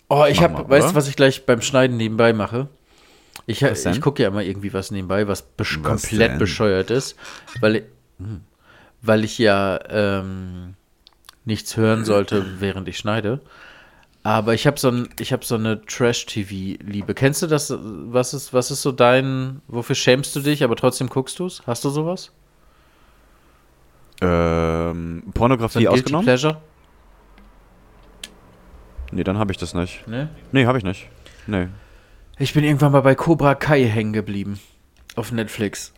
Oh, 0.10 0.26
ich 0.30 0.44
habe, 0.44 0.70
weißt 0.70 0.92
du, 0.92 0.96
was 0.96 1.08
ich 1.08 1.16
gleich 1.16 1.46
beim 1.46 1.62
Schneiden 1.62 1.98
nebenbei 1.98 2.34
mache? 2.34 2.68
Ich, 3.48 3.62
ich 3.62 4.02
gucke 4.02 4.22
ja 4.22 4.30
immer 4.30 4.44
irgendwie 4.44 4.74
was 4.74 4.92
nebenbei, 4.92 5.28
was, 5.28 5.42
besch 5.42 5.80
Was 5.82 6.04
komplett 6.04 6.32
denn? 6.34 6.38
bescheuert 6.40 6.92
ist, 6.92 7.16
weil, 7.60 7.78
ich- 7.78 7.84
hm, 8.20 8.42
weil 9.02 9.24
ich 9.24 9.38
ja 9.38 9.80
ähm, 9.90 10.76
nichts 11.46 11.76
hören 11.76 12.06
sollte, 12.06 12.62
während 12.62 12.88
ich 12.88 12.98
schneide. 12.98 13.42
Aber 14.26 14.54
ich 14.54 14.66
habe 14.66 14.80
so, 14.80 14.88
ein, 14.90 15.10
ich 15.20 15.34
hab 15.34 15.44
so 15.44 15.56
eine 15.56 15.82
Trash-TV-Liebe. 15.86 17.14
Kennst 17.14 17.42
du 17.42 17.48
das? 17.48 17.74
Was 17.78 18.34
ist, 18.34 18.54
was 18.54 18.72
ist 18.72 18.82
so 18.82 18.94
dein, 18.94 19.62
wofür 19.68 19.96
schämst 19.96 20.34
du 20.36 20.40
dich, 20.40 20.64
aber 20.64 20.78
trotzdem 20.78 21.10
guckst 21.10 21.40
du 21.40 21.46
es? 21.46 21.62
Hast 21.68 21.84
du 21.84 21.90
sowas? 21.90 22.32
Ähm, 24.22 25.24
So 25.26 25.32
Pornografie 25.34 25.80
Guilty 25.80 25.88
ausgenommen? 26.02 26.26
Pleasure? 26.26 26.62
Nee, 29.12 29.24
dann 29.24 29.38
habe 29.38 29.52
ich 29.52 29.58
das 29.58 29.74
nicht. 29.74 30.08
Ne? 30.08 30.30
Nee, 30.54 30.66
habe 30.66 30.78
ich 30.78 30.84
nicht. 30.84 31.10
Nee. 31.46 31.68
Ich 32.40 32.54
bin 32.54 32.64
irgendwann 32.64 32.94
mal 32.94 33.02
bei 33.02 33.16
Cobra 33.16 33.56
Kai 33.56 33.84
hängen 33.86 34.14
geblieben. 34.14 34.60
Auf 35.16 35.32
Netflix. 35.32 35.94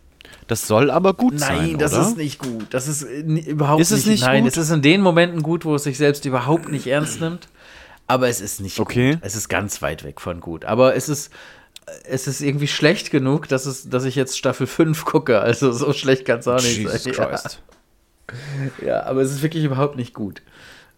Das 0.47 0.67
soll 0.67 0.89
aber 0.91 1.13
gut 1.13 1.39
sein, 1.39 1.57
Nein, 1.57 1.77
das 1.77 1.93
oder? 1.93 2.01
ist 2.01 2.17
nicht 2.17 2.39
gut. 2.39 2.67
Das 2.71 2.87
ist 2.87 3.03
äh, 3.03 3.19
überhaupt 3.21 3.81
Ist 3.81 3.91
es 3.91 4.05
nicht, 4.05 4.15
nicht 4.15 4.25
Nein, 4.25 4.43
gut? 4.43 4.51
es 4.51 4.57
ist 4.57 4.71
in 4.71 4.81
den 4.81 5.01
Momenten 5.01 5.43
gut, 5.43 5.63
wo 5.65 5.75
es 5.75 5.83
sich 5.83 5.97
selbst 5.97 6.25
überhaupt 6.25 6.69
nicht 6.69 6.87
ernst 6.87 7.21
nimmt. 7.21 7.47
Aber 8.07 8.27
es 8.29 8.41
ist 8.41 8.61
nicht 8.61 8.79
Okay. 8.79 9.13
gut. 9.13 9.19
Es 9.23 9.35
ist 9.35 9.49
ganz 9.49 9.81
weit 9.81 10.03
weg 10.03 10.21
von 10.21 10.39
gut. 10.39 10.65
Aber 10.65 10.95
es 10.95 11.09
ist, 11.09 11.31
es 12.03 12.27
ist 12.27 12.41
irgendwie 12.41 12.67
schlecht 12.67 13.09
genug, 13.11 13.47
dass, 13.47 13.65
es, 13.65 13.89
dass 13.89 14.03
ich 14.05 14.15
jetzt 14.15 14.37
Staffel 14.37 14.67
5 14.67 15.05
gucke. 15.05 15.39
Also 15.41 15.71
so 15.71 15.91
schlecht 15.93 16.25
kann 16.25 16.39
es 16.39 16.47
auch 16.47 16.55
nicht 16.61 16.77
Jesus 16.77 17.03
sein. 17.03 17.13
Christ. 17.13 17.61
Ja, 18.81 18.87
ja, 18.87 19.03
aber 19.03 19.21
es 19.21 19.31
ist 19.31 19.41
wirklich 19.41 19.63
überhaupt 19.63 19.95
nicht 19.95 20.13
gut. 20.13 20.41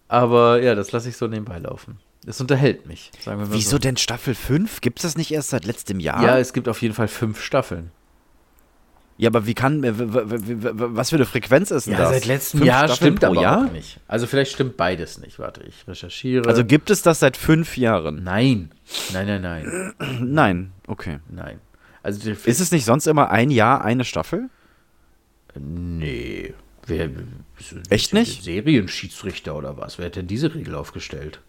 Aber 0.07 0.61
ja, 0.61 0.75
das 0.75 0.91
lasse 0.91 1.09
ich 1.09 1.17
so 1.17 1.27
nebenbei 1.27 1.59
laufen. 1.59 1.97
Es 2.25 2.41
unterhält 2.41 2.85
mich, 2.87 3.11
sagen 3.23 3.39
wir 3.39 3.47
mal 3.47 3.53
Wieso 3.53 3.71
so. 3.71 3.79
denn 3.79 3.95
Staffel 3.97 4.35
5? 4.35 4.81
Gibt 4.81 4.99
es 4.99 5.03
das 5.03 5.17
nicht 5.17 5.31
erst 5.31 5.49
seit 5.49 5.65
letztem 5.65 5.99
Jahr? 6.01 6.21
Ja, 6.23 6.37
es 6.37 6.51
gibt 6.51 6.67
auf 6.67 6.81
jeden 6.81 6.93
Fall 6.93 7.07
fünf 7.07 7.41
Staffeln. 7.41 7.91
Ja, 9.19 9.29
aber 9.29 9.47
wie 9.47 9.55
kann, 9.55 9.81
w- 9.81 9.91
was 9.97 11.09
für 11.09 11.15
eine 11.15 11.25
Frequenz 11.25 11.71
ist 11.71 11.87
denn 11.87 11.93
Ja, 11.93 11.99
das? 11.99 12.09
seit 12.11 12.25
letztem 12.25 12.59
Fünf 12.59 12.67
Jahr 12.67 12.87
Staffeln 12.87 12.95
stimmt 13.17 13.23
aber 13.23 13.41
Jahr? 13.41 13.65
auch 13.65 13.71
nicht. 13.71 13.99
Also 14.07 14.27
vielleicht 14.27 14.51
stimmt 14.51 14.77
beides 14.77 15.17
nicht. 15.19 15.39
Warte, 15.39 15.63
ich 15.63 15.87
recherchiere. 15.87 16.47
Also 16.47 16.63
gibt 16.63 16.91
es 16.91 17.01
das 17.01 17.19
seit 17.19 17.35
fünf 17.35 17.77
Jahren? 17.77 18.23
nein. 18.23 18.69
Nein, 19.13 19.25
nein, 19.27 19.41
nein. 19.41 19.93
Nein, 20.21 20.71
okay. 20.87 21.19
Nein. 21.29 21.59
Also 22.03 22.29
Ist 22.29 22.59
es 22.61 22.71
nicht 22.71 22.85
sonst 22.85 23.07
immer 23.07 23.31
ein 23.31 23.49
Jahr 23.49 23.83
eine 23.83 24.05
Staffel? 24.05 24.49
Nee. 25.59 26.53
Wer, 26.85 27.09
Echt 27.89 28.13
nicht? 28.13 28.43
Serienschiedsrichter 28.43 29.55
oder 29.55 29.77
was? 29.77 29.97
Wer 29.97 30.05
hat 30.05 30.15
denn 30.15 30.27
diese 30.27 30.53
Regel 30.55 30.75
aufgestellt? 30.75 31.41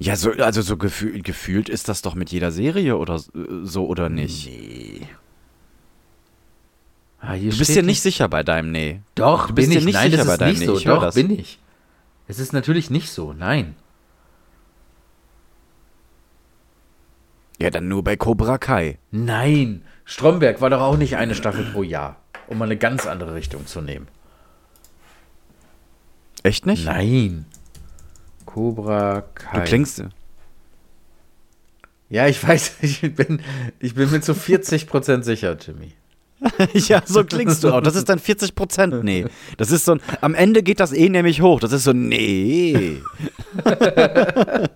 Ja, 0.00 0.16
so, 0.16 0.32
also 0.32 0.62
so 0.62 0.76
gefühl, 0.76 1.20
gefühlt 1.22 1.68
ist 1.68 1.88
das 1.88 2.02
doch 2.02 2.14
mit 2.14 2.32
jeder 2.32 2.50
Serie 2.50 2.96
oder 2.96 3.16
s- 3.16 3.30
so 3.62 3.86
oder 3.86 4.08
nicht. 4.08 4.46
Nee. 4.48 5.02
Ah, 7.20 7.36
Du 7.36 7.56
bist 7.58 7.74
dir 7.74 7.82
nicht 7.82 8.00
sicher 8.00 8.28
bei 8.28 8.42
deinem 8.42 8.72
Nee. 8.72 9.00
Doch, 9.14 9.48
Du 9.48 9.54
bist 9.54 9.66
bin 9.68 9.72
dir 9.72 9.78
ich. 9.80 9.84
nicht 9.84 9.94
Nein, 9.94 10.10
sicher 10.10 10.24
bei 10.24 10.36
deinem 10.36 10.50
nicht 10.50 10.60
Nee, 10.60 10.66
so. 10.66 10.76
ich 10.78 10.84
Doch, 10.84 11.00
das. 11.02 11.14
bin 11.14 11.30
ich. 11.30 11.58
Es 12.28 12.38
ist 12.38 12.52
natürlich 12.52 12.90
nicht 12.90 13.10
so. 13.10 13.32
Nein. 13.32 13.74
Ja, 17.60 17.68
dann 17.70 17.88
nur 17.88 18.02
bei 18.02 18.16
Cobra 18.16 18.56
Kai. 18.58 18.98
Nein. 19.10 19.82
Stromberg 20.04 20.60
war 20.60 20.70
doch 20.70 20.80
auch 20.80 20.96
nicht 20.96 21.16
eine 21.16 21.34
Staffel 21.34 21.64
pro 21.72 21.82
Jahr, 21.82 22.16
um 22.48 22.58
mal 22.58 22.64
eine 22.64 22.76
ganz 22.78 23.06
andere 23.06 23.34
Richtung 23.34 23.66
zu 23.66 23.80
nehmen. 23.82 24.08
Echt 26.42 26.64
nicht? 26.64 26.86
Nein. 26.86 27.44
Cobra 28.46 29.20
Kai. 29.34 29.58
Du 29.58 29.64
klingst. 29.64 30.04
Ja, 32.08 32.26
ich 32.26 32.42
weiß, 32.46 32.76
ich 32.80 33.14
bin, 33.14 33.42
ich 33.78 33.94
bin 33.94 34.10
mir 34.10 34.20
zu 34.22 34.32
40% 34.32 35.22
sicher, 35.22 35.56
Jimmy. 35.60 35.92
ja, 36.72 37.02
so 37.04 37.24
klingst 37.24 37.62
du 37.64 37.72
auch. 37.72 37.80
Das 37.80 37.94
ist 37.96 38.08
dann 38.08 38.18
40 38.18 38.54
Prozent. 38.54 39.04
Nee. 39.04 39.26
Das 39.58 39.70
ist 39.70 39.84
so 39.84 39.92
ein. 39.92 40.00
Am 40.20 40.34
Ende 40.34 40.62
geht 40.62 40.80
das 40.80 40.92
eh 40.92 41.08
nämlich 41.08 41.42
hoch. 41.42 41.60
Das 41.60 41.72
ist 41.72 41.84
so, 41.84 41.92
nee. 41.92 43.00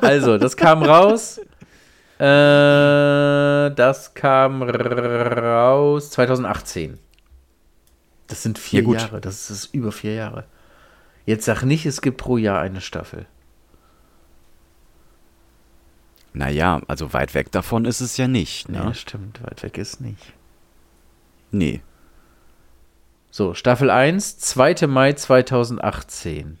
Also, 0.00 0.38
das 0.38 0.56
kam 0.56 0.82
raus. 0.82 1.38
Äh, 2.18 3.70
das 3.74 4.14
kam 4.14 4.62
raus 4.62 6.10
2018. 6.10 6.98
Das 8.28 8.42
sind 8.42 8.58
vier 8.58 8.82
Ja. 8.82 8.92
Jahre. 8.94 9.20
Das 9.20 9.50
ist 9.50 9.74
über 9.74 9.92
vier 9.92 10.14
Jahre. 10.14 10.44
Jetzt 11.26 11.44
sag 11.44 11.62
nicht, 11.64 11.84
es 11.84 12.00
gibt 12.00 12.16
pro 12.16 12.38
Jahr 12.38 12.60
eine 12.60 12.80
Staffel. 12.80 13.26
Naja, 16.32 16.80
also 16.88 17.12
weit 17.12 17.34
weg 17.34 17.52
davon 17.52 17.84
ist 17.84 18.00
es 18.00 18.16
ja 18.16 18.26
nicht, 18.26 18.68
Nee, 18.68 18.78
ne? 18.78 18.86
das 18.86 19.00
stimmt. 19.00 19.40
Weit 19.44 19.62
weg 19.62 19.78
ist 19.78 20.00
nicht. 20.00 20.32
Nee. 21.54 21.82
So, 23.30 23.54
Staffel 23.54 23.88
1, 23.88 24.38
2. 24.38 24.88
Mai 24.88 25.12
2018. 25.12 26.58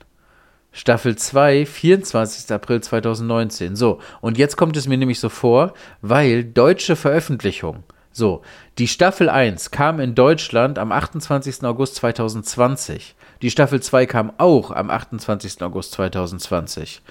Staffel 0.70 1.16
2, 1.16 1.66
24. 1.66 2.52
April 2.52 2.80
2019. 2.80 3.74
So, 3.74 3.98
und 4.20 4.38
jetzt 4.38 4.56
kommt 4.56 4.76
es 4.76 4.86
mir 4.86 4.96
nämlich 4.96 5.18
so 5.18 5.28
vor, 5.28 5.74
weil 6.00 6.44
deutsche 6.44 6.94
Veröffentlichung. 6.94 7.82
So, 8.12 8.42
die 8.78 8.86
Staffel 8.86 9.28
1 9.28 9.72
kam 9.72 9.98
in 9.98 10.14
Deutschland 10.14 10.78
am 10.78 10.92
28. 10.92 11.64
August 11.64 11.96
2020. 11.96 13.16
Die 13.42 13.50
Staffel 13.50 13.82
2 13.82 14.06
kam 14.06 14.32
auch 14.38 14.70
am 14.70 14.90
28. 14.90 15.60
August 15.62 15.90
2020. 15.92 17.02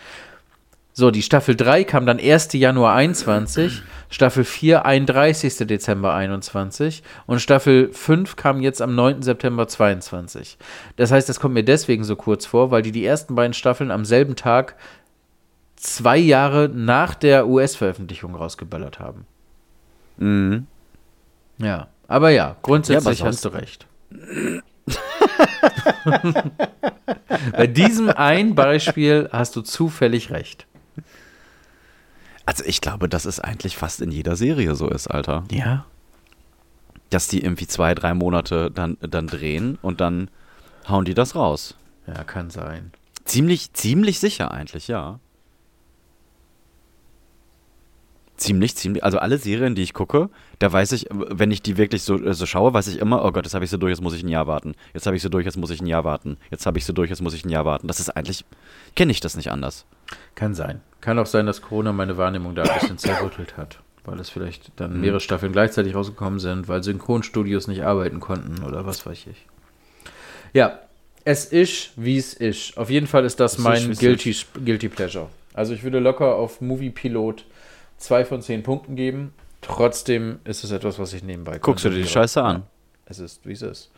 So, 0.95 1.09
die 1.09 1.23
Staffel 1.23 1.55
3 1.55 1.85
kam 1.85 2.05
dann 2.05 2.19
1. 2.19 2.53
Januar 2.53 2.93
21, 2.93 3.81
Staffel 4.11 4.43
4 4.43 4.85
31. 4.85 5.67
Dezember 5.67 6.13
21 6.13 7.01
und 7.25 7.39
Staffel 7.39 7.91
5 7.91 8.35
kam 8.35 8.61
jetzt 8.61 8.79
am 8.79 8.93
9. 8.93 9.23
September 9.23 9.67
22. 9.67 10.59
Das 10.95 11.11
heißt, 11.11 11.27
das 11.27 11.39
kommt 11.39 11.55
mir 11.55 11.63
deswegen 11.63 12.03
so 12.03 12.15
kurz 12.15 12.45
vor, 12.45 12.69
weil 12.69 12.83
die 12.83 12.91
die 12.91 13.03
ersten 13.03 13.33
beiden 13.33 13.55
Staffeln 13.55 13.89
am 13.89 14.05
selben 14.05 14.35
Tag 14.35 14.75
zwei 15.75 16.17
Jahre 16.17 16.69
nach 16.69 17.15
der 17.15 17.47
US-Veröffentlichung 17.47 18.35
rausgeballert 18.35 18.99
haben. 18.99 19.25
Mhm. 20.17 20.67
Ja, 21.57 21.87
aber 22.07 22.29
ja, 22.29 22.55
grundsätzlich 22.61 23.17
Ja, 23.17 23.25
aber 23.25 23.31
hast 23.31 23.45
du 23.45 23.49
recht. 23.49 23.87
Bei 27.53 27.65
diesem 27.65 28.09
ein 28.09 28.53
Beispiel 28.53 29.27
hast 29.31 29.55
du 29.55 29.61
zufällig 29.61 30.29
recht. 30.29 30.67
Also 32.45 32.63
ich 32.65 32.81
glaube, 32.81 33.07
dass 33.07 33.25
es 33.25 33.39
eigentlich 33.39 33.77
fast 33.77 34.01
in 34.01 34.11
jeder 34.11 34.35
Serie 34.35 34.75
so 34.75 34.89
ist, 34.89 35.07
Alter. 35.07 35.43
Ja. 35.51 35.85
Dass 37.09 37.27
die 37.27 37.43
irgendwie 37.43 37.67
zwei, 37.67 37.95
drei 37.95 38.13
Monate 38.13 38.69
dann, 38.71 38.97
dann 39.01 39.27
drehen 39.27 39.77
und 39.81 40.01
dann 40.01 40.29
hauen 40.87 41.05
die 41.05 41.13
das 41.13 41.35
raus. 41.35 41.75
Ja, 42.07 42.23
kann 42.23 42.49
sein. 42.49 42.91
Ziemlich, 43.25 43.71
ziemlich 43.73 44.19
sicher 44.19 44.51
eigentlich, 44.51 44.87
ja. 44.89 45.19
Ziemlich, 48.35 48.75
ziemlich. 48.75 49.03
Also 49.03 49.19
alle 49.19 49.37
Serien, 49.37 49.75
die 49.75 49.83
ich 49.83 49.93
gucke, 49.93 50.29
da 50.59 50.69
weiß 50.71 50.91
ich, 50.91 51.07
wenn 51.11 51.51
ich 51.51 51.61
die 51.61 51.77
wirklich 51.77 52.01
so, 52.01 52.21
äh, 52.21 52.33
so 52.33 52.45
schaue, 52.45 52.73
weiß 52.73 52.87
ich 52.87 52.97
immer, 52.97 53.23
oh 53.23 53.31
Gott, 53.31 53.45
jetzt 53.45 53.53
habe 53.53 53.63
ich 53.63 53.71
sie 53.71 53.77
durch, 53.77 53.91
jetzt 53.91 54.01
muss 54.01 54.15
ich 54.15 54.23
ein 54.23 54.27
Jahr 54.27 54.47
warten. 54.47 54.73
Jetzt 54.93 55.05
habe 55.05 55.15
ich 55.15 55.21
sie 55.21 55.29
durch, 55.29 55.45
jetzt 55.45 55.55
muss 55.55 55.69
ich 55.69 55.81
ein 55.81 55.87
Jahr 55.87 56.03
warten. 56.03 56.37
Jetzt 56.51 56.65
habe 56.65 56.77
ich 56.77 56.83
sie 56.83 56.93
durch, 56.93 57.09
jetzt 57.09 57.21
muss 57.21 57.33
ich 57.33 57.45
ein 57.45 57.49
Jahr 57.49 57.63
warten. 57.63 57.87
Das 57.87 58.01
ist 58.01 58.09
eigentlich, 58.09 58.43
kenne 58.95 59.11
ich 59.11 59.21
das 59.21 59.37
nicht 59.37 59.51
anders. 59.51 59.85
Kann 60.35 60.53
sein. 60.53 60.81
Kann 61.01 61.19
auch 61.19 61.25
sein, 61.25 61.45
dass 61.45 61.61
Corona 61.61 61.91
meine 61.91 62.17
Wahrnehmung 62.17 62.55
da 62.55 62.63
ein 62.63 62.79
bisschen 62.79 62.97
zerrüttelt 62.97 63.57
hat. 63.57 63.79
Weil 64.05 64.19
es 64.19 64.29
vielleicht 64.29 64.71
dann 64.75 64.99
mehrere 64.99 65.21
Staffeln 65.21 65.53
gleichzeitig 65.53 65.95
rausgekommen 65.95 66.39
sind, 66.39 66.67
weil 66.67 66.83
Synchronstudios 66.83 67.67
nicht 67.67 67.83
arbeiten 67.83 68.19
konnten 68.19 68.61
oder 68.63 68.85
was 68.85 69.05
weiß 69.05 69.27
ich. 69.27 69.45
Ja, 70.51 70.79
es 71.23 71.45
ist, 71.45 71.91
wie 71.95 72.17
es 72.17 72.33
ist. 72.33 72.77
Auf 72.77 72.89
jeden 72.89 73.07
Fall 73.07 73.23
ist 73.23 73.39
das 73.39 73.53
Es 73.53 73.59
ist, 73.59 73.63
mein 73.63 73.89
wie's 73.89 73.99
Guilty, 73.99 74.35
Guilty 74.65 74.89
Pleasure. 74.89 75.29
Also 75.53 75.73
ich 75.73 75.83
würde 75.83 75.99
locker 75.99 76.35
auf 76.35 76.59
Movie 76.59 76.89
Pilot 76.89 77.45
zwei 77.97 78.25
von 78.25 78.41
zehn 78.41 78.63
Punkten 78.63 78.95
geben. 78.95 79.33
Trotzdem 79.61 80.39
ist 80.43 80.63
es 80.65 80.71
etwas, 80.71 80.99
was 80.99 81.13
ich 81.13 81.23
nebenbei 81.23 81.59
Guckst 81.59 81.85
du 81.85 81.89
dir 81.89 82.03
die. 82.03 82.07
Scheiße 82.07 82.43
an? 82.43 82.63
Es 83.05 83.19
ist, 83.19 83.45
wie 83.45 83.53
es 83.53 83.61
ist. 83.61 83.91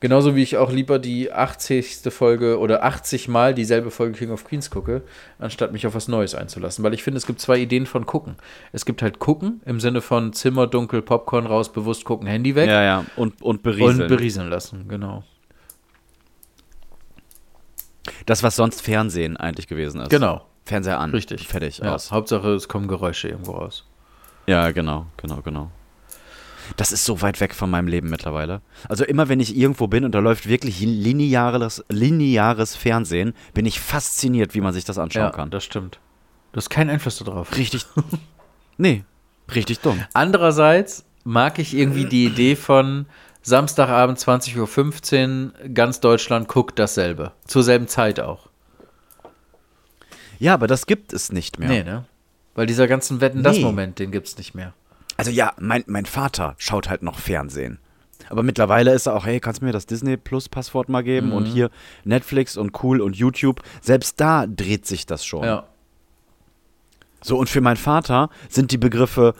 Genauso 0.00 0.36
wie 0.36 0.42
ich 0.42 0.56
auch 0.56 0.70
lieber 0.70 0.98
die 0.98 1.32
80. 1.32 2.02
Folge 2.10 2.58
oder 2.58 2.84
80 2.84 3.28
Mal 3.28 3.54
dieselbe 3.54 3.90
Folge 3.90 4.18
King 4.18 4.30
of 4.30 4.44
Queens 4.44 4.70
gucke, 4.70 5.02
anstatt 5.38 5.72
mich 5.72 5.86
auf 5.86 5.94
was 5.94 6.08
Neues 6.08 6.34
einzulassen. 6.34 6.84
Weil 6.84 6.94
ich 6.94 7.02
finde, 7.02 7.18
es 7.18 7.26
gibt 7.26 7.40
zwei 7.40 7.58
Ideen 7.58 7.86
von 7.86 8.06
gucken. 8.06 8.36
Es 8.72 8.84
gibt 8.84 9.02
halt 9.02 9.18
gucken 9.18 9.60
im 9.64 9.80
Sinne 9.80 10.00
von 10.00 10.32
Zimmer 10.32 10.66
dunkel, 10.66 11.02
Popcorn 11.02 11.46
raus, 11.46 11.72
bewusst 11.72 12.04
gucken, 12.04 12.26
Handy 12.26 12.54
weg 12.54 12.68
Ja, 12.68 12.82
ja. 12.82 13.04
Und, 13.16 13.40
und 13.42 13.62
berieseln. 13.62 14.02
und 14.02 14.08
berieseln 14.08 14.48
lassen, 14.48 14.88
genau. 14.88 15.24
das, 18.26 18.42
was 18.42 18.56
sonst 18.56 18.82
Fernsehen 18.82 19.36
eigentlich 19.36 19.66
gewesen 19.66 20.00
ist. 20.00 20.10
Genau, 20.10 20.46
Fernseher 20.64 21.00
an. 21.00 21.10
richtig. 21.10 21.48
Fertig, 21.48 21.78
Ja, 21.78 21.94
aus. 21.94 22.10
Hauptsache, 22.10 22.50
es 22.50 22.68
kommen 22.68 22.88
Geräusche 22.88 23.28
irgendwo 23.28 23.52
raus. 23.52 23.86
Ja, 24.46 24.70
genau, 24.72 25.06
genau, 25.16 25.40
genau. 25.42 25.70
Das 26.76 26.92
ist 26.92 27.04
so 27.04 27.20
weit 27.22 27.40
weg 27.40 27.54
von 27.54 27.70
meinem 27.70 27.88
Leben 27.88 28.08
mittlerweile. 28.10 28.60
Also 28.88 29.04
immer 29.04 29.28
wenn 29.28 29.40
ich 29.40 29.56
irgendwo 29.56 29.86
bin 29.86 30.04
und 30.04 30.12
da 30.12 30.18
läuft 30.20 30.48
wirklich 30.48 30.80
lineares, 30.80 31.84
lineares 31.88 32.74
Fernsehen, 32.76 33.34
bin 33.52 33.66
ich 33.66 33.80
fasziniert, 33.80 34.54
wie 34.54 34.60
man 34.60 34.72
sich 34.72 34.84
das 34.84 34.98
anschauen 34.98 35.24
Ja, 35.24 35.30
kann. 35.30 35.50
das 35.50 35.64
stimmt. 35.64 35.98
Du 36.52 36.58
hast 36.58 36.70
keinen 36.70 36.90
Einfluss 36.90 37.18
darauf. 37.18 37.56
Richtig. 37.56 37.84
nee, 38.78 39.04
richtig 39.54 39.80
dumm. 39.80 40.02
Andererseits 40.14 41.04
mag 41.24 41.58
ich 41.58 41.74
irgendwie 41.74 42.04
die 42.06 42.26
Idee 42.26 42.54
von 42.56 43.06
Samstagabend 43.42 44.18
20.15 44.18 45.46
Uhr, 45.46 45.68
ganz 45.74 46.00
Deutschland 46.00 46.48
guckt 46.48 46.78
dasselbe. 46.78 47.32
Zur 47.46 47.62
selben 47.62 47.88
Zeit 47.88 48.20
auch. 48.20 48.48
Ja, 50.38 50.54
aber 50.54 50.66
das 50.66 50.86
gibt 50.86 51.12
es 51.12 51.30
nicht 51.32 51.58
mehr. 51.58 51.68
Nee, 51.68 51.82
ne? 51.84 52.04
Weil 52.54 52.66
dieser 52.66 52.86
ganzen 52.86 53.20
Wetten-Das-Moment, 53.20 53.98
Nee. 53.98 54.04
den 54.06 54.12
gibt's 54.12 54.38
nicht 54.38 54.54
mehr. 54.54 54.72
Also 55.16 55.30
ja, 55.30 55.52
mein, 55.58 55.84
mein 55.86 56.06
Vater 56.06 56.54
schaut 56.58 56.88
halt 56.88 57.02
noch 57.02 57.18
Fernsehen. 57.18 57.78
Aber 58.30 58.42
mittlerweile 58.42 58.92
ist 58.94 59.06
er 59.06 59.14
auch, 59.14 59.26
hey, 59.26 59.38
kannst 59.38 59.60
du 59.60 59.66
mir 59.66 59.72
das 59.72 59.86
Disney 59.86 60.16
Plus 60.16 60.48
Passwort 60.48 60.88
mal 60.88 61.02
geben? 61.02 61.32
Und 61.32 61.44
hier 61.46 61.70
Netflix 62.04 62.56
und 62.56 62.82
cool 62.82 63.00
und 63.00 63.16
YouTube. 63.16 63.60
Selbst 63.82 64.20
da 64.20 64.46
dreht 64.46 64.86
sich 64.86 65.04
das 65.06 65.24
schon. 65.24 65.44
Ja. 65.44 65.64
So, 67.22 67.38
und 67.38 67.48
für 67.48 67.60
meinen 67.60 67.76
Vater 67.76 68.30
sind 68.48 68.70
die 68.70 68.78
Begriffe 68.78 69.34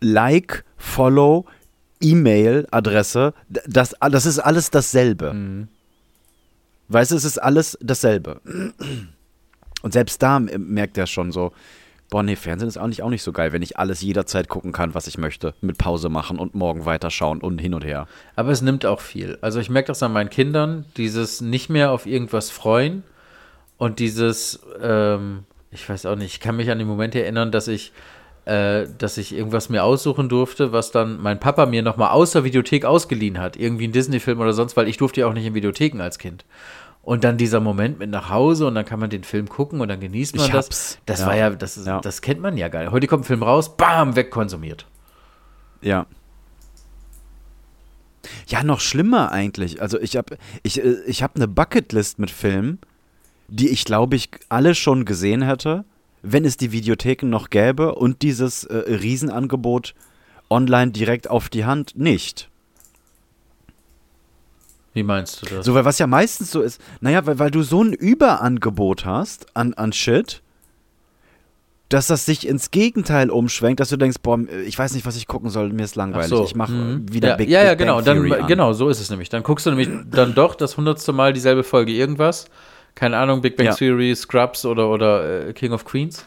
Like, 0.00 0.64
Follow, 0.76 1.44
E-Mail-Adresse, 2.00 3.34
d- 3.48 3.60
das, 3.66 3.94
das 4.10 4.26
ist 4.26 4.38
alles 4.38 4.70
dasselbe. 4.70 5.66
Weißt 6.88 7.10
du, 7.10 7.16
es 7.16 7.24
ist 7.24 7.38
alles 7.38 7.76
dasselbe. 7.80 8.40
Und 9.82 9.92
selbst 9.92 10.22
da 10.22 10.38
merkt 10.40 10.96
er 10.98 11.06
schon 11.06 11.32
so, 11.32 11.52
boah, 12.10 12.22
nee, 12.22 12.36
Fernsehen 12.36 12.68
ist 12.68 12.78
eigentlich 12.78 13.02
auch 13.02 13.10
nicht 13.10 13.22
so 13.22 13.32
geil, 13.32 13.52
wenn 13.52 13.62
ich 13.62 13.78
alles 13.78 14.00
jederzeit 14.00 14.48
gucken 14.48 14.72
kann, 14.72 14.94
was 14.94 15.06
ich 15.06 15.18
möchte. 15.18 15.54
Mit 15.60 15.78
Pause 15.78 16.08
machen 16.08 16.38
und 16.38 16.54
morgen 16.54 16.84
weiterschauen 16.86 17.40
und 17.40 17.58
hin 17.58 17.74
und 17.74 17.84
her. 17.84 18.06
Aber 18.36 18.50
es 18.50 18.62
nimmt 18.62 18.86
auch 18.86 19.00
viel. 19.00 19.38
Also 19.40 19.60
ich 19.60 19.70
merke 19.70 19.88
das 19.88 20.02
an 20.02 20.12
meinen 20.12 20.30
Kindern, 20.30 20.86
dieses 20.96 21.40
nicht 21.40 21.68
mehr 21.68 21.92
auf 21.92 22.06
irgendwas 22.06 22.50
freuen 22.50 23.02
und 23.76 23.98
dieses, 23.98 24.60
ähm, 24.82 25.44
ich 25.70 25.88
weiß 25.88 26.06
auch 26.06 26.16
nicht, 26.16 26.34
ich 26.34 26.40
kann 26.40 26.56
mich 26.56 26.70
an 26.70 26.78
den 26.78 26.88
Moment 26.88 27.14
erinnern, 27.14 27.52
dass 27.52 27.68
ich 27.68 27.92
äh, 28.48 28.86
dass 28.96 29.18
ich 29.18 29.34
irgendwas 29.34 29.68
mir 29.68 29.84
aussuchen 29.84 30.30
durfte, 30.30 30.72
was 30.72 30.90
dann 30.90 31.20
mein 31.20 31.38
Papa 31.38 31.66
mir 31.66 31.82
nochmal 31.82 32.12
aus 32.12 32.30
der 32.30 32.44
Videothek 32.44 32.86
ausgeliehen 32.86 33.38
hat. 33.38 33.58
Irgendwie 33.58 33.86
ein 33.86 33.92
Disney-Film 33.92 34.40
oder 34.40 34.54
sonst, 34.54 34.74
weil 34.74 34.88
ich 34.88 34.96
durfte 34.96 35.20
ja 35.20 35.26
auch 35.26 35.34
nicht 35.34 35.44
in 35.44 35.52
Videotheken 35.52 36.00
als 36.00 36.18
Kind. 36.18 36.46
Und 37.08 37.24
dann 37.24 37.38
dieser 37.38 37.60
Moment 37.60 37.98
mit 37.98 38.10
nach 38.10 38.28
Hause 38.28 38.66
und 38.66 38.74
dann 38.74 38.84
kann 38.84 39.00
man 39.00 39.08
den 39.08 39.24
Film 39.24 39.48
gucken 39.48 39.80
und 39.80 39.88
dann 39.88 39.98
genießt 39.98 40.36
man 40.36 40.44
Ich 40.44 40.52
das. 40.52 40.66
hab's. 40.66 40.98
Das 41.06 41.20
Ja. 41.20 41.26
war 41.26 41.36
ja, 41.36 41.48
das, 41.48 41.78
ist, 41.78 41.86
Ja. 41.86 42.02
das 42.02 42.20
kennt 42.20 42.42
man 42.42 42.58
ja 42.58 42.68
geil. 42.68 42.90
Heute 42.90 43.06
kommt 43.06 43.22
ein 43.22 43.24
Film 43.24 43.42
raus, 43.42 43.78
bam, 43.78 44.14
wegkonsumiert. 44.14 44.84
Ja. 45.80 46.04
Ja, 48.48 48.62
noch 48.62 48.80
schlimmer 48.80 49.32
eigentlich. 49.32 49.80
Also 49.80 49.98
ich 49.98 50.18
habe 50.18 50.36
ich, 50.62 50.84
äh, 50.84 50.96
ich 51.06 51.22
hab 51.22 51.34
eine 51.36 51.48
Bucketlist 51.48 52.18
mit 52.18 52.30
Filmen, 52.30 52.78
die 53.48 53.70
ich 53.70 53.86
glaube 53.86 54.14
ich 54.14 54.28
alle 54.50 54.74
schon 54.74 55.06
gesehen 55.06 55.40
hätte, 55.40 55.86
wenn 56.20 56.44
es 56.44 56.58
die 56.58 56.72
Videotheken 56.72 57.30
noch 57.30 57.48
gäbe 57.48 57.94
und 57.94 58.20
dieses 58.20 58.64
äh, 58.64 58.76
Riesenangebot 58.76 59.94
online 60.50 60.90
direkt 60.90 61.30
auf 61.30 61.48
die 61.48 61.64
Hand 61.64 61.96
nicht. 61.96 62.50
Wie 64.98 65.04
meinst 65.04 65.42
du 65.42 65.54
das? 65.54 65.64
So, 65.64 65.74
weil 65.74 65.84
was 65.84 66.00
ja 66.00 66.08
meistens 66.08 66.50
so 66.50 66.60
ist, 66.60 66.80
naja, 67.00 67.24
weil, 67.24 67.38
weil 67.38 67.52
du 67.52 67.62
so 67.62 67.84
ein 67.84 67.92
Überangebot 67.92 69.04
hast 69.04 69.46
an, 69.56 69.72
an 69.74 69.92
Shit, 69.92 70.42
dass 71.88 72.08
das 72.08 72.26
sich 72.26 72.48
ins 72.48 72.72
Gegenteil 72.72 73.30
umschwenkt, 73.30 73.78
dass 73.78 73.90
du 73.90 73.96
denkst, 73.96 74.18
boah, 74.22 74.40
ich 74.66 74.76
weiß 74.76 74.94
nicht, 74.94 75.06
was 75.06 75.16
ich 75.16 75.28
gucken 75.28 75.50
soll, 75.50 75.72
mir 75.72 75.84
ist 75.84 75.94
langweilig. 75.94 76.32
Ich 76.44 76.56
mache 76.56 76.72
mhm. 76.72 77.12
wieder 77.12 77.28
ja, 77.28 77.36
Big, 77.36 77.48
Ja, 77.48 77.62
ja, 77.62 77.70
Big 77.70 77.78
genau. 77.78 78.00
Dann, 78.00 78.32
an. 78.32 78.46
genau, 78.48 78.72
so 78.72 78.88
ist 78.88 79.00
es 79.00 79.08
nämlich. 79.08 79.28
Dann 79.28 79.44
guckst 79.44 79.66
du 79.66 79.70
nämlich 79.70 79.88
dann 80.10 80.34
doch 80.34 80.56
das 80.56 80.76
hundertste 80.76 81.12
Mal 81.12 81.32
dieselbe 81.32 81.62
Folge 81.62 81.92
irgendwas. 81.92 82.46
Keine 82.96 83.16
Ahnung, 83.18 83.40
Big 83.40 83.56
Bang 83.56 83.66
Ja. 83.66 83.74
Theory, 83.74 84.16
Scrubs 84.16 84.66
oder, 84.66 84.88
oder 84.90 85.48
äh, 85.48 85.52
King 85.52 85.72
of 85.72 85.84
Queens. 85.84 86.26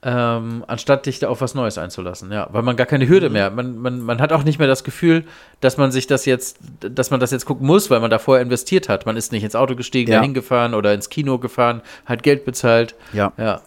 Ähm, 0.00 0.64
anstatt 0.68 1.06
dich 1.06 1.18
da 1.18 1.28
auf 1.28 1.40
was 1.40 1.56
Neues 1.56 1.76
einzulassen, 1.76 2.30
ja. 2.30 2.46
Weil 2.52 2.62
man 2.62 2.76
gar 2.76 2.86
keine 2.86 3.04
Mhm. 3.04 3.08
Hürde 3.08 3.30
mehr. 3.30 3.50
Man, 3.50 3.78
man, 3.78 4.00
man 4.00 4.20
hat 4.20 4.32
auch 4.32 4.44
nicht 4.44 4.60
mehr 4.60 4.68
das 4.68 4.84
Gefühl, 4.84 5.24
dass 5.60 5.76
man 5.76 5.90
sich 5.90 6.06
das 6.06 6.24
jetzt, 6.24 6.58
dass 6.80 7.10
man 7.10 7.18
das 7.18 7.32
jetzt 7.32 7.46
gucken 7.46 7.66
muss, 7.66 7.90
weil 7.90 7.98
man 7.98 8.08
da 8.10 8.20
vorher 8.20 8.42
investiert 8.44 8.88
hat. 8.88 9.06
Man 9.06 9.16
ist 9.16 9.32
nicht 9.32 9.42
ins 9.42 9.56
Auto 9.56 9.74
gestiegen, 9.74 10.12
Ja. 10.12 10.18
dahin 10.18 10.34
gefahren 10.34 10.74
oder 10.74 10.94
ins 10.94 11.08
Kino 11.10 11.38
gefahren, 11.38 11.82
hat 12.06 12.22
Geld 12.22 12.44
bezahlt. 12.44 12.94
Ja. 13.12 13.32
Ja. 13.36 13.60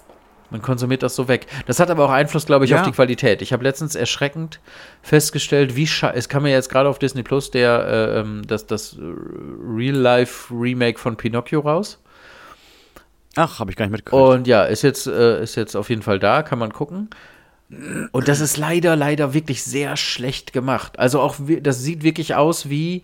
Man 0.51 0.61
konsumiert 0.61 1.03
das 1.03 1.15
so 1.15 1.27
weg. 1.27 1.47
Das 1.65 1.79
hat 1.81 1.89
aber 1.89 2.05
auch 2.05 2.09
Einfluss, 2.11 2.45
glaube 2.45 2.63
ich, 2.65 2.71
Ja. 2.71 2.79
auf 2.79 2.85
die 2.85 2.91
Qualität. 2.93 3.41
Ich 3.41 3.51
habe 3.51 3.63
letztens 3.63 3.95
erschreckend 3.95 4.59
festgestellt, 5.01 5.75
wie 5.75 5.87
scheiße. 5.87 6.15
Es 6.17 6.29
kam 6.29 6.45
ja 6.45 6.53
jetzt 6.53 6.69
gerade 6.69 6.87
auf 6.87 6.97
Disney 6.99 7.23
Plus 7.23 7.51
der, 7.51 7.87
äh, 7.87 8.19
ähm, 8.21 8.41
das, 8.47 8.67
das 8.67 8.95
Real-Life-Remake 9.75 10.99
von 10.99 11.15
Pinocchio 11.15 11.59
raus. 11.61 11.99
Ach, 13.35 13.59
habe 13.59 13.71
ich 13.71 13.77
gar 13.77 13.85
nicht 13.85 13.91
mitgekriegt. 13.93 14.21
Und 14.21 14.47
ja, 14.47 14.63
ist 14.63 14.81
jetzt, 14.81 15.07
äh, 15.07 15.41
ist 15.43 15.55
jetzt 15.55 15.75
auf 15.75 15.89
jeden 15.89 16.01
Fall 16.01 16.19
da, 16.19 16.43
kann 16.43 16.59
man 16.59 16.73
gucken. 16.73 17.09
Und 18.11 18.27
das 18.27 18.41
ist 18.41 18.57
leider, 18.57 18.95
leider 18.97 19.33
wirklich 19.33 19.63
sehr 19.63 19.95
schlecht 19.95 20.51
gemacht. 20.51 20.99
Also 20.99 21.21
auch, 21.21 21.35
das 21.61 21.81
sieht 21.81 22.03
wirklich 22.03 22.35
aus 22.35 22.69
wie 22.69 23.03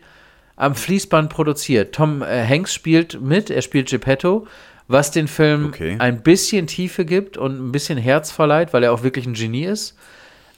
am 0.57 0.75
Fließband 0.75 1.29
produziert. 1.29 1.95
Tom 1.95 2.21
äh, 2.21 2.45
Hanks 2.45 2.73
spielt 2.73 3.21
mit, 3.21 3.49
er 3.49 3.61
spielt 3.61 3.89
Geppetto, 3.89 4.47
was 4.89 5.11
den 5.11 5.27
Film 5.29 5.67
Okay. 5.67 5.95
ein 5.99 6.21
bisschen 6.21 6.67
Tiefe 6.67 7.05
gibt 7.05 7.37
und 7.37 7.57
ein 7.59 7.71
bisschen 7.71 7.97
Herz 7.97 8.31
verleiht, 8.31 8.73
weil 8.73 8.83
er 8.83 8.91
auch 8.91 9.03
wirklich 9.03 9.25
ein 9.25 9.33
Genie 9.33 9.65
ist. 9.65 9.95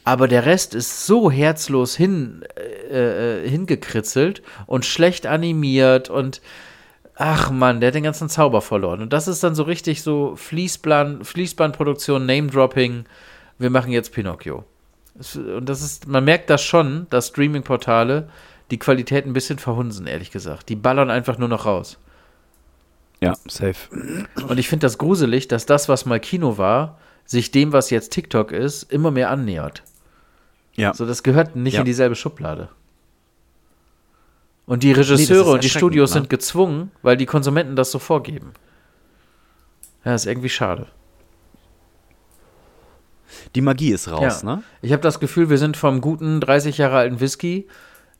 Aber 0.05 0.27
der 0.27 0.45
Rest 0.45 0.73
ist 0.73 1.05
so 1.05 1.29
herzlos 1.29 1.95
hin, 1.95 2.43
äh, 2.89 3.43
äh, 3.43 3.49
hingekritzelt 3.49 4.41
und 4.65 4.85
schlecht 4.85 5.27
animiert 5.27 6.09
und 6.09 6.41
ach 7.21 7.51
man, 7.51 7.79
der 7.81 7.87
hat 7.87 7.95
den 7.95 8.03
ganzen 8.03 8.29
Zauber 8.29 8.61
verloren. 8.61 9.01
Und 9.01 9.13
das 9.13 9.27
ist 9.27 9.43
dann 9.43 9.53
so 9.53 9.63
richtig 9.63 10.01
so 10.01 10.35
Fließband, 10.37 11.27
Fließbandproduktion, 11.27 12.25
Name-Dropping. 12.25 13.05
Wir 13.59 13.69
machen 13.69 13.91
jetzt 13.91 14.13
Pinocchio. 14.13 14.63
Und 15.35 15.67
das 15.67 15.81
ist, 15.81 16.07
man 16.07 16.23
merkt 16.23 16.49
das 16.49 16.63
schon, 16.63 17.07
dass 17.09 17.27
Streaming-Portale 17.27 18.29
die 18.71 18.79
Qualität 18.79 19.25
ein 19.25 19.33
bisschen 19.33 19.59
verhunsen, 19.59 20.07
ehrlich 20.07 20.31
gesagt. 20.31 20.69
Die 20.69 20.75
ballern 20.77 21.09
einfach 21.11 21.37
nur 21.37 21.49
noch 21.49 21.65
raus. 21.65 21.97
ja, 23.19 23.33
safe. 23.47 23.89
Und 24.47 24.57
ich 24.57 24.69
finde 24.69 24.85
das 24.85 24.97
gruselig, 24.97 25.49
dass 25.49 25.65
das, 25.65 25.89
was 25.89 26.05
mal 26.05 26.21
Kino 26.21 26.57
war, 26.57 26.97
sich 27.25 27.51
dem, 27.51 27.73
was 27.73 27.89
jetzt 27.89 28.13
TikTok 28.13 28.53
ist, 28.53 28.83
immer 28.91 29.11
mehr 29.11 29.29
annähert. 29.29 29.83
Ja. 30.75 30.93
So, 30.93 31.05
das 31.05 31.21
gehört 31.23 31.55
nicht 31.57 31.73
Ja. 31.73 31.79
in 31.81 31.85
dieselbe 31.85 32.15
Schublade. 32.15 32.69
Und 34.69 34.83
die 34.83 34.91
Regisseure 34.91 35.41
ist 35.41 35.47
und 35.47 35.63
die 35.63 35.69
Studios 35.69 36.11
ne? 36.11 36.19
sind 36.19 36.29
gezwungen, 36.29 36.91
weil 37.01 37.17
die 37.17 37.25
Konsumenten 37.25 37.75
das 37.75 37.89
so 37.89 37.97
vorgeben. 37.97 38.53
Ja, 40.05 40.13
ist 40.13 40.27
irgendwie 40.27 40.49
schade. 40.49 40.85
Die 43.55 43.61
Magie 43.61 43.89
ist 43.89 44.11
raus, 44.11 44.43
ja. 44.43 44.57
ne? 44.57 44.63
Ich 44.83 44.91
habe 44.91 45.01
das 45.01 45.19
Gefühl, 45.19 45.49
wir 45.49 45.57
sind 45.57 45.75
vom 45.75 46.01
guten 46.01 46.39
30 46.39 46.77
Jahre 46.77 46.97
alten 46.97 47.19
Whisky 47.19 47.67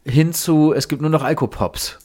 hin 0.04 0.34
zu, 0.34 0.74
es 0.74 0.88
gibt 0.88 1.04
nur 1.04 1.12
noch 1.12 1.22
Alkopops. 1.24 2.00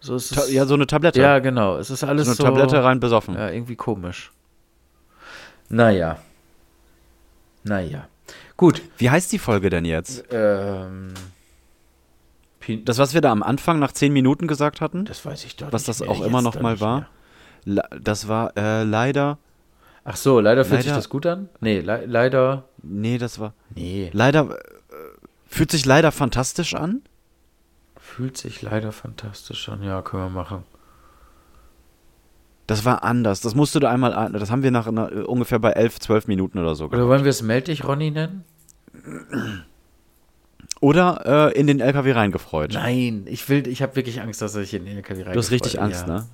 So 0.00 0.16
ja, 0.48 0.66
so 0.66 0.74
eine 0.74 0.88
Tablette. 0.88 1.20
ja, 1.20 1.38
genau. 1.38 1.76
Es 1.76 1.90
ist 1.90 2.02
alles 2.02 2.26
so 2.26 2.32
so. 2.32 2.42
eine 2.44 2.54
Tablette 2.56 2.82
rein 2.82 2.98
besoffen. 2.98 3.36
Ja, 3.36 3.50
irgendwie 3.50 3.76
komisch. 3.76 4.32
Naja. 5.68 6.18
Naja. 7.62 8.08
Gut. 8.56 8.82
Wie 8.98 9.10
heißt 9.10 9.30
die 9.30 9.38
Folge 9.38 9.70
denn 9.70 9.84
jetzt? 9.84 10.24
Ähm, 10.32 11.14
Das, 12.84 12.98
was 12.98 13.14
wir 13.14 13.20
da 13.20 13.30
am 13.32 13.42
Anfang 13.42 13.78
nach 13.78 13.92
zehn 13.92 14.12
Minuten 14.12 14.46
gesagt 14.46 14.80
hatten? 14.80 15.04
das 15.04 15.24
weiß 15.24 15.44
ich 15.44 15.56
doch 15.56 15.72
was 15.72 15.84
das 15.84 16.02
auch 16.02 16.22
immer 16.24 16.42
noch 16.42 16.60
mal 16.60 16.80
war? 16.80 17.08
das 18.00 18.28
war 18.28 18.56
äh, 18.56 18.82
leider. 18.84 19.38
Ach 20.04 20.16
so, 20.16 20.38
leider 20.38 20.64
fühlt 20.64 20.82
sich 20.82 20.86
Leider- 20.90 20.98
das 20.98 21.08
gut 21.08 21.26
an? 21.26 21.48
Nee, 21.60 21.80
le 21.80 22.06
leider. 22.06 22.64
Nee, 22.82 23.18
das 23.18 23.40
war. 23.40 23.54
Nee. 23.74 24.10
Leider. 24.12 24.50
Äh, 24.50 24.54
fühlt 25.48 25.72
sich 25.72 25.84
leider 25.84 26.12
fantastisch 26.12 26.74
an. 26.76 27.02
Fühlt 27.98 28.36
sich 28.36 28.62
leider 28.62 28.92
fantastisch 28.92 29.68
an. 29.68 29.82
Ja, 29.82 30.02
können 30.02 30.22
wir 30.24 30.30
machen. 30.30 30.62
Das 32.68 32.84
war 32.84 33.02
anders. 33.02 33.40
Das 33.40 33.56
musst 33.56 33.74
du 33.74 33.80
da 33.80 33.90
einmal. 33.90 34.30
Das 34.32 34.50
haben 34.50 34.62
wir 34.62 34.70
nach 34.70 34.86
einer, 34.86 35.10
äh, 35.10 35.20
ungefähr 35.22 35.58
bei 35.58 35.72
elf, 35.72 35.98
zwölf 35.98 36.28
Minuten 36.28 36.58
oder 36.58 36.76
so 36.76 36.84
Oder 36.84 36.98
gemacht. 36.98 37.08
wollen 37.08 37.24
wir 37.24 37.30
es 37.30 37.42
Meld 37.42 37.66
dich, 37.66 37.84
Ronny, 37.84 38.12
nennen? 38.12 38.44
Oder 40.80 41.52
äh, 41.54 41.58
in 41.58 41.66
den 41.66 41.80
LKW 41.80 42.12
reingefreut. 42.12 42.72
Nein, 42.74 43.24
ich 43.26 43.48
will, 43.48 43.66
ich 43.66 43.80
habe 43.82 43.96
wirklich 43.96 44.20
Angst, 44.20 44.42
dass 44.42 44.54
ich 44.56 44.74
in 44.74 44.84
den 44.84 44.96
LKW 44.98 45.22
rein. 45.22 45.32
Du 45.32 45.38
hast 45.38 45.50
richtig 45.50 45.80
Angst, 45.80 46.06
ne? 46.06 46.26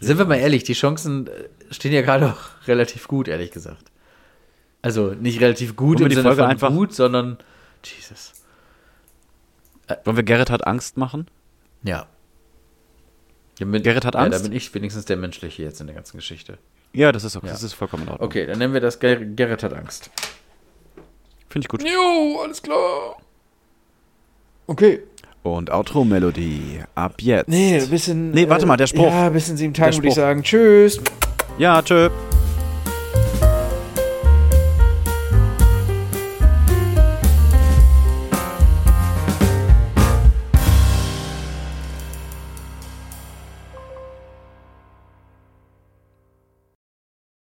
Sind 0.00 0.18
wir 0.18 0.26
mal 0.26 0.36
ehrlich, 0.36 0.64
die 0.64 0.74
Chancen 0.74 1.28
äh, 1.28 1.48
stehen 1.70 1.92
ja 1.92 2.02
gerade 2.02 2.26
auch 2.26 2.38
relativ 2.68 3.08
gut, 3.08 3.26
ehrlich 3.26 3.50
gesagt. 3.50 3.90
Also 4.82 5.12
nicht 5.14 5.40
relativ 5.40 5.76
gut 5.76 6.00
im 6.00 6.08
die 6.08 6.14
Sinne 6.14 6.28
Folge 6.28 6.42
von 6.42 6.50
einfach- 6.50 6.70
gut, 6.70 6.94
sondern 6.94 7.38
Jesus. 7.84 8.32
Wollen 10.04 10.16
wir 10.16 10.22
Gerrit 10.24 10.50
hat 10.50 10.66
Angst 10.66 10.98
machen? 10.98 11.26
Ja. 11.82 12.06
ja 13.58 13.66
bin, 13.66 13.82
Gerrit 13.82 14.04
hat 14.04 14.14
Ja, 14.14 14.20
Angst? 14.20 14.38
da 14.38 14.42
bin 14.42 14.52
ich 14.52 14.72
wenigstens 14.74 15.06
der 15.06 15.16
Menschliche 15.16 15.62
jetzt 15.62 15.80
in 15.80 15.86
der 15.86 15.96
ganzen 15.96 16.18
Geschichte. 16.18 16.58
Ja, 16.92 17.12
das 17.12 17.24
ist 17.24 17.36
okay. 17.36 17.46
Ja. 17.46 17.52
Das 17.52 17.62
ist 17.62 17.72
vollkommen 17.72 18.02
in 18.04 18.10
Ordnung. 18.10 18.26
Okay, 18.28 18.46
dann 18.46 18.58
nennen 18.58 18.74
wir 18.74 18.80
das 18.80 19.00
Ger 19.00 19.16
Gerrit 19.16 19.62
hat 19.62 19.72
Angst. 19.72 20.10
Finde 21.48 21.64
ich 21.64 21.68
gut. 21.68 21.82
Jo, 21.82 22.40
alles 22.44 22.60
klar. 22.62 23.16
Okay. 24.68 25.00
Und 25.42 25.70
Outro-Melodie. 25.70 26.80
Ab 26.94 27.14
jetzt. 27.20 27.48
Nee, 27.48 27.80
ein 27.80 27.88
bisschen. 27.88 28.32
Nee, 28.32 28.48
warte 28.48 28.66
mal, 28.66 28.76
der 28.76 28.86
Spruch. 28.86 29.06
Ja, 29.06 29.30
bis 29.30 29.48
in 29.48 29.56
sieben 29.56 29.72
Tagen 29.72 29.90
Der 29.90 29.98
würde 29.98 30.08
ich 30.08 30.14
sagen. 30.14 30.42
Tschüss. 30.42 31.00
Ja, 31.58 31.80
tschö. 31.82 32.10